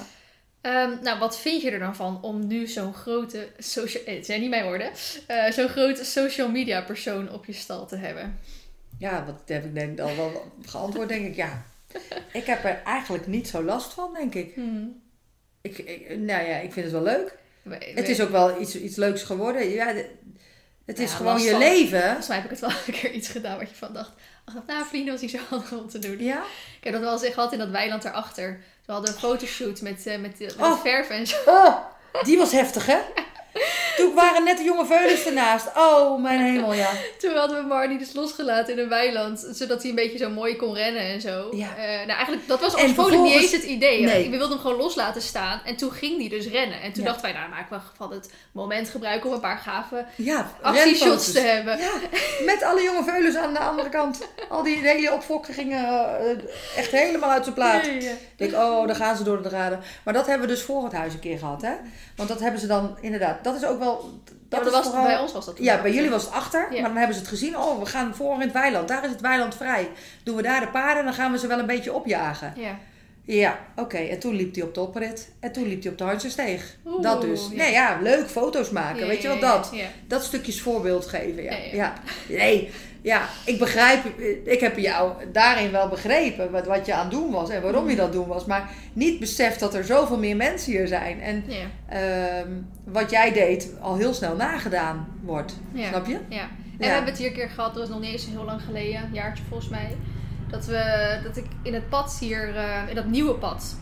Ehm, 0.61 1.03
nou, 1.03 1.19
wat 1.19 1.39
vind 1.39 1.61
je 1.61 1.71
er 1.71 1.79
dan 1.79 1.95
van 1.95 2.21
om 2.21 2.47
nu 2.47 2.67
zo'n 2.67 2.93
grote 2.93 3.49
social... 3.57 4.03
eh, 4.03 4.15
Het 4.15 4.25
zijn 4.25 4.41
niet 4.41 4.49
mijn 4.49 4.63
woorden. 4.63 4.91
eh, 5.27 5.51
zo'n 5.51 5.67
grote 5.69 6.03
social 6.03 6.49
media 6.49 6.81
persoon 6.81 7.31
op 7.31 7.45
je 7.45 7.53
stal 7.53 7.85
te 7.87 7.95
hebben? 7.95 8.39
Ja, 8.99 9.25
wat 9.25 9.35
heb 9.45 9.65
ik 9.65 9.73
denk 9.73 9.99
al 9.99 10.15
wel 10.15 10.51
geantwoord, 10.65 11.09
denk 11.09 11.25
ik. 11.25 11.35
Ja, 11.35 11.65
ik 12.33 12.45
heb 12.45 12.63
er 12.63 12.81
eigenlijk 12.83 13.27
niet 13.27 13.47
zo 13.47 13.63
last 13.63 13.93
van, 13.93 14.13
denk 14.13 14.35
ik. 14.35 14.55
ik, 15.61 15.77
ik 15.77 16.09
nou 16.17 16.47
ja, 16.47 16.55
ik 16.55 16.73
vind 16.73 16.85
het 16.85 16.93
wel 16.93 17.03
leuk. 17.03 17.37
Het 17.95 18.09
is 18.09 18.21
ook 18.21 18.29
wel 18.29 18.61
iets, 18.61 18.75
iets 18.75 18.95
leuks 18.95 19.23
geworden. 19.23 19.69
Ja, 19.69 19.93
het 20.85 20.99
is 20.99 21.11
Ja, 21.11 21.17
gewoon 21.17 21.41
je 21.41 21.49
van. 21.49 21.59
leven. 21.59 22.01
Volgens 22.01 22.27
mij 22.27 22.35
heb 22.37 22.45
ik 22.45 22.51
het 22.51 22.59
wel 22.59 22.69
een 22.87 22.93
keer 22.93 23.11
iets 23.11 23.27
gedaan 23.29 23.57
wat 23.57 23.69
je 23.69 23.75
van 23.75 23.93
dacht... 23.93 24.11
Ach, 24.45 24.53
nou, 24.67 24.85
vrienden 24.85 25.11
was 25.13 25.21
niet 25.21 25.31
zo 25.31 25.37
handig 25.49 25.71
om 25.71 25.89
te 25.89 25.99
doen. 25.99 26.17
Ja? 26.23 26.43
Ik 26.77 26.83
heb 26.83 26.93
dat 26.93 27.01
wel 27.01 27.11
eens 27.23 27.33
gehad 27.33 27.53
in 27.53 27.59
dat 27.59 27.69
weiland 27.69 28.05
erachter. 28.05 28.63
We 28.85 28.91
hadden 28.91 29.11
een 29.13 29.19
fotoshoot 29.19 29.81
met, 29.81 30.05
eh, 30.07 30.17
met, 30.19 30.39
met 30.39 30.55
Oh. 30.59 30.81
verf 30.81 31.09
en 31.09 31.27
zo. 31.27 31.35
Oh, 31.45 31.75
die 32.23 32.37
was 32.37 32.51
heftig, 32.51 32.85
hè? 32.85 32.97
Toen 33.97 34.13
waren 34.13 34.43
net 34.43 34.57
de 34.57 34.63
jonge 34.63 34.85
veulens 34.85 35.25
ernaast. 35.25 35.67
Oh, 35.77 36.21
mijn 36.21 36.39
hemel, 36.39 36.73
ja. 36.73 36.89
Toen 37.19 37.35
hadden 37.35 37.61
we 37.61 37.67
Marnie 37.67 37.97
dus 37.97 38.13
losgelaten 38.13 38.73
in 38.73 38.79
een 38.79 38.89
weiland. 38.89 39.47
Zodat 39.51 39.81
hij 39.81 39.89
een 39.89 39.95
beetje 39.95 40.17
zo 40.17 40.29
mooi 40.29 40.55
kon 40.55 40.73
rennen 40.73 41.01
en 41.01 41.21
zo. 41.21 41.47
Ja. 41.51 41.75
Eh, 41.77 41.83
nou, 41.97 42.09
eigenlijk, 42.09 42.47
dat 42.47 42.59
was 42.59 42.73
oorspronkelijk 42.75 43.23
niet 43.23 43.41
eens 43.41 43.51
het 43.51 43.63
idee. 43.63 44.01
Nee. 44.01 44.23
We 44.29 44.37
wilden 44.37 44.49
hem 44.49 44.59
gewoon 44.59 44.77
los 44.77 44.95
laten 44.95 45.21
staan. 45.21 45.61
En 45.65 45.75
toen 45.75 45.91
ging 45.91 46.19
hij 46.19 46.29
dus 46.29 46.47
rennen. 46.47 46.81
En 46.81 46.93
toen 46.93 47.03
Ja. 47.03 47.09
dachten 47.09 47.31
wij, 47.31 47.39
nou 47.39 47.49
maken 47.49 47.77
we 47.77 47.83
van 47.97 48.11
het 48.11 48.31
moment 48.51 48.89
gebruik 48.89 49.25
om 49.25 49.33
een 49.33 49.39
paar 49.39 49.57
gave 49.57 50.05
Ja, 50.15 50.51
actieshots 50.61 51.31
te 51.31 51.39
hebben. 51.39 51.77
Ja, 51.77 51.91
met 52.45 52.63
alle 52.63 52.83
jonge 52.83 53.03
veulens 53.03 53.35
aan 53.35 53.53
de 53.53 53.59
andere 53.59 53.89
kant. 53.89 54.19
Al 54.49 54.63
die 54.63 54.77
hele 54.77 55.13
opfokken 55.13 55.53
gingen 55.53 55.85
eh, 56.19 56.77
echt 56.77 56.91
helemaal 56.91 57.29
uit 57.31 57.43
zijn 57.43 57.55
plaat. 57.55 57.89
Ja. 58.39 58.45
Ik 58.45 58.51
denk, 58.51 58.63
oh, 58.63 58.87
dan 58.87 58.95
gaan 58.95 59.17
ze 59.17 59.23
door 59.23 59.41
de 59.41 59.49
draden. 59.49 59.79
Maar 60.03 60.13
dat 60.13 60.27
hebben 60.27 60.47
we 60.47 60.53
dus 60.53 60.63
voor 60.63 60.83
het 60.83 60.93
huis 60.93 61.13
een 61.13 61.19
keer 61.19 61.37
gehad, 61.37 61.61
hè? 61.61 61.73
Want 62.15 62.29
dat 62.29 62.39
hebben 62.39 62.59
ze 62.59 62.67
dan 62.67 62.97
inderdaad. 63.01 63.43
Dat 63.43 63.55
is 63.55 63.65
ook 63.65 63.79
wel. 63.79 64.19
Dat 64.49 64.65
is 64.65 64.71
was, 64.71 64.85
vooral- 64.85 65.03
Bij 65.05 65.19
ons 65.19 65.31
was 65.33 65.45
dat 65.45 65.57
Ja, 65.57 65.81
bij 65.81 65.91
jullie 65.93 66.09
was 66.09 66.23
het 66.23 66.33
achter, 66.33 66.67
Ja. 66.71 66.79
maar 66.81 66.89
dan 66.89 66.97
hebben 66.97 67.15
ze 67.15 67.21
het 67.21 67.29
gezien. 67.29 67.57
Oh, 67.57 67.79
we 67.79 67.85
gaan 67.85 68.15
voor 68.15 68.33
in 68.33 68.39
het 68.41 68.51
weiland. 68.51 68.87
Daar 68.87 69.03
is 69.03 69.09
het 69.09 69.21
weiland 69.21 69.55
vrij. 69.55 69.89
Doen 70.23 70.35
we 70.35 70.41
daar 70.41 70.59
de 70.59 70.67
paarden, 70.67 71.03
dan 71.03 71.13
gaan 71.13 71.31
we 71.31 71.37
ze 71.39 71.47
wel 71.47 71.59
een 71.59 71.65
beetje 71.65 71.93
opjagen. 71.93 72.53
Ja. 72.55 72.77
Ja, 73.23 73.59
oké. 73.75 73.97
En 73.97 74.19
toen 74.19 74.35
liep 74.35 74.55
hij 74.55 74.63
op 74.63 74.73
de 74.73 74.81
oprit. 74.81 75.31
En 75.39 75.51
toen 75.51 75.67
liep 75.67 75.81
hij 75.83 75.91
op 75.91 75.97
de 75.97 76.03
Hartjessteeg. 76.03 76.75
Oeh, 76.85 77.01
Dat 77.01 77.21
dus. 77.21 77.47
ja. 77.51 77.55
Nee, 77.57 77.71
ja, 77.71 77.97
leuk 78.01 78.29
foto's 78.29 78.69
maken. 78.69 78.99
Ja, 78.99 79.07
Weet 79.07 79.21
je 79.21 79.27
wel, 79.27 79.37
ja, 79.37 79.41
dat. 79.55 79.69
Ja. 79.73 79.85
Dat 80.07 80.23
stukjes 80.23 80.61
voorbeeld 80.61 81.05
geven, 81.05 81.43
ja. 81.43 81.51
Ja, 81.51 81.57
ja. 81.57 81.73
ja. 81.73 81.93
Nee, 82.37 82.71
ja, 83.01 83.27
ik 83.45 83.59
begrijp, 83.59 84.19
ik 84.45 84.59
heb 84.59 84.77
jou 84.77 85.13
daarin 85.31 85.71
wel 85.71 85.87
begrepen 85.87 86.51
wat, 86.51 86.65
wat 86.65 86.85
je 86.85 86.93
aan 86.93 87.01
het 87.01 87.11
doen 87.11 87.31
was 87.31 87.49
en 87.49 87.61
waarom 87.61 87.89
je 87.89 87.95
dat 87.95 88.11
doen 88.13 88.27
was. 88.27 88.45
Maar 88.45 88.69
niet 88.93 89.19
beseft 89.19 89.59
dat 89.59 89.73
er 89.73 89.83
zoveel 89.83 90.17
meer 90.17 90.35
mensen 90.35 90.71
hier 90.71 90.87
zijn. 90.87 91.21
En 91.21 91.43
Ja. 91.47 91.65
ehm, 91.89 92.51
wat 92.83 93.09
jij 93.09 93.33
deed 93.33 93.73
al 93.81 93.95
heel 93.97 94.13
snel 94.13 94.35
nagedaan 94.35 95.07
wordt. 95.21 95.55
Ja. 95.73 95.87
Snap 95.87 96.05
je? 96.05 96.19
Ja. 96.29 96.41
En 96.41 96.49
we 96.77 96.85
hebben 96.85 97.09
het 97.09 97.17
hier 97.17 97.27
een 97.27 97.33
keer 97.33 97.49
gehad, 97.49 97.73
dat 97.73 97.81
was 97.81 97.89
nog 97.91 97.99
niet 98.01 98.11
eens 98.11 98.25
heel 98.25 98.43
lang 98.43 98.61
geleden, 98.61 99.03
een 99.03 99.13
jaartje 99.13 99.43
volgens 99.49 99.69
mij. 99.69 99.97
Dat, 100.49 100.65
we, 100.65 101.19
dat 101.23 101.37
ik 101.37 101.45
in 101.63 101.73
het 101.73 101.89
pad 101.89 102.17
hier, 102.19 102.55
eh, 102.55 102.89
in 102.89 102.95
dat 102.95 103.05
nieuwe 103.05 103.33
pad, 103.33 103.77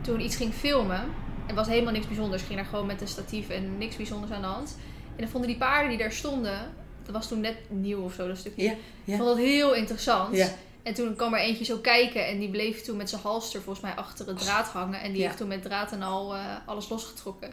toen 0.00 0.20
iets 0.20 0.36
ging 0.36 0.52
filmen. 0.54 1.00
Er 1.46 1.54
was 1.54 1.66
helemaal 1.66 1.92
niks 1.92 2.06
bijzonders. 2.06 2.40
Ik 2.42 2.46
ging 2.48 2.60
daar 2.60 2.68
gewoon 2.68 2.86
met 2.86 3.00
een 3.00 3.08
statief 3.08 3.48
en 3.48 3.78
niks 3.78 3.96
bijzonders 3.96 4.32
aan 4.32 4.40
de 4.40 4.46
hand. 4.46 4.76
En 5.16 5.22
dan 5.22 5.28
vonden 5.28 5.50
die 5.50 5.58
paarden 5.58 5.88
die 5.88 5.98
daar 5.98 6.12
stonden, 6.12 6.58
dat 7.06 7.14
was 7.14 7.28
toen 7.28 7.40
net 7.40 7.56
nieuw 7.68 8.02
of 8.02 8.14
zo, 8.14 8.28
dat 8.28 8.36
stukje. 8.36 8.62
Ja, 8.62 8.72
Ik 9.04 9.16
vond 9.16 9.28
dat 9.28 9.36
heel 9.36 9.74
interessant. 9.74 10.36
Ja. 10.36 10.48
En 10.82 10.94
toen 10.94 11.16
kwam 11.16 11.34
er 11.34 11.40
eentje 11.40 11.64
zo 11.64 11.76
kijken 11.76 12.26
en 12.26 12.38
die 12.38 12.50
bleef 12.50 12.82
toen 12.82 12.96
met 12.96 13.10
zijn 13.10 13.22
halster 13.22 13.62
volgens 13.62 13.84
mij 13.84 13.94
achter 13.94 14.26
het 14.26 14.38
draad 14.38 14.66
hangen. 14.66 15.00
En 15.00 15.12
die 15.12 15.22
heeft 15.22 15.36
toen 15.36 15.48
met 15.48 15.62
draad 15.62 15.92
en 15.92 16.02
al 16.02 16.34
eh, 16.34 16.40
alles 16.66 16.88
losgetrokken. 16.88 17.52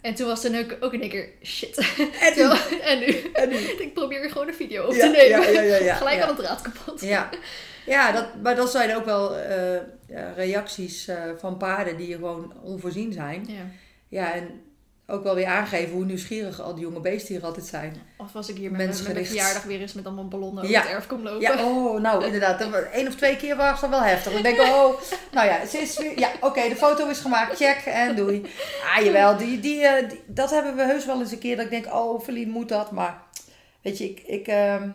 En 0.00 0.14
toen 0.14 0.26
was 0.26 0.42
het 0.42 0.56
ook, 0.56 0.76
ook 0.80 0.92
in 0.92 1.00
één 1.00 1.10
keer 1.10 1.28
shit. 1.42 1.76
En 2.20 2.32
nu? 2.36 2.42
En 2.90 2.98
nu? 2.98 3.30
En 3.32 3.48
nu? 3.48 3.56
Ik 3.56 3.94
probeer 3.94 4.30
gewoon 4.30 4.48
een 4.48 4.54
video 4.54 4.86
op 4.86 4.92
te 4.92 5.06
nemen. 5.06 5.96
Gelijk 5.96 6.20
aan 6.20 6.28
het 6.28 6.36
draad 6.36 6.62
kapot. 6.62 7.00
Ja, 7.00 7.30
ja 7.86 8.12
dat, 8.12 8.26
maar 8.42 8.56
dat 8.56 8.70
zijn 8.70 8.96
ook 8.96 9.04
wel 9.04 9.36
eh, 9.36 9.80
reacties 10.36 11.08
eh, 11.08 11.22
van 11.38 11.56
paarden 11.56 11.96
die 11.96 12.14
gewoon 12.14 12.52
onvoorzien 12.62 13.12
zijn. 13.12 13.44
Ja. 13.48 13.66
Ja, 14.08 14.34
en 14.34 14.62
ook 15.10 15.22
wel 15.22 15.34
weer 15.34 15.46
aangeven 15.46 15.94
hoe 15.94 16.04
nieuwsgierig 16.04 16.60
al 16.60 16.74
die 16.74 16.84
jonge 16.84 17.00
beesten 17.00 17.34
hier 17.34 17.44
altijd 17.44 17.66
zijn. 17.66 17.94
Of 18.16 18.32
was 18.32 18.48
ik 18.48 18.56
hier 18.56 18.68
met, 18.70 18.76
mijn- 18.76 18.88
met 18.88 19.02
mijn 19.02 19.14
Mensgericht. 19.14 19.28
verjaardag 19.42 19.62
weer 19.62 19.80
eens 19.80 19.92
met 19.92 20.04
allemaal 20.06 20.28
ballonnen 20.28 20.62
over 20.62 20.74
Ja. 20.74 20.80
het 20.82 20.90
erf 20.90 21.06
kom 21.06 21.22
lopen. 21.22 21.40
Ja, 21.40 21.64
oh, 21.64 22.00
nou 22.00 22.24
inderdaad. 22.24 22.60
Één 22.92 23.06
of 23.06 23.14
twee 23.14 23.36
keer 23.36 23.56
was 23.56 23.80
dat 23.80 23.90
wel 23.90 24.02
heftig. 24.02 24.32
Dan 24.32 24.42
denk 24.42 24.56
ik, 24.56 24.62
oh, 24.62 25.00
nou 25.32 25.46
ja, 25.46 25.66
ze 25.66 25.78
is 25.78 25.98
weer, 25.98 26.18
ja, 26.18 26.30
oké, 26.40 26.68
de 26.68 26.76
foto 26.76 27.08
is 27.08 27.18
gemaakt, 27.18 27.56
check 27.56 27.78
en 27.86 28.16
doei. 28.16 28.46
Ah, 28.96 29.04
jawel, 29.04 29.36
die, 29.36 29.60
die, 29.60 29.82
eh, 29.86 30.08
die- 30.08 30.22
dat 30.26 30.50
hebben 30.50 30.76
we 30.76 30.82
heus 30.82 31.06
wel 31.06 31.20
eens 31.20 31.32
een 31.32 31.38
keer 31.38 31.56
dat 31.56 31.64
ik 31.64 31.70
denk, 31.70 31.94
oh, 31.94 32.22
Verlien 32.22 32.50
moet 32.50 32.68
dat. 32.68 32.90
Maar, 32.90 33.22
weet 33.82 33.98
je, 33.98 34.04
ik, 34.10 34.20
ik, 34.26 34.46
ehm, 34.46 34.88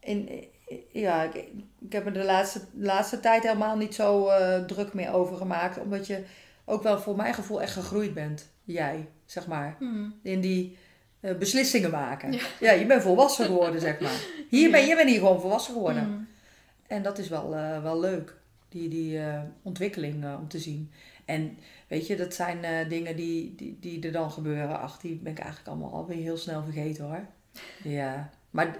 in, 0.00 0.44
ja, 0.92 1.22
ik, 1.22 1.34
ik 1.80 1.92
heb 1.92 2.04
me 2.04 2.10
de 2.10 2.24
laatste, 2.24 2.60
laatste 2.78 3.20
tijd 3.20 3.42
helemaal 3.42 3.76
niet 3.76 3.94
zo 3.94 4.28
eh, 4.28 4.64
druk 4.64 4.94
meer 4.94 5.12
over 5.14 5.36
gemaakt. 5.36 5.78
Omdat 5.78 6.06
je 6.06 6.24
ook 6.64 6.82
wel 6.82 7.00
voor 7.00 7.16
mijn 7.16 7.34
gevoel 7.34 7.62
echt 7.62 7.72
gegroeid 7.72 8.14
bent, 8.14 8.48
jij, 8.64 9.08
zeg 9.26 9.46
maar. 9.46 9.76
Hmm. 9.78 10.14
In 10.22 10.40
die 10.40 10.76
eh, 11.20 11.34
beslissingen 11.34 11.90
maken. 11.90 12.32
Ja. 12.32 12.42
Ja. 12.60 12.72
je 12.72 12.86
bent 12.86 13.02
volwassen 13.02 13.46
geworden, 13.46 13.80
zeg 13.80 14.00
maar. 14.00 14.20
Hier 14.50 14.70
ben, 14.70 14.86
je 14.86 14.94
bent 14.96 15.08
hier 15.08 15.18
gewoon 15.18 15.40
volwassen 15.40 15.74
geworden. 15.74 16.04
Hmm. 16.04 16.28
En 16.86 17.02
dat 17.02 17.18
is 17.18 17.28
wel, 17.28 17.54
eh, 17.54 17.82
wel 17.82 18.00
leuk. 18.00 18.34
die, 18.68 18.88
die 18.88 19.18
eh, 19.18 19.40
ontwikkeling 19.62 20.24
om 20.38 20.48
te 20.48 20.58
zien. 20.58 20.90
En 21.24 21.58
weet 21.88 22.06
je, 22.06 22.16
dat 22.16 22.34
zijn 22.34 22.88
dingen 22.88 23.16
die, 23.16 23.54
die, 23.54 23.76
die 23.80 24.02
er 24.02 24.12
dan 24.12 24.30
gebeuren. 24.30 24.80
Ach, 24.80 24.98
die 24.98 25.14
ben 25.16 25.32
ik 25.32 25.38
eigenlijk 25.38 25.68
allemaal 25.68 25.92
alweer 25.92 26.16
heel 26.16 26.36
snel 26.36 26.62
vergeten 26.62 27.04
hoor. 27.04 27.26
Ja. 27.82 28.30
Maar 28.50 28.76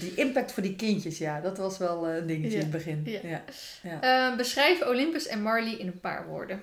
die 0.00 0.14
impact 0.14 0.52
voor 0.52 0.62
die 0.62 0.76
kindjes, 0.76 1.18
ja, 1.18 1.40
dat 1.40 1.58
was 1.58 1.78
wel 1.78 2.08
een 2.08 2.26
dingetje 2.26 2.56
Ja. 2.56 2.64
in 2.64 2.72
het 2.72 2.84
begin. 2.84 3.20
Ja. 3.82 4.36
Beschrijf 4.36 4.86
Olympus 4.86 5.26
en 5.26 5.42
Marley 5.42 5.72
in 5.72 5.86
een 5.86 6.00
paar 6.00 6.26
woorden. 6.26 6.60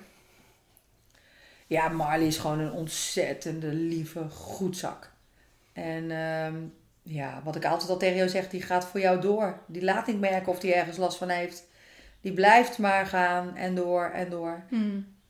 Ja, 1.66 1.88
Marley 1.88 2.26
is 2.26 2.36
gewoon 2.36 2.58
een 2.58 2.72
ontzettende 2.72 3.72
lieve 3.72 4.28
goedzak. 4.28 5.10
En 5.72 6.10
ehm, 6.10 6.54
ja, 7.02 7.40
wat 7.44 7.56
ik 7.56 7.64
altijd 7.64 7.90
al 7.90 7.96
tegen 7.96 8.16
jou 8.16 8.28
zeg, 8.28 8.48
die 8.48 8.62
gaat 8.62 8.84
voor 8.86 9.00
jou 9.00 9.20
door. 9.20 9.58
Die 9.66 9.84
laat 9.84 10.06
niet 10.06 10.20
merken 10.20 10.52
of 10.52 10.58
die 10.58 10.74
ergens 10.74 10.96
last 10.96 11.18
van 11.18 11.28
heeft. 11.28 11.64
Die 12.20 12.32
blijft 12.32 12.78
maar 12.78 13.06
gaan 13.06 13.56
en 13.56 13.74
door 13.74 14.10
en 14.10 14.30
door. 14.30 14.64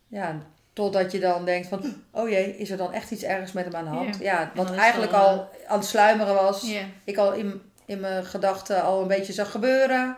Ja, 0.09 0.43
totdat 0.73 1.13
je 1.13 1.19
dan 1.21 1.45
denkt 1.45 1.69
van, 1.69 1.95
oh 2.11 2.29
jee, 2.29 2.57
is 2.57 2.71
er 2.71 2.77
dan 2.77 2.93
echt 2.93 3.11
iets 3.11 3.23
ergens 3.23 3.53
met 3.53 3.65
hem 3.65 3.75
aan 3.75 3.85
de 3.85 3.91
hand? 3.91 4.19
Ja. 4.19 4.41
Ja, 4.41 4.53
wat 4.55 4.71
eigenlijk 4.71 5.13
al 5.13 5.49
aan 5.67 5.79
het 5.79 5.87
sluimeren 5.87 6.35
was. 6.35 6.63
Ik 7.05 7.17
al 7.17 7.33
in, 7.33 7.63
in 7.85 8.01
mijn 8.01 8.25
gedachten 8.25 8.83
al 8.83 9.01
een 9.03 9.09
beetje 9.09 9.33
zag 9.33 9.51
gebeuren. 9.51 10.17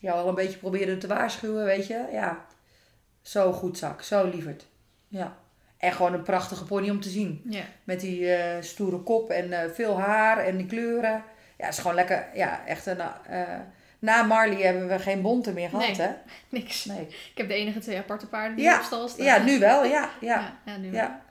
Jou 0.00 0.18
al 0.18 0.28
een 0.28 0.34
beetje 0.34 0.58
probeerde 0.58 0.98
te 0.98 1.06
waarschuwen, 1.06 1.64
weet 1.64 1.86
je. 1.86 2.04
Ja, 2.12 2.46
zo 3.22 3.52
goed 3.52 3.78
zak, 3.78 4.02
zo 4.02 4.28
lieverd. 4.28 4.66
Ja. 5.08 5.36
En 5.78 5.92
gewoon 5.92 6.12
een 6.12 6.22
prachtige 6.22 6.64
pony 6.64 6.90
om 6.90 7.00
te 7.00 7.08
zien. 7.08 7.42
Ja. 7.48 7.62
Met 7.84 8.00
die 8.00 8.32
eh, 8.32 8.62
stoere 8.62 8.98
kop 8.98 9.30
en 9.30 9.52
eh, 9.62 9.70
veel 9.74 10.00
haar 10.00 10.38
en 10.38 10.56
die 10.56 10.66
kleuren. 10.66 11.22
Ja, 11.58 11.64
het 11.64 11.72
is 11.74 11.78
gewoon 11.80 11.96
lekker, 11.96 12.26
ja, 12.34 12.60
echt 12.66 12.86
een... 12.86 12.98
eh, 13.28 13.42
na 13.98 14.22
Marley 14.22 14.60
hebben 14.62 14.88
we 14.88 14.98
geen 14.98 15.22
bonte 15.22 15.52
meer 15.52 15.68
gehad, 15.68 15.86
Nee. 15.86 15.96
hè? 16.06 16.08
Niks. 16.58 16.84
Nee. 16.84 17.00
Ik 17.08 17.32
heb 17.34 17.48
de 17.48 17.54
enige 17.54 17.78
twee 17.78 17.98
aparte 17.98 18.26
paarden 18.26 18.56
die 18.56 18.64
Ja. 18.64 18.76
op 18.78 18.82
stal 18.84 19.08
staan. 19.08 19.24
Ja, 19.24 19.38
nu 19.42 19.58
wel, 19.58 19.84
ja. 19.84 20.10
ja. 20.20 20.40
Ja, 20.40 20.56
ja, 20.72 20.76
nu 20.76 20.90
wel. 20.90 21.00
Ja. 21.00 21.24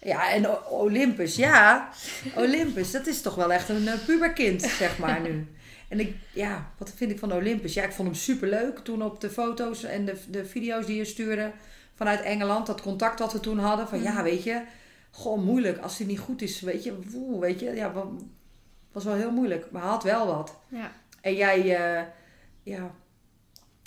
Ja, 0.00 0.30
en 0.30 0.64
Olympus, 0.70 1.36
ja. 1.36 1.88
Olympus, 2.36 2.90
dat 2.90 3.06
is 3.06 3.22
toch 3.22 3.34
wel 3.34 3.52
echt 3.52 3.68
een 3.68 3.88
puberkind, 4.06 4.62
zeg 4.62 4.98
maar 4.98 5.20
nu. 5.20 5.54
En 5.88 6.00
ik, 6.00 6.14
ja, 6.32 6.70
wat 6.78 6.92
vind 6.96 7.10
ik 7.10 7.18
van 7.18 7.32
Olympus? 7.32 7.74
Ja, 7.74 7.82
ik 7.84 7.92
vond 7.92 8.08
hem 8.08 8.16
superleuk 8.16 8.78
toen 8.78 9.02
op 9.02 9.20
de 9.20 9.30
foto's 9.30 9.82
en 9.84 10.04
de, 10.04 10.20
de 10.28 10.44
video's 10.44 10.86
die 10.86 10.96
je 10.96 11.04
stuurde 11.04 11.50
vanuit 11.96 12.20
Engeland. 12.22 12.66
Dat 12.66 12.80
contact 12.80 13.18
dat 13.18 13.32
we 13.32 13.40
toen 13.40 13.58
hadden. 13.58 13.88
Van 13.88 14.02
ja, 14.02 14.12
Mhm. 14.12 14.22
weet 14.22 14.42
je, 14.42 14.62
gewoon 15.10 15.44
moeilijk. 15.44 15.78
Als 15.78 15.98
hij 15.98 16.06
niet 16.06 16.18
goed 16.18 16.42
is, 16.42 16.60
weet 16.60 16.84
je, 16.84 16.98
woe, 17.10 17.40
weet 17.40 17.60
je. 17.60 17.70
Ja, 17.74 17.92
wa- 17.92 18.06
was 18.92 19.04
wel 19.04 19.14
heel 19.14 19.30
moeilijk. 19.30 19.70
Maar 19.70 19.82
had 19.82 20.02
wel 20.02 20.26
wat. 20.26 20.56
Ja. 20.68 20.90
En 21.20 21.34
jij, 21.34 21.58
eh, 21.76 22.02
ja, 22.62 22.90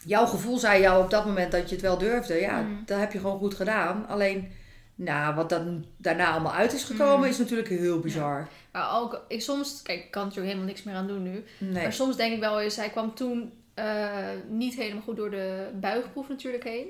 jouw 0.06 0.26
gevoel 0.26 0.57
zei 0.57 0.81
jou 0.81 1.03
op 1.03 1.10
dat 1.10 1.26
moment 1.26 1.52
dat 1.52 1.69
je 1.69 1.76
het 1.76 1.84
wel 1.84 1.98
durfde. 1.98 2.34
Ja, 2.34 2.61
Mm. 2.61 2.81
dat 2.86 2.99
heb 2.99 3.11
je 3.11 3.19
gewoon 3.19 3.38
goed 3.40 3.53
gedaan. 3.53 4.07
Alleen, 4.07 4.52
nou, 4.95 5.36
wat 5.36 5.49
dan 5.49 5.86
daarna 5.98 6.31
allemaal 6.31 6.53
uit 6.53 6.73
is 6.73 6.84
gekomen 6.84 7.18
Mm. 7.18 7.23
is 7.34 7.38
natuurlijk 7.38 7.69
heel 7.69 7.99
bizar. 7.99 8.48
Maar 8.72 8.99
ook, 8.99 9.26
ik 9.27 9.41
soms, 9.41 9.81
kijk, 9.81 9.99
ik 10.03 10.11
kan 10.11 10.31
er 10.36 10.41
helemaal 10.41 10.65
niks 10.65 10.84
meer 10.84 10.95
aan 10.95 11.07
doen 11.07 11.23
nu. 11.23 11.44
Nee. 11.57 11.84
Maar 11.84 11.94
soms 11.94 12.15
denk 12.15 12.34
ik 12.34 12.40
wel 12.40 12.61
eens, 12.61 12.76
hij 12.76 12.90
kwam 12.90 13.15
toen 13.15 13.53
eh, 13.73 14.07
niet 14.49 14.76
helemaal 14.76 15.02
goed 15.03 15.15
door 15.18 15.30
de 15.31 15.69
buigproef 15.80 16.27
natuurlijk 16.30 16.64
heen. 16.64 16.88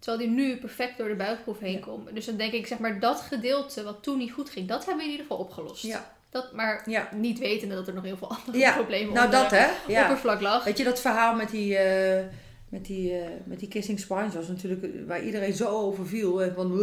Terwijl 0.00 0.24
hij 0.26 0.34
nu 0.36 0.56
perfect 0.56 0.98
door 0.98 1.08
de 1.08 1.14
buigproef 1.14 1.58
heen 1.58 1.72
Ja. 1.72 1.78
komt. 1.80 2.14
Dus 2.14 2.26
dan 2.26 2.36
denk 2.36 2.52
ik, 2.52 2.66
zeg 2.66 2.78
maar, 2.78 3.00
dat 3.00 3.20
gedeelte 3.20 3.82
wat 3.82 4.02
toen 4.02 4.18
niet 4.18 4.32
goed 4.32 4.50
ging, 4.50 4.68
dat 4.68 4.78
hebben 4.78 4.96
we 4.96 5.02
in 5.04 5.10
ieder 5.10 5.26
geval 5.26 5.44
opgelost. 5.44 5.82
Ja. 5.82 6.12
Dat, 6.30 6.52
maar 6.52 6.82
Ja. 6.90 7.08
niet 7.14 7.38
wetende 7.38 7.74
dat 7.74 7.88
er 7.88 7.94
nog 7.94 8.04
heel 8.04 8.16
veel 8.16 8.30
andere 8.38 8.58
Ja, 8.58 8.72
problemen 8.74 9.14
Nou, 9.14 9.26
onder 9.26 9.40
dat 9.40 9.50
hè. 9.50 9.58
het 9.58 9.76
Ja. 9.86 10.02
oppervlak 10.02 10.40
lag. 10.40 10.64
Weet 10.64 10.78
je, 10.78 10.84
dat 10.84 11.00
verhaal 11.00 11.34
met 11.34 11.50
die, 11.50 11.76
eh, 11.76 12.24
met 12.68 12.84
die, 12.84 13.18
eh, 13.18 13.28
met 13.44 13.58
die 13.58 13.68
kissing 13.68 14.00
spines 14.00 14.34
was 14.34 14.48
natuurlijk 14.48 15.06
waar 15.06 15.22
iedereen 15.24 15.54
zo 15.54 15.68
over 15.68 16.06
viel. 16.06 16.42
En 16.42 16.54
van, 16.54 16.76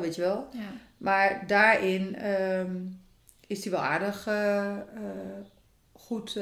weet 0.00 0.14
je 0.14 0.20
wel. 0.20 0.48
Ja. 0.52 0.60
Maar 0.98 1.44
daarin 1.46 2.16
ehm, 2.16 2.76
is 3.46 3.62
hij 3.62 3.72
wel 3.72 3.80
aardig 3.82 4.26
eh, 4.26 4.76
goed 5.92 6.38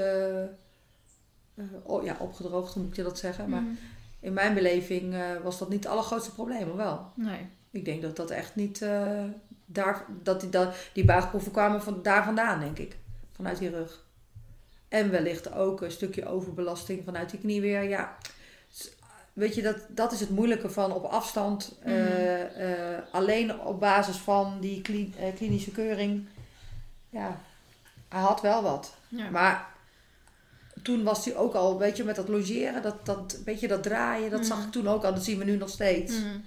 oh, 1.83 2.05
ja, 2.05 2.17
opgedroogd, 2.21 2.77
moet 2.77 2.97
je 2.97 3.03
dat 3.03 3.19
zeggen. 3.19 3.49
Maar 3.49 3.61
Mhm. 3.63 3.75
In 4.21 4.33
mijn 4.33 4.55
beleving 4.55 5.15
eh, 5.15 5.21
was 5.43 5.59
dat 5.59 5.69
niet 5.69 5.85
het 5.85 5.93
allergrootste 5.93 6.33
probleem, 6.33 6.67
maar 6.67 6.77
wel. 6.77 7.11
Nee. 7.15 7.47
Ik 7.71 7.85
denk 7.85 8.03
dat 8.03 8.17
dat 8.17 8.31
echt 8.31 8.55
niet 8.55 8.83
eh, 8.83 9.25
daar, 9.67 10.05
dat 10.23 10.41
die, 10.41 10.51
dat, 10.51 10.77
die 10.93 11.05
buigproeven 11.05 11.53
kwamen 11.53 11.83
van 11.83 12.03
daar 12.03 12.25
vandaan, 12.25 12.61
denk 12.61 12.79
ik. 12.79 12.97
Vanuit 13.33 13.59
die 13.59 13.71
rug. 13.71 14.05
En 14.89 15.11
wellicht 15.11 15.53
ook 15.53 15.81
een 15.81 15.91
stukje 15.91 16.27
overbelasting 16.27 17.03
vanuit 17.05 17.31
die 17.31 17.41
knie 17.41 17.61
weer. 17.61 17.83
Ja, 17.83 18.17
weet 19.33 19.55
je, 19.55 19.63
dat, 19.63 19.77
dat 19.89 20.13
is 20.13 20.21
het 20.21 20.31
moeilijke 20.31 20.71
van 20.71 20.93
op 20.93 21.05
afstand. 21.05 21.79
eh, 21.83 21.95
Mhm. 21.95 23.01
alleen 23.13 23.61
op 23.61 23.81
basis 23.81 24.17
van 24.17 24.61
die 24.61 24.83
kli- 24.83 25.15
klinische 25.35 25.71
keuring. 25.71 26.27
Ja, 27.11 27.41
hij 28.09 28.21
had 28.21 28.41
wel 28.41 28.63
wat. 28.63 28.95
Ja. 29.09 29.31
Maar 29.31 29.67
toen 30.87 31.03
was 31.03 31.25
hij 31.25 31.37
ook 31.37 31.55
al, 31.55 31.79
weet 31.79 31.97
je, 31.97 32.05
met 32.05 32.17
dat 32.17 32.29
logeren, 32.29 32.83
dat, 32.83 33.07
dat, 33.07 33.41
beetje 33.45 33.69
dat 33.69 33.83
draaien, 33.83 34.31
dat 34.31 34.47
zag 34.47 34.65
ik 34.65 34.71
toen 34.71 34.89
ook 34.89 35.05
al. 35.05 35.15
Dat 35.15 35.25
zien 35.25 35.39
we 35.39 35.45
nu 35.45 35.57
nog 35.57 35.69
steeds. 35.69 36.13
Mhm. 36.13 36.27
Een 36.27 36.43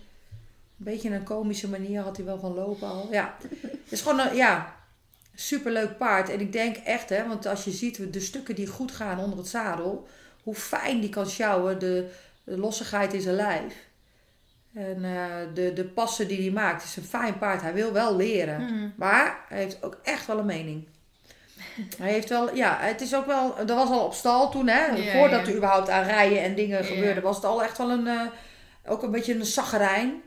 beetje 0.78 1.10
een 1.10 1.24
komische 1.24 1.70
manier 1.70 2.02
had 2.02 2.18
hij 2.18 2.26
wel 2.26 2.40
van 2.40 2.54
lopen 2.54 2.88
al. 2.88 3.08
Ja, 3.12 3.38
het 3.62 3.92
is 3.92 4.02
gewoon 4.02 4.20
een 4.20 4.36
ja, 4.36 4.76
superleuk 5.36 5.98
paard. 5.98 6.30
En 6.30 6.40
ik 6.40 6.52
denk 6.52 6.76
echt, 6.76 7.10
hè, 7.10 7.28
want 7.28 7.46
als 7.46 7.64
je 7.64 7.72
ziet 7.72 8.14
de 8.14 8.20
stukken 8.20 8.56
die 8.56 8.68
goed 8.68 8.92
gaan 8.92 9.20
onder 9.20 9.38
het 9.38 9.48
zadel, 9.48 10.08
hoe 10.44 10.56
fijn 10.56 11.00
die 11.00 11.10
kan 11.10 11.28
sjouwen, 11.28 11.80
de, 11.80 12.10
de 12.44 12.58
lossigheid 12.58 13.14
in 13.14 13.22
zijn 13.22 13.36
lijf. 13.36 13.74
En 14.74 15.04
eh, 15.04 15.54
de, 15.54 15.74
de 15.74 15.86
passen 15.86 16.28
die 16.28 16.42
hij 16.42 16.52
maakt, 16.52 16.82
het 16.82 16.90
is 16.90 16.98
een 16.98 17.04
fijn 17.04 17.38
paard. 17.38 17.62
Hij 17.62 17.74
wil 17.74 17.92
wel 17.92 18.16
leren. 18.16 18.62
Mhm. 18.62 18.90
Maar 18.96 19.46
hij 19.48 19.58
heeft 19.58 19.84
ook 19.84 20.00
echt 20.04 20.26
wel 20.26 20.38
een 20.38 20.46
mening. 20.46 20.88
Hij 21.98 22.12
heeft 22.12 22.30
wel, 22.30 22.56
ja, 22.56 22.78
het 22.80 23.02
is 23.02 23.16
ook 23.16 23.26
wel, 23.26 23.56
dat 23.66 23.78
was 23.78 23.90
al 23.90 24.06
op 24.06 24.14
stal 24.14 24.50
toen, 24.52 24.68
hè. 24.68 24.86
Ja, 24.86 25.12
Voordat 25.20 25.46
ja. 25.46 25.52
er 25.52 25.56
überhaupt 25.58 25.90
aan 25.90 26.04
rijden 26.04 26.42
en 26.42 26.56
dingen 26.56 26.78
Ja. 26.82 26.84
gebeurden, 26.86 27.24
was 27.24 27.36
het 27.36 27.46
al 27.46 27.64
echt 27.64 27.78
wel 27.78 27.90
een, 27.90 28.08
eh, 28.08 28.22
ook 28.88 29.04
een 29.04 29.12
beetje 29.12 29.34
een 29.34 29.46
zaggerijn. 29.46 30.22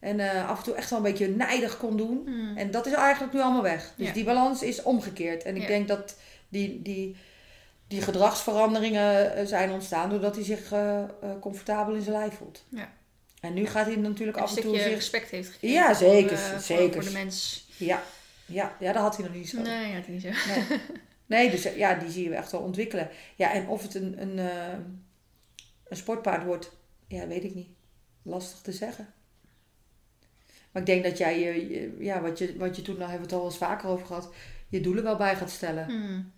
En 0.00 0.20
eh, 0.20 0.48
af 0.48 0.58
en 0.58 0.64
toe 0.64 0.74
echt 0.74 0.90
wel 0.90 0.98
een 0.98 1.04
beetje 1.04 1.28
nijdig 1.28 1.76
kon 1.76 1.96
doen. 1.96 2.22
Mhm. 2.26 2.56
En 2.56 2.70
dat 2.70 2.86
is 2.86 2.92
eigenlijk 2.92 3.32
nu 3.32 3.40
allemaal 3.40 3.62
weg. 3.62 3.92
Dus 3.96 4.12
die 4.12 4.24
balans 4.24 4.62
is 4.62 4.82
omgekeerd. 4.82 5.42
En 5.42 5.56
ik 5.56 5.66
denk 5.66 5.88
dat 5.88 6.16
die, 6.48 6.82
die, 6.82 7.16
die 7.88 8.02
gedragsveranderingen 8.02 9.34
eh, 9.36 9.46
zijn 9.46 9.70
ontstaan 9.70 10.10
doordat 10.10 10.34
hij 10.34 10.44
zich 10.44 10.72
comfortabel 11.40 11.94
in 11.94 12.02
zijn 12.02 12.16
lijf 12.16 12.34
voelt. 12.36 12.64
Ja. 12.68 12.88
En 13.40 13.54
nu 13.54 13.66
gaat 13.66 13.86
hij 13.86 13.96
natuurlijk 13.96 14.38
af 14.38 14.48
en 14.48 14.54
toe 14.54 14.64
stukje 14.64 14.82
zich... 14.82 14.94
respect 14.94 15.30
heeft 15.30 15.48
gekregen. 15.50 15.76
Ja, 15.76 15.94
zeker, 15.94 16.38
Voor, 16.38 16.50
voor- 16.50 16.60
zeker. 16.76 16.92
Voor 17.02 17.12
de 17.12 17.18
mens. 17.18 17.66
Ja, 17.76 18.02
ja, 18.52 18.76
ja, 18.80 18.92
dat 18.92 19.02
had 19.02 19.16
hij 19.16 19.26
nog 19.26 19.34
niet 19.34 19.48
zo. 19.48 19.60
Nee, 19.62 19.94
had 19.94 20.04
hij 20.04 20.14
niet 20.14 20.22
zo. 20.22 20.28
Nee. 20.28 20.80
nee, 21.26 21.50
dus 21.50 21.62
ja, 21.62 21.94
die 21.94 22.10
zie 22.10 22.28
je 22.28 22.34
echt 22.34 22.52
wel 22.52 22.60
ontwikkelen. 22.60 23.08
Ja, 23.36 23.52
en 23.52 23.66
of 23.66 23.82
het 23.82 23.94
een, 23.94 24.22
een, 24.22 24.38
eh, 24.38 24.78
een 25.88 25.96
sportpaard 25.96 26.44
wordt, 26.44 26.72
ja, 27.08 27.26
weet 27.26 27.44
ik 27.44 27.54
niet. 27.54 27.68
Lastig 28.22 28.60
te 28.60 28.72
zeggen. 28.72 29.14
Maar 30.72 30.82
ik 30.82 30.88
denk 30.88 31.04
dat 31.04 31.18
jij, 31.18 31.40
je, 31.40 31.96
ja, 31.98 32.20
wat 32.20 32.38
je, 32.38 32.56
wat 32.56 32.76
je 32.76 32.82
toen, 32.82 32.98
daar 32.98 33.08
hebben 33.08 33.28
we 33.28 33.34
het 33.34 33.42
al 33.42 33.48
eens 33.48 33.58
vaker 33.58 33.88
over 33.88 34.06
gehad, 34.06 34.34
je 34.68 34.80
doelen 34.80 35.04
wel 35.04 35.16
bij 35.16 35.36
gaat 35.36 35.50
stellen. 35.50 35.84
Hmm. 35.84 36.32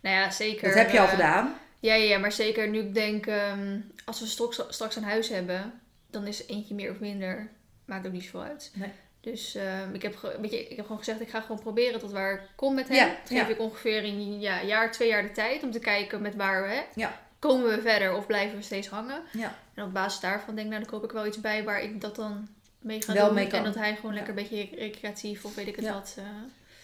Nou 0.00 0.16
ja, 0.16 0.30
zeker. 0.30 0.68
Dat 0.68 0.76
heb 0.76 0.90
je 0.90 1.00
al 1.00 1.04
eh, 1.04 1.10
gedaan. 1.10 1.54
Ja, 1.80 1.94
ja, 1.94 2.04
ja, 2.04 2.18
maar 2.18 2.32
zeker 2.32 2.68
nu 2.68 2.78
ik 2.78 2.94
denk, 2.94 3.26
ehm, 3.26 3.80
als 4.04 4.20
we 4.20 4.26
straks, 4.26 4.62
straks 4.68 4.96
een 4.96 5.02
huis 5.02 5.28
hebben, 5.28 5.80
dan 6.10 6.26
is 6.26 6.46
eentje 6.46 6.74
meer 6.74 6.90
of 6.90 7.00
minder, 7.00 7.50
maakt 7.84 8.06
ook 8.06 8.12
niet 8.12 8.22
zoveel 8.22 8.42
uit. 8.42 8.72
Nee. 8.74 8.90
Dus 9.24 9.54
ehm, 9.54 9.94
ik, 9.94 10.02
heb, 10.02 10.36
weet 10.40 10.50
je, 10.50 10.68
ik 10.68 10.76
heb 10.76 10.84
gewoon 10.84 10.98
gezegd, 10.98 11.20
ik 11.20 11.28
ga 11.28 11.40
gewoon 11.40 11.60
proberen 11.60 12.00
tot 12.00 12.12
waar 12.12 12.32
ik 12.32 12.40
kom 12.56 12.74
met 12.74 12.88
hem. 12.88 12.96
Ja, 12.96 13.06
Dat 13.06 13.16
geef 13.24 13.38
ja. 13.38 13.48
ik 13.48 13.58
ongeveer 13.60 14.04
een 14.04 14.40
ja, 14.40 14.62
jaar, 14.62 14.92
twee 14.92 15.08
jaar 15.08 15.22
de 15.22 15.32
tijd 15.32 15.62
om 15.62 15.70
te 15.70 15.78
kijken 15.78 16.22
met 16.22 16.34
waar 16.36 16.62
we, 16.62 16.68
hè, 16.68 16.82
Ja. 16.94 17.18
komen 17.38 17.68
we 17.76 17.80
verder 17.80 18.14
of 18.14 18.26
blijven 18.26 18.56
we 18.56 18.62
steeds 18.62 18.88
hangen. 18.88 19.22
Ja. 19.32 19.54
En 19.74 19.84
op 19.84 19.92
basis 19.92 20.20
daarvan 20.20 20.54
denk 20.54 20.66
ik, 20.66 20.72
nou 20.72 20.84
dan 20.84 20.92
koop 20.92 21.04
ik 21.04 21.12
wel 21.16 21.26
iets 21.26 21.40
bij 21.40 21.64
waar 21.64 21.82
ik 21.82 22.00
dat 22.00 22.16
dan 22.16 22.48
mee 22.80 23.02
ga 23.02 23.12
Wel 23.12 23.24
doen. 23.26 23.34
mee. 23.34 23.50
En 23.50 23.64
dat 23.64 23.74
hij 23.74 23.94
gewoon 23.96 24.10
Ja. 24.14 24.16
lekker 24.22 24.36
een 24.38 24.48
beetje 24.48 24.76
recreatief 24.76 25.44
of 25.44 25.54
weet 25.54 25.66
ik 25.66 25.76
het 25.76 25.84
Ja. 25.84 25.92
wat. 25.92 26.16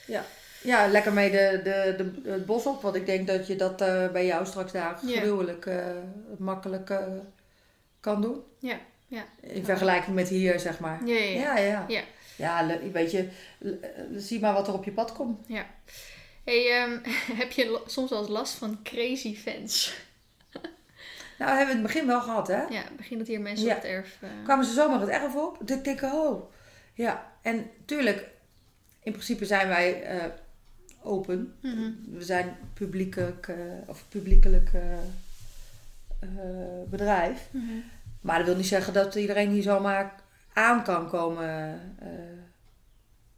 eh, 0.06 0.20
Ja, 0.62 0.86
lekker 0.86 1.12
mee 1.12 1.30
de, 1.30 1.60
de, 1.64 1.94
de, 2.22 2.30
het 2.30 2.46
bos 2.46 2.66
op. 2.66 2.82
Want 2.82 2.94
ik 2.94 3.06
denk 3.06 3.26
dat 3.26 3.46
je 3.46 3.56
dat 3.56 3.80
eh, 3.80 4.08
bij 4.08 4.26
jou 4.26 4.46
straks 4.46 4.72
daar 4.72 4.98
Ja. 5.06 5.20
gruwelijk 5.20 5.66
eh, 5.66 5.84
makkelijk 6.38 6.92
kan 8.00 8.20
doen. 8.22 8.42
Ja, 8.58 8.78
ja. 9.06 9.24
In 9.40 9.64
vergelijking 9.64 10.14
met 10.14 10.28
hier, 10.28 10.60
zeg 10.60 10.78
maar. 10.78 11.06
ja, 11.06 11.56
ja, 11.58 11.86
ja. 11.88 12.02
Ja, 12.40 12.60
ja. 12.60 12.68
Ja. 12.68 12.72
Ja, 12.72 12.80
le- 12.82 12.90
weet 12.90 13.10
je, 13.10 13.28
le- 13.58 13.70
eh, 13.80 14.02
zie 14.16 14.40
maar 14.40 14.52
wat 14.52 14.68
er 14.68 14.74
op 14.74 14.84
je 14.84 14.92
pad 14.92 15.12
komt. 15.12 15.46
Hey, 16.44 16.70
ehm, 16.70 16.98
heb 17.40 17.50
je 17.50 17.80
soms 17.86 18.10
wel 18.10 18.18
eens 18.20 18.28
last 18.28 18.54
van 18.54 18.78
crazy 18.82 19.36
fans? 19.36 19.92
Nou, 21.38 21.56
hebben 21.56 21.66
we 21.74 21.80
in 21.80 21.84
het 21.84 21.92
begin 21.92 22.06
wel 22.06 22.20
gehad, 22.20 22.48
hè? 22.48 22.62
Ja, 22.62 22.82
begin 22.96 23.18
dat 23.18 23.26
hier 23.26 23.40
mensen 23.40 23.66
Ja. 23.66 23.76
op 23.76 23.82
het 23.82 23.90
erf... 23.90 24.16
eh, 24.20 24.28
Kwamen 24.44 24.64
ze 24.64 24.72
zomaar 24.72 25.00
het 25.00 25.08
erf 25.08 25.34
op? 25.34 25.70
Ik 25.70 25.84
denk, 25.84 26.02
oh. 26.02 26.52
Ja, 26.94 27.32
en 27.42 27.70
tuurlijk, 27.84 28.28
in 29.02 29.12
principe 29.12 29.46
zijn 29.46 29.68
wij 29.68 30.02
eh, 30.02 30.24
open. 31.02 31.54
mhm. 31.62 31.90
We 32.10 32.22
zijn 32.24 32.56
publiekelijk, 32.74 33.52
of 33.86 34.04
publiekelijk 34.08 34.70
bedrijf. 36.88 37.48
Mhm. 37.50 37.64
Maar 38.20 38.36
dat 38.38 38.46
wil 38.46 38.56
niet 38.56 38.66
zeggen 38.66 38.92
dat 38.92 39.14
iedereen 39.14 39.50
hier 39.50 39.62
zomaar 39.62 40.14
aan 40.52 40.82
kan 40.82 41.08
komen 41.08 41.80
eh, 41.98 42.08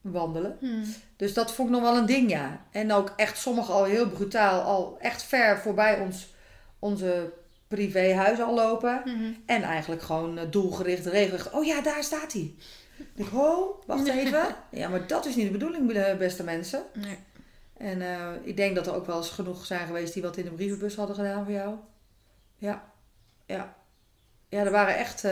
wandelen. 0.01 0.57
Hmm. 0.61 0.85
Dus 1.17 1.35
dat 1.35 1.53
vond 1.53 1.69
ik 1.69 1.75
nog 1.75 1.83
wel 1.83 1.97
een 1.97 2.07
ding, 2.07 2.31
ja. 2.31 2.65
En 2.71 2.93
ook 2.93 3.13
echt 3.17 3.39
sommigen 3.39 3.75
al 3.75 3.85
heel 3.85 4.09
brutaal, 4.09 4.61
al 4.61 4.97
echt 5.01 5.23
ver 5.23 5.59
voorbij 5.59 6.01
ons, 6.01 6.35
onze 6.79 7.33
privéhuis 7.69 8.41
al 8.41 8.55
lopen. 8.55 9.03
Mhm. 9.05 9.33
En 9.47 9.63
eigenlijk 9.63 10.03
gewoon 10.03 10.39
eh, 10.39 10.45
doelgericht, 10.51 11.07
regelrecht. 11.07 11.51
Oh 11.51 11.65
ja, 11.65 11.81
daar 11.81 12.05
staat 12.05 12.33
hij. 12.33 12.55
Ik 13.15 13.33
oh, 13.33 13.87
wacht 13.87 14.09
even. 14.09 14.57
Ja, 14.71 14.89
maar 14.89 15.07
dat 15.07 15.27
is 15.27 15.37
niet 15.37 15.47
de 15.47 15.53
bedoeling, 15.53 15.93
eh, 15.93 16.17
beste 16.17 16.45
mensen. 16.45 16.83
Nee. 16.93 17.19
En 17.77 18.03
ik 18.45 18.57
denk 18.57 18.75
dat 18.75 18.87
er 18.87 18.95
ook 18.95 19.07
wel 19.07 19.17
eens 19.17 19.31
genoeg 19.31 19.67
zijn 19.67 19.87
geweest 19.87 20.13
die 20.13 20.23
wat 20.23 20.37
in 20.37 20.45
de 20.45 20.51
brievenbus 20.51 20.97
hadden 20.97 21.17
gedaan 21.17 21.45
voor 21.45 21.53
jou. 21.53 21.75
Ja, 22.57 22.93
ja. 23.47 23.77
Ja, 24.49 24.65
er 24.65 24.71
waren 24.71 24.97
echt... 24.97 25.25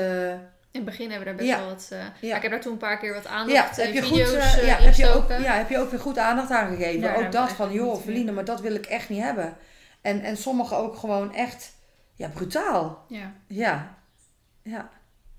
In 0.73 0.81
het 0.81 0.85
begin 0.85 1.11
hebben 1.11 1.19
we 1.19 1.25
daar 1.25 1.35
best 1.35 1.49
Ja. 1.49 1.59
wel 1.59 1.69
wat... 1.69 1.89
eh, 1.91 1.99
Ja. 1.99 2.29
maar 2.29 2.37
ik 2.37 2.43
heb 2.43 2.51
daar 2.51 2.61
toen 2.61 2.73
een 2.73 2.79
paar 2.79 2.99
keer 2.99 3.15
wat 3.15 3.23
ja, 3.25 3.29
aandacht 3.31 3.77
heb 3.77 3.93
je, 3.93 4.03
goed, 4.03 4.09
video's 4.11 4.33
eh, 4.33 4.59
eh, 4.59 4.67
ja, 4.67 4.77
heb, 4.77 4.95
je 4.95 5.09
ook, 5.15 5.29
ja, 5.29 5.57
heb 5.57 5.69
je 5.69 5.79
ook 5.79 5.91
weer 5.91 6.01
goed 6.01 6.19
aandacht 6.19 6.51
aan 6.51 6.69
gegeven. 6.77 7.01
Ja, 7.01 7.07
daar 7.15 7.25
ook 7.27 7.33
dat 7.33 7.53
van, 7.53 7.73
joh, 7.73 8.03
Verline, 8.03 8.33
maar 8.33 8.45
dat 8.45 8.61
wil 8.61 8.75
ik 8.75 8.87
echt 8.87 9.09
niet 9.09 9.23
hebben. 9.23 9.57
En, 10.01 10.21
en 10.23 10.37
sommigen 10.37 10.77
ook 10.77 10.97
gewoon 10.97 11.35
echt, 11.35 11.73
ja, 12.15 12.29
brutaal. 12.29 13.05
Ja. 13.09 13.33
Ja, 13.47 13.95
ja. 14.63 14.89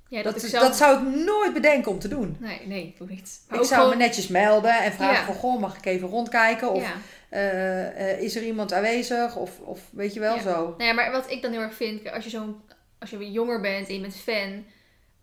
Ja, 0.08 0.22
dat, 0.24 0.34
Dat, 0.34 0.42
zelf... 0.44 0.76
zou 0.76 0.98
ik 1.08 1.16
nooit 1.26 1.54
bedenken 1.54 1.92
om 1.92 2.00
te 2.00 2.08
doen. 2.08 2.36
Nee, 2.40 2.62
nee, 2.68 2.96
ik 3.00 3.10
niet. 3.10 3.42
Maar 3.50 3.60
ik 3.60 3.66
zou 3.66 3.82
gewoon- 3.82 3.98
me 3.98 4.04
netjes 4.04 4.28
melden 4.28 4.80
en 4.84 4.92
vragen 4.94 5.16
Ja. 5.20 5.26
van, 5.26 5.34
goh, 5.36 5.60
mag 5.60 5.78
ik 5.78 5.86
even 5.86 6.08
rondkijken? 6.08 6.72
Of 6.72 6.84
Ja. 6.84 6.94
eh, 7.30 8.12
eh, 8.12 8.22
is 8.22 8.36
er 8.36 8.44
iemand 8.44 8.74
aanwezig? 8.74 9.36
Of, 9.36 9.60
of 9.60 9.80
weet 9.92 10.14
je 10.14 10.20
wel 10.20 10.36
Ja. 10.36 10.42
zo. 10.42 10.50
Nou 10.78 10.84
ja, 10.84 10.94
maar 10.94 11.12
wat 11.12 11.32
ik 11.32 11.42
dan 11.42 11.52
heel 11.52 11.62
erg 11.62 11.74
vind, 11.76 12.12
als 12.12 12.24
je, 12.24 12.30
zo'n, 12.30 12.62
als 13.00 13.10
je 13.10 13.18
weer 13.18 13.30
jonger 13.30 13.62
bent 13.62 13.88
en 13.88 13.94
je 13.94 14.02
bent 14.02 14.16
fan, 14.16 14.66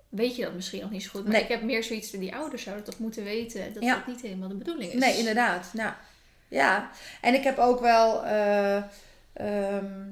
weet 0.09 0.37
je 0.37 0.43
dat 0.43 0.55
misschien 0.55 0.81
nog 0.81 0.91
niet 0.91 1.03
zo 1.03 1.11
goed. 1.11 1.23
Maar 1.23 1.33
Nee. 1.33 1.43
ik 1.43 1.49
heb 1.49 1.63
meer 1.63 1.85
zoiets, 1.85 2.11
die 2.11 2.35
ouders 2.35 2.63
zouden 2.63 2.85
toch 2.85 2.99
moeten 2.99 3.25
weten 3.25 3.73
dat 3.75 3.83
Ja. 3.83 3.95
dat 3.95 4.07
niet 4.07 4.21
helemaal 4.21 4.49
de 4.49 4.55
bedoeling 4.55 4.93
is. 4.93 5.01
Nee, 5.01 5.19
inderdaad. 5.19 5.71
Nou, 5.73 5.93
ja. 6.49 6.91
En 7.21 7.35
ik 7.35 7.43
heb 7.43 7.59
ook 7.59 7.81
wel 7.81 8.25
eh, 8.25 8.83
ehm, 9.33 10.07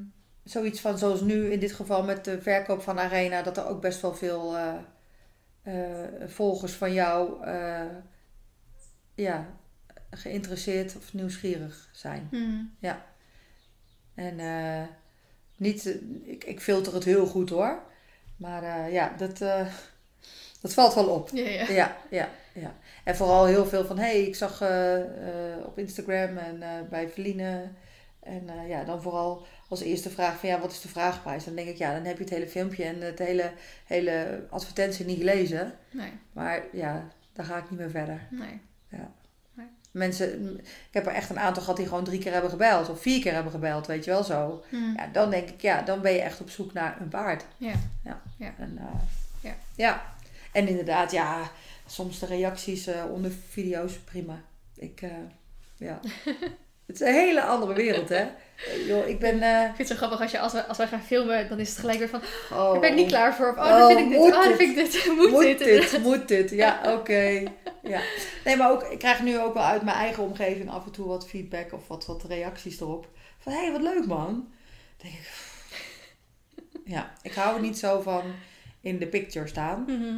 zoiets 0.44 0.80
van, 0.80 0.98
zoals 0.98 1.20
nu 1.20 1.50
in 1.52 1.60
dit 1.60 1.72
geval 1.72 2.02
met 2.02 2.24
de 2.24 2.42
verkoop 2.42 2.82
van 2.82 2.98
Arena, 2.98 3.42
dat 3.42 3.56
er 3.56 3.66
ook 3.66 3.80
best 3.80 4.00
wel 4.00 4.14
veel 4.14 4.56
eh, 4.56 4.74
eh, 5.62 6.28
volgers 6.28 6.72
van 6.72 6.92
jou 6.92 7.46
ja, 9.14 9.46
geïnteresseerd 10.10 10.96
of 10.96 11.12
nieuwsgierig 11.14 11.88
zijn. 11.92 12.28
Hmm. 12.30 12.76
En 14.14 14.40
eh, 14.40 14.88
niet, 15.56 15.98
ik, 16.24 16.44
ik 16.44 16.60
filter 16.60 16.94
het 16.94 17.04
heel 17.04 17.26
goed 17.26 17.50
hoor. 17.50 17.82
Maar 18.36 18.62
eh, 18.62 18.92
ja, 18.92 19.14
dat, 19.16 19.40
eh, 19.40 19.66
dat 20.60 20.74
valt 20.74 20.94
wel 20.94 21.08
op. 21.08 21.30
Ja, 21.32 21.48
ja. 21.48 21.68
Ja, 21.68 21.96
ja, 22.10 22.28
ja. 22.54 22.74
En 23.04 23.16
vooral 23.16 23.46
heel 23.46 23.66
veel 23.66 23.84
van, 23.84 23.98
hé, 23.98 24.04
hey, 24.04 24.22
ik 24.22 24.34
zag 24.34 24.60
eh, 24.60 25.00
op 25.64 25.78
Instagram 25.78 26.36
en 26.36 26.86
bij 26.90 27.08
Verline. 27.08 27.68
En 28.20 28.50
ja, 28.68 28.84
dan 28.84 29.02
vooral 29.02 29.46
als 29.68 29.80
eerste 29.80 30.10
vraag 30.10 30.38
van, 30.38 30.48
ja, 30.48 30.60
wat 30.60 30.70
is 30.72 30.80
de 30.80 30.88
vraagprijs? 30.88 31.44
Dan 31.44 31.54
denk 31.54 31.68
ik, 31.68 31.76
ja, 31.76 31.92
dan 31.92 32.04
heb 32.04 32.16
je 32.16 32.24
het 32.24 32.32
hele 32.32 32.48
filmpje 32.48 32.84
en 32.84 33.00
het 33.00 33.18
hele, 33.18 33.52
hele 33.84 34.46
advertentie 34.50 35.04
niet 35.04 35.18
gelezen. 35.18 35.74
Nee, 35.90 36.12
Maar 36.32 36.62
ja, 36.72 37.08
daar 37.32 37.46
ga 37.46 37.56
ik 37.56 37.70
niet 37.70 37.78
meer 37.78 37.90
verder. 37.90 38.28
nee. 38.30 38.60
Mensen, 39.96 40.58
ik 40.60 40.90
heb 40.90 41.06
er 41.06 41.12
echt 41.12 41.30
een 41.30 41.38
aantal 41.38 41.62
gehad 41.62 41.76
die 41.76 41.86
gewoon 41.86 42.04
drie 42.04 42.18
keer 42.20 42.32
hebben 42.32 42.50
gebeld. 42.50 42.88
Of 42.88 43.00
vier 43.00 43.20
keer 43.20 43.32
hebben 43.32 43.52
gebeld, 43.52 43.86
weet 43.86 44.04
je 44.04 44.10
wel 44.10 44.24
zo. 44.24 44.64
Hmm. 44.68 44.94
Ja, 44.96 45.06
dan 45.12 45.30
denk 45.30 45.48
ik, 45.48 45.60
ja, 45.60 45.82
dan 45.82 46.00
ben 46.00 46.12
je 46.12 46.20
echt 46.20 46.40
op 46.40 46.50
zoek 46.50 46.72
naar 46.72 47.00
een 47.00 47.08
paard. 47.08 47.44
Ja. 47.56 47.72
Ja. 48.02 48.20
Ja. 48.36 48.54
En, 48.58 48.78
eh, 48.78 49.00
Ja. 49.40 49.54
ja. 49.74 50.14
En 50.52 50.68
inderdaad, 50.68 51.10
ja, 51.12 51.50
soms 51.86 52.18
de 52.18 52.26
reacties 52.26 52.86
eh, 52.86 53.04
onder 53.12 53.32
video's, 53.48 53.98
prima. 53.98 54.40
Ik, 54.74 55.02
eh, 55.02 55.10
ja. 55.76 56.00
het 56.86 57.00
is 57.00 57.06
een 57.06 57.14
hele 57.14 57.42
andere 57.42 57.72
wereld, 57.74 58.08
hè. 58.08 58.16
Eh, 58.56 58.86
joh, 58.86 59.08
ik 59.08 59.18
ben... 59.18 59.42
eh, 59.42 59.60
Ik 59.60 59.66
vind 59.74 59.78
het 59.78 59.86
zo 59.88 59.94
grappig 59.96 60.20
als, 60.20 60.30
je, 60.30 60.38
als, 60.38 60.52
we, 60.52 60.66
als 60.66 60.76
wij 60.78 60.86
gaan 60.86 61.02
filmen, 61.02 61.48
dan 61.48 61.58
is 61.58 61.68
het 61.68 61.78
gelijk 61.78 61.98
weer 61.98 62.08
van, 62.08 62.20
oh, 62.52 62.70
daar 62.72 62.80
ben 62.80 62.90
ik 62.90 62.96
niet 62.96 63.06
klaar 63.08 63.34
voor. 63.34 63.50
Of, 63.50 63.56
oh, 63.56 63.62
Oh, 63.64 63.78
dan 63.78 63.88
vind 63.88 64.00
ik 64.00 64.08
dit. 64.10 64.20
Oh, 64.20 64.42
dan 64.44 64.56
vind 64.56 64.60
ik 64.78 64.92
dit. 64.92 65.06
Moet, 65.16 65.30
Moet 65.30 65.42
dit. 65.42 65.58
dit, 65.58 65.98
moet 66.02 66.28
dit. 66.28 66.50
Ja, 66.50 66.80
oké. 66.98 67.42
Ja. 67.82 68.00
Nee, 68.44 68.56
maar 68.56 68.70
ook, 68.70 68.82
ik 68.82 68.98
krijg 68.98 69.22
nu 69.22 69.38
ook 69.40 69.54
wel 69.54 69.62
uit 69.62 69.82
mijn 69.82 69.96
eigen 69.96 70.22
omgeving 70.22 70.70
af 70.70 70.84
en 70.84 70.90
toe 70.92 71.06
wat 71.06 71.28
feedback 71.28 71.72
of 71.72 71.88
wat, 71.88 72.06
wat 72.06 72.24
reacties 72.28 72.80
erop. 72.80 73.08
Van, 73.38 73.52
hé, 73.52 73.58
hey, 73.62 73.72
wat 73.72 73.82
leuk 73.82 74.06
man. 74.06 74.26
Dan 74.96 75.10
denk 75.10 75.14
ik... 75.14 75.30
Ja, 76.84 77.12
ik 77.22 77.32
hou 77.34 77.54
er 77.54 77.60
niet 77.62 77.78
zo 77.78 78.00
van 78.00 78.22
in 78.80 78.98
de 78.98 79.06
picture 79.06 79.46
staan. 79.46 79.84
Mhm. 79.86 80.14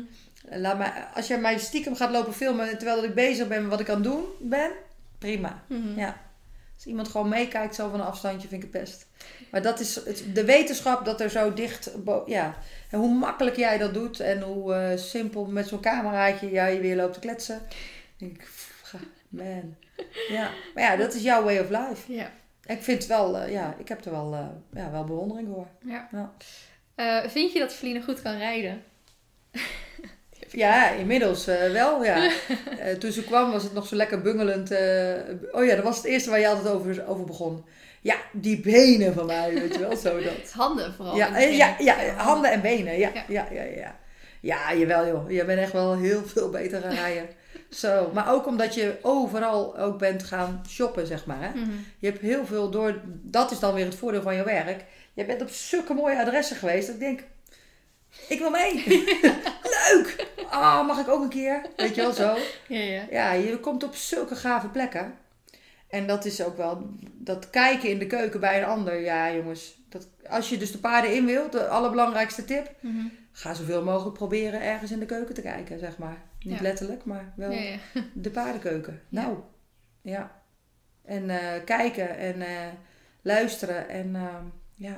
Laat 0.60 0.78
mij, 0.78 0.92
als 1.14 1.26
je 1.26 1.36
mij 1.36 1.58
stiekem 1.58 1.96
gaat 1.96 2.10
lopen 2.10 2.34
filmen 2.34 2.68
terwijl 2.78 2.96
dat 2.96 3.04
ik 3.08 3.14
bezig 3.14 3.48
ben 3.48 3.60
met 3.60 3.70
wat 3.70 3.80
ik 3.80 3.88
aan 3.88 3.94
het 3.94 4.04
doen 4.04 4.24
ben, 4.38 4.70
prima. 5.18 5.62
Mhm. 5.66 5.98
Ja. 5.98 6.20
Als 6.78 6.86
iemand 6.86 7.08
gewoon 7.08 7.28
meekijkt 7.28 7.74
zo 7.74 7.90
van 7.90 8.00
een 8.00 8.06
afstandje, 8.06 8.48
vind 8.48 8.62
ik 8.62 8.72
het 8.72 8.80
best. 8.82 9.06
Maar 9.50 9.62
dat 9.62 9.80
is 9.80 9.94
het, 9.94 10.24
de 10.34 10.44
wetenschap 10.44 11.04
dat 11.04 11.20
er 11.20 11.30
zo 11.30 11.54
dicht... 11.54 11.90
Ja, 12.26 12.56
en 12.90 12.98
hoe 12.98 13.14
makkelijk 13.14 13.56
jij 13.56 13.78
dat 13.78 13.94
doet 13.94 14.20
en 14.20 14.42
hoe 14.42 14.74
eh, 14.74 14.98
simpel 14.98 15.44
met 15.44 15.68
zo'n 15.68 15.80
cameraatje 15.80 16.50
jij 16.50 16.80
weer 16.80 16.96
loopt 16.96 17.14
te 17.14 17.20
kletsen. 17.20 17.62
denk 18.16 18.32
ik, 18.36 18.50
man. 19.28 19.76
Ja, 20.28 20.50
maar 20.74 20.82
ja, 20.82 20.96
dat 20.96 21.14
is 21.14 21.22
jouw 21.22 21.42
way 21.42 21.58
of 21.58 21.68
life. 21.68 22.12
Ja. 22.12 22.32
Ik 22.66 22.82
vind 22.82 22.98
het 22.98 23.06
wel, 23.06 23.38
eh, 23.38 23.52
ja, 23.52 23.74
ik 23.78 23.88
heb 23.88 24.04
er 24.04 24.10
wel, 24.10 24.34
eh, 24.34 24.82
ja, 24.82 24.90
wel 24.90 25.04
bewondering 25.04 25.48
voor. 25.48 25.66
ja. 25.84 26.08
Ja. 26.96 27.28
Vind 27.28 27.52
je 27.52 27.58
dat 27.58 27.72
Feline 27.72 28.02
goed 28.02 28.22
kan 28.22 28.36
rijden? 28.36 28.82
Ja, 30.50 30.90
inmiddels 30.90 31.46
eh, 31.46 31.70
wel, 31.72 32.04
ja. 32.04 32.16
Eh, 32.78 32.94
toen 32.94 33.12
ze 33.12 33.24
kwam 33.24 33.50
was 33.50 33.62
het 33.62 33.72
nog 33.72 33.86
zo 33.86 33.96
lekker 33.96 34.20
bungelend. 34.22 34.70
eh, 34.70 35.12
oh 35.52 35.64
ja, 35.64 35.74
dat 35.74 35.84
was 35.84 35.96
het 35.96 36.04
eerste 36.04 36.30
waar 36.30 36.40
je 36.40 36.48
altijd 36.48 36.74
over, 36.74 37.04
over 37.06 37.24
begon. 37.24 37.64
Ja, 38.00 38.16
die 38.32 38.60
benen 38.60 39.14
van 39.14 39.26
mij, 39.26 39.54
weet 39.54 39.74
je 39.74 39.80
wel, 39.80 39.96
zo 39.96 40.22
dat. 40.22 40.52
Handen 40.52 40.94
vooral. 40.94 41.16
Ja, 41.16 41.38
ja, 41.38 41.74
ja, 41.78 41.94
handen 42.16 42.50
en 42.50 42.60
benen, 42.60 42.98
ja, 42.98 43.10
Ja. 43.14 43.24
ja, 43.28 43.46
ja, 43.52 43.62
ja. 43.62 43.76
Ja, 43.76 43.96
ja 44.70 44.74
jawel 44.74 45.06
joh, 45.06 45.30
je 45.30 45.44
bent 45.44 45.60
echt 45.60 45.72
wel 45.72 45.96
heel 45.96 46.22
veel 46.26 46.50
beter 46.50 46.80
gaan 46.80 46.94
rijden. 46.94 47.26
Zo, 47.70 48.10
maar 48.14 48.32
ook 48.32 48.46
omdat 48.46 48.74
je 48.74 48.96
overal 49.02 49.78
ook 49.78 49.98
bent 49.98 50.22
gaan 50.22 50.62
shoppen, 50.68 51.06
zeg 51.06 51.26
maar. 51.26 51.40
Hè? 51.40 51.48
Mhm. 51.48 51.70
Je 51.98 52.06
hebt 52.06 52.20
heel 52.20 52.46
veel 52.46 52.70
door, 52.70 53.00
dat 53.04 53.50
is 53.50 53.58
dan 53.58 53.74
weer 53.74 53.84
het 53.84 53.94
voordeel 53.94 54.22
van 54.22 54.36
je 54.36 54.44
werk. 54.44 54.84
Je 55.12 55.24
bent 55.24 55.42
op 55.42 55.48
zulke 55.48 55.94
mooie 55.94 56.20
adressen 56.20 56.56
geweest 56.56 56.86
dat 56.86 56.94
ik 56.94 57.00
denk, 57.00 57.20
ik 58.28 58.38
wil 58.38 58.50
mee. 58.50 58.84
Leuk! 59.76 60.26
Ah, 60.50 60.86
mag 60.86 61.00
ik 61.00 61.08
ook 61.08 61.22
een 61.22 61.28
keer? 61.28 61.62
Weet 61.76 61.94
je 61.94 62.00
wel 62.00 62.12
zo. 62.12 62.36
Ja, 62.68 62.78
ja. 62.80 63.04
Ja, 63.10 63.32
je 63.32 63.58
komt 63.60 63.84
op 63.84 63.94
zulke 63.94 64.34
gave 64.36 64.68
plekken. 64.68 65.14
En 65.88 66.06
dat 66.06 66.24
is 66.24 66.42
ook 66.44 66.56
wel, 66.56 66.86
dat 67.14 67.50
kijken 67.50 67.88
in 67.88 67.98
de 67.98 68.06
keuken 68.06 68.40
bij 68.40 68.58
een 68.58 68.68
ander. 68.68 69.00
Ja, 69.00 69.32
jongens, 69.32 69.80
dat, 69.88 70.08
als 70.28 70.48
je 70.48 70.56
dus 70.56 70.72
de 70.72 70.78
paarden 70.78 71.14
in 71.14 71.26
wilt, 71.26 71.52
de 71.52 71.66
allerbelangrijkste 71.68 72.44
tip. 72.44 72.70
Mhm. 72.80 73.06
Ga 73.32 73.54
zoveel 73.54 73.84
mogelijk 73.84 74.14
proberen 74.16 74.62
ergens 74.62 74.90
in 74.90 74.98
de 74.98 75.06
keuken 75.06 75.34
te 75.34 75.42
kijken, 75.42 75.78
zeg 75.78 75.98
maar. 75.98 76.22
Niet 76.40 76.56
Ja. 76.56 76.62
letterlijk, 76.62 77.04
maar 77.04 77.32
wel 77.36 77.50
Ja, 77.50 77.60
ja. 77.60 77.78
de 78.14 78.30
paardenkeuken. 78.30 79.02
Nou, 79.08 79.38
ja. 80.02 80.42
En 81.04 81.30
eh, 81.30 81.64
kijken 81.64 82.16
en 82.16 82.42
eh, 82.42 82.66
luisteren 83.22 83.88
en 83.88 84.14
eh, 84.16 84.36
ja. 84.74 84.96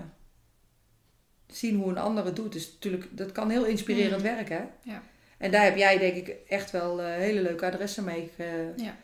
Zien 1.52 1.76
hoe 1.76 1.90
een 1.90 1.98
ander 1.98 2.24
het 2.24 2.36
doet. 2.36 2.52
Dus 2.52 2.72
natuurlijk, 2.72 3.06
dat 3.10 3.32
kan 3.32 3.50
heel 3.50 3.64
inspirerend 3.64 4.16
Mm. 4.22 4.34
werken. 4.34 4.56
Hè? 4.56 4.90
Ja. 4.92 5.02
En 5.38 5.50
daar 5.50 5.64
heb 5.64 5.76
jij 5.76 5.98
denk 5.98 6.14
ik 6.14 6.36
echt 6.48 6.70
wel 6.70 7.00
eh, 7.02 7.06
hele 7.14 7.40
leuke 7.42 7.66
adressen 7.66 8.04
mee. 8.04 8.30
Ja. 8.76 8.96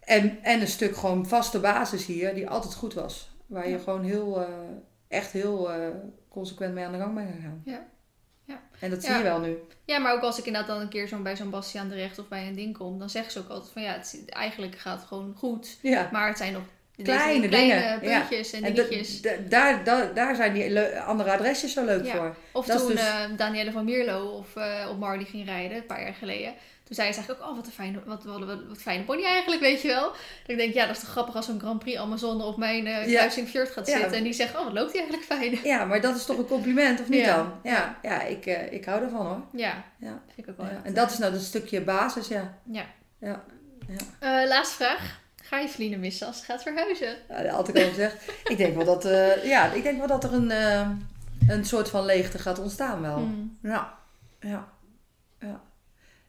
en, 0.00 0.38
en 0.42 0.60
een 0.60 0.66
stuk 0.68 0.96
gewoon 0.96 1.26
vaste 1.26 1.58
basis 1.60 2.06
hier, 2.06 2.34
die 2.34 2.48
altijd 2.48 2.74
goed 2.74 2.94
was. 2.94 3.30
Waar 3.46 3.68
je 3.68 3.78
gewoon 3.78 4.02
heel, 4.04 4.40
eh, 4.42 4.48
echt 5.08 5.32
heel 5.32 5.72
eh, 5.72 5.88
consequent 6.28 6.74
mee 6.74 6.84
aan 6.84 6.92
de 6.92 6.98
gang 6.98 7.14
bent 7.14 7.30
gegaan. 7.34 7.62
Ja. 7.64 7.86
Ja. 8.44 8.60
En 8.80 8.90
dat 8.90 9.00
zie 9.02 9.10
Ja. 9.12 9.16
je 9.18 9.22
wel 9.22 9.40
nu. 9.40 9.56
Ja, 9.84 9.98
maar 9.98 10.12
ook 10.14 10.22
als 10.22 10.38
ik 10.38 10.46
inderdaad 10.46 10.70
dan 10.70 10.80
een 10.80 10.88
keer 10.88 11.08
zo'n 11.08 11.22
bij 11.22 11.36
zo'n 11.36 11.50
Bastiaan 11.50 11.88
de 11.88 11.94
Recht 11.94 12.18
of 12.18 12.28
bij 12.28 12.46
een 12.48 12.54
ding 12.54 12.76
kom, 12.76 12.98
dan 12.98 13.10
zeggen 13.10 13.32
ze 13.32 13.38
ook 13.38 13.48
altijd 13.48 13.72
van 13.72 13.82
ja, 13.82 13.92
het, 13.92 14.24
eigenlijk 14.28 14.78
gaat 14.78 14.98
het 14.98 15.08
gewoon 15.08 15.34
goed. 15.36 15.78
Ja. 15.82 16.08
Maar 16.12 16.28
het 16.28 16.36
zijn 16.38 16.52
nog 16.52 16.62
Kleine 17.02 17.48
kleine 17.48 17.48
dingen, 17.48 18.10
ja. 18.10 18.18
puntjes 18.20 18.52
en 18.52 18.64
En 18.64 18.74
dingetjes. 18.74 19.20
da- 19.22 19.30
daar, 19.48 19.84
daar, 19.84 20.14
daar 20.14 20.34
zijn 20.34 20.52
die 20.52 20.98
andere 21.00 21.32
adresjes 21.32 21.72
zo 21.72 21.84
leuk 21.84 22.04
Ja. 22.04 22.12
voor. 22.16 22.36
Of 22.52 22.66
dat 22.66 22.78
toen 22.78 22.88
dus- 22.90 23.00
eh, 23.00 23.20
Danielle 23.36 23.72
van 23.72 23.84
Mierlo 23.84 24.28
of, 24.28 24.56
eh, 24.56 24.86
op 24.90 24.98
Marley 24.98 25.24
ging 25.24 25.46
rijden, 25.46 25.76
een 25.76 25.86
paar 25.86 26.02
jaar 26.02 26.14
geleden. 26.14 26.54
Toen 26.84 26.94
zei 26.96 27.08
ze 27.08 27.14
eigenlijk 27.14 27.44
ook, 27.44 27.50
oh 27.50 27.56
wat 27.56 27.66
een 27.66 27.72
fijne, 27.72 27.98
wat, 28.06 28.24
wat, 28.24 28.44
wat, 28.44 28.58
wat 28.68 28.78
fijne 28.78 29.02
pony 29.04 29.24
eigenlijk, 29.24 29.60
weet 29.62 29.82
je 29.82 29.88
wel. 29.88 30.10
Dat 30.10 30.18
ik 30.46 30.56
denk, 30.56 30.74
ja, 30.74 30.86
dat 30.86 30.96
is 30.96 31.02
toch 31.02 31.10
grappig 31.10 31.34
als 31.36 31.46
zo'n 31.46 31.60
Grand 31.60 31.78
Prix 31.78 31.98
Amazone 31.98 32.44
op 32.44 32.56
mijn 32.56 32.84
Ja. 32.84 33.02
kruising 33.04 33.48
Fjord 33.48 33.70
gaat 33.70 33.86
Ja. 33.86 33.98
zitten. 33.98 34.16
En 34.16 34.22
die 34.24 34.32
zegt, 34.32 34.56
oh 34.56 34.64
wat 34.64 34.72
loopt 34.72 34.92
hij 34.92 35.00
eigenlijk 35.06 35.32
fijn. 35.32 35.58
Ja, 35.74 35.84
maar 35.84 36.00
dat 36.00 36.16
is 36.16 36.24
toch 36.24 36.38
een 36.38 36.46
compliment, 36.46 37.00
of 37.00 37.08
niet 37.08 37.20
Ja. 37.24 37.36
dan? 37.36 37.52
Ja, 37.62 37.98
ja 38.02 38.22
ik, 38.22 38.46
ik 38.70 38.84
hou 38.84 39.02
ervan 39.02 39.26
hoor. 39.26 39.40
Ja, 39.52 39.84
Ja. 39.98 40.22
vind 40.34 40.46
ik 40.46 40.48
ook 40.48 40.56
wel. 40.56 40.66
Ja. 40.66 40.80
En 40.84 40.94
dat 40.94 41.10
is 41.10 41.18
nou 41.18 41.32
dat 41.32 41.42
stukje 41.42 41.80
basis, 41.80 42.28
ja. 42.28 42.58
Ja. 42.70 42.84
Ja. 43.20 43.42
Laatste 44.46 44.76
vraag. 44.76 45.22
Ga 45.54 45.60
je 45.60 45.68
Feline 45.68 45.96
missen 45.96 46.26
als 46.26 46.38
ze 46.38 46.44
gaat 46.44 46.62
verhuizen? 46.62 47.16
Ja, 47.28 47.42
dat 47.42 47.50
had 47.50 47.68
ik 47.68 47.76
al 47.76 47.88
gezegd. 47.88 48.32
ik 48.52 48.56
denk 48.56 48.76
wel 48.76 48.84
dat, 48.84 49.04
eh, 49.04 49.44
ja, 49.44 49.72
ik 49.72 49.82
denk 49.82 49.98
wel 49.98 50.06
dat 50.06 50.24
er 50.24 50.32
een, 50.32 50.50
eh, 50.50 50.88
een 51.46 51.64
soort 51.64 51.88
van 51.88 52.04
leegte 52.04 52.38
gaat 52.38 52.58
ontstaan 52.58 53.00
wel. 53.00 53.18
Mm. 53.18 53.58
Ja, 53.62 53.98
ja, 54.40 54.68
ja. 55.40 55.60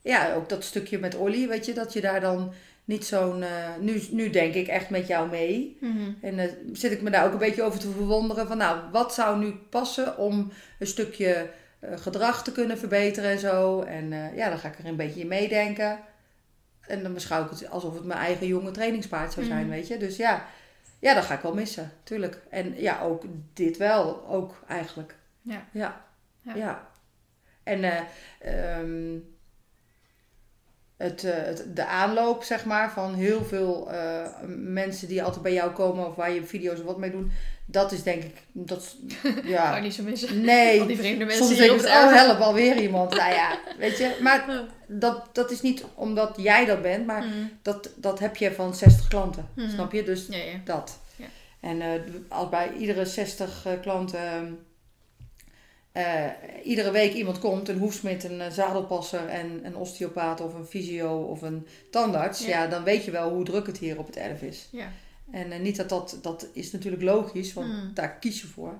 Ja, 0.01 0.33
ook 0.33 0.49
dat 0.49 0.63
stukje 0.63 0.99
met 0.99 1.15
Olly, 1.15 1.47
weet 1.47 1.65
je, 1.65 1.73
dat 1.73 1.93
je 1.93 2.01
daar 2.01 2.21
dan 2.21 2.53
niet 2.83 3.05
zo'n... 3.05 3.43
eh, 3.43 3.49
nu, 3.79 4.03
nu 4.11 4.29
denk 4.29 4.53
ik 4.53 4.67
echt 4.67 4.89
met 4.89 5.07
jou 5.07 5.29
mee. 5.29 5.77
Mhm. 5.79 6.11
En 6.21 6.39
eh, 6.39 6.49
zit 6.73 6.91
ik 6.91 7.01
me 7.01 7.09
daar 7.09 7.25
ook 7.25 7.33
een 7.33 7.37
beetje 7.37 7.63
over 7.63 7.79
te 7.79 7.91
verwonderen 7.91 8.47
van, 8.47 8.57
nou, 8.57 8.79
wat 8.91 9.13
zou 9.13 9.39
nu 9.39 9.51
passen 9.69 10.17
om 10.17 10.51
een 10.79 10.87
stukje 10.87 11.49
gedrag 11.81 12.43
te 12.43 12.51
kunnen 12.51 12.77
verbeteren 12.77 13.31
en 13.31 13.39
zo. 13.39 13.81
En 13.81 14.09
ja, 14.35 14.49
dan 14.49 14.57
ga 14.57 14.67
ik 14.67 14.79
er 14.79 14.85
een 14.85 14.95
beetje 14.95 15.19
in 15.19 15.27
meedenken. 15.27 15.99
En 16.87 17.03
dan 17.03 17.13
beschouw 17.13 17.43
ik 17.43 17.49
het 17.49 17.69
alsof 17.69 17.93
het 17.93 18.03
mijn 18.03 18.19
eigen 18.19 18.47
jonge 18.47 18.71
trainingspaard 18.71 19.33
zou 19.33 19.45
zijn, 19.45 19.61
Mhm. 19.65 19.69
weet 19.69 19.87
je. 19.87 19.97
Dus 19.97 20.17
ja, 20.17 20.45
ja, 20.99 21.13
dat 21.13 21.23
ga 21.25 21.33
ik 21.33 21.41
wel 21.41 21.53
missen, 21.53 21.91
tuurlijk. 22.03 22.41
En 22.49 22.81
ja, 22.81 23.01
ook 23.01 23.23
dit 23.53 23.77
wel, 23.77 24.27
ook 24.27 24.63
eigenlijk. 24.67 25.15
Ja. 25.41 25.65
Ja. 25.71 26.05
Ja. 26.41 26.55
Ja. 26.55 26.87
En 27.63 27.83
eh, 27.83 27.99
ehm, 28.79 29.17
het, 30.97 31.23
eh, 31.23 31.33
het, 31.43 31.65
de 31.75 31.85
aanloop, 31.85 32.43
zeg 32.43 32.65
maar, 32.65 32.91
van 32.91 33.13
heel 33.13 33.43
veel 33.43 33.91
eh, 33.91 34.27
mensen 34.57 35.07
die 35.07 35.23
altijd 35.23 35.43
bij 35.43 35.53
jou 35.53 35.71
komen 35.71 36.07
of 36.07 36.15
waar 36.15 36.31
je 36.31 36.45
video's 36.45 36.79
of 36.79 36.85
wat 36.85 36.97
mee 36.97 37.11
doen, 37.11 37.31
dat 37.65 37.91
is 37.91 38.03
denk 38.03 38.23
ik, 38.23 38.35
dat, 38.51 38.95
ja, 39.43 39.79
niet 39.79 39.93
zo 39.93 40.03
missen. 40.03 40.41
nee. 40.41 40.81
Al 40.81 40.87
die 40.87 40.97
vreemde 40.97 41.25
mensen 41.25 41.45
Soms 41.45 41.57
denk 41.57 41.71
op 41.71 41.77
ik, 41.77 41.83
het 41.85 41.91
oh 42.03 42.13
help, 42.13 42.39
alweer 42.39 42.77
iemand. 42.81 43.09
Nou 43.15 43.33
ja, 43.33 43.59
weet 43.79 43.97
je, 43.97 44.17
maar 44.21 44.63
dat, 44.87 45.29
dat 45.33 45.51
is 45.51 45.61
niet 45.61 45.83
omdat 45.95 46.33
jij 46.37 46.65
dat 46.65 46.81
bent, 46.81 47.05
maar 47.05 47.23
Mhm. 47.25 47.45
dat, 47.61 47.89
dat 47.95 48.19
heb 48.19 48.35
je 48.35 48.51
van 48.53 48.75
60 48.75 49.07
klanten, 49.07 49.47
Mhm. 49.55 49.69
snap 49.69 49.91
je? 49.91 50.03
Dus 50.03 50.25
Ja, 50.29 50.37
ja. 50.37 50.59
dat. 50.63 50.99
Ja. 51.15 51.25
En 51.59 51.81
eh, 51.81 51.89
als 52.27 52.49
bij 52.49 52.71
iedere 52.79 53.05
60 53.05 53.65
eh, 53.65 53.71
klanten 53.81 54.59
eh, 55.91 56.25
iedere 56.63 56.91
week 56.91 57.13
iemand 57.13 57.39
komt, 57.39 57.69
een 57.69 57.77
hoefsmid, 57.77 58.23
een 58.23 58.51
zadelpasser 58.51 59.27
en 59.27 59.59
een 59.63 59.75
osteopaat 59.75 60.41
of 60.41 60.53
een 60.53 60.65
fysio 60.65 61.17
of 61.21 61.41
een 61.41 61.67
tandarts, 61.91 62.39
Ja. 62.45 62.47
ja. 62.63 62.67
dan 62.67 62.83
weet 62.83 63.05
je 63.05 63.11
wel 63.11 63.29
hoe 63.29 63.43
druk 63.43 63.67
het 63.67 63.77
hier 63.77 63.97
op 63.99 64.05
het 64.07 64.15
erf 64.17 64.41
is. 64.41 64.67
Ja. 64.71 64.91
En 65.35 65.51
eh, 65.51 65.59
niet 65.59 65.75
dat 65.77 65.89
dat, 65.89 66.17
dat 66.21 66.47
is 66.53 66.71
natuurlijk 66.71 67.03
logisch, 67.03 67.53
want 67.53 67.67
Mm. 67.67 67.91
daar 67.93 68.15
kies 68.19 68.41
je 68.41 68.47
voor. 68.47 68.73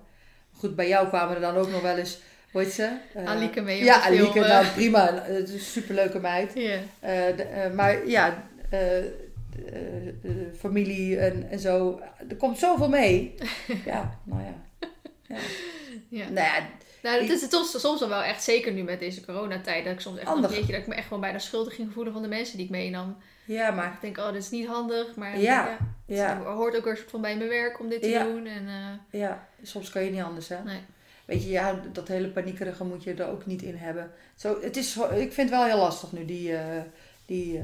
Goed, 0.54 0.76
bij 0.76 0.88
jou 0.88 1.08
kwamen 1.08 1.36
er 1.36 1.42
dan 1.42 1.56
ook 1.56 1.70
nog 1.70 1.82
wel 1.82 1.98
eens, 1.98 2.18
hoe 2.52 2.62
heet 2.62 2.72
ze? 2.74 2.98
Eh, 3.14 3.26
Alieke 3.26 3.62
mee. 3.62 3.84
Ja, 3.84 4.00
film, 4.02 4.20
Alieke, 4.20 4.40
eh. 4.44 4.48
nou 4.50 4.66
prima, 4.66 5.14
het 5.24 5.48
is 5.50 5.54
een 5.54 5.60
superleuke 5.60 6.20
meid. 6.20 6.54
De- 6.54 7.72
maar 7.76 8.08
ja, 8.08 8.44
familie 10.60 11.18
en, 11.20 11.50
en 11.50 11.60
zo. 11.60 12.00
Er 12.30 12.36
komt 12.36 12.58
zoveel 12.60 12.90
mee. 12.90 13.36
ja, 13.86 14.20
nou 14.24 14.42
ja. 14.42 14.54
ja. 15.28 15.36
Ja. 16.10 16.24
Nou 16.30 16.46
ja, 16.48 16.68
Nou, 17.02 17.22
het 17.22 17.30
is 17.30 17.42
het 17.42 17.52
soms, 17.52 17.80
soms 17.80 18.00
dan 18.00 18.10
wel 18.10 18.24
echt, 18.24 18.44
zeker 18.44 18.72
nu 18.74 18.84
met 18.84 19.00
deze 19.00 19.26
coronatijd, 19.26 19.84
dat 19.84 19.94
ik 19.94 20.00
soms 20.00 20.20
echt 20.20 20.32
een 20.32 20.42
beetje, 20.42 20.72
dat 20.72 20.82
ik 20.82 20.88
me 20.88 20.96
echt 20.96 21.08
gewoon 21.08 21.22
bijna 21.22 21.40
schuldig 21.40 21.76
ging 21.76 21.92
voelen 21.94 22.14
van 22.14 22.22
de 22.22 22.28
mensen 22.28 22.58
die 22.58 22.66
ik 22.66 22.72
meenam. 22.72 23.18
Ja, 23.46 23.72
maar 23.72 23.94
Ik 23.94 24.02
denk, 24.02 24.18
oh, 24.18 24.32
dit 24.32 24.42
is 24.42 24.50
niet 24.50 24.68
handig, 24.68 25.16
maar 25.16 25.40
Ja. 25.40 25.68
het 26.06 26.18
ja, 26.18 26.38
hoort 26.44 26.78
ook 26.78 26.84
weer 26.84 26.98
soort 26.98 27.10
van 27.10 27.22
bij 27.22 27.38
mijn 27.38 27.50
werk 27.50 27.80
om 27.80 27.90
dit 27.90 28.02
te 28.02 28.10
Ja. 28.10 28.24
doen. 28.24 28.46
En, 28.46 28.68
eh, 28.68 29.20
ja, 29.20 29.48
soms 29.62 29.90
kan 29.90 30.04
je 30.04 30.12
niet 30.12 30.22
anders, 30.22 30.48
hè. 30.50 30.64
nee. 30.64 30.80
Weet 31.26 31.44
je, 31.44 31.50
ja, 31.50 31.82
dat 31.92 32.08
hele 32.08 32.28
paniekerige 32.30 32.84
moet 32.84 33.04
je 33.04 33.14
er 33.14 33.28
ook 33.30 33.46
niet 33.46 33.62
in 33.62 33.76
hebben. 33.76 34.12
Zo, 34.36 34.62
het 34.62 34.78
is, 34.78 34.96
ik 34.98 35.34
vind 35.34 35.36
het 35.36 35.50
wel 35.50 35.66
heel 35.66 35.78
lastig 35.78 36.12
nu, 36.12 36.26
die, 36.26 36.56
eh, 36.56 36.82
die 37.26 37.58
eh, 37.58 37.64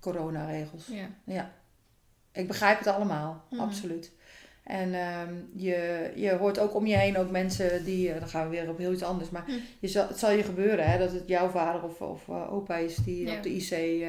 coronaregels. 0.00 0.86
Ja. 0.86 1.06
Ja, 1.24 1.50
ik 2.32 2.46
begrijp 2.46 2.78
het 2.78 2.86
allemaal, 2.86 3.44
Mhm. 3.50 3.60
absoluut. 3.62 4.12
En 4.62 4.94
ehm, 4.94 5.34
je, 5.54 6.10
je 6.14 6.32
hoort 6.32 6.58
ook 6.58 6.74
om 6.74 6.86
je 6.86 6.96
heen 6.96 7.16
ook 7.18 7.30
mensen 7.30 7.84
die, 7.84 8.18
dan 8.18 8.28
gaan 8.28 8.44
we 8.44 8.56
weer 8.56 8.68
op 8.68 8.78
heel 8.78 8.92
iets 8.92 9.02
anders, 9.02 9.30
maar 9.30 9.44
Mhm. 9.46 9.56
je 9.78 9.88
zal, 9.88 10.08
het 10.08 10.18
zal 10.18 10.30
je 10.30 10.42
gebeuren 10.42 10.90
hè, 10.90 10.98
dat 10.98 11.12
het 11.12 11.28
jouw 11.28 11.48
vader 11.48 11.82
of, 11.82 12.00
of 12.00 12.28
opa 12.28 12.76
is 12.76 12.96
die 12.96 13.30
op 13.36 13.42
de 13.42 13.50
IC 13.54 14.04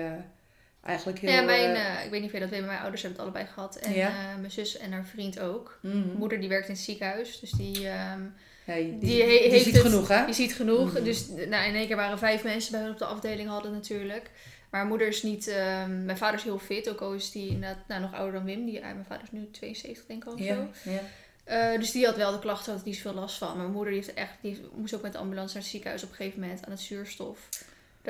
eigenlijk 0.90 1.20
heel... 1.20 1.32
ja, 1.32 1.42
mijn, 1.42 1.76
eh, 1.76 1.98
eh, 2.00 2.06
ik 2.06 2.12
weet 2.12 2.20
niet 2.22 2.30
of 2.30 2.36
je 2.36 2.40
dat 2.42 2.50
weet, 2.50 2.60
maar 2.60 2.70
mijn 2.70 2.82
ouders 2.82 3.02
hebben 3.02 3.20
het 3.22 3.30
allebei 3.30 3.54
gehad. 3.54 3.76
En 3.76 3.94
Ja. 3.94 4.08
eh, 4.08 4.40
mijn 4.40 4.52
zus 4.52 4.78
en 4.78 4.92
haar 4.92 5.06
vriend 5.06 5.40
ook. 5.40 5.80
Mijn 5.82 6.14
moeder 6.18 6.40
die 6.40 6.50
werkt 6.50 6.68
in 6.68 6.74
het 6.74 6.84
ziekenhuis, 6.84 7.40
dus 7.40 7.52
die, 7.52 7.88
ehm, 7.88 8.22
Hey, 8.64 8.84
die, 8.84 9.00
die 9.00 9.10
die, 9.10 9.22
he- 9.24 9.50
heeft 9.50 9.64
ziet 9.64 9.74
het- 9.74 9.84
genoeg 9.86 10.08
hè? 10.08 10.26
die 10.26 10.34
ziet 10.34 10.54
genoeg. 10.56 10.94
Mhm. 10.94 11.04
Dus 11.04 11.28
nou, 11.28 11.68
in 11.68 11.76
één 11.76 11.88
keer 11.88 11.96
waren 11.96 12.18
vijf 12.20 12.44
mensen 12.44 12.72
bij 12.72 12.82
hun 12.82 12.92
op 12.92 12.98
de 12.98 13.06
afdeling 13.06 13.50
hadden 13.50 13.72
natuurlijk. 13.72 14.24
Maar 14.70 14.80
mijn 14.80 14.88
moeder 14.88 15.08
is 15.08 15.24
niet... 15.24 15.48
ehm, 15.48 16.06
mijn 16.06 16.18
vader 16.18 16.36
is 16.40 16.44
heel 16.44 16.60
fit, 16.60 16.90
ook 16.90 17.02
al 17.02 17.14
is 17.14 17.32
die 17.32 17.50
inderdaad 17.50 17.88
nou, 17.88 18.02
nog 18.02 18.14
ouder 18.14 18.34
dan 18.34 18.44
Wim. 18.44 18.66
Die, 18.66 18.80
mijn 18.82 19.06
vader 19.08 19.24
is 19.24 19.32
nu 19.32 19.48
72 19.52 20.06
denk 20.06 20.24
ik 20.24 20.30
al 20.30 20.38
zo. 20.38 20.44
Ja, 20.44 20.68
ja. 20.84 21.00
Eh, 21.44 21.80
dus 21.80 21.92
die 21.92 22.06
had 22.06 22.16
wel 22.16 22.32
de 22.32 22.40
klachten, 22.40 22.74
had 22.74 22.86
niet 22.86 22.96
zoveel 22.96 23.14
last 23.14 23.38
van. 23.38 23.48
Maar 23.48 23.58
mijn 23.58 23.72
moeder 23.72 23.94
die 23.94 24.02
heeft 24.04 24.14
echt, 24.18 24.32
die 24.42 24.62
moest 24.76 24.94
ook 24.96 25.02
met 25.02 25.12
de 25.12 25.18
ambulance 25.18 25.54
naar 25.54 25.62
het 25.64 25.72
ziekenhuis 25.72 26.04
op 26.04 26.10
een 26.10 26.16
gegeven 26.16 26.40
moment 26.40 26.66
aan 26.66 26.72
het 26.72 26.82
zuurstof. 26.82 27.40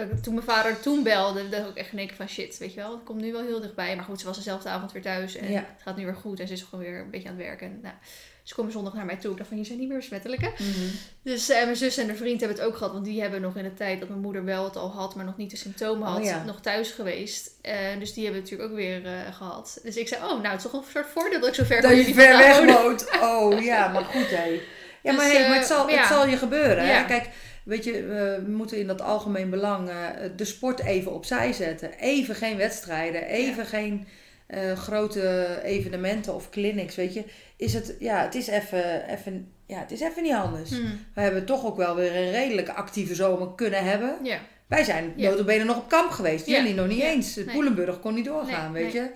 Dat, 0.07 0.23
toen 0.23 0.34
mijn 0.34 0.45
vader 0.45 0.80
toen 0.80 1.03
belde, 1.03 1.49
dacht 1.49 1.69
ik 1.69 1.76
echt 1.76 1.91
in 1.91 1.97
één 1.97 2.07
keer 2.07 2.15
van 2.15 2.30
shit, 2.30 2.57
weet 2.57 2.73
je 2.73 2.80
wel, 2.80 2.91
het 2.91 3.03
komt 3.03 3.21
nu 3.21 3.31
wel 3.31 3.45
heel 3.45 3.59
dichtbij. 3.61 3.95
Maar 3.95 4.05
goed, 4.05 4.19
ze 4.19 4.26
was 4.26 4.38
dezelfde 4.38 4.69
avond 4.69 4.91
weer 4.91 5.01
thuis 5.01 5.35
en 5.35 5.51
Ja. 5.51 5.57
het 5.57 5.81
gaat 5.84 5.97
nu 5.97 6.05
weer 6.05 6.15
goed 6.15 6.39
en 6.39 6.47
ze 6.47 6.53
is 6.53 6.61
gewoon 6.61 6.85
weer 6.85 6.99
een 6.99 7.09
beetje 7.09 7.30
aan 7.30 7.35
het 7.35 7.45
werken. 7.45 7.67
En, 7.67 7.80
nou, 7.81 7.95
ze 8.43 8.55
komen 8.55 8.71
zondag 8.71 8.93
naar 8.93 9.05
mij 9.05 9.15
toe. 9.15 9.31
Ik 9.31 9.38
dacht 9.38 9.49
van, 9.49 9.57
je 9.57 9.63
zijn 9.63 9.80
niet 9.80 9.88
meer 9.88 9.97
besmettelijk 9.97 10.41
hè? 10.41 10.49
Mhm. 10.57 10.88
Dus 11.23 11.49
eh, 11.49 11.63
mijn 11.63 11.76
zus 11.76 11.97
en 11.97 12.07
haar 12.07 12.15
vriend 12.15 12.39
hebben 12.39 12.57
het 12.57 12.67
ook 12.67 12.76
gehad. 12.77 12.93
Want 12.93 13.05
die 13.05 13.21
hebben 13.21 13.41
nog 13.41 13.55
in 13.55 13.63
de 13.63 13.73
tijd 13.73 13.99
dat 13.99 14.09
mijn 14.09 14.21
moeder 14.21 14.45
wel 14.45 14.63
het 14.63 14.76
al 14.76 14.91
had, 14.91 15.15
maar 15.15 15.26
nog 15.26 15.38
niet 15.38 15.49
de 15.51 15.57
symptomen 15.57 16.07
Oh, 16.07 16.13
had, 16.13 16.23
ja. 16.26 16.43
nog 16.43 16.61
thuis 16.61 16.91
geweest. 16.91 17.51
Eh, 17.61 17.73
dus 17.99 18.13
die 18.13 18.23
hebben 18.23 18.41
het 18.41 18.51
natuurlijk 18.51 18.69
ook 18.69 18.77
weer 18.77 19.05
eh, 19.05 19.34
gehad. 19.35 19.80
Dus 19.84 19.95
ik 19.97 20.07
zei, 20.07 20.23
oh, 20.23 20.30
nou, 20.30 20.43
het 20.47 20.55
is 20.65 20.71
toch 20.71 20.73
een 20.73 20.84
soort 20.91 21.07
voordeel 21.13 21.39
dat 21.39 21.49
ik 21.49 21.55
zo 21.55 21.63
ver 21.63 21.81
Dat 21.81 21.89
van 21.91 21.99
jullie 21.99 22.13
ver 22.13 22.38
weg 22.38 22.57
woon. 22.57 22.67
woont. 22.67 23.09
Oh 23.21 23.63
ja, 23.63 23.88
maar 23.93 24.03
goed 24.03 24.30
hé. 24.30 24.59
Ja, 25.03 25.11
Dus, 25.11 25.15
maar, 25.15 25.26
hey, 25.31 25.47
maar 25.47 25.57
het, 25.59 25.69
eh, 25.69 25.76
zal, 25.76 25.88
het 25.89 26.05
zal 26.07 26.27
je 26.27 26.38
gebeuren. 26.38 26.88
Hè? 26.88 27.05
Kijk, 27.05 27.30
weet 27.69 27.83
je, 27.83 27.91
we 28.03 28.43
moeten 28.51 28.77
in 28.77 28.87
dat 28.87 29.01
algemeen 29.01 29.49
belang 29.49 29.89
eh, 29.89 29.95
de 30.35 30.45
sport 30.45 30.79
even 30.83 31.13
opzij 31.13 31.53
zetten. 31.53 31.91
Even 31.99 32.35
geen 32.35 32.57
wedstrijden, 32.57 33.23
even 33.23 33.65
geen 33.65 34.07
eh, 34.47 34.71
grote 34.73 35.59
evenementen 35.63 36.35
of 36.35 36.49
clinics, 36.49 36.95
weet 36.95 37.13
je. 37.13 37.23
Is 37.57 37.73
het, 37.73 37.95
ja, 37.99 38.21
het 38.23 38.35
is 38.35 38.47
even, 38.47 39.09
even, 39.09 39.51
ja, 39.65 39.79
het 39.79 39.91
is 39.91 40.01
even 40.01 40.23
niet 40.23 40.33
anders. 40.33 40.69
Hmm. 40.69 41.05
We 41.13 41.21
hebben 41.21 41.45
toch 41.45 41.65
ook 41.65 41.77
wel 41.77 41.95
weer 41.95 42.15
een 42.15 42.31
redelijk 42.31 42.69
actieve 42.69 43.15
zomer 43.15 43.55
kunnen 43.55 43.83
hebben. 43.83 44.17
Ja. 44.23 44.39
Wij 44.67 44.83
zijn 44.83 45.13
Ja. 45.15 45.29
notabene 45.29 45.63
nog 45.63 45.77
op 45.77 45.89
kamp 45.89 46.09
geweest. 46.09 46.45
Jullie 46.47 46.73
nog 46.73 46.87
niet 46.87 47.01
eens. 47.01 47.35
Nee. 47.35 47.45
Poelenburg 47.45 47.99
kon 47.99 48.13
niet 48.13 48.25
doorgaan, 48.25 48.71
Nee, 48.71 48.83
weet 48.83 48.93
nee, 48.93 49.03
je. 49.03 49.09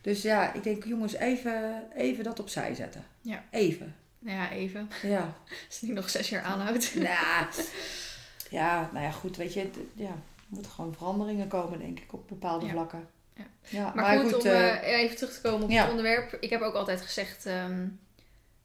Dus 0.00 0.22
ja, 0.22 0.52
ik 0.52 0.62
denk 0.62 0.84
jongens, 0.84 1.14
even, 1.14 1.82
even 1.96 2.24
dat 2.24 2.40
opzij 2.40 2.74
zetten. 2.74 3.04
Ja. 3.20 3.44
Even. 3.50 3.94
Nou 4.24 4.36
ja, 4.38 4.50
even. 4.50 4.90
Ja. 5.02 5.18
Als 5.68 5.80
het 5.80 5.82
niet 5.82 5.92
nog 5.92 6.10
zes 6.10 6.28
jaar 6.28 6.42
aanhoudt. 6.42 6.94
nou, 6.94 7.46
ja, 8.50 8.90
nou 8.92 9.04
ja, 9.04 9.10
goed, 9.10 9.36
weet 9.36 9.54
je, 9.54 9.60
het- 9.60 9.76
ja, 9.94 10.06
er 10.08 10.14
moeten 10.48 10.70
gewoon 10.72 10.94
veranderingen 10.94 11.48
komen, 11.48 11.78
denk 11.78 11.98
ik, 12.00 12.12
op 12.12 12.28
bepaalde 12.28 12.66
Ja. 12.66 12.72
vlakken. 12.72 13.08
Ja. 13.36 13.44
Ja, 13.68 13.92
Maar, 13.94 14.18
goed, 14.20 14.34
om 14.34 14.40
eh, 14.46 14.70
eh, 14.70 15.00
even 15.00 15.16
terug 15.16 15.34
te 15.34 15.40
komen 15.40 15.62
op 15.64 15.70
ja. 15.70 15.80
het 15.82 15.90
onderwerp. 15.90 16.36
Ik 16.40 16.50
heb 16.50 16.60
ook 16.60 16.74
altijd 16.74 17.00
gezegd, 17.02 17.46
ehm, 17.46 17.86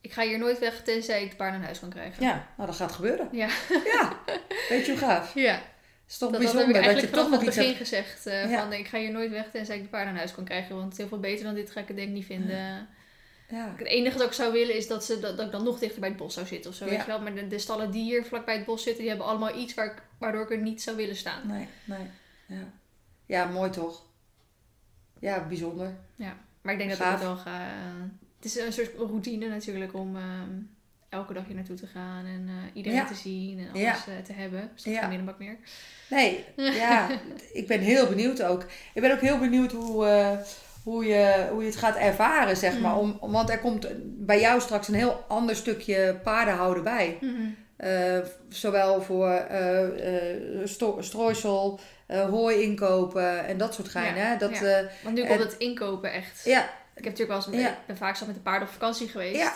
ik 0.01 0.11
ga 0.13 0.23
hier 0.23 0.37
nooit 0.39 0.59
weg 0.59 0.83
tenzij 0.83 1.23
ik 1.23 1.29
de 1.29 1.35
paard 1.35 1.53
naar 1.53 1.63
huis 1.63 1.79
kan 1.79 1.89
krijgen. 1.89 2.23
ja, 2.23 2.47
nou, 2.57 2.67
dat 2.69 2.77
gaat 2.77 2.91
gebeuren. 2.91 3.29
Ja. 3.31 3.47
Ja, 3.85 4.19
weet 4.69 4.85
je 4.85 4.91
hoe 4.91 4.99
gaaf? 4.99 5.33
Ja, 5.47 5.53
Het 5.53 5.61
is 6.07 6.17
toch 6.17 6.31
dat, 6.31 6.41
dat 6.41 6.51
heb 6.53 6.61
bijzonder 6.65 6.89
ik 6.89 6.95
dat, 6.95 7.01
je 7.01 7.09
toch 7.09 7.29
nog 7.29 7.41
iets 7.43 7.55
begin 7.55 7.65
hebt... 7.65 7.77
gezegd. 7.77 8.25
eh, 8.25 8.49
Ja. 8.51 8.59
Van 8.59 8.73
ik 8.73 8.87
ga 8.87 8.97
hier 8.97 9.11
nooit 9.11 9.31
weg 9.31 9.45
tenzij 9.51 9.75
ik 9.75 9.81
de 9.83 9.89
paard 9.89 10.05
naar 10.05 10.15
huis 10.15 10.33
kan 10.33 10.43
krijgen. 10.43 10.75
Want 10.75 10.97
heel 10.97 11.07
veel 11.07 11.19
beter 11.19 11.45
dan 11.45 11.53
dit 11.53 11.71
ga 11.71 11.79
ik 11.79 11.87
het 11.87 11.95
denk 11.97 12.07
ik 12.09 12.13
niet 12.13 12.25
vinden. 12.25 12.87
Ja. 13.49 13.73
Het 13.77 13.87
enige 13.87 14.17
dat 14.17 14.27
ik 14.27 14.33
zou 14.33 14.51
willen 14.53 14.75
is 14.75 14.87
dat, 14.87 15.05
ze, 15.05 15.19
dat, 15.19 15.37
dat 15.37 15.45
ik 15.45 15.51
dan 15.51 15.63
nog 15.63 15.79
dichter 15.79 15.99
bij 15.99 16.09
het 16.09 16.17
bos 16.17 16.33
zou 16.33 16.45
zitten 16.45 16.71
of 16.71 16.77
zo. 16.77 16.85
Ja. 16.85 16.91
Weet 16.91 16.99
je 16.99 17.07
wel? 17.07 17.21
Maar 17.21 17.35
de, 17.35 17.47
de 17.47 17.59
stallen 17.59 17.91
die 17.91 18.03
hier 18.03 18.25
vlakbij 18.25 18.55
het 18.55 18.65
bos 18.65 18.83
zitten, 18.83 19.01
die 19.01 19.09
hebben 19.09 19.27
allemaal 19.27 19.57
iets 19.57 19.73
waar 19.73 19.85
ik, 19.85 20.01
waardoor 20.17 20.41
ik 20.41 20.51
er 20.51 20.57
niet 20.57 20.81
zou 20.81 20.95
willen 20.97 21.15
staan. 21.15 21.47
Nee, 21.47 21.67
nee. 21.85 22.07
Ja. 22.47 22.63
ja, 23.25 23.45
mooi 23.45 23.69
toch? 23.69 24.05
Ja, 25.19 25.47
bijzonder. 25.47 25.95
Maar 26.61 26.73
ik 26.73 26.79
denk 26.79 26.89
dat 26.89 26.99
ik 26.99 27.05
het 27.13 27.21
wel 27.21 27.35
ga. 27.37 27.67
het 28.35 28.45
is 28.45 28.55
een 28.59 28.73
soort 28.73 28.95
routine 28.97 29.47
natuurlijk 29.47 29.93
om 29.93 30.15
ehm, 30.15 30.49
elke 31.09 31.33
dag 31.33 31.45
hier 31.45 31.55
naartoe 31.55 31.75
te 31.75 31.87
gaan 31.87 32.25
en 32.25 32.45
eh, 32.47 32.55
iedereen 32.73 32.97
Ja. 32.97 33.05
te 33.05 33.13
zien 33.15 33.59
en 33.59 33.69
alles 33.69 33.81
Ja. 33.81 33.95
eh, 34.07 34.23
te 34.23 34.33
hebben. 34.33 34.71
Dus 34.73 34.83
dat 34.83 34.93
Ja. 34.93 35.09
geen 35.09 35.35
meer. 35.37 35.57
Nee, 36.09 36.45
ja, 36.55 37.09
ik 37.53 37.67
ben 37.67 37.79
heel 37.79 38.07
benieuwd 38.07 38.43
ook. 38.43 38.63
Ik 38.93 39.01
ben 39.01 39.11
ook 39.11 39.21
heel 39.21 39.39
benieuwd 39.39 39.71
hoe, 39.71 40.05
eh, 40.07 40.37
hoe, 40.83 41.05
je, 41.05 41.47
hoe 41.51 41.61
je 41.61 41.67
het 41.69 41.77
gaat 41.77 41.95
ervaren, 41.95 42.57
zeg 42.57 42.79
maar. 42.79 42.91
Mm. 42.93 42.97
Om, 42.97 43.17
om- 43.19 43.31
want 43.31 43.49
er 43.49 43.59
komt 43.59 43.87
bij 44.03 44.39
jou 44.39 44.61
straks 44.61 44.87
een 44.87 44.93
heel 44.93 45.23
ander 45.27 45.55
stukje 45.55 46.19
paardenhouden 46.23 46.83
bij. 46.83 47.17
Eh, 47.77 48.17
zowel 48.49 49.01
voor 49.01 49.41
sto- 50.63 51.01
strooisel, 51.01 51.79
hooi 52.07 52.61
inkopen 52.61 53.45
en 53.45 53.57
dat 53.57 53.73
soort 53.73 53.87
geinen. 53.89 54.21
Ja, 54.23 54.29
hè? 54.29 54.37
Dat, 54.37 54.57
ja. 54.59 54.83
Want 55.03 55.15
nu 55.15 55.25
komt 55.25 55.39
het 55.39 55.55
inkopen 55.57 56.11
echt. 56.13 56.41
ja, 56.45 56.61
Ik 56.95 57.05
heb 57.05 57.13
natuurlijk 57.17 57.45
wel 57.45 57.53
eens, 57.53 57.63
Ja. 57.63 57.69
ik 57.71 57.85
ben 57.85 57.97
vaak 57.97 58.15
zo 58.15 58.25
met 58.25 58.35
de 58.35 58.41
paarden 58.41 58.67
op 58.67 58.73
vakantie 58.73 59.07
geweest. 59.07 59.39
Ja. 59.39 59.53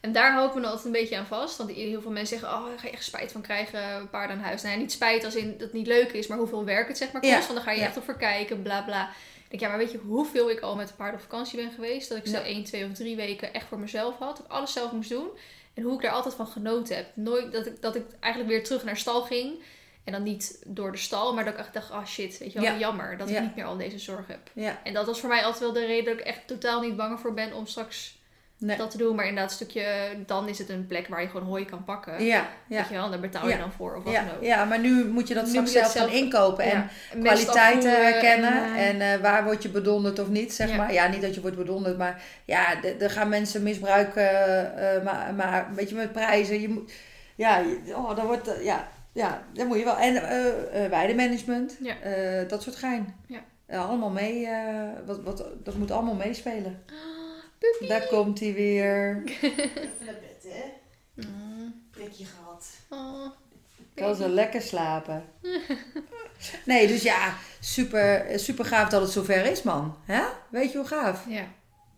En 0.00 0.12
daar 0.12 0.44
ik 0.48 0.54
me 0.54 0.60
dan 0.60 0.64
altijd 0.70 0.86
een 0.86 1.00
beetje 1.00 1.16
aan 1.16 1.26
vast. 1.26 1.56
Want 1.58 1.70
heel 1.70 2.00
veel 2.00 2.10
mensen 2.10 2.38
zeggen, 2.38 2.58
oh, 2.58 2.66
daar 2.68 2.78
ga 2.78 2.86
je 2.86 2.92
echt 2.92 3.04
spijt 3.04 3.32
van 3.32 3.40
krijgen, 3.40 4.08
paarden 4.10 4.36
aan 4.36 4.42
huis. 4.42 4.62
Nou 4.62 4.74
ja, 4.74 4.80
niet 4.80 4.92
spijt 4.92 5.24
als 5.24 5.34
in 5.34 5.50
dat 5.50 5.60
het 5.60 5.72
niet 5.72 5.86
leuk 5.86 6.12
is, 6.12 6.26
maar 6.26 6.38
hoeveel 6.38 6.64
werk 6.64 6.88
het 6.88 6.96
zeg 6.98 7.12
maar 7.12 7.22
kost. 7.22 7.32
Want 7.34 7.46
dan 7.54 7.62
ga 7.62 7.70
je 7.70 7.80
echt 7.82 7.96
op 7.96 8.04
verkijken, 8.04 8.62
bla 8.62 8.82
bla. 8.82 9.08
Ik 9.48 9.50
denk, 9.50 9.62
ja, 9.62 9.68
maar 9.68 9.78
weet 9.78 9.92
je 9.92 9.98
hoeveel 9.98 10.50
ik 10.50 10.60
al 10.60 10.76
met 10.76 10.88
de 10.88 10.94
paarden 10.94 11.14
op 11.20 11.26
vakantie 11.30 11.56
ben 11.58 11.70
geweest? 11.70 12.08
Dat 12.08 12.18
ik 12.18 12.26
zo 12.26 12.32
Ja. 12.36 12.42
één, 12.42 12.64
twee 12.64 12.84
of 12.84 12.92
drie 12.92 13.16
weken 13.16 13.52
echt 13.54 13.66
voor 13.66 13.78
mezelf 13.78 14.18
had. 14.18 14.36
Dat 14.36 14.46
ik 14.46 14.52
alles 14.52 14.72
zelf 14.72 14.92
moest 14.92 15.08
doen. 15.10 15.28
En 15.74 15.82
hoe 15.82 15.94
ik 15.94 16.00
daar 16.02 16.12
altijd 16.12 16.34
van 16.34 16.46
genoten 16.46 16.96
heb. 16.96 17.06
Nooit 17.14 17.52
dat 17.52 17.66
ik, 17.66 17.82
dat 17.82 17.94
ik 17.94 18.04
eigenlijk 18.20 18.52
weer 18.52 18.64
terug 18.64 18.84
naar 18.84 18.96
stal 18.96 19.22
ging. 19.22 19.62
En 20.04 20.12
dan 20.12 20.22
niet 20.22 20.62
door 20.66 20.92
de 20.92 20.98
stal, 20.98 21.34
maar 21.34 21.44
dat 21.44 21.52
ik 21.52 21.58
echt 21.58 21.72
dacht, 21.74 21.90
ah 21.90 22.06
shit, 22.06 22.38
weet 22.38 22.52
je 22.52 22.60
wel, 22.60 22.72
Ja. 22.72 22.78
jammer 22.78 23.16
dat 23.18 23.28
Ja. 23.28 23.36
ik 23.36 23.42
niet 23.42 23.56
meer 23.56 23.64
al 23.64 23.76
deze 23.76 23.98
zorg 23.98 24.26
heb. 24.26 24.50
Ja, 24.52 24.80
En 24.84 24.94
dat 24.94 25.06
was 25.06 25.20
voor 25.20 25.28
mij 25.28 25.42
altijd 25.44 25.62
wel 25.62 25.72
de 25.72 25.86
reden 25.86 26.04
dat 26.04 26.20
ik 26.20 26.20
echt 26.32 26.46
totaal 26.46 26.80
niet 26.80 26.96
bang 26.96 27.20
voor 27.20 27.34
ben 27.34 27.52
om 27.54 27.66
straks 27.66 28.15
nee. 28.58 28.76
dat 28.76 28.90
te 28.90 28.96
doen. 28.96 29.16
Maar 29.16 29.24
inderdaad, 29.26 29.50
een 29.50 29.56
stukje, 29.56 29.84
dan 30.26 30.48
is 30.48 30.58
het 30.58 30.68
een 30.68 30.86
plek 30.86 31.08
waar 31.08 31.22
je 31.22 31.28
gewoon 31.28 31.46
hooi 31.46 31.64
kan 31.64 31.84
pakken. 31.84 32.24
ja, 32.24 32.46
Weet 32.68 32.78
ja. 32.78 32.86
je 32.88 32.94
wel, 32.94 33.10
daar 33.10 33.20
betaal 33.20 33.44
je 33.48 33.52
Ja. 33.54 33.58
dan 33.58 33.72
voor 33.72 33.96
of 33.96 34.04
wat 34.04 34.12
Ja, 34.12 34.24
dan 34.24 34.34
ook. 34.36 34.42
ja, 34.42 34.64
maar 34.64 34.78
nu 34.78 35.04
moet 35.08 35.28
je 35.28 35.34
dat 35.34 35.44
Nu 35.44 35.50
straks 35.50 35.72
je 35.72 35.78
zelf 35.78 35.92
gaan 35.92 36.10
inkopen. 36.10 36.64
En 36.64 36.88
kwaliteiten 37.22 37.90
herkennen. 38.04 38.52
En, 38.52 38.74
En, 38.76 39.00
eh, 39.00 39.14
eh, 39.14 39.20
waar 39.20 39.44
word 39.44 39.62
je 39.62 39.68
bedonderd 39.68 40.18
of 40.18 40.28
niet, 40.28 40.52
zeg 40.52 40.70
Ja. 40.70 40.76
maar. 40.76 40.92
Ja, 40.92 41.06
niet 41.08 41.22
dat 41.22 41.34
je 41.34 41.40
wordt 41.40 41.56
bedonderd, 41.56 41.98
maar 41.98 42.22
ja, 42.44 42.82
er 43.00 43.10
gaan 43.10 43.28
mensen 43.28 43.62
misbruiken. 43.62 44.24
eh, 44.76 45.04
maar, 45.04 45.34
maar 45.34 45.68
weet 45.74 45.88
je, 45.88 45.94
met 45.94 46.12
prijzen. 46.12 46.60
Je 46.60 46.68
moet, 46.68 46.92
ja, 47.36 47.62
oh, 47.94 48.16
dan 48.16 48.26
wordt, 48.26 48.50
ja, 48.62 48.88
ja, 49.12 49.42
dat 49.54 49.66
moet 49.66 49.78
je 49.78 49.84
wel. 49.84 49.96
En 49.98 50.16
eh, 50.16 50.88
weidemanagement, 50.90 51.78
Ja. 51.82 51.94
dat 52.48 52.62
soort 52.62 52.76
gein. 52.76 53.14
Ja. 53.26 53.38
Allemaal 53.78 54.10
mee, 54.10 54.48
wat, 55.06 55.20
wat, 55.22 55.44
dat 55.64 55.74
moet 55.74 55.90
allemaal 55.90 56.14
meespelen. 56.14 56.82
Daar 57.88 58.06
komt 58.06 58.40
hij 58.40 58.54
weer. 58.54 59.22
Even 59.24 60.04
naar 60.04 60.14
bed, 60.14 60.52
hè? 60.52 60.64
Mm. 61.14 61.86
Prikje 61.90 62.24
gehad. 62.24 62.66
Oh. 62.88 63.30
Kan 63.94 64.14
ze 64.14 64.28
lekker 64.28 64.62
slapen. 64.62 65.24
Nee, 66.64 66.86
dus 66.86 67.02
ja, 67.02 67.34
super, 67.60 68.38
super 68.38 68.64
gaaf 68.64 68.88
dat 68.88 69.02
het 69.02 69.10
zover 69.10 69.46
is, 69.46 69.62
man. 69.62 69.96
Hè? 70.04 70.22
Weet 70.48 70.72
je 70.72 70.78
hoe 70.78 70.86
gaaf? 70.86 71.24
Ja. 71.28 71.44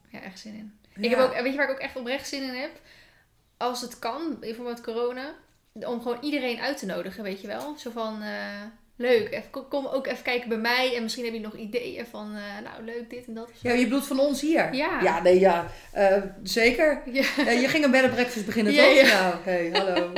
ja, 0.09 0.21
echt 0.21 0.39
zin 0.39 0.55
in. 0.55 0.79
Ja. 0.95 1.03
Ik 1.03 1.11
heb 1.11 1.19
ook, 1.19 1.33
weet 1.33 1.53
je 1.53 1.57
waar 1.57 1.69
ik 1.69 1.75
ook 1.75 1.81
echt 1.81 1.97
oprecht 1.97 2.29
zin 2.29 2.43
in 2.43 2.61
heb? 2.61 2.71
Als 3.57 3.81
het 3.81 3.99
kan, 3.99 4.37
bijvoorbeeld 4.41 4.81
corona, 4.81 5.35
om 5.73 6.03
gewoon 6.03 6.19
iedereen 6.21 6.61
uit 6.61 6.79
te 6.79 6.87
nodigen, 6.87 7.23
weet 7.23 7.41
je 7.41 7.47
wel? 7.47 7.79
Zo 7.79 7.91
van, 7.91 8.23
eh, 8.23 8.63
leuk, 8.99 9.31
even, 9.33 9.69
kom- 9.69 9.87
ook 9.87 10.07
even 10.07 10.23
kijken 10.23 10.49
bij 10.49 10.59
mij 10.59 10.97
en 10.97 11.03
misschien 11.03 11.25
heb 11.25 11.33
je 11.35 11.41
nog 11.41 11.55
ideeën 11.57 12.07
van, 12.07 12.35
eh, 12.35 12.43
nou 12.65 12.85
leuk, 12.85 13.11
dit 13.11 13.27
en 13.27 13.35
dat. 13.35 13.51
Ja, 13.62 13.73
je 13.73 13.85
bedoelt 13.85 14.07
van 14.07 14.19
ons 14.20 14.41
hier? 14.41 14.75
Ja. 14.75 15.01
Ja, 15.03 15.23
nee, 15.23 15.41
ja. 15.41 15.66
Eh, 15.93 16.23
zeker. 16.43 17.03
Ja. 17.12 17.51
Je 17.51 17.69
ging 17.69 17.85
een 17.85 17.91
bed 17.91 18.03
and 18.03 18.12
breakfast 18.12 18.47
beginnen, 18.47 18.73
Ja, 18.73 18.83
toch? 18.85 18.95
ja. 18.95 19.20
Nou, 19.29 19.35
hey, 19.45 19.70
hallo. 19.73 20.12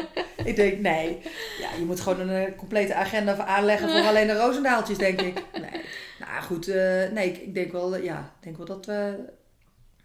ik 0.45 0.57
denk, 0.57 0.79
nee. 0.81 1.19
Ja, 1.61 1.69
je 1.79 1.85
moet 1.85 2.01
gewoon 2.01 2.29
een 2.29 2.47
eh, 2.47 2.57
complete 2.57 2.95
agenda 2.95 3.35
voor 3.35 3.45
aanleggen 3.45 3.89
voor 3.91 4.01
alleen 4.09 4.27
de 4.27 4.37
rozendaaltjes, 4.39 4.99
denk 4.99 5.21
ik. 5.21 5.43
Nee. 5.61 5.81
Nou, 6.19 6.43
goed. 6.43 6.67
nee, 7.13 7.29
ik, 7.33 7.37
ik 7.37 7.55
denk 7.55 7.73
wel, 7.73 7.97
ja, 7.97 8.19
ik 8.19 8.45
denk 8.45 8.57
wel 8.57 8.67
dat 8.67 8.87
we... 8.87 9.19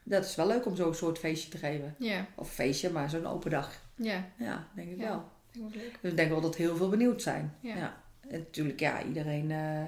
Dat 0.08 0.26
is 0.26 0.36
wel 0.36 0.48
leuk 0.48 0.66
om 0.66 0.76
zo'n 0.76 0.94
soort 0.96 1.20
feestje 1.20 1.50
te 1.50 1.58
geven. 1.58 1.96
Ja, 2.00 2.26
Of 2.36 2.52
feestje, 2.52 2.90
maar 2.90 3.10
zo'n 3.10 3.28
open 3.28 3.52
dag. 3.52 3.72
ja, 3.96 4.26
Ja, 4.38 4.68
denk 4.76 4.90
ik 4.92 4.98
wel. 4.98 5.24
leuk. 5.54 5.98
Dus 6.02 6.12
ik 6.12 6.18
denk 6.18 6.30
wel 6.30 6.42
dat 6.42 6.56
heel 6.56 6.76
veel 6.76 6.90
benieuwd 6.90 7.22
zijn. 7.22 7.56
Ja. 7.62 8.04
Ja. 8.28 8.34
En 8.34 8.40
natuurlijk, 8.40 8.80
ja, 8.80 9.04
iedereen 9.04 9.52
eh, 9.52 9.84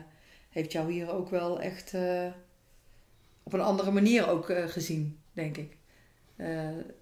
heeft 0.50 0.72
jou 0.72 0.92
hier 0.92 1.12
ook 1.12 1.30
wel 1.30 1.60
echt 1.62 1.94
eh, 1.94 2.26
op 3.44 3.54
een 3.54 3.62
andere 3.62 3.92
manier 3.92 4.30
ook 4.30 4.50
eh, 4.50 4.68
gezien, 4.68 5.20
denk 5.34 5.58
ik. 5.58 5.78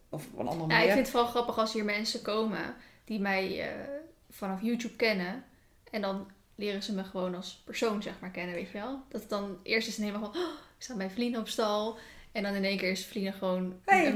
Of 0.10 0.28
op 0.34 0.40
een 0.40 0.48
andere 0.48 0.68
manier. 0.68 0.84
ik 0.86 0.92
vind 0.92 1.06
het 1.06 1.10
vooral 1.10 1.30
grappig 1.30 1.58
als 1.58 1.74
hier 1.74 1.86
mensen 1.86 2.22
komen 2.22 2.76
die 3.06 3.20
mij 3.20 3.70
vanaf 4.30 4.62
YouTube 4.62 4.96
kennen. 4.96 5.44
En 5.92 6.02
dan 6.02 6.28
leren 6.56 6.84
ze 6.84 6.94
me 6.94 7.04
gewoon 7.04 7.36
als 7.36 7.62
persoon, 7.66 8.02
zeg 8.02 8.14
maar, 8.20 8.30
kennen, 8.30 8.56
weet 8.56 8.72
je 8.72 8.78
wel. 8.78 9.00
Dat 9.10 9.22
het 9.22 9.30
dan 9.30 9.58
eerst 9.64 9.88
is 9.88 9.96
het 9.98 10.06
helemaal 10.06 10.32
van, 10.34 10.42
oh, 10.42 10.50
ik 10.78 10.84
sta 10.84 10.96
bij 10.96 11.10
Vlien 11.10 11.38
op 11.38 11.48
stal. 11.48 11.98
En 12.32 12.44
dan 12.44 12.54
in 12.54 12.64
één 12.64 12.78
keer 12.78 12.92
is 12.92 13.06
Vlien 13.06 13.34
gewoon 13.34 13.80
Hey, 13.86 14.06
een. 14.08 14.14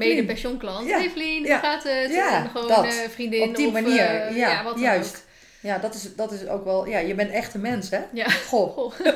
Ja. 0.87 0.97
Hey 0.97 1.09
Vlien, 1.09 1.43
Ja. 1.43 1.59
hoe 1.59 1.69
gaat 1.69 1.83
het? 1.83 2.11
Ja, 2.11 2.43
en 2.43 2.49
gewoon 2.49 2.67
dat. 2.67 2.93
vriendin 2.93 3.49
op 3.49 3.55
die 3.55 3.67
of, 3.67 3.73
manier, 3.73 4.35
ja, 4.35 4.63
wat 4.63 4.79
juist. 4.79 5.17
ook. 5.17 5.27
Ja, 5.61 5.77
dat 5.77 5.93
is, 5.95 6.15
dat 6.15 6.31
is 6.31 6.47
ook 6.47 6.63
wel... 6.63 6.85
Ja, 6.87 6.99
je 6.99 7.15
bent 7.15 7.31
echt 7.31 7.53
een 7.53 7.61
mens, 7.61 7.89
hè? 7.89 8.01
Ja. 8.13 8.29
Goh. 8.29 8.73
Goh. 8.77 8.93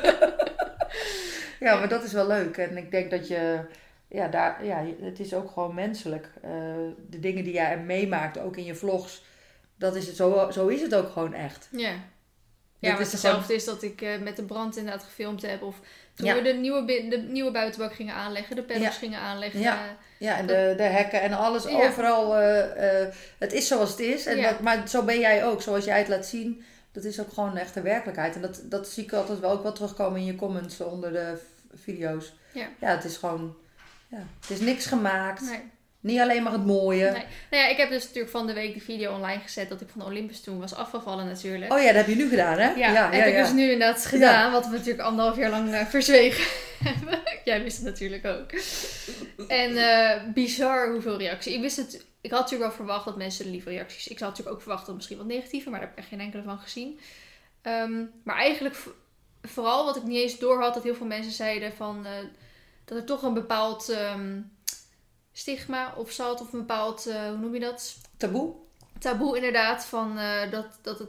Ja, 1.60 1.78
maar 1.78 1.88
dat 1.88 2.04
is 2.04 2.12
wel 2.12 2.26
leuk. 2.26 2.56
En 2.56 2.76
ik 2.76 2.90
denk 2.90 3.10
dat 3.10 3.28
je... 3.28 3.60
Ja, 4.08 4.28
daar, 4.28 4.64
ja, 4.64 4.84
het 5.00 5.20
is 5.20 5.34
ook 5.34 5.50
gewoon 5.50 5.74
menselijk. 5.74 6.28
Eh, 6.42 6.50
de 7.10 7.20
dingen 7.20 7.44
die 7.44 7.52
jij 7.52 7.78
meemaakt, 7.78 8.38
ook 8.38 8.56
in 8.56 8.64
je 8.64 8.74
vlogs... 8.74 9.22
Dat 9.76 9.96
is 9.96 10.06
het, 10.06 10.16
zo, 10.16 10.48
zo 10.52 10.66
is 10.66 10.80
het 10.80 10.94
ook 10.94 11.10
gewoon 11.12 11.32
echt. 11.34 11.68
Ja. 11.70 11.92
Ja, 12.78 12.92
maar 12.92 13.00
is 13.00 13.12
hetzelfde 13.12 13.54
is 13.54 13.64
dat 13.64 13.82
ik 13.82 14.02
eh, 14.02 14.18
met 14.18 14.36
de 14.36 14.42
brand 14.44 14.76
inderdaad 14.76 15.02
gefilmd 15.02 15.42
heb. 15.42 15.62
Of 15.62 15.76
toen 16.14 16.26
Ja. 16.26 16.34
we 16.34 16.42
de 16.42 16.52
nieuwe, 16.52 16.84
de 17.08 17.26
nieuwe 17.28 17.50
buitenbak 17.50 17.94
gingen 17.94 18.14
aanleggen, 18.14 18.56
de 18.56 18.78
Ja. 18.80 18.90
gingen 18.90 19.18
aanleggen. 19.18 19.60
Ja. 19.60 19.96
Ja, 20.24 20.36
en 20.38 20.46
de, 20.46 20.74
de 20.76 20.82
hekken 20.82 21.20
en 21.22 21.32
alles, 21.32 21.64
Ja. 21.64 21.70
overal. 21.70 22.36
eh, 22.36 23.00
eh, 23.02 23.08
het 23.38 23.52
is 23.52 23.68
zoals 23.68 23.90
het 23.90 24.00
is. 24.00 24.26
En 24.26 24.36
Ja. 24.36 24.50
dat, 24.50 24.60
maar 24.60 24.88
zo 24.88 25.02
ben 25.02 25.18
jij 25.20 25.44
ook, 25.44 25.62
zoals 25.62 25.84
jij 25.84 25.98
het 25.98 26.08
laat 26.08 26.26
zien. 26.26 26.64
Dat 26.92 27.04
is 27.04 27.20
ook 27.20 27.32
gewoon 27.32 27.56
echt 27.56 27.74
de 27.74 27.80
werkelijkheid. 27.80 28.34
En 28.34 28.40
dat, 28.40 28.60
dat 28.64 28.88
zie 28.88 29.04
ik 29.04 29.12
altijd 29.12 29.40
wel 29.40 29.50
ook 29.50 29.62
wel 29.62 29.72
terugkomen 29.72 30.20
in 30.20 30.26
je 30.26 30.34
comments 30.36 30.80
onder 30.80 31.12
de 31.12 31.38
video's. 31.74 32.34
Ja. 32.52 32.66
ja, 32.80 32.88
het 32.88 33.04
is 33.04 33.16
gewoon. 33.16 33.56
Ja, 34.08 34.18
het 34.40 34.50
is 34.50 34.60
niks 34.60 34.86
gemaakt. 34.86 35.40
Nee. 35.40 35.70
Niet 36.04 36.20
alleen 36.20 36.42
maar 36.42 36.52
het 36.52 36.66
mooie. 36.66 37.10
Nee. 37.10 37.24
Nou 37.50 37.62
ja, 37.62 37.68
ik 37.68 37.76
heb 37.76 37.90
dus 37.90 38.02
natuurlijk 38.02 38.30
van 38.30 38.46
de 38.46 38.52
week 38.52 38.74
de 38.74 38.80
video 38.80 39.14
online 39.14 39.40
gezet 39.40 39.68
dat 39.68 39.80
ik 39.80 39.88
van 39.88 40.00
de 40.00 40.06
Olympus 40.06 40.40
toen 40.40 40.58
was 40.58 40.74
afgevallen 40.74 41.26
natuurlijk. 41.26 41.72
Oh 41.72 41.78
ja, 41.78 41.86
dat 41.86 41.94
heb 41.94 42.06
je 42.06 42.14
nu 42.14 42.28
gedaan, 42.28 42.58
hè? 42.58 42.70
ja, 42.70 42.92
ja, 42.92 43.10
heb 43.10 43.26
ik 43.26 43.36
dus 43.36 43.52
nu 43.52 43.70
inderdaad 43.70 44.06
gedaan, 44.06 44.52
wat 44.52 44.66
we 44.66 44.72
natuurlijk 44.72 45.04
anderhalf 45.04 45.36
jaar 45.36 45.50
lang 45.50 45.72
eh, 45.72 45.86
verzwegen 45.86 46.44
hebben. 46.88 47.18
Jij 47.44 47.62
wist 47.62 47.76
het 47.76 47.86
natuurlijk 47.86 48.26
ook. 48.26 48.50
En 49.48 49.76
eh, 49.76 50.22
bizar 50.34 50.90
hoeveel 50.90 51.18
reacties. 51.18 51.54
Ik 51.54 51.60
wist 51.60 51.76
het, 51.76 52.06
ik 52.20 52.30
had 52.30 52.40
natuurlijk 52.40 52.68
wel 52.68 52.76
verwacht 52.76 53.04
dat 53.04 53.16
mensen 53.16 53.50
lieve 53.50 53.70
reacties. 53.70 54.08
Ik 54.08 54.18
had 54.18 54.28
natuurlijk 54.28 54.56
ook 54.56 54.62
verwacht 54.62 54.86
dat 54.86 54.94
misschien 54.94 55.16
wat 55.16 55.26
negatieve, 55.26 55.70
maar 55.70 55.80
daar 55.80 55.88
heb 55.88 55.98
ik 55.98 56.02
echt 56.02 56.12
geen 56.12 56.24
enkele 56.26 56.42
van 56.42 56.58
gezien. 56.58 57.00
Ehm, 57.62 58.04
maar 58.24 58.36
eigenlijk 58.36 58.76
vooral 59.42 59.84
wat 59.84 59.96
ik 59.96 60.02
niet 60.02 60.22
eens 60.22 60.38
door 60.38 60.60
had, 60.62 60.74
dat 60.74 60.82
heel 60.82 60.94
veel 60.94 61.06
mensen 61.06 61.32
zeiden 61.32 61.72
van 61.72 62.06
eh, 62.06 62.12
dat 62.84 62.98
er 62.98 63.04
toch 63.04 63.22
een 63.22 63.34
bepaald 63.34 63.88
ehm, 63.88 64.40
stigma 65.34 65.94
of 65.96 66.10
zat 66.10 66.40
of 66.40 66.52
een 66.52 66.58
bepaald, 66.58 67.06
eh, 67.06 67.28
hoe 67.28 67.36
noem 67.36 67.54
je 67.54 67.60
dat? 67.60 67.96
Taboe? 68.16 68.54
taboe 68.98 69.36
inderdaad 69.36 69.84
van 69.84 70.18
eh, 70.18 70.50
dat, 70.50 70.66
dat, 70.82 70.98
het, 70.98 71.08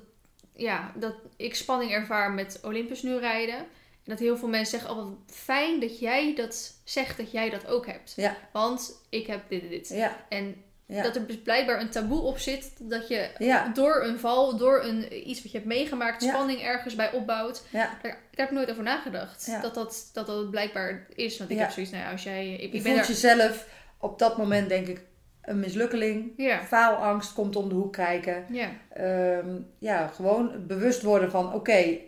ja, 0.56 0.92
dat 0.96 1.14
ik 1.36 1.56
spanning 1.56 1.92
ervaar 1.92 2.32
met 2.32 2.60
Olympus 2.64 3.02
nu 3.02 3.18
rijden. 3.18 3.58
En 3.58 4.12
dat 4.12 4.20
heel 4.20 4.38
veel 4.38 4.48
mensen 4.48 4.80
zeggen, 4.80 4.98
oh 4.98 5.04
wat 5.04 5.36
fijn 5.36 5.80
dat 5.80 6.00
jij 6.00 6.36
dat 6.36 6.74
zegt, 6.84 7.18
dat 7.18 7.32
jij 7.32 7.50
dat 7.50 7.68
ook 7.68 7.86
hebt. 7.86 8.14
Ja. 8.16 8.38
Want 8.52 8.94
ik 9.10 9.28
heb 9.28 9.42
dit 9.50 9.62
en 9.62 9.70
dit. 9.70 9.90
Ja, 9.90 10.26
En 10.30 10.64
ja. 10.86 11.04
dat 11.04 11.16
er 11.16 11.28
dus 11.28 11.42
blijkbaar 11.42 11.82
een 11.82 11.90
taboe 11.90 12.22
op 12.22 12.38
zit, 12.38 12.72
dat 12.80 13.08
je 13.08 13.30
Ja. 13.38 13.68
door 13.74 14.04
een 14.04 14.20
val, 14.20 14.58
door 14.58 14.84
een, 14.84 15.30
iets 15.30 15.42
wat 15.42 15.52
je 15.52 15.58
hebt 15.58 15.70
meegemaakt, 15.70 16.24
spanning 16.24 16.62
ergens 16.62 16.96
bij 16.96 17.12
opbouwt. 17.12 17.64
Daar, 17.72 17.98
daar 18.02 18.18
heb 18.36 18.50
ik 18.50 18.56
nooit 18.56 18.72
over 18.72 18.84
nagedacht. 18.84 19.62
Dat, 19.62 19.74
dat, 19.74 20.10
dat 20.14 20.28
dat 20.28 20.50
blijkbaar 20.50 21.08
is. 21.16 21.38
Want 21.38 21.50
ik 21.50 21.58
heb 21.58 21.72
zoiets, 21.72 21.92
nou 21.92 22.04
ja, 22.04 22.12
als 22.12 22.24
jij... 22.24 22.54
Ik, 22.54 22.60
Je 22.60 22.78
ik 22.78 22.84
ben 22.84 22.94
voelt 22.94 23.08
jezelf 23.08 23.68
op 23.98 24.20
dat 24.20 24.38
moment, 24.38 24.70
denk 24.70 24.88
ik, 24.88 25.02
een 25.42 25.60
mislukkeling. 25.60 26.32
Ja, 26.38 26.64
Faalangst 26.64 27.34
komt 27.34 27.56
om 27.56 27.70
de 27.70 27.76
hoek 27.76 27.94
kijken. 27.94 28.46
ja, 28.52 28.70
Ehm, 28.90 29.48
ja, 29.80 30.08
gewoon 30.08 30.52
bewust 30.68 31.02
worden 31.02 31.32
van 31.32 31.54
oké, 31.54 31.72
eh, 31.72 32.00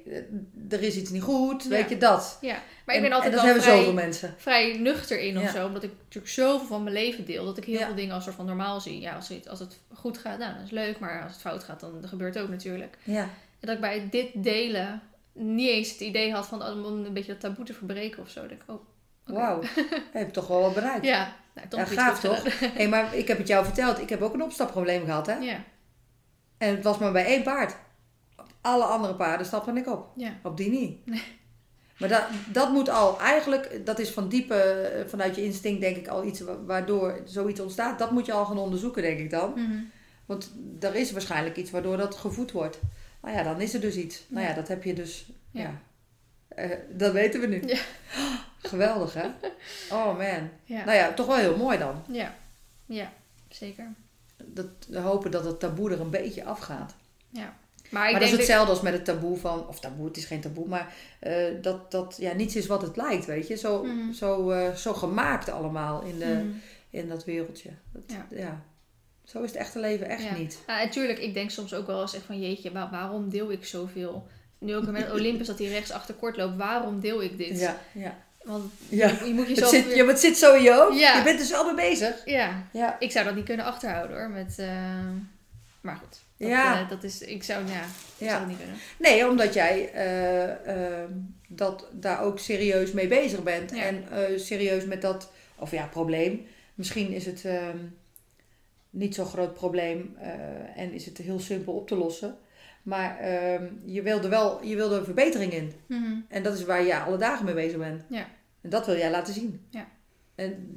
er 0.69 0.81
is 0.81 0.95
iets 0.97 1.09
niet 1.09 1.21
goed, 1.21 1.63
weet 1.63 1.89
je 1.89 1.97
dat. 1.97 2.37
ja. 2.41 2.55
Maar 2.85 2.95
ik 2.95 3.01
En- 3.01 3.07
ben 3.09 3.17
altijd 3.17 3.33
wel 3.33 3.43
hebben 3.43 3.63
vrij... 3.63 3.77
zoveel 3.77 3.93
mensen. 3.93 4.33
vrij 4.37 4.77
nuchter 4.77 5.19
in 5.19 5.37
of 5.39 5.49
zo. 5.49 5.65
Omdat 5.65 5.83
ik 5.83 5.91
natuurlijk 6.03 6.33
zoveel 6.33 6.67
van 6.67 6.83
mijn 6.83 6.95
leven 6.95 7.25
deel. 7.25 7.45
Dat 7.45 7.57
ik 7.57 7.63
heel 7.63 7.79
veel 7.79 7.95
dingen 7.95 8.13
als 8.15 8.23
soort 8.23 8.35
van 8.35 8.45
normaal 8.45 8.81
zie. 8.81 8.99
Ja, 9.01 9.15
als 9.15 9.27
het, 9.29 9.49
als 9.49 9.59
het 9.59 9.79
goed 9.93 10.17
gaat, 10.17 10.39
nou, 10.39 10.53
dat 10.53 10.63
is 10.63 10.71
leuk. 10.71 10.99
Maar 10.99 11.23
als 11.23 11.31
het 11.31 11.41
fout 11.41 11.63
gaat, 11.63 11.79
dan 11.79 12.01
dat 12.01 12.09
gebeurt 12.09 12.39
ook 12.39 12.49
natuurlijk. 12.49 12.97
Ja, 13.03 13.21
En 13.21 13.67
dat 13.67 13.75
ik 13.75 13.81
bij 13.81 14.07
dit 14.11 14.27
delen 14.33 15.01
niet 15.33 15.69
eens 15.69 15.91
het 15.91 15.99
idee 15.99 16.31
had 16.33 16.47
van 16.47 16.63
om 16.63 16.85
een 17.05 17.13
beetje 17.13 17.31
dat 17.31 17.41
taboe 17.41 17.65
te 17.65 17.73
verbreken 17.73 18.21
of 18.21 18.29
zo. 18.29 18.41
Dat 18.41 18.51
ik, 18.51 18.61
oh, 18.65 18.75
oké. 18.75 19.39
wauw. 19.39 19.61
Heb 20.13 20.25
je 20.25 20.31
toch 20.31 20.47
wel 20.47 20.61
wat 20.61 20.73
bereikt. 20.73 21.05
Ja, 21.05 21.35
nou, 21.57 21.67
toch 21.67 21.79
Ja, 21.79 21.85
gaaf 21.85 22.19
toch? 22.19 22.43
Hey, 22.77 22.87
maar 22.87 23.15
ik 23.15 23.27
heb 23.27 23.37
het 23.37 23.47
jou 23.47 23.65
verteld, 23.65 23.99
ik 24.01 24.09
heb 24.09 24.21
ook 24.21 24.33
een 24.33 24.43
opstapprobleem 24.43 25.05
gehad 25.05 25.25
hè. 25.25 25.33
Ja, 25.35 25.63
En 26.57 26.75
het 26.75 26.83
was 26.83 26.97
maar 26.97 27.11
bij 27.11 27.25
één 27.25 27.43
paard. 27.43 27.75
Op 28.37 28.45
alle 28.61 28.83
andere 28.83 29.15
paarden 29.15 29.45
stapte 29.45 29.71
ik 29.71 29.87
op. 29.87 30.07
ja, 30.15 30.33
Op 30.43 30.57
die 30.57 30.69
niet. 30.69 30.97
Maar 31.99 32.09
dat, 32.09 32.23
dat 32.51 32.71
moet 32.71 32.89
al 32.89 33.19
eigenlijk, 33.19 33.85
dat 33.85 33.99
is 33.99 34.09
van 34.09 34.29
diepe, 34.29 35.05
vanuit 35.07 35.35
je 35.35 35.43
instinct 35.43 35.81
denk 35.81 35.97
ik 35.97 36.07
al 36.07 36.23
iets 36.23 36.39
wa- 36.39 36.63
waardoor 36.65 37.21
zoiets 37.25 37.59
ontstaat. 37.59 37.99
Dat 37.99 38.11
moet 38.11 38.25
je 38.25 38.33
al 38.33 38.45
gaan 38.45 38.57
onderzoeken 38.57 39.01
denk 39.01 39.19
ik 39.19 39.29
dan. 39.29 39.51
Mhm. 39.55 39.77
Want 40.25 40.51
er 40.79 40.95
is 40.95 41.11
waarschijnlijk 41.11 41.57
iets 41.57 41.71
waardoor 41.71 41.97
dat 41.97 42.15
gevoed 42.15 42.51
wordt. 42.51 42.79
Nou 43.21 43.35
ja, 43.37 43.43
dan 43.43 43.61
is 43.61 43.73
er 43.73 43.79
dus 43.81 43.95
iets. 43.95 44.25
Nou 44.27 44.47
ja, 44.47 44.53
dat 44.53 44.67
heb 44.67 44.83
je 44.83 44.93
dus. 44.93 45.31
Ja. 45.51 45.61
Ja. 45.61 45.81
Eh, 46.47 46.77
dat 46.89 47.13
weten 47.13 47.39
we 47.41 47.47
nu. 47.47 47.61
Ja. 47.65 47.77
Geweldig, 48.57 49.13
hè? 49.13 49.27
Oh 49.91 50.05
man. 50.17 50.49
ja, 50.63 50.83
Nou 50.85 50.97
ja, 50.97 51.13
toch 51.13 51.25
wel 51.27 51.35
heel 51.35 51.57
mooi 51.57 51.77
dan. 51.77 52.03
ja, 52.07 52.33
ja, 52.85 53.11
zeker. 53.49 53.93
Dat, 54.43 54.65
we 54.87 54.99
hopen 54.99 55.31
dat 55.31 55.43
het 55.45 55.59
taboe 55.59 55.91
er 55.91 56.01
een 56.01 56.09
beetje 56.09 56.43
afgaat. 56.45 56.95
Ja. 57.29 57.55
Maar 57.89 58.05
ik 58.05 58.11
maar 58.11 58.19
dat 58.21 58.29
is 58.31 58.37
hetzelfde 58.37 58.71
als 58.71 58.81
met 58.81 58.93
het 58.93 59.05
taboe 59.05 59.37
van... 59.37 59.67
Of 59.67 59.79
taboe, 59.79 60.07
het 60.07 60.17
is 60.17 60.25
geen 60.25 60.41
taboe, 60.41 60.67
maar 60.67 60.93
eh, 61.19 61.45
dat, 61.61 61.91
dat 61.91 62.15
ja, 62.19 62.33
niets 62.33 62.55
is 62.55 62.67
wat 62.67 62.81
het 62.81 62.95
lijkt, 62.95 63.25
weet 63.25 63.47
je. 63.47 63.55
Zo, 63.55 63.83
Mhm. 63.83 64.11
zo, 64.13 64.51
eh, 64.51 64.73
zo 64.73 64.93
gemaakt 64.93 65.49
allemaal 65.49 66.01
in, 66.01 66.19
de, 66.19 66.25
Mhm. 66.25 66.47
in 66.89 67.09
dat 67.09 67.23
wereldje. 67.25 67.69
Dat, 67.91 68.03
Ja. 68.07 68.25
ja. 68.29 68.61
Zo 69.23 69.41
is 69.43 69.49
het 69.51 69.59
echte 69.59 69.79
leven 69.79 70.07
echt 70.09 70.23
Ja. 70.23 70.33
niet. 70.33 70.59
Ja, 70.67 70.83
natuurlijk, 70.83 71.19
ik 71.19 71.33
denk 71.33 71.49
soms 71.49 71.73
ook 71.73 71.87
wel 71.87 72.01
eens 72.01 72.13
echt 72.13 72.23
van 72.25 72.39
jeetje, 72.39 72.71
waar- 72.71 72.89
waarom 72.91 73.29
deel 73.29 73.51
ik 73.51 73.65
zoveel? 73.65 74.27
Nu 74.57 74.75
ook 74.75 74.87
met 74.87 75.11
Olympus 75.17 75.47
dat 75.47 75.59
hij 75.59 75.67
rechts 75.67 75.91
achter 75.91 76.15
kort 76.15 76.37
loopt, 76.37 76.57
waarom 76.57 76.99
deel 76.99 77.21
ik 77.23 77.37
dit? 77.37 77.59
Ja, 77.59 77.77
ja. 77.93 78.17
Want 78.47 78.71
ja. 78.89 79.07
je, 79.07 79.25
je 79.27 79.33
moet 79.33 79.47
Het 79.47 79.55
jezelf 79.55 79.71
zit, 79.71 79.85
weer- 79.85 79.95
ja, 79.95 80.03
maar 80.03 80.13
het 80.13 80.21
zit 80.21 80.37
zo 80.37 80.55
in 80.55 80.63
je 80.63 80.73
hoofd. 80.73 80.99
Ja. 80.99 81.17
Je 81.17 81.23
bent 81.23 81.39
er 81.39 81.45
zelf 81.45 81.65
mee 81.75 81.89
bezig. 81.89 82.21
Ja, 82.25 82.63
Ja. 82.73 82.95
ik 82.99 83.11
zou 83.11 83.25
dat 83.25 83.35
niet 83.35 83.45
kunnen 83.45 83.65
achterhouden 83.65 84.17
hoor. 84.17 84.29
Met, 84.29 84.55
eh, 84.59 84.67
Maar 85.81 85.95
goed, 85.95 86.19
dat, 86.37 86.49
Ja. 86.49 86.81
eh, 86.81 86.89
dat 86.89 87.03
is, 87.03 87.21
ik 87.21 87.43
zou, 87.43 87.65
ja, 87.65 87.81
ik 88.17 88.27
zou 88.27 88.39
dat 88.39 88.47
niet 88.47 88.57
kunnen. 88.57 88.75
Nee, 88.97 89.29
omdat 89.29 89.53
jij 89.53 89.91
eh, 89.93 91.01
eh, 91.01 91.09
dat, 91.47 91.87
daar 91.91 92.21
ook 92.21 92.39
serieus 92.39 92.91
mee 92.91 93.07
bezig 93.07 93.43
bent. 93.43 93.71
En 93.71 94.03
serieus 94.39 94.85
met 94.85 95.01
dat, 95.01 95.31
of 95.55 95.71
ja, 95.71 95.85
probleem. 95.85 96.45
Misschien 96.75 97.11
is 97.11 97.25
het 97.25 97.45
ehm, 97.45 97.77
niet 98.89 99.15
zo'n 99.15 99.25
groot 99.25 99.53
probleem 99.53 100.17
en 100.75 100.91
is 100.93 101.05
het 101.05 101.17
heel 101.17 101.39
simpel 101.39 101.73
op 101.73 101.87
te 101.87 101.95
lossen. 101.95 102.37
Maar 102.87 103.19
ehm, 103.19 103.63
je 103.85 104.01
wilde 104.01 104.27
wel 104.29 104.63
je 104.63 104.75
wilde 104.75 104.95
een 104.95 105.03
verbetering 105.05 105.53
in. 105.53 105.73
Mhm. 105.87 106.13
En 106.27 106.43
dat 106.43 106.53
is 106.57 106.65
waar 106.65 106.83
je 106.83 106.99
alle 106.99 107.17
dagen 107.17 107.45
mee 107.45 107.53
bezig 107.53 107.77
bent. 107.77 108.03
Ja. 108.09 108.25
En 108.61 108.69
dat 108.69 108.85
wil 108.85 108.97
jij 108.97 109.11
laten 109.11 109.33
zien. 109.33 109.65
Ja. 109.69 109.87
En 110.35 110.67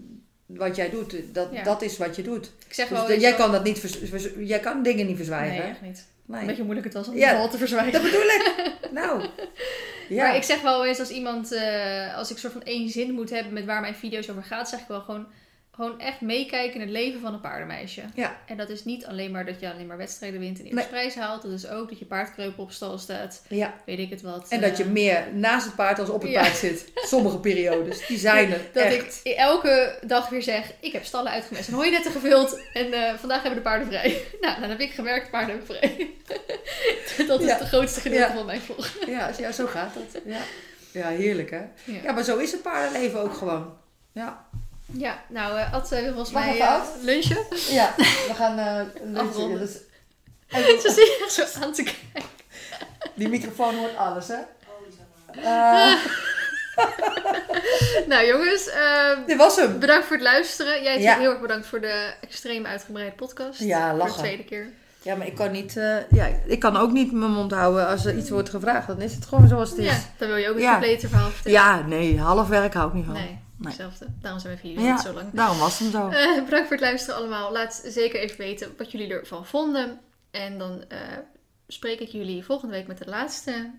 wat 0.46 0.76
jij 0.76 0.90
doet, 0.90 1.14
dat, 1.32 1.48
Ja. 1.52 1.62
dat 1.62 1.82
is 1.82 1.96
wat 1.98 2.16
je 2.16 2.22
doet. 2.22 2.46
Ik 2.66 2.74
zeg 2.74 2.88
Dus 2.88 2.98
wel 2.98 3.18
jij 3.18 3.30
zo- 3.30 3.36
kan 3.36 3.52
dat 3.52 3.64
niet 3.64 3.80
jij 4.38 4.60
kan 4.60 4.82
dingen 4.82 5.06
niet 5.06 5.16
verzwijgen. 5.16 5.58
Nee, 5.58 5.70
echt 5.70 5.82
niet. 5.82 6.06
Nee. 6.26 6.40
Een 6.40 6.46
beetje 6.46 6.62
moeilijk 6.62 6.86
het 6.86 6.94
was 6.96 7.08
om 7.08 7.16
Ja. 7.16 7.40
het 7.42 7.50
te 7.50 7.58
verzwijgen. 7.58 7.92
Dat 7.92 8.02
bedoel 8.02 8.20
ik. 8.20 8.70
nou. 9.00 9.24
Ja. 10.08 10.26
Maar 10.26 10.36
ik 10.36 10.42
zeg 10.42 10.60
wel 10.62 10.86
eens 10.86 10.98
als 10.98 11.10
iemand, 11.10 11.52
eh, 11.52 12.16
als 12.16 12.30
ik 12.30 12.38
soort 12.38 12.52
van 12.52 12.62
één 12.62 12.88
zin 12.88 13.12
moet 13.12 13.30
hebben 13.30 13.52
met 13.52 13.64
waar 13.64 13.80
mijn 13.80 13.94
video's 13.94 14.30
over 14.30 14.42
gaat, 14.42 14.68
zeg 14.68 14.80
ik 14.80 14.88
wel 14.88 15.00
gewoon, 15.00 15.26
gewoon 15.80 16.00
echt 16.00 16.20
meekijken 16.20 16.74
in 16.74 16.80
het 16.80 16.90
leven 16.90 17.20
van 17.20 17.34
een 17.34 17.40
paardenmeisje. 17.40 18.02
Ja. 18.14 18.36
En 18.46 18.56
dat 18.56 18.68
is 18.68 18.84
niet 18.84 19.06
alleen 19.06 19.30
maar 19.30 19.44
dat 19.44 19.60
je 19.60 19.72
alleen 19.72 19.86
maar 19.86 19.96
wedstrijden 19.96 20.40
wint 20.40 20.58
en 20.58 20.64
eerste 20.64 20.76
Nee. 20.80 20.86
prijs 20.88 21.14
haalt. 21.14 21.42
Dat 21.42 21.50
is 21.52 21.68
ook 21.68 21.88
dat 21.88 21.98
je 21.98 22.04
paardkreupen 22.04 22.62
op 22.62 22.70
stal 22.72 22.98
staat. 22.98 23.42
ja. 23.48 23.74
Weet 23.86 23.98
ik 23.98 24.10
het 24.10 24.22
wat. 24.22 24.48
En 24.48 24.60
dat 24.60 24.76
je 24.76 24.82
eh, 24.84 24.88
meer 24.90 25.24
naast 25.32 25.66
het 25.66 25.74
paard 25.74 25.98
als 25.98 26.08
op 26.08 26.22
het 26.22 26.30
Ja. 26.30 26.40
paard 26.42 26.56
zit. 26.56 26.90
Sommige 26.94 27.38
periodes. 27.38 28.06
Die 28.06 28.18
zijn 28.18 28.52
er 28.52 28.60
Dat 28.72 28.82
echt. 28.84 29.20
ik 29.22 29.32
elke 29.36 29.98
dag 30.06 30.28
weer 30.28 30.42
zeg, 30.42 30.72
ik 30.80 30.92
heb 30.92 31.04
stallen 31.04 31.32
uitgemest 31.32 31.68
en 31.68 31.74
hooinetten 31.74 32.12
gevuld 32.12 32.60
en 32.72 32.92
eh, 32.92 33.14
vandaag 33.14 33.42
hebben 33.42 33.62
de 33.62 33.68
paarden 33.68 33.86
vrij. 33.86 34.22
nou, 34.40 34.60
dan 34.60 34.70
heb 34.70 34.80
ik 34.80 34.90
gewerkt, 34.90 35.30
paarden 35.30 35.56
hebben 35.56 35.76
vrij. 35.76 36.10
dat 37.26 37.40
is 37.40 37.46
Ja. 37.46 37.58
het 37.58 37.68
grootste 37.68 38.00
gedeelte 38.00 38.28
Ja. 38.28 38.34
van 38.36 38.46
mijn 38.46 38.60
volg. 38.60 38.96
Ja, 39.06 39.30
ja, 39.38 39.52
zo 39.52 39.66
gaat 39.66 39.94
het. 39.94 40.22
Ja. 40.24 40.40
ja, 40.92 41.08
heerlijk 41.08 41.50
hè. 41.50 41.60
Ja. 41.84 42.00
Ja, 42.02 42.12
maar 42.12 42.24
zo 42.24 42.38
is 42.38 42.52
het 42.52 42.62
paardenleven 42.62 43.20
ook 43.20 43.34
gewoon. 43.34 43.76
Ja, 44.12 44.46
Ja, 44.92 45.18
nou, 45.28 45.58
eh 45.58 45.72
Ad 45.74 45.88
volgens 45.88 46.30
Mag 46.30 46.44
mij 46.44 46.54
even 46.54 46.68
Ad? 46.68 46.88
lunchen. 47.02 47.44
ja 47.70 47.94
we 47.96 48.32
gaan 48.36 48.58
eh 48.58 48.80
lunchen. 49.04 49.58
Dus, 49.58 49.72
Ze 50.82 50.92
zit 50.94 51.18
echt 51.22 51.32
zo 51.52 51.62
aan 51.64 51.72
te 51.72 51.82
kijken. 51.82 52.28
die 53.14 53.28
microfoon 53.28 53.74
hoort 53.74 53.96
alles 53.96 54.28
hè. 54.28 54.34
Oh. 54.34 55.44
Eh, 55.44 55.94
Nou 58.06 58.26
jongens, 58.26 58.68
eh, 58.68 59.18
dit 59.26 59.36
was 59.36 59.56
hem. 59.56 59.78
bedankt 59.78 60.06
voor 60.06 60.16
het 60.16 60.24
luisteren. 60.24 60.82
Jij 60.82 61.00
Ja. 61.00 61.18
heel 61.18 61.30
erg 61.30 61.40
bedankt 61.40 61.66
voor 61.66 61.80
de 61.80 62.12
extreem 62.20 62.66
uitgebreide 62.66 63.16
podcast. 63.16 63.60
Ja, 63.60 63.80
Voor 63.88 63.98
de 63.98 64.04
lachen. 64.04 64.18
tweede 64.18 64.44
keer. 64.44 64.68
Ja, 65.02 65.14
maar 65.16 65.26
ik 65.26 65.34
kan, 65.34 65.50
niet, 65.50 65.76
eh, 65.76 65.96
ja, 66.10 66.28
ik 66.46 66.58
kan 66.60 66.76
ook 66.76 66.90
niet 66.92 67.12
mijn 67.12 67.30
mond 67.32 67.52
houden 67.52 67.86
als 67.88 68.04
er 68.04 68.16
iets 68.16 68.30
wordt 68.30 68.48
gevraagd. 68.48 68.86
Dan 68.86 69.00
is 69.00 69.14
het 69.14 69.26
gewoon 69.26 69.48
zoals 69.48 69.70
het 69.70 69.78
is. 69.78 69.84
Ja, 69.86 69.98
dan 70.18 70.28
wil 70.28 70.36
je 70.36 70.48
ook 70.48 70.54
het 70.54 70.62
Ja. 70.62 70.70
complete 70.72 71.08
verhaal 71.08 71.30
vertellen. 71.30 71.58
Ja, 71.58 71.80
nee, 71.86 72.18
half 72.18 72.48
werk 72.48 72.74
hou 72.74 72.88
ik 72.88 72.94
niet 72.94 73.04
van. 73.04 73.14
Nee, 73.14 73.38
Nee. 73.60 73.68
hetzelfde. 73.68 74.06
Daarom 74.20 74.40
zijn 74.40 74.58
video's 74.58 74.84
Ja. 74.84 74.92
niet 74.92 75.00
zo 75.02 75.12
lang. 75.12 75.30
Daarom 75.32 75.58
was 75.58 75.78
het 75.78 75.92
hem 75.92 76.02
zo. 76.02 76.08
Eh, 76.18 76.44
bedankt 76.44 76.66
voor 76.68 76.76
het 76.76 76.80
luisteren 76.80 77.16
allemaal. 77.16 77.52
Laat 77.52 77.82
zeker 77.84 78.20
even 78.20 78.36
weten 78.38 78.74
wat 78.78 78.90
jullie 78.92 79.12
ervan 79.12 79.46
vonden. 79.46 80.00
En 80.30 80.58
dan 80.58 80.84
eh, 80.88 80.98
spreek 81.66 82.00
ik 82.00 82.08
jullie 82.08 82.44
volgende 82.44 82.74
week 82.74 82.86
met 82.86 82.98
de 82.98 83.06
laatste 83.08 83.70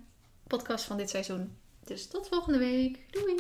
podcast 0.48 0.86
van 0.86 0.98
dit 0.98 1.10
seizoen. 1.10 1.58
Dus 1.86 2.08
tot 2.08 2.28
volgende 2.28 2.58
week. 2.60 3.00
Doei! 3.12 3.36